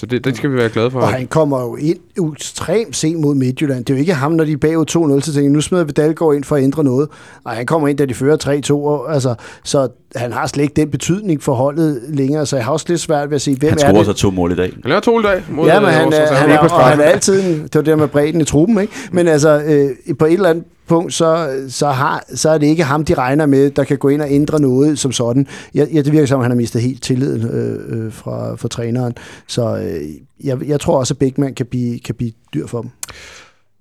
så 0.00 0.06
det, 0.06 0.24
det 0.24 0.36
skal 0.36 0.50
vi 0.50 0.56
være 0.56 0.68
glade 0.68 0.90
for. 0.90 1.00
Og 1.00 1.08
han 1.08 1.26
kommer 1.26 1.60
jo 1.60 1.76
ind 1.76 1.98
ekstremt 2.34 2.96
sent 2.96 3.20
mod 3.20 3.34
Midtjylland. 3.34 3.84
Det 3.84 3.92
er 3.92 3.96
jo 3.96 4.00
ikke 4.00 4.14
ham, 4.14 4.32
når 4.32 4.44
de 4.44 4.52
er 4.52 4.56
bagud 4.56 5.16
2-0, 5.18 5.20
så 5.20 5.32
tænker 5.34 5.50
nu 5.50 5.60
smider 5.60 5.84
vi 5.84 5.92
Dalgaard 5.92 6.34
ind 6.34 6.44
for 6.44 6.56
at 6.56 6.62
ændre 6.62 6.84
noget. 6.84 7.08
Og 7.44 7.52
han 7.52 7.66
kommer 7.66 7.88
ind, 7.88 7.98
da 7.98 8.06
de 8.06 8.14
fører 8.14 9.06
3-2. 9.06 9.12
Altså, 9.12 9.34
så 9.64 9.88
han 10.16 10.32
har 10.32 10.46
slet 10.46 10.62
ikke 10.62 10.74
den 10.74 10.90
betydning 10.90 11.42
for 11.42 11.54
holdet 11.54 12.00
længere, 12.08 12.46
så 12.46 12.56
jeg 12.56 12.64
har 12.64 12.72
også 12.72 12.86
lidt 12.88 13.00
svært 13.00 13.30
ved 13.30 13.34
at 13.34 13.40
se, 13.42 13.54
hvem 13.56 13.68
Han 13.70 13.78
er 13.78 13.82
scorer 13.82 13.96
det? 13.96 14.06
så 14.06 14.12
to 14.12 14.30
mål 14.30 14.52
i 14.52 14.54
dag. 14.54 14.72
Han 14.72 14.82
laver 14.84 15.00
to 15.00 15.20
i 15.20 15.22
dag. 15.22 15.42
Mod, 15.50 15.66
Ja, 15.66 15.80
men 15.80 15.88
øh, 15.88 15.94
han, 15.94 16.04
vores 16.04 16.16
er, 16.16 16.34
han, 16.34 16.50
er, 16.50 16.58
og 16.58 16.84
han 16.84 17.00
er 17.00 17.04
altid, 17.04 17.42
en- 17.42 17.62
det 17.62 17.74
var 17.74 17.80
det 17.80 17.86
der 17.86 17.96
med 17.96 18.08
bredden 18.08 18.40
i 18.40 18.44
truppen, 18.44 18.80
ikke? 18.80 18.92
Men 19.12 19.28
altså, 19.28 19.62
øh, 19.62 20.16
på 20.18 20.24
et 20.26 20.32
eller 20.32 20.50
andet 20.50 20.64
punkt, 20.88 21.14
så, 21.14 21.48
så, 21.68 21.86
har, 21.88 22.24
så 22.34 22.50
er 22.50 22.58
det 22.58 22.66
ikke 22.66 22.82
ham, 22.84 23.04
de 23.04 23.14
regner 23.14 23.46
med, 23.46 23.70
der 23.70 23.84
kan 23.84 23.98
gå 23.98 24.08
ind 24.08 24.22
og 24.22 24.30
ændre 24.30 24.60
noget 24.60 24.98
som 24.98 25.12
sådan. 25.12 25.46
Ja, 25.74 25.86
ja 25.94 26.02
det 26.02 26.12
virker 26.12 26.26
som, 26.26 26.40
at 26.40 26.44
han 26.44 26.50
har 26.50 26.56
mistet 26.56 26.82
helt 26.82 27.02
tilliden 27.02 27.48
øh, 27.50 28.06
øh, 28.06 28.12
fra, 28.12 28.54
fra 28.56 28.68
træneren. 28.68 29.12
Så 29.46 29.76
øh, 29.76 30.00
jeg, 30.44 30.58
jeg 30.68 30.80
tror 30.80 30.98
også, 30.98 31.14
at 31.14 31.18
Bækman 31.18 31.54
kan 31.54 31.66
blive, 31.66 31.98
kan 31.98 32.14
blive 32.14 32.32
dyr 32.54 32.66
for 32.66 32.80
dem. 32.82 32.90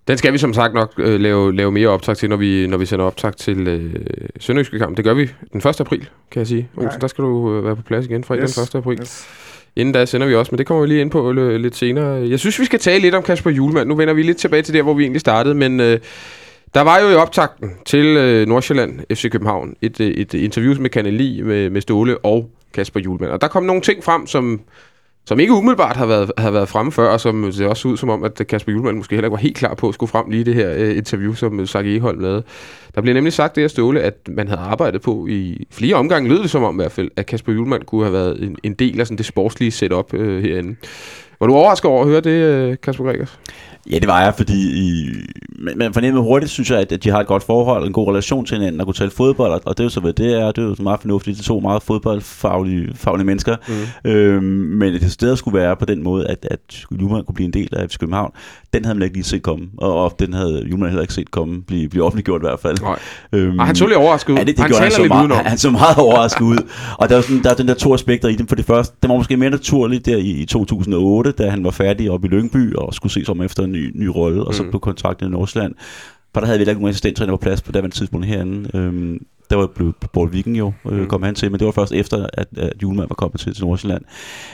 Den 0.07 0.17
skal 0.17 0.33
vi 0.33 0.37
som 0.37 0.53
sagt 0.53 0.73
nok 0.73 0.93
øh, 0.97 1.19
lave, 1.19 1.55
lave 1.55 1.71
mere 1.71 1.87
optag 1.87 2.17
til, 2.17 2.29
når 2.29 2.37
vi, 2.37 2.67
når 2.67 2.77
vi 2.77 2.85
sender 2.85 3.05
optag 3.05 3.35
til 3.35 3.67
øh, 3.67 3.93
Sønderjyske 4.39 4.79
kamp. 4.79 4.97
Det 4.97 5.05
gør 5.05 5.13
vi 5.13 5.29
den 5.53 5.67
1. 5.67 5.81
april, 5.81 6.09
kan 6.31 6.39
jeg 6.39 6.47
sige. 6.47 6.69
Olsen, 6.77 7.01
der 7.01 7.07
skal 7.07 7.23
du 7.23 7.55
øh, 7.55 7.65
være 7.65 7.75
på 7.75 7.81
plads 7.81 8.05
igen 8.05 8.23
fredag 8.23 8.43
yes. 8.43 8.55
den 8.55 8.63
1. 8.63 8.75
april. 8.75 8.99
Yes. 9.01 9.27
Inden 9.75 9.93
da 9.93 10.05
sender 10.05 10.27
vi 10.27 10.35
også, 10.35 10.51
men 10.51 10.57
det 10.57 10.65
kommer 10.65 10.81
vi 10.81 10.87
lige 10.87 11.01
ind 11.01 11.11
på 11.11 11.33
øh, 11.33 11.55
lidt 11.55 11.75
senere. 11.75 12.29
Jeg 12.29 12.39
synes, 12.39 12.59
vi 12.59 12.65
skal 12.65 12.79
tale 12.79 13.01
lidt 13.01 13.15
om 13.15 13.23
Kasper 13.23 13.51
Julemand. 13.51 13.89
Nu 13.89 13.95
vender 13.95 14.13
vi 14.13 14.23
lidt 14.23 14.37
tilbage 14.37 14.61
til 14.61 14.73
der, 14.73 14.81
hvor 14.81 14.93
vi 14.93 15.03
egentlig 15.03 15.21
startede, 15.21 15.55
men 15.55 15.79
øh, 15.79 15.99
der 16.73 16.81
var 16.81 16.99
jo 16.99 17.09
i 17.09 17.15
optakten 17.15 17.71
til 17.85 18.05
øh, 18.05 18.47
Nordsjælland 18.47 19.15
FC 19.15 19.31
København 19.31 19.75
et, 19.81 19.99
øh, 19.99 20.07
et 20.07 20.33
interview 20.33 20.81
med 20.81 20.89
Kanali 20.89 21.41
med, 21.41 21.69
med 21.69 21.81
Ståle 21.81 22.17
og 22.17 22.49
Kasper 22.73 22.99
Julemand. 22.99 23.31
Og 23.31 23.41
der 23.41 23.47
kom 23.47 23.63
nogle 23.63 23.81
ting 23.81 24.03
frem, 24.03 24.27
som, 24.27 24.61
som 25.27 25.39
ikke 25.39 25.53
umiddelbart 25.53 25.95
har 25.95 26.05
været, 26.05 26.31
har 26.37 26.51
været 26.51 26.69
fremme 26.69 26.91
før, 26.91 27.09
og 27.09 27.19
som 27.19 27.51
det 27.51 27.67
også 27.67 27.87
ud 27.87 27.97
som 27.97 28.09
om, 28.09 28.23
at 28.23 28.41
Kasper 28.49 28.71
Julemand 28.71 28.97
måske 28.97 29.15
heller 29.15 29.27
ikke 29.27 29.31
var 29.31 29.37
helt 29.37 29.57
klar 29.57 29.73
på 29.73 29.87
at 29.87 29.93
skulle 29.93 30.09
frem 30.09 30.29
lige 30.29 30.43
det 30.43 30.53
her 30.53 30.73
øh, 30.77 30.97
interview, 30.97 31.33
som 31.33 31.59
øh, 31.59 31.67
Sark 31.67 31.85
Eholm 31.85 32.19
lavede. 32.19 32.43
Der 32.95 33.01
blev 33.01 33.13
nemlig 33.13 33.33
sagt 33.33 33.55
det 33.55 33.63
her 33.63 33.67
Ståle, 33.67 34.01
at 34.01 34.13
man 34.27 34.47
havde 34.47 34.61
arbejdet 34.61 35.01
på 35.01 35.27
i 35.29 35.67
flere 35.71 35.95
omgange, 35.95 36.29
lød 36.29 36.41
det 36.41 36.49
som 36.49 36.63
om 36.63 36.79
i 36.79 36.83
hvert 36.83 36.91
fald, 36.91 37.11
at 37.15 37.25
Kasper 37.25 37.53
Julemand 37.53 37.83
kunne 37.83 38.03
have 38.03 38.13
været 38.13 38.43
en, 38.43 38.57
en 38.63 38.73
del 38.73 38.99
af 38.99 39.07
sådan 39.07 39.17
det 39.17 39.25
sportslige 39.25 39.71
setup 39.71 40.13
øh, 40.13 40.43
herinde. 40.43 40.75
Var 41.39 41.47
du 41.47 41.53
overrasket 41.53 41.91
over 41.91 42.03
at 42.03 42.09
høre 42.09 42.21
det, 42.21 42.29
øh, 42.29 42.77
Kasper 42.83 43.03
Gregers? 43.03 43.39
Ja, 43.91 43.99
det 43.99 44.07
var 44.07 44.23
jeg, 44.23 44.33
fordi 44.37 44.87
i, 44.87 45.09
man, 45.59 45.77
man 45.77 45.93
fornemmede 45.93 46.23
hurtigt, 46.23 46.51
synes 46.51 46.71
jeg, 46.71 46.79
at, 46.79 47.03
de 47.03 47.09
har 47.09 47.19
et 47.19 47.27
godt 47.27 47.43
forhold, 47.43 47.87
en 47.87 47.93
god 47.93 48.09
relation 48.09 48.45
til 48.45 48.57
hinanden, 48.57 48.81
og 48.81 48.87
kunne 48.87 48.93
tale 48.93 49.11
fodbold, 49.11 49.61
og, 49.65 49.77
det 49.77 49.79
er 49.79 49.83
jo 49.83 49.89
så, 49.89 49.99
hvad 49.99 50.13
det 50.13 50.41
er. 50.41 50.51
Det 50.51 50.63
er 50.63 50.67
jo 50.67 50.75
så 50.75 50.83
meget 50.83 50.99
fornuftigt, 50.99 51.37
de 51.37 51.43
to 51.43 51.59
meget 51.59 51.83
fodboldfaglige 51.83 52.89
faglige 52.95 53.25
mennesker. 53.25 53.55
Mm. 54.03 54.11
Øhm, 54.11 54.43
men 54.43 54.93
det 54.93 55.11
stedet 55.11 55.37
skulle 55.37 55.57
være 55.57 55.75
på 55.75 55.85
den 55.85 56.03
måde, 56.03 56.27
at, 56.27 56.47
at 56.51 56.85
Julemand 56.91 57.25
kunne 57.25 57.35
blive 57.35 57.45
en 57.45 57.53
del 57.53 57.69
af 57.75 57.89
FC 57.89 57.97
København, 57.97 58.31
den 58.73 58.85
havde 58.85 58.97
man 58.97 59.03
ikke 59.03 59.15
lige 59.15 59.23
set 59.23 59.43
komme, 59.43 59.67
og, 59.77 60.03
og 60.03 60.15
den 60.19 60.33
havde 60.33 60.67
Julemand 60.71 60.89
heller 60.89 61.01
ikke 61.01 61.13
set 61.13 61.31
komme, 61.31 61.61
blive, 61.61 61.89
blive 61.89 62.03
offentliggjort 62.03 62.41
i 62.41 62.45
hvert 62.45 62.59
fald. 62.59 62.77
Nej. 62.81 62.99
Øhm, 63.33 63.59
Og 63.59 63.65
han 63.65 63.75
så 63.75 63.85
lidt 63.85 63.97
overrasket 63.97 64.33
ud. 64.33 64.37
Ja, 64.37 64.43
det, 64.43 64.47
det 64.47 64.59
han 64.59 64.69
gjorde 64.69 64.83
han 64.83 64.91
så 64.91 65.01
lidt 65.01 65.09
meget, 65.09 65.23
udenom. 65.23 65.45
han, 65.45 65.57
så 65.57 65.71
meget 65.71 65.97
overrasket 65.97 66.41
ud. 66.41 66.57
Og 66.97 67.09
der 67.09 67.17
er, 67.17 67.21
sådan, 67.21 67.43
der 67.43 67.49
er 67.49 67.55
den 67.55 67.67
der 67.67 67.73
to 67.73 67.93
aspekter 67.93 68.29
i 68.29 68.35
dem. 68.35 68.47
For 68.47 68.55
det 68.55 68.65
første, 68.65 68.95
det 69.01 69.09
var 69.09 69.15
måske 69.15 69.37
mere 69.37 69.49
naturligt 69.49 70.05
der 70.05 70.17
i, 70.17 70.29
i 70.29 70.45
2008, 70.45 71.31
da 71.31 71.49
han 71.49 71.63
var 71.63 71.71
færdig 71.71 72.11
oppe 72.11 72.27
i 72.27 72.29
Lyngby 72.29 72.73
og 72.73 72.93
skulle 72.93 73.13
se 73.13 73.25
sig 73.25 73.31
om 73.31 73.41
efter 73.41 73.63
en 73.63 73.75
ny, 73.77 73.91
ny 73.95 74.05
rolle, 74.07 74.43
og 74.43 74.53
så 74.55 74.63
Mm. 74.63 74.69
blev 74.69 74.79
kontraktet 74.79 75.27
i 75.27 75.29
Nordsjælland. 75.29 75.73
For 76.33 76.39
der 76.41 76.45
havde 76.45 76.57
vi 76.57 76.61
heller 76.61 76.71
ikke 76.71 76.81
nogen 76.81 76.89
assistenttræner 76.89 77.33
på 77.33 77.37
plads 77.37 77.61
på 77.61 77.71
det 77.71 77.93
tidspunkt 77.93 78.25
herinde. 78.25 78.69
Øhm, 78.77 79.19
der 79.49 79.55
var 79.55 79.67
blevet 79.67 79.95
Paul 80.13 80.31
Viking 80.33 80.57
jo, 80.57 80.73
øh, 80.91 80.99
Mm. 80.99 81.07
kom 81.07 81.23
han 81.23 81.35
til, 81.35 81.51
men 81.51 81.59
det 81.59 81.65
var 81.65 81.71
først 81.71 81.91
efter, 81.91 82.27
at, 82.33 82.47
at 82.57 82.73
Julemand 82.83 83.09
var 83.09 83.15
kommet 83.15 83.39
til, 83.39 83.53
til 83.55 83.63
Nordsjælland. 83.65 84.01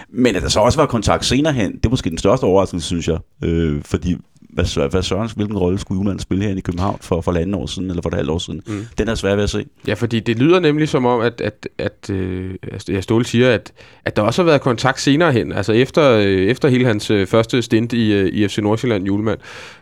Men 0.10 0.36
at 0.36 0.42
der 0.42 0.50
så 0.50 0.60
også 0.60 0.80
var 0.80 0.86
kontakt 0.86 1.26
senere 1.26 1.54
hen, 1.54 1.72
det 1.76 1.86
er 1.86 1.90
måske 1.90 2.10
den 2.10 2.18
største 2.18 2.44
overraskelse, 2.44 2.88
synes 2.88 3.08
jeg. 3.08 3.18
Øh, 3.44 3.82
fordi 3.84 4.18
hvad, 4.54 4.90
hvad 4.90 5.02
Sørens, 5.02 5.32
hvilken 5.32 5.58
rolle 5.58 5.80
skulle 5.80 5.98
Julemand 5.98 6.20
spille 6.20 6.44
herinde 6.44 6.60
i 6.60 6.62
København 6.62 6.98
for, 7.02 7.22
for 7.22 7.32
halvanden 7.32 7.56
år 7.56 7.66
siden, 7.66 7.90
eller 7.90 8.02
for 8.02 8.10
et 8.10 8.16
halvt 8.16 8.30
år 8.30 8.38
siden? 8.38 8.62
Mm. 8.68 8.86
Den 8.98 9.08
er 9.08 9.16
svær 9.16 9.36
ved 9.36 9.44
at 9.44 9.50
se. 9.50 9.66
Ja, 9.88 9.94
fordi 9.94 10.20
det 10.20 10.40
lyder 10.40 10.60
nemlig 10.60 10.90
som 10.90 11.06
om, 11.06 11.22
at, 11.22 11.42
at, 11.42 11.70
at 11.78 12.10
øh, 12.10 12.56
altså, 12.72 12.92
jeg 12.92 13.04
Ståle 13.04 13.26
siger, 13.26 13.54
at, 13.54 13.74
at 14.06 14.16
der 14.16 14.22
også 14.22 14.42
har 14.42 14.46
været 14.46 14.62
kontakt 14.62 15.02
senere 15.02 15.32
hen, 15.32 15.52
altså 15.52 15.74
efter, 15.74 16.12
øh, 16.12 16.26
efter 16.26 16.68
hele 16.68 16.86
hans 16.86 17.12
øh, 17.12 17.28
første 17.28 17.62
stint 17.62 17.94
i, 17.94 18.14
øh, 18.14 18.26
i 18.26 18.48
FC 18.48 18.58
Nordsjælland 18.58 19.06
julemand. 19.06 19.40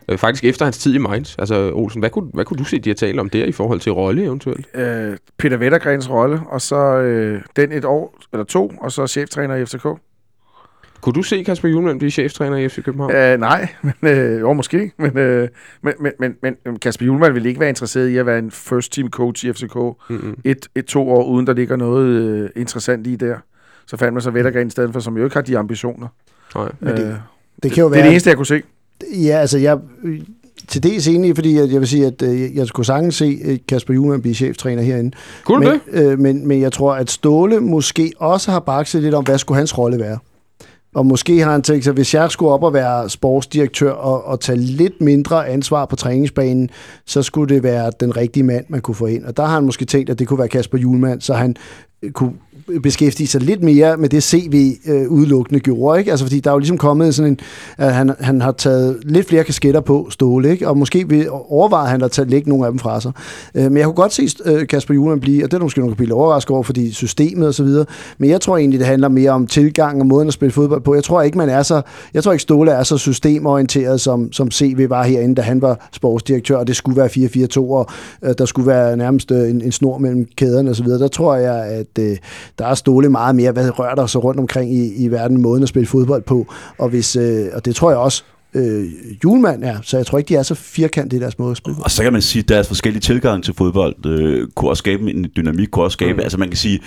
Øh, 0.08 0.18
faktisk 0.18 0.44
efter 0.44 0.64
hans 0.64 0.78
tid 0.78 0.94
i 0.94 0.98
Mainz. 0.98 1.34
Altså 1.38 1.72
Olsen, 1.74 2.00
hvad 2.00 2.10
kunne, 2.10 2.30
hvad 2.34 2.44
kunne 2.44 2.58
du 2.58 2.64
se, 2.64 2.78
de 2.78 2.90
har 2.90 2.94
talt 2.94 3.20
om 3.20 3.30
der 3.30 3.44
i 3.44 3.52
forhold 3.52 3.80
til 3.80 3.92
rolle 3.92 4.24
eventuelt? 4.24 4.66
Øh, 4.74 5.16
Peter 5.38 5.56
Vettergrens 5.56 6.10
rolle, 6.10 6.40
og 6.50 6.60
så 6.60 6.76
øh, 6.76 7.42
den 7.56 7.72
et 7.72 7.84
år 7.84 8.18
eller 8.32 8.44
to, 8.44 8.72
og 8.80 8.92
så 8.92 9.06
cheftræner 9.06 9.54
i 9.54 9.64
FCK. 9.64 9.86
Kunne 11.02 11.12
du 11.12 11.22
se 11.22 11.42
Kasper 11.44 11.68
Julemand 11.68 11.98
blive 11.98 12.10
cheftræner 12.10 12.56
i 12.56 12.68
FC 12.68 12.82
København? 12.84 13.14
Øh, 13.14 13.40
nej, 13.40 13.68
men, 14.00 14.12
øh, 14.12 14.40
jo, 14.40 14.52
måske. 14.52 14.92
Men, 14.98 15.18
øh, 15.18 15.48
men, 15.82 15.92
men, 16.00 16.12
men, 16.42 16.56
men 16.64 16.78
Kasper 16.78 17.06
Julemand 17.06 17.32
ville 17.32 17.48
ikke 17.48 17.60
være 17.60 17.68
interesseret 17.68 18.08
i 18.08 18.16
at 18.16 18.26
være 18.26 18.38
en 18.38 18.50
first 18.50 18.92
team 18.92 19.10
coach 19.10 19.44
i 19.44 19.52
FCK 19.52 19.74
Mm-hmm. 20.08 20.36
et, 20.44 20.68
et 20.74 20.84
to 20.84 21.08
år, 21.10 21.24
uden 21.24 21.46
der 21.46 21.52
ligger 21.52 21.76
noget 21.76 22.06
øh, 22.06 22.50
interessant 22.56 23.06
i 23.06 23.16
der. 23.16 23.36
Så 23.86 23.96
fandt 23.96 24.12
man 24.14 24.22
så 24.22 24.30
Vettergren 24.30 24.66
i 24.66 24.70
stedet 24.70 24.92
for, 24.92 25.00
som 25.00 25.16
jo 25.16 25.24
ikke 25.24 25.36
har 25.36 25.42
de 25.42 25.58
ambitioner. 25.58 26.06
Nej. 26.54 26.68
Men 26.80 26.96
det- 26.96 27.06
øh, 27.06 27.12
Det 27.62 27.72
kan 27.72 27.80
jo 27.82 27.88
det 27.88 27.92
er 27.92 27.96
være... 27.96 28.02
det 28.02 28.10
eneste, 28.10 28.28
jeg 28.30 28.36
kunne 28.36 28.46
se. 28.46 28.62
Ja, 29.14 29.36
altså 29.38 29.58
jeg 29.58 29.78
øh, 30.04 30.20
til 30.68 30.82
dels 30.82 31.08
enig, 31.08 31.34
fordi 31.34 31.54
jeg, 31.56 31.68
jeg 31.72 31.80
vil 31.80 31.88
sige, 31.88 32.06
at 32.06 32.22
øh, 32.22 32.56
jeg 32.56 32.66
skulle 32.66 32.86
sagtens 32.86 33.14
se 33.14 33.38
øh, 33.44 33.58
Kasper 33.68 33.94
Juhlmann 33.94 34.22
blive 34.22 34.34
cheftræner 34.34 34.82
herinde. 34.82 35.10
Kunne 35.44 35.80
men, 35.92 36.02
øh, 36.04 36.18
men, 36.18 36.48
men 36.48 36.60
jeg 36.60 36.72
tror, 36.72 36.94
at 36.94 37.10
Ståle 37.10 37.60
måske 37.60 38.12
også 38.18 38.50
har 38.50 38.60
bakset 38.60 39.02
lidt 39.02 39.14
om, 39.14 39.24
hvad 39.24 39.38
skulle 39.38 39.58
hans 39.58 39.78
rolle 39.78 39.98
være. 39.98 40.18
Og 40.94 41.06
måske 41.06 41.40
har 41.40 41.52
han 41.52 41.62
tænkt 41.62 41.84
sig, 41.84 41.92
hvis 41.92 42.14
jeg 42.14 42.30
skulle 42.30 42.52
op 42.52 42.62
og 42.62 42.72
være 42.72 43.08
sportsdirektør 43.08 43.90
og, 43.90 44.24
og 44.24 44.40
tage 44.40 44.58
lidt 44.58 45.00
mindre 45.00 45.48
ansvar 45.48 45.86
på 45.86 45.96
træningsbanen, 45.96 46.70
så 47.06 47.22
skulle 47.22 47.54
det 47.54 47.62
være 47.62 47.92
den 48.00 48.16
rigtige 48.16 48.42
mand, 48.42 48.64
man 48.68 48.80
kunne 48.80 48.94
få 48.94 49.06
ind. 49.06 49.24
Og 49.24 49.36
der 49.36 49.44
har 49.44 49.54
han 49.54 49.64
måske 49.64 49.84
tænkt, 49.84 50.10
at 50.10 50.18
det 50.18 50.28
kunne 50.28 50.38
være 50.38 50.48
Kasper 50.48 50.78
Julemand, 50.78 51.20
så 51.20 51.34
han 51.34 51.56
øh, 52.02 52.10
kunne 52.10 52.32
beskæftige 52.82 53.26
sig 53.26 53.40
lidt 53.40 53.62
mere 53.62 53.96
med 53.96 54.08
det 54.08 54.22
CV 54.22 54.76
øh, 54.86 55.08
udelukkende 55.08 55.60
gjorde, 55.60 55.98
ikke? 55.98 56.10
Altså 56.10 56.24
fordi 56.24 56.40
der 56.40 56.50
er 56.50 56.54
jo 56.54 56.58
ligesom 56.58 56.78
kommet 56.78 57.14
sådan 57.14 57.32
en, 57.32 57.38
at 57.78 57.94
han, 57.94 58.14
han 58.20 58.40
har 58.40 58.52
taget 58.52 58.98
lidt 59.04 59.28
flere 59.28 59.44
kasketter 59.44 59.80
på 59.80 60.06
Ståle, 60.10 60.50
ikke? 60.50 60.68
Og 60.68 60.78
måske 60.78 61.08
vil 61.08 61.26
overveje 61.30 61.88
han 61.88 62.02
at 62.02 62.10
tage, 62.10 62.28
lægge 62.28 62.48
nogle 62.48 62.66
af 62.66 62.72
dem 62.72 62.78
fra 62.78 63.00
sig. 63.00 63.12
Øh, 63.54 63.62
men 63.64 63.76
jeg 63.76 63.84
kunne 63.84 63.94
godt 63.94 64.12
se 64.12 64.28
øh, 64.44 64.66
Kasper 64.66 64.94
Julemand 64.94 65.20
blive, 65.20 65.44
og 65.44 65.50
det 65.50 65.54
er 65.54 65.58
du 65.58 65.64
måske 65.64 65.80
nogle 65.80 65.96
blive 65.96 66.14
overrasket 66.14 66.50
over, 66.50 66.62
fordi 66.62 66.92
systemet 66.92 67.48
og 67.48 67.54
så 67.54 67.64
videre. 67.64 67.86
Men 68.18 68.30
jeg 68.30 68.40
tror 68.40 68.56
egentlig, 68.56 68.78
det 68.80 68.86
handler 68.86 69.08
mere 69.08 69.30
om 69.30 69.46
tilgang 69.46 70.00
og 70.00 70.06
måden 70.06 70.28
at 70.28 70.34
spille 70.34 70.52
fodbold 70.52 70.80
på. 70.80 70.94
Jeg 70.94 71.04
tror 71.04 71.22
ikke, 71.22 71.38
man 71.38 71.48
er 71.48 71.62
så, 71.62 71.82
jeg 72.14 72.22
tror 72.22 72.32
ikke 72.32 72.42
Ståle 72.42 72.70
er 72.70 72.82
så 72.82 72.98
systemorienteret, 72.98 74.00
som, 74.00 74.32
som 74.32 74.50
CV 74.50 74.88
var 74.88 75.02
herinde, 75.02 75.34
da 75.34 75.42
han 75.42 75.62
var 75.62 75.88
sportsdirektør, 75.92 76.56
og 76.56 76.66
det 76.66 76.76
skulle 76.76 76.96
være 76.96 77.08
4-4-2, 77.08 77.60
og 77.60 77.86
øh, 78.22 78.34
der 78.38 78.44
skulle 78.44 78.66
være 78.66 78.96
nærmest 78.96 79.30
øh, 79.30 79.50
en, 79.50 79.62
en 79.62 79.72
snor 79.72 79.98
mellem 79.98 80.26
kæderne 80.36 80.70
og 80.70 80.76
så 80.76 80.84
videre. 80.84 80.98
Der 80.98 81.08
tror 81.08 81.34
jeg, 81.34 81.64
at 81.64 81.98
øh, 81.98 82.16
der 82.58 82.66
er 82.66 82.74
Ståle 82.74 83.08
meget 83.08 83.36
mere, 83.36 83.52
hvad 83.52 83.78
rører 83.78 83.94
der 83.94 84.06
så 84.06 84.18
rundt 84.18 84.40
omkring 84.40 84.74
i, 84.74 85.04
i 85.04 85.08
verden, 85.08 85.42
måden 85.42 85.62
at 85.62 85.68
spille 85.68 85.86
fodbold 85.86 86.22
på. 86.22 86.46
Og, 86.78 86.88
hvis, 86.88 87.16
øh, 87.16 87.46
og 87.52 87.64
det 87.64 87.76
tror 87.76 87.90
jeg 87.90 87.98
også, 87.98 88.22
øh, 88.54 88.84
julemand 89.24 89.64
er, 89.64 89.76
så 89.82 89.96
jeg 89.96 90.06
tror 90.06 90.18
ikke, 90.18 90.28
de 90.28 90.36
er 90.36 90.42
så 90.42 90.54
firkantede 90.54 91.16
i 91.16 91.20
deres 91.20 91.38
måde 91.38 91.50
at 91.50 91.56
spille. 91.56 91.78
Og 91.84 91.90
så 91.90 92.02
kan 92.02 92.12
man 92.12 92.22
sige, 92.22 92.42
at 92.42 92.48
deres 92.48 92.68
forskellige 92.68 93.00
tilgang 93.00 93.44
til 93.44 93.54
fodbold 93.54 94.06
øh, 94.06 94.48
kunne 94.54 94.70
også 94.70 94.78
skabe 94.78 95.10
en 95.10 95.26
dynamik, 95.36 95.68
kunne 95.68 95.84
også 95.84 95.94
skabe, 95.94 96.12
mm. 96.12 96.20
altså 96.20 96.38
man 96.38 96.48
kan 96.48 96.56
sige, 96.56 96.80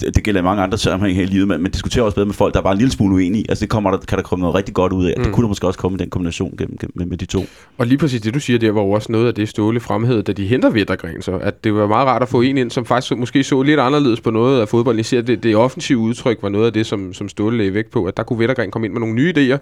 det, 0.00 0.24
gælder 0.24 0.40
i 0.40 0.44
mange 0.44 0.62
andre 0.62 0.78
sammenhænge 0.78 1.14
her 1.14 1.22
i 1.22 1.26
livet, 1.26 1.48
men 1.48 1.62
man 1.62 1.70
diskuterer 1.70 2.04
også 2.04 2.14
bedre 2.14 2.26
med 2.26 2.34
folk, 2.34 2.54
der 2.54 2.60
er 2.60 2.62
bare 2.62 2.72
en 2.72 2.78
lille 2.78 2.92
smule 2.92 3.14
uenige. 3.14 3.44
Altså 3.48 3.62
det 3.62 3.70
kommer 3.70 3.90
der, 3.90 3.98
kan 3.98 4.18
der 4.18 4.22
komme 4.22 4.40
noget 4.40 4.54
rigtig 4.54 4.74
godt 4.74 4.92
ud 4.92 5.06
af. 5.06 5.14
Mm. 5.16 5.24
Det 5.24 5.32
kunne 5.32 5.42
der 5.42 5.48
måske 5.48 5.66
også 5.66 5.78
komme 5.78 5.96
i 5.96 5.98
den 5.98 6.10
kombination 6.10 6.54
gennem, 6.58 6.78
gennem, 6.78 6.92
med, 6.94 7.06
med 7.06 7.16
de 7.18 7.26
to. 7.26 7.44
Og 7.78 7.86
lige 7.86 7.98
præcis 7.98 8.20
det, 8.20 8.34
du 8.34 8.40
siger, 8.40 8.58
det 8.58 8.74
var 8.74 8.82
jo 8.82 8.90
også 8.90 9.12
noget 9.12 9.26
af 9.26 9.34
det, 9.34 9.48
Ståle 9.48 9.80
fremhævede, 9.80 10.22
da 10.22 10.32
de 10.32 10.46
henter 10.46 10.70
Vettergren, 10.70 11.22
så 11.22 11.32
at 11.32 11.64
det 11.64 11.74
var 11.74 11.86
meget 11.86 12.06
rart 12.06 12.22
at 12.22 12.28
få 12.28 12.40
en 12.40 12.58
ind, 12.58 12.70
som 12.70 12.84
faktisk 12.84 13.16
måske 13.16 13.44
så 13.44 13.62
lidt 13.62 13.80
anderledes 13.80 14.20
på 14.20 14.30
noget 14.30 14.60
af 14.60 14.68
fodbolden. 14.68 15.00
Især 15.00 15.20
det, 15.20 15.42
det 15.42 15.56
offensive 15.56 15.98
udtryk 15.98 16.38
var 16.42 16.48
noget 16.48 16.66
af 16.66 16.72
det, 16.72 16.86
som, 16.86 17.14
som 17.14 17.28
Ståle 17.28 17.56
lagde 17.56 17.74
vægt 17.74 17.90
på, 17.90 18.04
at 18.04 18.16
der 18.16 18.22
kunne 18.22 18.38
Vettergren 18.38 18.70
komme 18.70 18.86
ind 18.86 18.92
med 18.92 19.00
nogle 19.00 19.14
nye 19.14 19.34
idéer, 19.36 19.58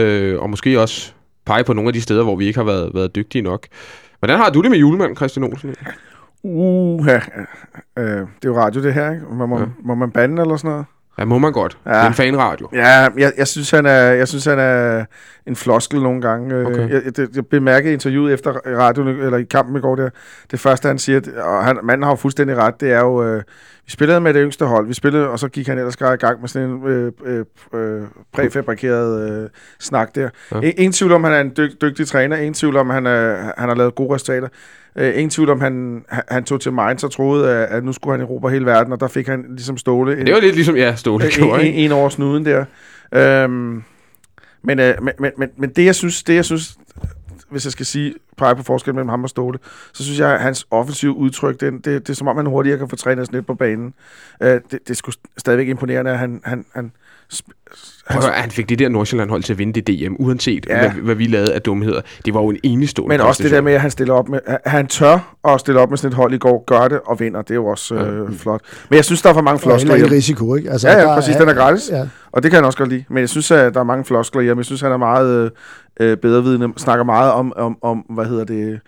øh, 0.00 0.40
og 0.40 0.50
måske 0.50 0.80
også 0.80 1.12
pege 1.46 1.64
på 1.64 1.72
nogle 1.72 1.88
af 1.88 1.92
de 1.92 2.00
steder, 2.00 2.22
hvor 2.22 2.36
vi 2.36 2.46
ikke 2.46 2.58
har 2.58 2.64
været, 2.64 2.90
været 2.94 3.14
dygtige 3.14 3.42
nok. 3.42 3.66
Hvordan 4.18 4.38
har 4.38 4.50
du 4.50 4.62
det 4.62 4.70
med 4.70 4.78
julemand, 4.78 5.16
Christian 5.16 5.44
Olsen? 5.44 5.74
Uh, 6.44 7.06
ja, 7.06 7.20
øh, 7.98 8.04
det 8.06 8.18
er 8.20 8.26
jo 8.44 8.56
radio 8.56 8.82
det 8.82 8.94
her, 8.94 9.10
ikke? 9.10 9.24
Må 9.30 9.46
man, 9.46 9.58
Ja. 9.58 9.64
må 9.84 9.94
man 9.94 10.10
bande 10.10 10.42
eller 10.42 10.56
sådan 10.56 10.70
noget? 10.70 10.86
Ja, 11.18 11.24
må 11.24 11.38
man 11.38 11.52
godt. 11.52 11.78
Ja. 11.86 11.90
Det 11.90 11.96
er 11.98 12.06
en 12.06 12.14
fanradio. 12.14 12.68
Ja, 12.72 13.08
jeg, 13.18 13.32
jeg, 13.38 13.48
synes, 13.48 13.70
han 13.70 13.86
er, 13.86 14.00
jeg 14.00 14.28
synes, 14.28 14.44
han 14.44 14.58
er 14.58 15.04
en 15.46 15.56
floskel 15.56 16.02
nogle 16.02 16.20
gange. 16.20 16.54
Øh, 16.54 16.66
Okay. 16.66 16.88
Jeg, 16.90 17.02
jeg, 17.18 17.28
jeg 17.34 17.46
bemærkede 17.46 17.92
interviewet 17.92 18.32
efter 18.34 18.52
radioen, 18.78 19.08
eller 19.08 19.38
i 19.38 19.42
kampen 19.44 19.76
i 19.76 19.80
går 19.80 19.96
der, 19.96 20.10
det 20.50 20.60
første 20.60 20.88
han 20.88 20.98
siger, 20.98 21.20
og 21.42 21.64
han, 21.64 21.78
manden 21.82 22.02
har 22.02 22.10
jo 22.10 22.16
fuldstændig 22.16 22.56
ret, 22.56 22.80
det 22.80 22.92
er 22.92 23.00
jo, 23.00 23.24
øh, 23.24 23.42
vi 23.86 23.90
spillede 23.90 24.20
med 24.20 24.34
det 24.34 24.42
yngste 24.44 24.66
hold, 24.66 24.86
vi 24.86 24.94
spillede, 24.94 25.28
og 25.28 25.38
så 25.38 25.48
gik 25.48 25.66
han 25.68 25.78
ellers 25.78 25.94
i 25.94 25.98
gang 25.98 26.40
med 26.40 26.48
sådan 26.48 26.68
en 26.70 26.86
øh, 26.86 27.12
øh, 27.24 27.44
øh, 27.74 28.02
præfabrikeret 28.32 29.30
øh, 29.42 29.48
snak 29.80 30.14
der. 30.14 30.28
Ja. 30.52 30.60
Ingen 30.60 30.92
tvivl 30.92 31.12
om, 31.12 31.24
han 31.24 31.32
er 31.32 31.40
en 31.40 31.52
dyg, 31.56 31.70
dygtig 31.80 32.06
træner, 32.06 32.36
ingen 32.36 32.54
tvivl 32.54 32.76
om, 32.76 32.90
han, 32.90 33.06
er, 33.06 33.36
han 33.58 33.68
har 33.68 33.74
lavet 33.74 33.94
gode 33.94 34.14
resultater. 34.14 34.48
Øh, 34.96 35.14
ingen 35.14 35.30
tvivl 35.30 35.50
om, 35.50 35.60
han, 35.60 36.04
han, 36.28 36.44
tog 36.44 36.60
til 36.60 36.72
Mainz 36.72 37.04
og 37.04 37.10
troede, 37.10 37.50
at, 37.50 37.68
at 37.76 37.84
nu 37.84 37.92
skulle 37.92 38.18
han 38.18 38.26
erobre 38.26 38.50
hele 38.50 38.66
verden, 38.66 38.92
og 38.92 39.00
der 39.00 39.08
fik 39.08 39.26
han 39.26 39.44
ligesom 39.48 39.76
Ståle 39.76 40.20
en, 40.20 40.26
Det 40.26 40.34
var 40.34 40.40
lidt 40.40 40.54
ligesom, 40.54 40.76
ja, 40.76 40.94
Ståle 40.94 41.24
gjorde, 41.30 41.60
en, 41.60 41.66
ikke? 41.66 41.78
en 41.78 41.92
over 41.92 42.08
snuden 42.08 42.44
der. 42.44 42.64
Øhm, 43.14 43.82
men, 44.62 44.78
øh, 44.78 44.94
men, 45.02 45.12
men, 45.18 45.30
men, 45.38 45.48
men 45.56 45.70
det, 45.70 45.84
jeg 45.84 45.94
synes, 45.94 46.22
det, 46.22 46.34
jeg 46.34 46.44
synes 46.44 46.76
hvis 47.52 47.64
jeg 47.64 47.72
skal 47.72 47.86
sige, 47.86 48.14
pege 48.36 48.56
på 48.56 48.62
forskel 48.62 48.94
mellem 48.94 49.08
ham 49.08 49.22
og 49.22 49.30
Ståle, 49.30 49.58
så 49.92 50.04
synes 50.04 50.18
jeg, 50.18 50.34
at 50.34 50.40
hans 50.40 50.66
offensive 50.70 51.12
udtryk, 51.12 51.60
det, 51.60 51.72
det, 51.72 51.84
det 51.84 52.10
er 52.10 52.14
som 52.14 52.28
om, 52.28 52.36
han 52.36 52.46
hurtigere 52.46 52.78
kan 52.78 52.88
få 52.88 52.96
trænet 52.96 53.32
lidt 53.32 53.46
på 53.46 53.54
banen. 53.54 53.94
Øh, 54.42 54.48
det, 54.48 54.70
det 54.70 54.90
er 54.90 54.94
sgu 54.94 55.12
stadigvæk 55.38 55.68
imponerende, 55.68 56.10
at 56.10 56.18
han, 56.18 56.40
han, 56.44 56.64
han 56.74 56.92
Høre, 58.10 58.32
han 58.34 58.50
fik 58.50 58.68
det 58.68 58.78
der 58.78 58.88
Nordsjælland-hold 58.88 59.42
til 59.42 59.52
at 59.52 59.58
vinde 59.58 59.80
det 59.80 59.86
DM, 59.86 60.14
uanset 60.18 60.66
ja. 60.68 60.74
Ja. 60.74 60.90
hvad, 60.92 61.02
hvad 61.02 61.14
vi 61.14 61.26
lavede 61.26 61.54
af 61.54 61.62
dumheder. 61.62 62.00
Det 62.24 62.34
var 62.34 62.40
jo 62.40 62.50
en 62.50 62.58
enestående 62.62 63.08
Men 63.08 63.20
også 63.26 63.42
det 63.42 63.50
der 63.50 63.60
med, 63.60 63.72
at 63.72 63.80
han 63.80 63.90
stiller 63.90 64.14
op 64.14 64.28
med, 64.28 64.38
at 64.46 64.70
han 64.70 64.86
tør 64.86 65.36
at 65.48 65.60
stille 65.60 65.80
op 65.80 65.90
med 65.90 65.98
sådan 65.98 66.08
et 66.08 66.14
hold 66.16 66.34
i 66.34 66.38
går, 66.38 66.64
gør 66.66 66.88
det 66.88 67.00
og 67.06 67.20
vinder. 67.20 67.42
Det 67.42 67.50
er 67.50 67.54
jo 67.54 67.66
også 67.66 67.94
øh, 67.94 68.34
flot. 68.34 68.60
Men 68.88 68.96
jeg 68.96 69.04
synes, 69.04 69.22
der 69.22 69.30
er 69.30 69.34
for 69.34 69.40
mange 69.40 69.58
floskler 69.58 69.98
ham. 69.98 70.08
risiko, 70.08 70.54
ikke? 70.54 70.70
Altså, 70.70 70.88
Ja, 70.88 70.98
ja, 70.98 71.04
der 71.04 71.14
præcis, 71.14 71.36
den 71.36 71.48
er 71.48 71.54
gratis. 71.54 71.90
Ja. 71.90 72.08
Og 72.32 72.42
det 72.42 72.50
kan 72.50 72.56
han 72.56 72.64
også 72.64 72.78
godt 72.78 72.88
lide. 72.88 73.04
Men 73.08 73.18
jeg 73.18 73.28
synes, 73.28 73.50
at 73.50 73.74
der 73.74 73.80
er 73.80 73.84
mange 73.84 74.04
floskler 74.04 74.42
i 74.42 74.46
ham. 74.46 74.56
Jeg 74.58 74.64
synes, 74.64 74.80
han 74.80 74.92
er 74.92 74.96
meget 74.96 75.50
øh, 76.00 76.16
bedrevidende. 76.16 76.68
Snakker 76.76 77.04
meget 77.04 77.32
om, 77.32 77.52
om, 77.56 77.76
om 77.82 77.98
hvad 77.98 78.24
hedder 78.24 78.44
det, 78.44 78.80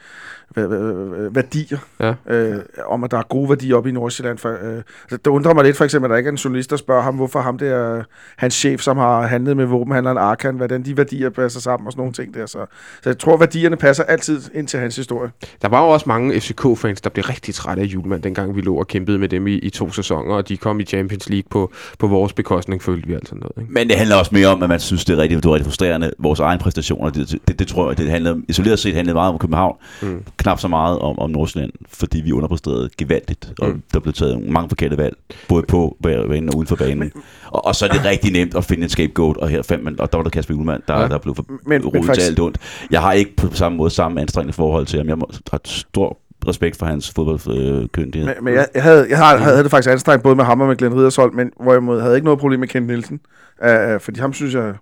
værdier. 0.56 1.78
Ja. 2.00 2.14
Øh, 2.26 2.58
om, 2.86 3.04
at 3.04 3.10
der 3.10 3.18
er 3.18 3.22
gode 3.22 3.48
værdier 3.48 3.76
oppe 3.76 3.88
i 3.88 3.92
Nordsjælland. 3.92 4.38
For, 4.38 4.48
øh, 4.48 4.76
altså, 5.02 5.16
det 5.16 5.26
undrer 5.26 5.54
mig 5.54 5.64
lidt, 5.64 5.76
for 5.76 5.84
eksempel, 5.84 6.06
at 6.06 6.10
der 6.10 6.16
ikke 6.16 6.28
er 6.28 6.32
en 6.32 6.36
journalist, 6.36 6.70
der 6.70 6.76
spørger 6.76 7.02
ham, 7.02 7.14
hvorfor 7.14 7.40
ham 7.40 7.58
der, 7.58 8.02
hans 8.36 8.54
chef, 8.54 8.80
som 8.80 8.96
har 8.96 9.22
handlet 9.26 9.56
med 9.56 9.64
våbenhandleren 9.64 10.18
Arkan, 10.18 10.56
hvordan 10.56 10.82
de 10.82 10.96
værdier 10.96 11.30
passer 11.30 11.60
sammen 11.60 11.86
og 11.86 11.92
sådan 11.92 12.00
nogle 12.00 12.12
ting 12.12 12.34
der. 12.34 12.46
Så, 12.46 12.66
så 13.02 13.10
jeg 13.10 13.18
tror, 13.18 13.36
værdierne 13.36 13.76
passer 13.76 14.04
altid 14.04 14.40
ind 14.54 14.68
til 14.68 14.80
hans 14.80 14.96
historie. 14.96 15.30
Der 15.62 15.68
var 15.68 15.82
jo 15.82 15.88
også 15.88 16.04
mange 16.08 16.40
FCK-fans, 16.40 17.00
der 17.00 17.10
blev 17.10 17.24
rigtig 17.24 17.54
trætte 17.54 17.82
af 17.82 17.86
Julemand, 17.86 18.22
dengang 18.22 18.56
vi 18.56 18.60
lå 18.60 18.74
og 18.74 18.86
kæmpede 18.86 19.18
med 19.18 19.28
dem 19.28 19.46
i, 19.46 19.54
i 19.54 19.70
to 19.70 19.92
sæsoner, 19.92 20.34
og 20.34 20.48
de 20.48 20.56
kom 20.56 20.80
i 20.80 20.84
Champions 20.84 21.28
League 21.28 21.48
på, 21.50 21.72
på 21.98 22.06
vores 22.06 22.32
bekostning, 22.32 22.82
følte 22.82 23.08
vi 23.08 23.14
altså 23.14 23.34
noget. 23.34 23.52
Ikke? 23.60 23.72
Men 23.72 23.88
det 23.88 23.96
handler 23.96 24.16
også 24.16 24.30
mere 24.34 24.46
om, 24.46 24.62
at 24.62 24.68
man 24.68 24.80
synes, 24.80 25.04
det 25.04 25.18
er 25.18 25.22
rigtig, 25.22 25.42
det 25.42 25.48
var 25.48 25.54
rigtig 25.54 25.66
frustrerende. 25.66 26.10
Vores 26.18 26.40
egne 26.40 26.60
præstationer, 26.60 27.10
det, 27.10 27.38
det, 27.48 27.58
det 27.58 27.68
tror 27.68 27.88
jeg, 27.88 27.98
det 27.98 28.10
handler, 28.10 28.36
isoleret 28.48 28.78
set 28.78 28.94
handlede 28.94 29.14
meget 29.14 29.32
om 29.32 29.38
København. 29.38 29.76
Mm. 30.02 30.22
Knap 30.36 30.60
så 30.60 30.68
meget 30.68 30.98
om, 30.98 31.18
om 31.18 31.30
Nordsjælland, 31.30 31.72
fordi 31.88 32.20
vi 32.20 32.32
underpræsterede 32.32 32.90
gevaldigt, 32.98 33.52
og 33.60 33.68
Mm. 33.68 33.82
der 33.92 34.00
blev 34.00 34.12
taget 34.14 34.48
mange 34.48 34.68
forkerte 34.68 34.96
valg, 34.96 35.16
både 35.48 35.62
på 35.68 35.96
banen 36.02 36.48
og 36.48 36.54
uden 36.56 36.66
for 36.66 36.76
banen. 36.76 37.12
Og, 37.46 37.66
og, 37.66 37.74
så 37.74 37.84
er 37.84 37.88
det 37.88 38.04
rigtig 38.04 38.32
nemt 38.32 38.54
at 38.56 38.64
finde 38.64 38.82
en 38.82 38.88
scapegoat, 38.88 39.36
og 39.36 39.48
her 39.48 39.62
fandt 39.62 39.84
man, 39.84 40.00
og 40.00 40.12
der 40.12 40.18
var 40.18 40.22
der 40.22 40.30
Kasper 40.30 40.54
Ullmann, 40.54 40.82
der, 40.88 41.00
Ja. 41.00 41.08
der 41.08 41.18
blev 41.18 41.34
for, 41.34 41.44
Men- 41.66 41.82
men 41.92 42.04
faktisk- 42.04 42.28
alt 42.28 42.40
ondt. 42.40 42.58
Jeg 42.90 43.00
har 43.00 43.12
ikke 43.12 43.36
på 43.36 43.46
samme 43.52 43.78
måde 43.78 43.90
samme 43.90 44.20
anstrengende 44.20 44.52
forhold 44.52 44.86
til 44.86 44.98
ham. 44.98 45.08
Jeg 45.08 45.18
må, 45.18 45.30
har 45.50 45.60
stor 45.64 46.18
respekt 46.48 46.76
for 46.78 46.86
hans 46.86 47.10
fodboldkyndighed. 47.10 48.26
Men, 48.34 48.44
men 48.44 48.54
jeg, 48.54 48.66
jeg, 48.74 48.82
havde, 48.82 49.06
jeg 49.08 49.18
havde, 49.18 49.40
havde 49.40 49.62
det 49.62 49.70
faktisk 49.70 49.90
anstrengt 49.92 50.22
både 50.22 50.36
med 50.36 50.44
ham 50.44 50.60
og 50.60 50.68
med 50.68 50.76
Glenn 50.76 50.94
Riddershold, 50.94 51.32
men 51.32 51.50
hvor 51.62 51.94
jeg 51.94 52.02
havde 52.02 52.14
ikke 52.14 52.24
noget 52.24 52.40
problem 52.40 52.60
med 52.60 52.68
Kent 52.68 52.86
Nielsen. 52.86 53.20
Uh, 53.62 54.00
fordi 54.00 54.20
ham 54.20 54.32
synes 54.32 54.54
jeg... 54.54 54.74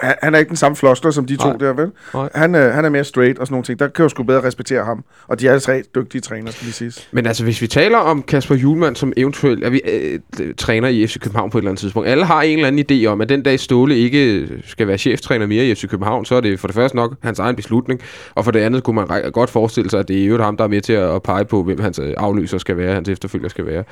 Han, 0.00 0.14
han 0.22 0.34
er 0.34 0.38
ikke 0.38 0.48
den 0.48 0.56
samme 0.56 0.76
floskler 0.76 1.10
som 1.10 1.26
de 1.26 1.36
to 1.36 1.48
Nej. 1.48 1.56
der, 1.56 1.72
vel? 1.72 1.90
Nej. 2.14 2.28
Han, 2.34 2.54
uh, 2.54 2.60
han 2.60 2.84
er 2.84 2.88
mere 2.88 3.04
straight 3.04 3.38
og 3.38 3.46
sådan 3.46 3.52
nogle 3.52 3.64
ting. 3.64 3.78
Der 3.78 3.88
kan 3.88 4.02
jeg 4.02 4.10
sgu 4.10 4.22
bedre 4.22 4.42
respektere 4.42 4.84
ham. 4.84 5.04
Og 5.26 5.40
de 5.40 5.46
er 5.46 5.50
alle 5.50 5.60
tre 5.60 5.82
dygtige 5.94 6.20
trænere, 6.20 6.52
skal 6.52 6.64
lige 6.64 6.72
siges. 6.72 7.08
Men 7.12 7.26
altså, 7.26 7.44
hvis 7.44 7.62
vi 7.62 7.66
taler 7.66 7.98
om 7.98 8.22
Kasper 8.22 8.54
Julemand 8.54 8.96
som 8.96 9.12
eventuelt 9.16 9.64
er 9.64 9.70
vi, 9.70 9.80
øh, 9.84 10.18
øh, 10.40 10.54
træner 10.54 10.88
i 10.88 11.06
FC 11.06 11.20
København 11.20 11.50
på 11.50 11.58
et 11.58 11.62
eller 11.62 11.70
andet 11.70 11.80
tidspunkt. 11.80 12.08
Alle 12.08 12.24
har 12.24 12.42
en 12.42 12.58
eller 12.58 12.66
anden 12.66 12.86
idé 12.90 13.06
om, 13.06 13.20
at 13.20 13.28
den 13.28 13.42
dag 13.42 13.60
Ståle 13.60 13.98
ikke 13.98 14.48
skal 14.66 14.88
være 14.88 14.98
cheftræner 14.98 15.46
mere 15.46 15.64
i 15.64 15.74
FC 15.74 15.88
København, 15.88 16.24
så 16.24 16.34
er 16.34 16.40
det 16.40 16.60
for 16.60 16.68
det 16.68 16.74
første 16.74 16.96
nok 16.96 17.14
hans 17.22 17.38
egen 17.38 17.56
beslutning, 17.56 18.00
og 18.34 18.44
for 18.44 18.50
det 18.50 18.60
andet 18.60 18.82
kunne 18.82 18.96
man 18.96 19.30
godt 19.32 19.50
forestille 19.50 19.90
sig, 19.90 20.00
at 20.00 20.08
det 20.08 20.22
er 20.22 20.26
jo 20.26 20.42
ham, 20.42 20.56
der 20.56 20.64
er 20.64 20.68
med 20.68 20.80
til 20.80 20.92
at 20.92 21.16
at 21.16 21.22
pege 21.22 21.44
på, 21.44 21.62
hvem 21.62 21.80
hans 21.80 21.98
øh, 21.98 22.14
afløser 22.16 22.58
skal 22.58 22.76
være, 22.76 22.94
hans 22.94 23.08
efterfølger 23.08 23.48
skal 23.48 23.66
være. 23.66 23.84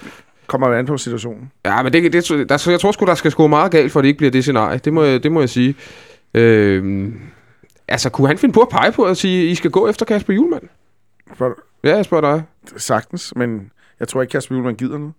Kommer 0.47 0.67
an 0.67 0.87
på 0.87 0.97
situationen. 0.99 1.51
Ja, 1.65 1.83
men 1.83 1.93
det, 1.93 2.13
det, 2.13 2.49
der, 2.49 2.57
så 2.57 2.71
jeg 2.71 2.81
tror 2.81 2.93
sgu, 2.93 3.05
der 3.07 3.15
skal 3.15 3.31
gå 3.31 3.47
meget 3.47 3.73
galt, 3.73 3.93
for 3.93 4.01
at 4.01 4.03
det 4.05 4.09
ikke 4.09 4.19
bliver 4.19 4.31
det 4.31 4.43
scenarie. 4.45 4.79
Det 4.79 4.93
må, 4.93 5.03
jeg- 5.05 5.23
det 5.23 5.33
må 5.33 5.41
jeg 5.41 5.49
sige. 5.49 5.75
Øhm, 6.35 7.15
altså, 7.89 8.11
kunne 8.11 8.27
han 8.29 8.39
finde 8.39 8.53
på 8.53 8.61
at 8.61 8.69
pege 8.69 8.93
på 8.93 9.03
at 9.05 9.17
sige, 9.17 9.47
I 9.51 9.55
skal 9.55 9.71
gå 9.71 9.89
efter 9.89 10.07
Kasper 10.07 10.33
Julemand? 10.35 10.63
For, 11.35 11.51
Ja, 11.85 11.97
jeg 11.97 12.05
spørger 12.05 12.35
dig. 12.35 12.43
sagtens, 12.77 13.33
men 13.37 13.71
jeg 14.01 14.09
tror 14.09 14.23
ikke, 14.23 14.33
Kasper 14.33 14.55
Julemand 14.55 14.77
gider 14.77 14.99
noget. 14.99 15.13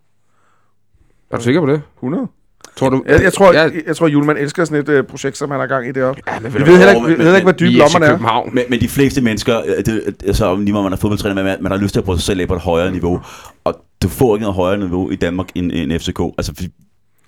Er 1.32 1.38
du 1.38 1.44
sikker 1.44 1.62
på 1.62 1.68
det? 1.68 1.82
100. 1.98 2.28
Tror 2.76 2.90
du? 2.90 3.04
Jeg, 3.08 3.24
jeg, 3.24 3.34
tror, 3.34 3.54
jeg, 3.54 3.72
jeg 3.88 3.96
tror, 3.96 4.08
Julemand 4.08 4.38
elsker 4.38 4.66
sådan 4.66 4.82
et 4.96 5.00
uh, 5.00 5.06
projekt, 5.08 5.38
som 5.38 5.52
han 5.52 5.60
har 5.60 5.68
gang 5.68 5.88
i 5.88 5.92
deroppe. 5.92 6.22
ja, 6.28 6.40
men 6.40 6.54
Vi 6.54 6.60
du 6.60 6.66
ved 6.66 6.78
hvad? 6.78 6.78
heller 6.78 6.94
ikke, 7.10 7.18
vi 7.18 7.24
ved 7.26 7.36
ikke, 7.36 7.46
hvor 7.46 7.52
dybe 7.52 7.72
er 7.74 7.78
lommerne 7.78 8.06
er. 8.06 8.50
Men, 8.54 8.64
men 8.70 8.80
de 8.82 8.88
fleste 8.90 9.22
mennesker, 9.22 9.62
øh, 9.66 9.86
det, 9.86 10.16
altså 10.26 10.46
om 10.46 10.60
lige 10.62 10.72
meget 10.74 10.84
man 10.84 10.94
er 10.94 10.98
fodboldtræner, 10.98 11.44
man, 11.44 11.58
man 11.62 11.72
har 11.72 11.80
lyst 11.80 11.94
til 11.94 12.00
at 12.00 12.04
prøve 12.06 12.18
sig 12.18 12.26
selv 12.26 12.42
af 12.42 12.48
på 12.48 12.56
et 12.56 12.62
højere 12.62 12.92
niveau. 12.92 13.22
Og 13.64 13.85
du 14.06 14.10
får 14.10 14.36
ikke 14.36 14.42
noget 14.42 14.56
højere 14.56 14.78
niveau 14.80 15.10
i 15.12 15.16
Danmark 15.16 15.48
end, 15.56 15.72
end 15.72 16.00
FCK. 16.00 16.20
Altså, 16.38 16.52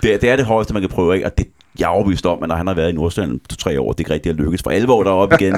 det, 0.03 0.13
er- 0.13 0.17
det 0.17 0.29
er 0.29 0.35
det 0.35 0.45
højeste, 0.45 0.73
man 0.73 0.81
kan 0.81 0.89
prøve, 0.89 1.15
ikke? 1.15 1.25
Og 1.25 1.37
det, 1.37 1.45
jeg 1.79 1.85
er 1.85 1.89
overbevist 1.89 2.25
om, 2.25 2.43
at 2.43 2.49
når 2.49 2.55
han 2.55 2.67
har 2.67 2.73
været 2.73 2.89
i 2.89 2.95
Nordsjælland 2.95 3.39
to 3.49 3.55
tre 3.55 3.79
år, 3.81 3.91
det 3.91 3.99
ikke 3.99 4.13
rigtig 4.13 4.31
har 4.31 4.37
lykkes 4.37 4.63
for 4.63 4.69
alvor 4.71 5.03
deroppe 5.03 5.35
igen. 5.41 5.53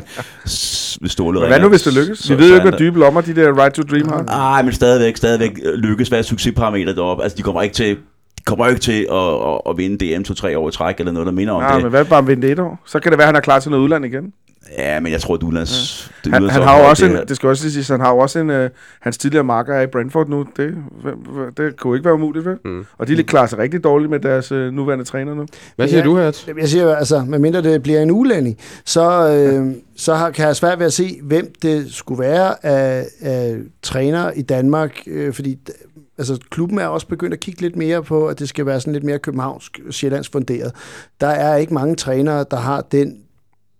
Hvis 1.00 1.12
Ståle 1.12 1.48
hvad 1.48 1.60
nu, 1.60 1.70
hvis 1.70 1.82
det 1.82 1.94
lykkes? 1.94 2.20
så- 2.20 2.36
Vi 2.36 2.40
ved 2.42 2.48
jo 2.50 2.54
er 2.56 2.60
ikke, 2.60 2.70
hvor 2.70 2.78
dybe 2.78 3.00
lommer 3.00 3.22
de 3.22 3.36
der 3.36 3.62
Right 3.64 3.74
to 3.76 3.82
Dream 3.82 4.08
har. 4.10 4.24
Nej, 4.24 4.62
men 4.62 4.74
stadigvæk, 4.74 5.18
stadigvæk 5.18 5.60
lykkes. 5.76 6.08
Hvad 6.08 6.20
er 6.20 6.24
succesparameter 6.24 6.94
deroppe? 6.94 7.24
Altså, 7.24 7.36
de 7.38 7.42
kommer 7.42 7.62
ikke 7.62 7.76
til, 7.76 7.96
de 8.38 8.44
kommer 8.46 8.68
ikke 8.68 8.82
til 8.82 9.08
at, 9.12 9.18
at, 9.18 9.62
at 9.70 9.78
vinde 9.78 10.16
DM 10.18 10.24
to-tre 10.24 10.58
år 10.58 10.70
i 10.70 10.72
træk, 10.72 11.00
eller 11.00 11.12
noget, 11.12 11.26
der 11.26 11.32
minder 11.32 11.54
om 11.54 11.62
Ja, 11.62 11.74
det. 11.74 11.82
men 11.82 11.90
hvad 11.90 12.06
bare 12.06 12.28
vente 12.28 12.52
et 12.52 12.60
år? 12.60 12.80
Så 12.86 13.00
kan 13.00 13.12
det 13.12 13.18
være, 13.18 13.26
at 13.26 13.28
han 13.28 13.36
er 13.36 13.40
klar 13.42 13.60
til 13.60 13.72
noget 13.72 13.84
udland 13.84 14.06
igen. 14.06 14.34
Ja, 14.78 15.00
men 15.00 15.12
jeg 15.12 15.22
tror, 15.22 15.36
at 15.36 15.44
Udlands... 15.44 16.12
Ja. 16.26 16.32
Han, 16.32 16.50
han 16.50 16.62
har 16.62 16.80
jo 16.80 16.90
også 16.90 17.06
en, 17.06 17.16
det 17.28 17.36
skal 17.36 17.50
også 17.50 17.64
lige 17.64 17.72
siges, 17.74 17.88
han 17.88 18.00
har 18.00 18.12
jo 18.14 18.18
også 18.18 18.40
en, 18.40 18.50
uh, 18.50 18.66
hans 19.00 19.18
tidligere 19.18 19.44
marker 19.44 19.74
er 19.74 19.82
i 19.82 19.88
Brentford 19.88 20.30
nu. 20.30 20.46
Det, 20.58 20.76
det, 21.04 21.58
det 21.58 21.78
kunne 21.80 21.98
ikke 21.98 22.06
være 22.06 22.14
umuligt, 22.14 22.46
vel? 22.46 22.58
Mm. 22.66 22.86
Og 22.98 23.08
de 23.08 23.24
klarer 23.24 23.48
sig 23.48 23.60
rigtig 23.60 23.84
dårligt 23.84 24.10
med 24.12 24.20
deres 24.20 24.52
uh, 24.52 24.58
nuværende 24.58 25.06
træner 25.06 25.34
nu. 25.34 25.46
Hvad 25.76 25.88
siger 25.88 26.00
Ja. 26.00 26.06
du, 26.06 26.18
Hert? 26.18 26.48
Jeg 26.58 26.70
siger 26.70 26.84
jo, 26.84 26.90
altså, 26.90 27.24
medmindre 27.28 27.62
det 27.62 27.84
bliver 27.84 28.02
en 28.02 28.12
ulænding, 28.12 28.58
så, 28.86 29.30
øh, 29.32 29.74
så 29.98 30.14
har, 30.14 30.32
kan 30.32 30.48
jeg 30.48 30.56
svært 30.56 30.80
ved 30.80 30.86
at 30.86 30.94
se, 30.94 31.20
hvem 31.24 31.54
det 31.62 31.94
skulle 31.94 32.20
være 32.20 32.66
af, 32.66 33.06
af 33.22 33.58
træner 33.82 34.32
i 34.32 34.42
Danmark, 34.42 34.92
øh, 35.08 35.34
fordi 35.34 35.58
altså, 36.18 36.38
klubben 36.50 36.80
er 36.80 36.88
også 36.88 37.08
begyndt 37.08 37.34
at 37.34 37.40
kigge 37.40 37.62
lidt 37.62 37.76
mere 37.76 38.04
på, 38.04 38.28
at 38.28 38.40
det 38.40 38.50
skal 38.50 38.66
være 38.66 38.80
sådan 38.80 38.94
lidt 38.94 39.04
mere 39.04 39.20
københavnsk, 39.20 39.80
sjællands 39.92 40.30
funderet. 40.30 40.72
Der 41.22 41.28
er 41.28 41.56
ikke 41.56 41.74
mange 41.74 41.96
trænere, 41.96 42.46
der 42.52 42.58
har 42.58 42.82
den 42.92 43.18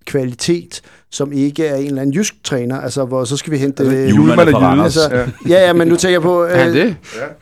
kvalitet, 0.10 0.82
som 1.12 1.32
ikke 1.32 1.66
er 1.66 1.76
en 1.76 1.86
eller 1.86 2.02
anden 2.02 2.16
jysk 2.16 2.44
træner, 2.44 2.82
altså 2.82 3.06
hvor 3.06 3.24
så 3.24 3.38
skal 3.38 3.54
vi 3.54 3.58
hente... 3.58 3.84
Altså, 3.84 3.98
øh, 3.98 4.10
Julemand 4.10 4.50
er 4.50 4.52
fra 4.52 4.78
er. 4.78 4.84
Altså, 4.84 5.02
ja, 5.50 5.66
ja, 5.66 5.74
men 5.74 5.88
nu 5.88 5.96
tænker 5.96 6.14
jeg 6.14 6.22
på... 6.22 6.44
Er 6.44 6.64
han 6.64 6.74
det? 6.74 6.96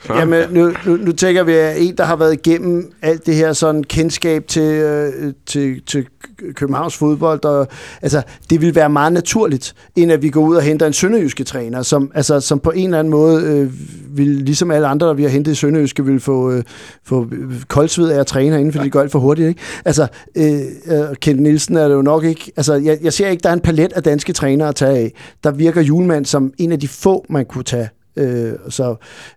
Jamen, 0.09 0.43
nu, 0.51 0.73
nu, 0.85 0.95
nu 0.95 1.11
tænker 1.11 1.43
vi, 1.43 1.53
at 1.53 1.81
en, 1.81 1.97
der 1.97 2.03
har 2.03 2.15
været 2.15 2.33
igennem 2.33 2.91
alt 3.01 3.25
det 3.25 3.35
her 3.35 3.53
sådan 3.53 3.83
kendskab 3.83 4.47
til, 4.47 4.61
øh, 4.61 5.33
til, 5.45 5.81
til 5.85 6.05
Københavns 6.53 6.97
fodbold, 6.97 7.45
og, 7.45 7.67
altså, 8.01 8.21
det 8.49 8.61
vil 8.61 8.75
være 8.75 8.89
meget 8.89 9.13
naturligt, 9.13 9.73
end 9.95 10.11
at 10.11 10.21
vi 10.21 10.29
går 10.29 10.41
ud 10.41 10.55
og 10.55 10.61
henter 10.61 10.87
en 10.87 10.93
sønderjyske 10.93 11.43
træner, 11.43 11.81
som, 11.81 12.11
altså, 12.15 12.39
som 12.39 12.59
på 12.59 12.71
en 12.71 12.85
eller 12.85 12.99
anden 12.99 13.11
måde 13.11 13.43
øh, 13.43 13.71
vil, 14.17 14.27
ligesom 14.27 14.71
alle 14.71 14.87
andre, 14.87 15.07
der 15.07 15.13
vi 15.13 15.23
har 15.23 15.29
hentet 15.29 15.51
i 15.51 15.55
sønderjyske, 15.55 16.05
vil 16.05 16.19
få, 16.19 16.51
øh, 16.51 16.63
få 17.05 17.27
koldsved 17.67 18.09
af 18.09 18.19
at 18.19 18.27
træne 18.27 18.51
herinde, 18.51 18.71
fordi 18.71 18.83
det 18.83 18.91
går 18.91 19.01
alt 19.01 19.11
for 19.11 19.19
hurtigt. 19.19 19.47
Ikke? 19.47 19.61
Altså, 19.85 20.07
øh, 20.35 20.59
øh, 20.87 21.15
Kent 21.21 21.41
Nielsen 21.41 21.75
er 21.77 21.87
det 21.87 21.95
jo 21.95 22.01
nok 22.01 22.23
ikke... 22.23 22.51
Altså, 22.57 22.73
jeg, 22.73 22.97
jeg 23.01 23.13
ser 23.13 23.27
ikke, 23.27 23.43
der 23.43 23.49
er 23.49 23.53
en 23.57 23.61
palet 23.61 23.93
af 23.93 24.03
danske 24.03 24.33
trænere 24.33 24.67
at 24.67 24.75
tage 24.75 24.97
af. 24.97 25.13
Der 25.43 25.51
virker 25.51 25.81
Julemand 25.81 26.25
som 26.25 26.53
en 26.57 26.71
af 26.71 26.79
de 26.79 26.87
få, 26.87 27.25
man 27.29 27.45
kunne 27.45 27.63
tage. 27.63 27.89
Øh, 28.17 28.53
så 28.69 28.95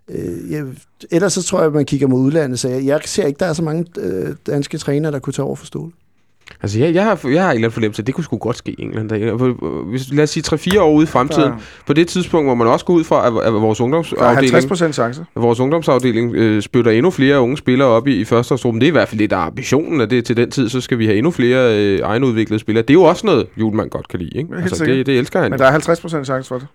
øh, 0.09 0.51
jeg, 0.51 0.65
ellers 1.11 1.33
så 1.33 1.43
tror 1.43 1.59
jeg, 1.59 1.67
at 1.67 1.73
man 1.73 1.85
kigger 1.85 2.07
mod 2.07 2.19
udlandet, 2.21 2.59
så 2.59 2.69
jeg, 2.69 2.85
jeg 2.85 3.01
ser 3.05 3.25
ikke, 3.25 3.39
der 3.39 3.45
er 3.45 3.53
så 3.53 3.63
mange 3.63 3.85
øh, 3.97 4.35
danske 4.47 4.77
trænere, 4.77 5.11
der 5.11 5.19
kunne 5.19 5.33
tage 5.33 5.45
over 5.45 5.55
for 5.55 5.65
stolen. 5.65 5.93
Altså, 6.61 6.79
jeg, 6.79 6.93
jeg, 6.93 7.03
har, 7.03 7.09
jeg 7.09 7.21
har 7.21 7.29
en 7.29 7.33
eller 7.33 7.49
anden 7.49 7.71
fornemmelse, 7.71 8.01
at 8.01 8.07
det 8.07 8.15
kunne 8.15 8.23
sgu 8.23 8.37
godt 8.37 8.57
ske 8.57 8.71
i 8.71 8.81
England. 8.81 9.11
Hvis, 9.89 10.13
lad 10.13 10.23
os 10.23 10.29
sige 10.29 10.43
3-4 10.55 10.79
år 10.79 10.91
ude 10.91 11.03
i 11.03 11.07
fremtiden. 11.07 11.51
Der, 11.51 11.57
På 11.87 11.93
det 11.93 12.07
tidspunkt, 12.07 12.47
hvor 12.47 12.55
man 12.55 12.67
også 12.67 12.85
går 12.85 12.93
ud 12.93 13.03
fra, 13.03 13.27
at, 13.27 13.47
at 13.47 13.53
vores 13.53 13.81
ungdomsafdeling, 13.81 14.35
50 14.35 14.65
procent 14.65 14.95
chance. 14.95 15.25
at 15.35 15.41
vores 15.41 15.59
ungdomsafdeling 15.59 16.35
øh, 16.35 16.61
spytter 16.61 16.91
endnu 16.91 17.11
flere 17.11 17.41
unge 17.41 17.57
spillere 17.57 17.87
op 17.87 18.07
i, 18.07 18.15
i 18.15 18.25
førsteårsgruppen. 18.25 18.81
Det 18.81 18.87
er 18.87 18.91
i 18.91 18.91
hvert 18.91 19.07
fald 19.07 19.19
det, 19.19 19.29
der 19.29 19.37
er 19.37 19.41
ambitionen, 19.41 20.01
at 20.01 20.09
det 20.09 20.25
til 20.25 20.37
den 20.37 20.51
tid, 20.51 20.69
så 20.69 20.81
skal 20.81 20.97
vi 20.97 21.05
have 21.05 21.17
endnu 21.17 21.31
flere 21.31 21.77
øh, 21.77 21.99
egenudviklede 21.99 22.59
spillere. 22.59 22.81
Det 22.81 22.89
er 22.89 22.93
jo 22.93 23.03
også 23.03 23.25
noget, 23.25 23.47
Julemand 23.57 23.89
godt 23.89 24.07
kan 24.07 24.19
lide. 24.19 24.37
Ikke? 24.37 24.49
Altså, 24.55 24.85
det, 24.85 25.05
det 25.05 25.17
elsker 25.17 25.41
han. 25.41 25.51
Men 25.51 25.59
der 25.59 25.65
er 25.65 25.71
50 25.71 26.01
procent 26.01 26.25
chance 26.25 26.47
for 26.47 26.57
det. 26.57 26.67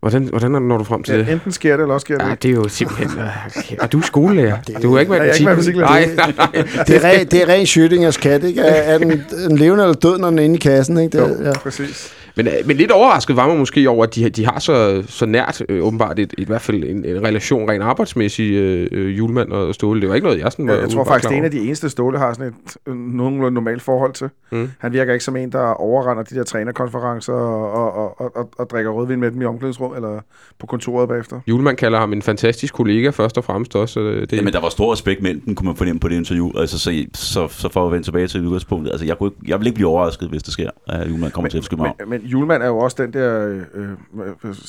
Hvordan, 0.00 0.22
hvordan 0.24 0.54
er 0.54 0.58
det, 0.58 0.68
når 0.68 0.78
du 0.78 0.84
frem 0.84 1.02
til 1.02 1.18
det? 1.18 1.26
Ja, 1.26 1.32
enten 1.32 1.52
sker 1.52 1.72
det, 1.76 1.82
eller 1.82 1.94
også 1.94 2.04
sker 2.04 2.18
det 2.18 2.24
Ja, 2.24 2.30
ikke. 2.30 2.42
det 2.42 2.50
er 2.50 2.54
jo 2.54 2.68
simpelthen... 2.68 3.10
Øh, 3.72 3.76
og 3.80 3.92
du 3.92 3.98
er 3.98 4.02
skolelærer. 4.02 4.56
Du 4.82 4.94
er 4.94 5.00
ikke 5.00 5.12
Nej, 5.12 5.22
jeg 5.22 5.34
ikke 5.34 5.44
matematik. 5.44 5.76
matematiklærer. 5.76 5.88
Nej, 5.88 6.14
nej, 6.16 6.32
nej. 6.74 6.84
Det 6.86 6.96
er, 6.96 7.04
re, 7.08 7.24
det 7.24 7.42
er 7.42 7.48
ren 7.48 7.62
Schrödingers 7.66 8.20
kat, 8.20 8.44
ikke? 8.44 8.60
Er, 8.60 8.94
er 8.94 8.98
den, 8.98 9.22
den 9.48 9.56
levende 9.58 9.82
eller 9.84 9.94
død, 9.94 10.18
når 10.18 10.30
den 10.30 10.38
er 10.38 10.42
inde 10.42 10.54
i 10.56 10.58
kassen, 10.58 10.98
ikke? 10.98 11.18
Det, 11.18 11.28
Jo, 11.40 11.44
ja. 11.44 11.52
præcis. 11.58 12.12
Men, 12.38 12.46
øh, 12.46 12.52
men 12.66 12.76
lidt 12.76 12.90
overrasket 12.90 13.36
var 13.36 13.46
man 13.48 13.58
måske 13.58 13.88
over, 13.90 14.04
at 14.04 14.14
de, 14.14 14.28
de 14.30 14.46
har 14.46 14.58
så, 14.58 15.02
så 15.08 15.26
nært, 15.26 15.62
øh, 15.68 15.84
åbenbart, 15.84 16.18
et, 16.18 16.34
i 16.38 16.44
hvert 16.44 16.60
fald 16.62 16.84
en, 16.84 17.04
en 17.04 17.22
relation 17.24 17.70
rent 17.70 17.82
arbejdsmæssig, 17.82 18.52
øh, 18.52 18.88
øh, 18.92 19.18
Julemand 19.18 19.52
og 19.52 19.74
Ståle. 19.74 20.00
Det 20.00 20.08
var 20.08 20.14
ikke 20.14 20.24
noget, 20.26 20.40
jeg 20.40 20.52
sådan 20.52 20.66
var 20.66 20.72
Jeg, 20.72 20.82
jeg 20.82 20.90
tror 20.90 21.04
faktisk, 21.04 21.28
det 21.28 21.34
er 21.34 21.38
en 21.38 21.44
af 21.44 21.50
de 21.50 21.58
eneste 21.60 21.90
Ståle 21.90 22.18
har 22.18 22.32
sådan 22.32 22.46
et 22.46 22.76
øh, 22.86 22.94
nogenlunde 22.96 23.54
normalt 23.54 23.82
forhold 23.82 24.12
til. 24.12 24.28
Mm. 24.52 24.58
Mm. 24.58 24.70
Han 24.78 24.92
virker 24.92 25.12
ikke 25.12 25.24
som 25.24 25.36
en, 25.36 25.52
der 25.52 25.60
overrender 25.68 26.22
de 26.22 26.34
der 26.34 26.44
trænerkonferencer 26.44 27.32
og, 27.32 27.72
og, 27.72 28.20
og, 28.20 28.36
og, 28.36 28.50
og 28.58 28.70
drikker 28.70 28.90
rødvin 28.90 29.20
med 29.20 29.30
dem 29.30 29.42
i 29.42 29.44
omklædningsrummet. 29.44 29.85
Rum, 29.86 29.94
eller 29.96 30.20
på 30.58 30.66
kontoret 30.66 31.08
bagefter. 31.08 31.40
Julemand 31.48 31.76
kalder 31.76 31.98
ham 31.98 32.12
en 32.12 32.22
fantastisk 32.22 32.74
kollega 32.74 33.10
først 33.10 33.38
og 33.38 33.44
fremmest 33.44 33.76
også. 33.76 34.00
øh, 34.00 34.20
Det, 34.20 34.32
Ja, 34.32 34.42
men 34.42 34.52
der 34.52 34.60
var 34.60 34.68
stor 34.68 34.92
respekt 34.92 35.22
mellem 35.22 35.40
dem, 35.40 35.54
kunne 35.54 35.66
man 35.66 35.76
fornemme 35.76 36.00
på 36.00 36.08
det 36.08 36.14
interview. 36.16 36.50
Altså, 36.58 36.78
så, 36.78 37.04
så, 37.14 37.48
så 37.48 37.68
for 37.68 37.86
at 37.86 37.92
vende 37.92 38.06
tilbage 38.06 38.26
til 38.26 38.44
udgangspunktet. 38.46 38.90
Altså, 38.90 39.06
jeg, 39.06 39.18
kunne 39.18 39.26
ikke, 39.30 39.50
jeg 39.50 39.58
vil 39.60 39.66
ikke 39.66 39.74
blive 39.74 39.88
overrasket, 39.88 40.28
hvis 40.28 40.42
det 40.42 40.52
sker, 40.52 40.70
at 40.86 41.08
Julemand 41.10 41.32
kommer 41.32 41.48
til 41.50 41.62
FC 41.62 41.68
København. 41.68 41.96
Men, 42.00 42.08
men 42.10 42.20
Julemand 42.20 42.62
er 42.62 42.66
jo 42.66 42.78
også 42.78 42.96
den 43.02 43.12
der, 43.12 43.62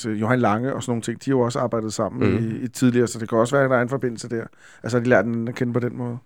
øh, 0.05 0.21
Johan 0.21 0.39
Lange 0.39 0.73
og 0.73 0.83
sådan 0.83 0.91
nogle 0.91 1.01
ting, 1.01 1.25
de 1.25 1.31
har 1.31 1.37
jo 1.37 1.41
også 1.41 1.59
arbejdet 1.59 1.93
sammen 1.93 2.29
Mhm. 2.31 2.41
mm. 2.43 2.51
i, 2.61 2.63
i 2.63 2.67
tidligere, 2.67 3.07
så 3.07 3.19
det 3.19 3.29
kan 3.29 3.37
også 3.37 3.55
være, 3.55 3.63
at 3.65 3.69
der 3.69 3.77
er 3.77 3.81
en 3.81 3.89
forbindelse 3.89 4.29
der. 4.29 4.43
Altså, 4.83 4.97
har 4.97 5.03
de 5.03 5.09
lært 5.09 5.25
den 5.25 5.47
at 5.47 5.55
kende 5.55 5.73
på 5.73 5.79
den 5.79 5.97
måde. 5.97 6.17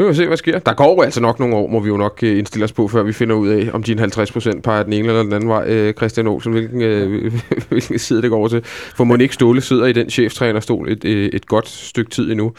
Vi 0.00 0.04
vil 0.04 0.10
vi 0.10 0.16
se, 0.16 0.26
hvad 0.26 0.36
sker. 0.36 0.58
Der 0.58 0.74
går 0.74 0.94
jo 0.94 1.02
altså 1.02 1.20
nok 1.20 1.38
nogle 1.38 1.56
år, 1.56 1.66
må 1.66 1.80
vi 1.80 1.88
jo 1.88 1.96
nok 1.96 2.18
øh, 2.22 2.38
indstille 2.38 2.64
os 2.64 2.72
på, 2.72 2.88
før 2.88 3.02
vi 3.02 3.12
finder 3.12 3.36
ud 3.36 3.48
af, 3.48 3.70
om 3.72 3.82
din 3.82 3.98
50% 3.98 4.60
peger 4.60 4.82
den 4.82 4.92
ene 4.92 5.08
eller 5.08 5.22
den 5.22 5.32
anden 5.32 5.48
vej. 5.48 5.64
Øh, 5.66 5.94
Christian 5.94 6.26
Olsen, 6.26 6.52
hvilken, 6.52 6.82
øh, 6.82 7.32
hvilken 7.68 7.98
side 7.98 8.22
det 8.22 8.30
går 8.30 8.48
til. 8.48 8.64
For 8.64 9.04
Monique 9.04 9.34
Ståle 9.34 9.60
sidder 9.60 9.86
i 9.86 9.92
den 9.92 10.10
cheftrænerstol 10.10 10.88
et, 10.88 11.04
øh, 11.04 11.30
et 11.32 11.46
godt 11.46 11.68
stykke 11.68 12.10
tid 12.10 12.30
endnu. 12.30 12.52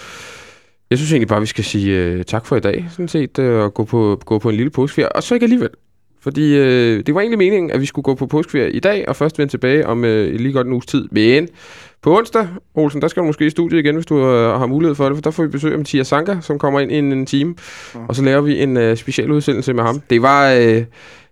Jeg 0.89 0.97
synes 0.97 1.11
egentlig 1.11 1.27
bare, 1.27 1.39
vi 1.39 1.45
skal 1.45 1.63
sige 1.63 1.97
øh, 1.97 2.23
tak 2.25 2.45
for 2.45 2.55
i 2.55 2.59
dag, 2.59 2.87
sådan 2.89 3.07
set, 3.07 3.39
øh, 3.39 3.63
og 3.63 3.73
gå 3.73 3.83
på, 3.83 4.21
gå 4.25 4.39
på 4.39 4.49
en 4.49 4.55
lille 4.55 4.69
påskeferie. 4.69 5.15
Og 5.15 5.23
så 5.23 5.33
ikke 5.33 5.43
alligevel. 5.43 5.69
Fordi 6.23 6.57
øh, 6.57 7.03
det 7.05 7.15
var 7.15 7.21
egentlig 7.21 7.37
meningen, 7.37 7.71
at 7.71 7.81
vi 7.81 7.85
skulle 7.85 8.03
gå 8.03 8.15
på 8.15 8.25
påskeferie 8.25 8.71
i 8.71 8.79
dag, 8.79 9.05
og 9.07 9.15
først 9.15 9.39
vende 9.39 9.53
tilbage 9.53 9.87
om 9.87 10.05
øh, 10.05 10.39
lige 10.39 10.53
godt 10.53 10.67
en 10.67 10.73
uges 10.73 10.85
tid. 10.85 11.07
Men 11.11 11.47
på 12.01 12.17
onsdag, 12.17 12.47
Olsen, 12.75 13.01
der 13.01 13.07
skal 13.07 13.21
du 13.21 13.27
måske 13.27 13.45
i 13.45 13.49
studiet 13.49 13.79
igen, 13.79 13.95
hvis 13.95 14.05
du 14.05 14.17
øh, 14.17 14.59
har 14.59 14.65
mulighed 14.65 14.95
for 14.95 15.05
det, 15.05 15.17
for 15.17 15.21
der 15.21 15.31
får 15.31 15.43
vi 15.43 15.49
besøg 15.49 15.71
af 15.71 15.77
Mathias 15.77 16.07
Sanka, 16.07 16.35
som 16.41 16.59
kommer 16.59 16.79
ind 16.79 16.91
i 16.91 16.95
en, 16.95 17.11
en 17.11 17.25
time, 17.25 17.55
og 18.07 18.15
så 18.15 18.23
laver 18.23 18.41
vi 18.41 18.63
en 18.63 18.77
øh, 18.77 18.97
speciel 18.97 19.31
udsendelse 19.31 19.73
med 19.73 19.83
ham. 19.83 20.01
Det 20.09 20.21
var... 20.21 20.51
Øh, 20.51 20.83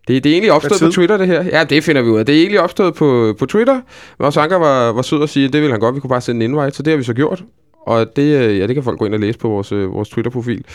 det, 0.08 0.24
det 0.24 0.30
er 0.30 0.34
egentlig 0.34 0.52
opstået 0.52 0.82
på 0.82 0.92
Twitter, 0.92 1.18
det 1.18 1.28
her. 1.28 1.44
Ja, 1.44 1.64
det 1.64 1.84
finder 1.84 2.02
vi 2.02 2.10
ud 2.10 2.20
af. 2.20 2.26
Det 2.26 2.36
er 2.36 2.40
egentlig 2.40 2.60
opstået 2.60 2.94
på, 2.94 3.36
på 3.40 3.46
Twitter, 3.46 3.82
og 4.18 4.34
Sanka 4.34 4.56
var, 4.56 4.92
var 4.92 5.02
sød 5.02 5.24
at 5.24 5.30
sige, 5.30 5.46
at 5.46 5.54
det 5.54 5.62
ville 5.62 5.72
han 5.72 5.80
godt, 5.80 5.96
vi 5.96 6.00
kunne 6.00 6.10
bare 6.10 6.22
sende 6.22 6.46
en 6.46 6.52
invite, 6.52 6.78
så 6.78 6.84
det 6.84 6.92
har 6.92 6.98
vi 6.98 7.04
så 7.04 7.14
gjort. 7.14 7.44
Og 7.88 8.16
det, 8.16 8.22
øh, 8.22 8.58
ja, 8.58 8.68
det 8.68 8.76
kan 8.76 8.84
folk 8.84 9.00
gå 9.00 9.06
ind 9.06 9.14
og 9.14 9.20
læse 9.20 9.40
på 9.40 9.50
vores, 9.50 9.72
øh, 9.72 9.94
vores 9.94 10.10
Twitter-profil. 10.10 10.66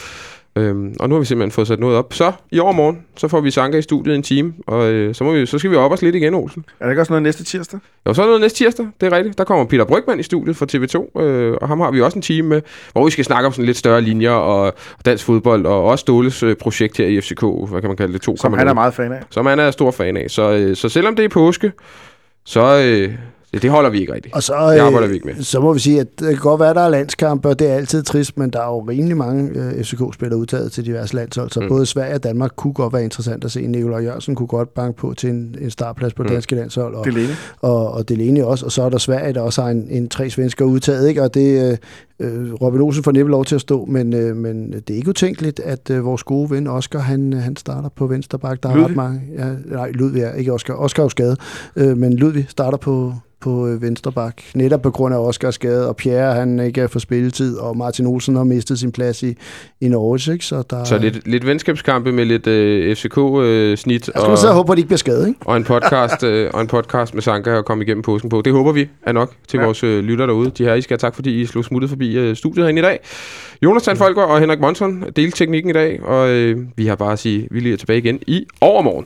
Øhm, 0.56 0.94
og 1.00 1.08
nu 1.08 1.14
har 1.14 1.20
vi 1.20 1.26
simpelthen 1.26 1.50
fået 1.50 1.68
sat 1.68 1.80
noget 1.80 1.96
op. 1.96 2.14
Så 2.14 2.32
i 2.50 2.58
overmorgen, 2.58 3.02
så 3.16 3.28
får 3.28 3.40
vi 3.40 3.50
Sanka 3.50 3.78
i 3.78 3.82
studiet 3.82 4.14
en 4.14 4.22
time, 4.22 4.54
og 4.66 4.92
øh, 4.92 5.14
så, 5.14 5.24
må 5.24 5.32
vi, 5.32 5.46
så 5.46 5.58
skal 5.58 5.70
vi 5.70 5.76
op 5.76 5.92
os 5.92 6.02
lidt 6.02 6.14
igen, 6.14 6.34
Olsen. 6.34 6.64
Er 6.80 6.84
der 6.84 6.90
ikke 6.90 7.02
også 7.02 7.12
noget 7.12 7.22
næste 7.22 7.44
tirsdag? 7.44 7.80
Jo, 8.06 8.14
så 8.14 8.22
er 8.22 8.26
der 8.26 8.30
noget 8.30 8.40
næste 8.40 8.58
tirsdag, 8.58 8.86
det 9.00 9.12
er 9.12 9.16
rigtigt. 9.16 9.38
Der 9.38 9.44
kommer 9.44 9.64
Peter 9.64 9.84
Brygman 9.84 10.20
i 10.20 10.22
studiet 10.22 10.56
fra 10.56 10.66
TV2, 10.72 11.20
øh, 11.22 11.56
og 11.60 11.68
ham 11.68 11.80
har 11.80 11.90
vi 11.90 12.00
også 12.00 12.18
en 12.18 12.22
time 12.22 12.48
med, 12.48 12.62
hvor 12.92 13.04
vi 13.04 13.10
skal 13.10 13.24
snakke 13.24 13.46
om 13.46 13.52
sådan 13.52 13.66
lidt 13.66 13.76
større 13.76 14.00
linjer 14.00 14.30
og, 14.30 14.74
dansk 15.04 15.24
fodbold, 15.24 15.66
og 15.66 15.84
også 15.84 16.02
Ståles 16.02 16.42
øh, 16.42 16.56
projekt 16.56 16.96
her 16.96 17.06
i 17.06 17.20
FCK, 17.20 17.42
hvad 17.68 17.80
kan 17.80 17.90
man 17.90 17.96
kalde 17.96 18.12
det, 18.12 18.28
2,0. 18.28 18.36
Som 18.36 18.52
han 18.52 18.68
er 18.68 18.74
meget 18.74 18.94
fan 18.94 19.12
af. 19.12 19.22
Som 19.30 19.46
han 19.46 19.58
er 19.58 19.70
stor 19.70 19.90
fan 19.90 20.16
af. 20.16 20.30
Så, 20.30 20.52
øh, 20.52 20.76
så 20.76 20.88
selvom 20.88 21.16
det 21.16 21.24
er 21.24 21.28
påske, 21.28 21.72
så 22.44 22.78
øh, 22.78 23.14
det, 23.54 23.62
det 23.62 23.70
holder 23.70 23.90
vi 23.90 24.00
ikke 24.00 24.14
rigtigt. 24.14 24.34
Og 24.34 24.42
så, 24.42 24.52
Det 24.52 24.78
arbejder 24.78 25.02
øh, 25.02 25.08
vi 25.10 25.14
ikke 25.14 25.26
med. 25.26 25.34
så 25.42 25.60
må 25.60 25.72
vi 25.72 25.78
sige, 25.78 26.00
at 26.00 26.06
det 26.20 26.28
kan 26.28 26.36
godt 26.38 26.60
være, 26.60 26.70
at 26.70 26.76
der 26.76 26.82
er 26.82 26.88
landskampe, 26.88 27.48
og 27.48 27.58
det 27.58 27.70
er 27.70 27.74
altid 27.74 28.02
trist, 28.02 28.38
men 28.38 28.50
der 28.50 28.60
er 28.60 28.66
jo 28.66 28.78
rimelig 28.80 29.16
mange 29.16 29.50
øh, 29.54 29.84
FCK-spillere 29.84 30.38
udtaget 30.38 30.72
til 30.72 30.86
diverse 30.86 31.14
landshold, 31.14 31.50
så 31.50 31.60
Mm. 31.60 31.68
både 31.68 31.86
Sverige 31.86 32.14
og 32.14 32.22
Danmark 32.24 32.50
kunne 32.56 32.72
godt 32.72 32.92
være 32.92 33.04
interessant 33.04 33.44
at 33.44 33.52
se. 33.52 33.66
Nikolaj 33.66 34.00
Jørgensen 34.02 34.34
kunne 34.34 34.46
godt 34.46 34.74
banke 34.74 34.96
på 34.98 35.14
til 35.16 35.30
en, 35.30 35.54
en 35.60 35.70
startplads 35.70 36.14
på 36.14 36.22
Mm. 36.22 36.28
danske 36.28 36.54
landshold, 36.54 36.94
og, 36.94 37.04
Det 37.04 37.14
Lene. 37.14 37.28
og, 37.60 37.90
og 37.92 38.08
Delaney 38.08 38.42
også, 38.42 38.66
og 38.66 38.72
så 38.72 38.82
er 38.82 38.88
der 38.88 38.98
Sverige, 38.98 39.32
der 39.34 39.40
også 39.40 39.62
har 39.62 39.70
en, 39.70 39.86
en 39.90 40.08
tre 40.08 40.30
svensker 40.30 40.64
udtaget, 40.64 41.08
ikke? 41.08 41.22
og 41.22 41.34
det 41.34 41.78
øh, 42.20 42.52
Robin 42.52 42.80
Olsen 42.80 43.04
får 43.04 43.12
næppe 43.12 43.30
lov 43.30 43.44
til 43.44 43.54
at 43.54 43.60
stå, 43.60 43.84
men, 43.84 44.14
øh, 44.14 44.36
men 44.36 44.72
det 44.72 44.90
er 44.90 44.94
ikke 44.94 45.08
utænkeligt, 45.08 45.60
at 45.60 45.90
øh, 45.90 46.04
vores 46.04 46.22
gode 46.22 46.50
ven 46.50 46.66
Oscar, 46.66 46.98
han, 46.98 47.32
øh, 47.32 47.38
han 47.40 47.56
starter 47.56 47.88
på 47.96 48.06
venstre 48.06 48.38
bak. 48.38 48.62
Der 48.62 48.68
er 48.68 48.74
Ludvig? 48.74 48.88
ret 48.90 48.96
mange. 48.96 49.20
Ja, 49.38 49.44
nej, 49.66 49.90
Ludvig 49.90 50.22
er 50.22 50.32
ikke 50.34 50.52
Oscar. 50.52 50.74
Oscar 50.74 51.02
er 51.02 51.04
jo 51.04 51.08
skadet, 51.08 51.38
øh, 51.76 51.96
men 51.96 52.12
Ludvig 52.12 52.46
starter 52.48 52.78
på, 52.78 53.14
på 53.44 53.68
øh, 53.68 53.82
venstre 53.82 54.12
bak. 54.12 54.42
Netop 54.54 54.82
på 54.82 54.90
grund 54.90 55.14
af 55.14 55.18
Oscars 55.18 55.54
skade, 55.54 55.88
og 55.88 55.96
Pierre 55.96 56.34
han 56.34 56.60
ikke 56.60 56.80
er 56.80 56.86
for 56.86 56.98
spilletid, 56.98 57.56
og 57.56 57.76
Martin 57.76 58.06
Olsen 58.06 58.36
har 58.36 58.44
mistet 58.44 58.78
sin 58.78 58.92
plads 58.92 59.22
i, 59.22 59.34
i 59.80 59.88
Norwich, 59.88 60.30
ikke? 60.30 60.44
Så, 60.44 60.62
der, 60.70 60.84
Så 60.84 60.98
lidt, 60.98 61.28
lidt 61.28 61.46
venskabskampe 61.46 62.12
med 62.12 62.24
lidt 62.24 62.46
øh, 62.46 62.96
FCK-snit 62.96 64.10
Jeg 64.14 64.38
skal 64.38 64.48
og 64.48 64.54
håbe 64.54 64.72
at 64.72 64.76
de 64.76 64.80
ikke 64.80 64.88
bliver 64.88 64.98
skadet, 64.98 65.28
ikke? 65.28 65.40
og 65.44 65.56
en 65.56 65.64
podcast, 65.64 66.22
øh, 66.22 66.50
og 66.54 66.60
en 66.60 66.66
podcast 66.66 67.14
med 67.14 67.22
Sanka 67.22 67.56
og 67.56 67.64
komme 67.64 67.84
igennem 67.84 68.02
påsken 68.02 68.30
på. 68.30 68.42
Det 68.44 68.52
håber 68.52 68.72
vi 68.72 68.88
er 69.02 69.12
nok 69.12 69.32
til 69.48 69.58
ja. 69.58 69.64
Vores 69.64 69.84
øh, 69.84 70.04
lytter 70.04 70.26
derude. 70.26 70.50
De 70.50 70.64
her, 70.64 70.74
I 70.74 70.80
skal 70.80 70.94
have 70.94 70.98
tak, 70.98 71.14
fordi 71.14 71.40
I 71.40 71.46
slog 71.46 71.64
smuttet 71.64 71.90
forbi 71.90 72.18
øh, 72.18 72.36
studiet 72.36 72.64
herinde 72.64 72.78
i 72.78 72.82
dag. 72.82 72.98
Jonathan 73.62 73.96
Folker 73.96 74.22
og 74.22 74.40
Henrik 74.40 74.60
Monson 74.60 75.04
delte 75.16 75.36
teknikken 75.36 75.70
i 75.70 75.72
dag, 75.72 76.02
og 76.02 76.28
øh, 76.28 76.58
vi 76.76 76.86
har 76.86 76.96
bare 76.96 77.12
at 77.12 77.18
sige, 77.18 77.48
vi 77.50 77.60
lige 77.60 77.72
er 77.72 77.76
tilbage 77.76 77.98
igen 77.98 78.20
i 78.26 78.46
overmorgen. 78.60 79.02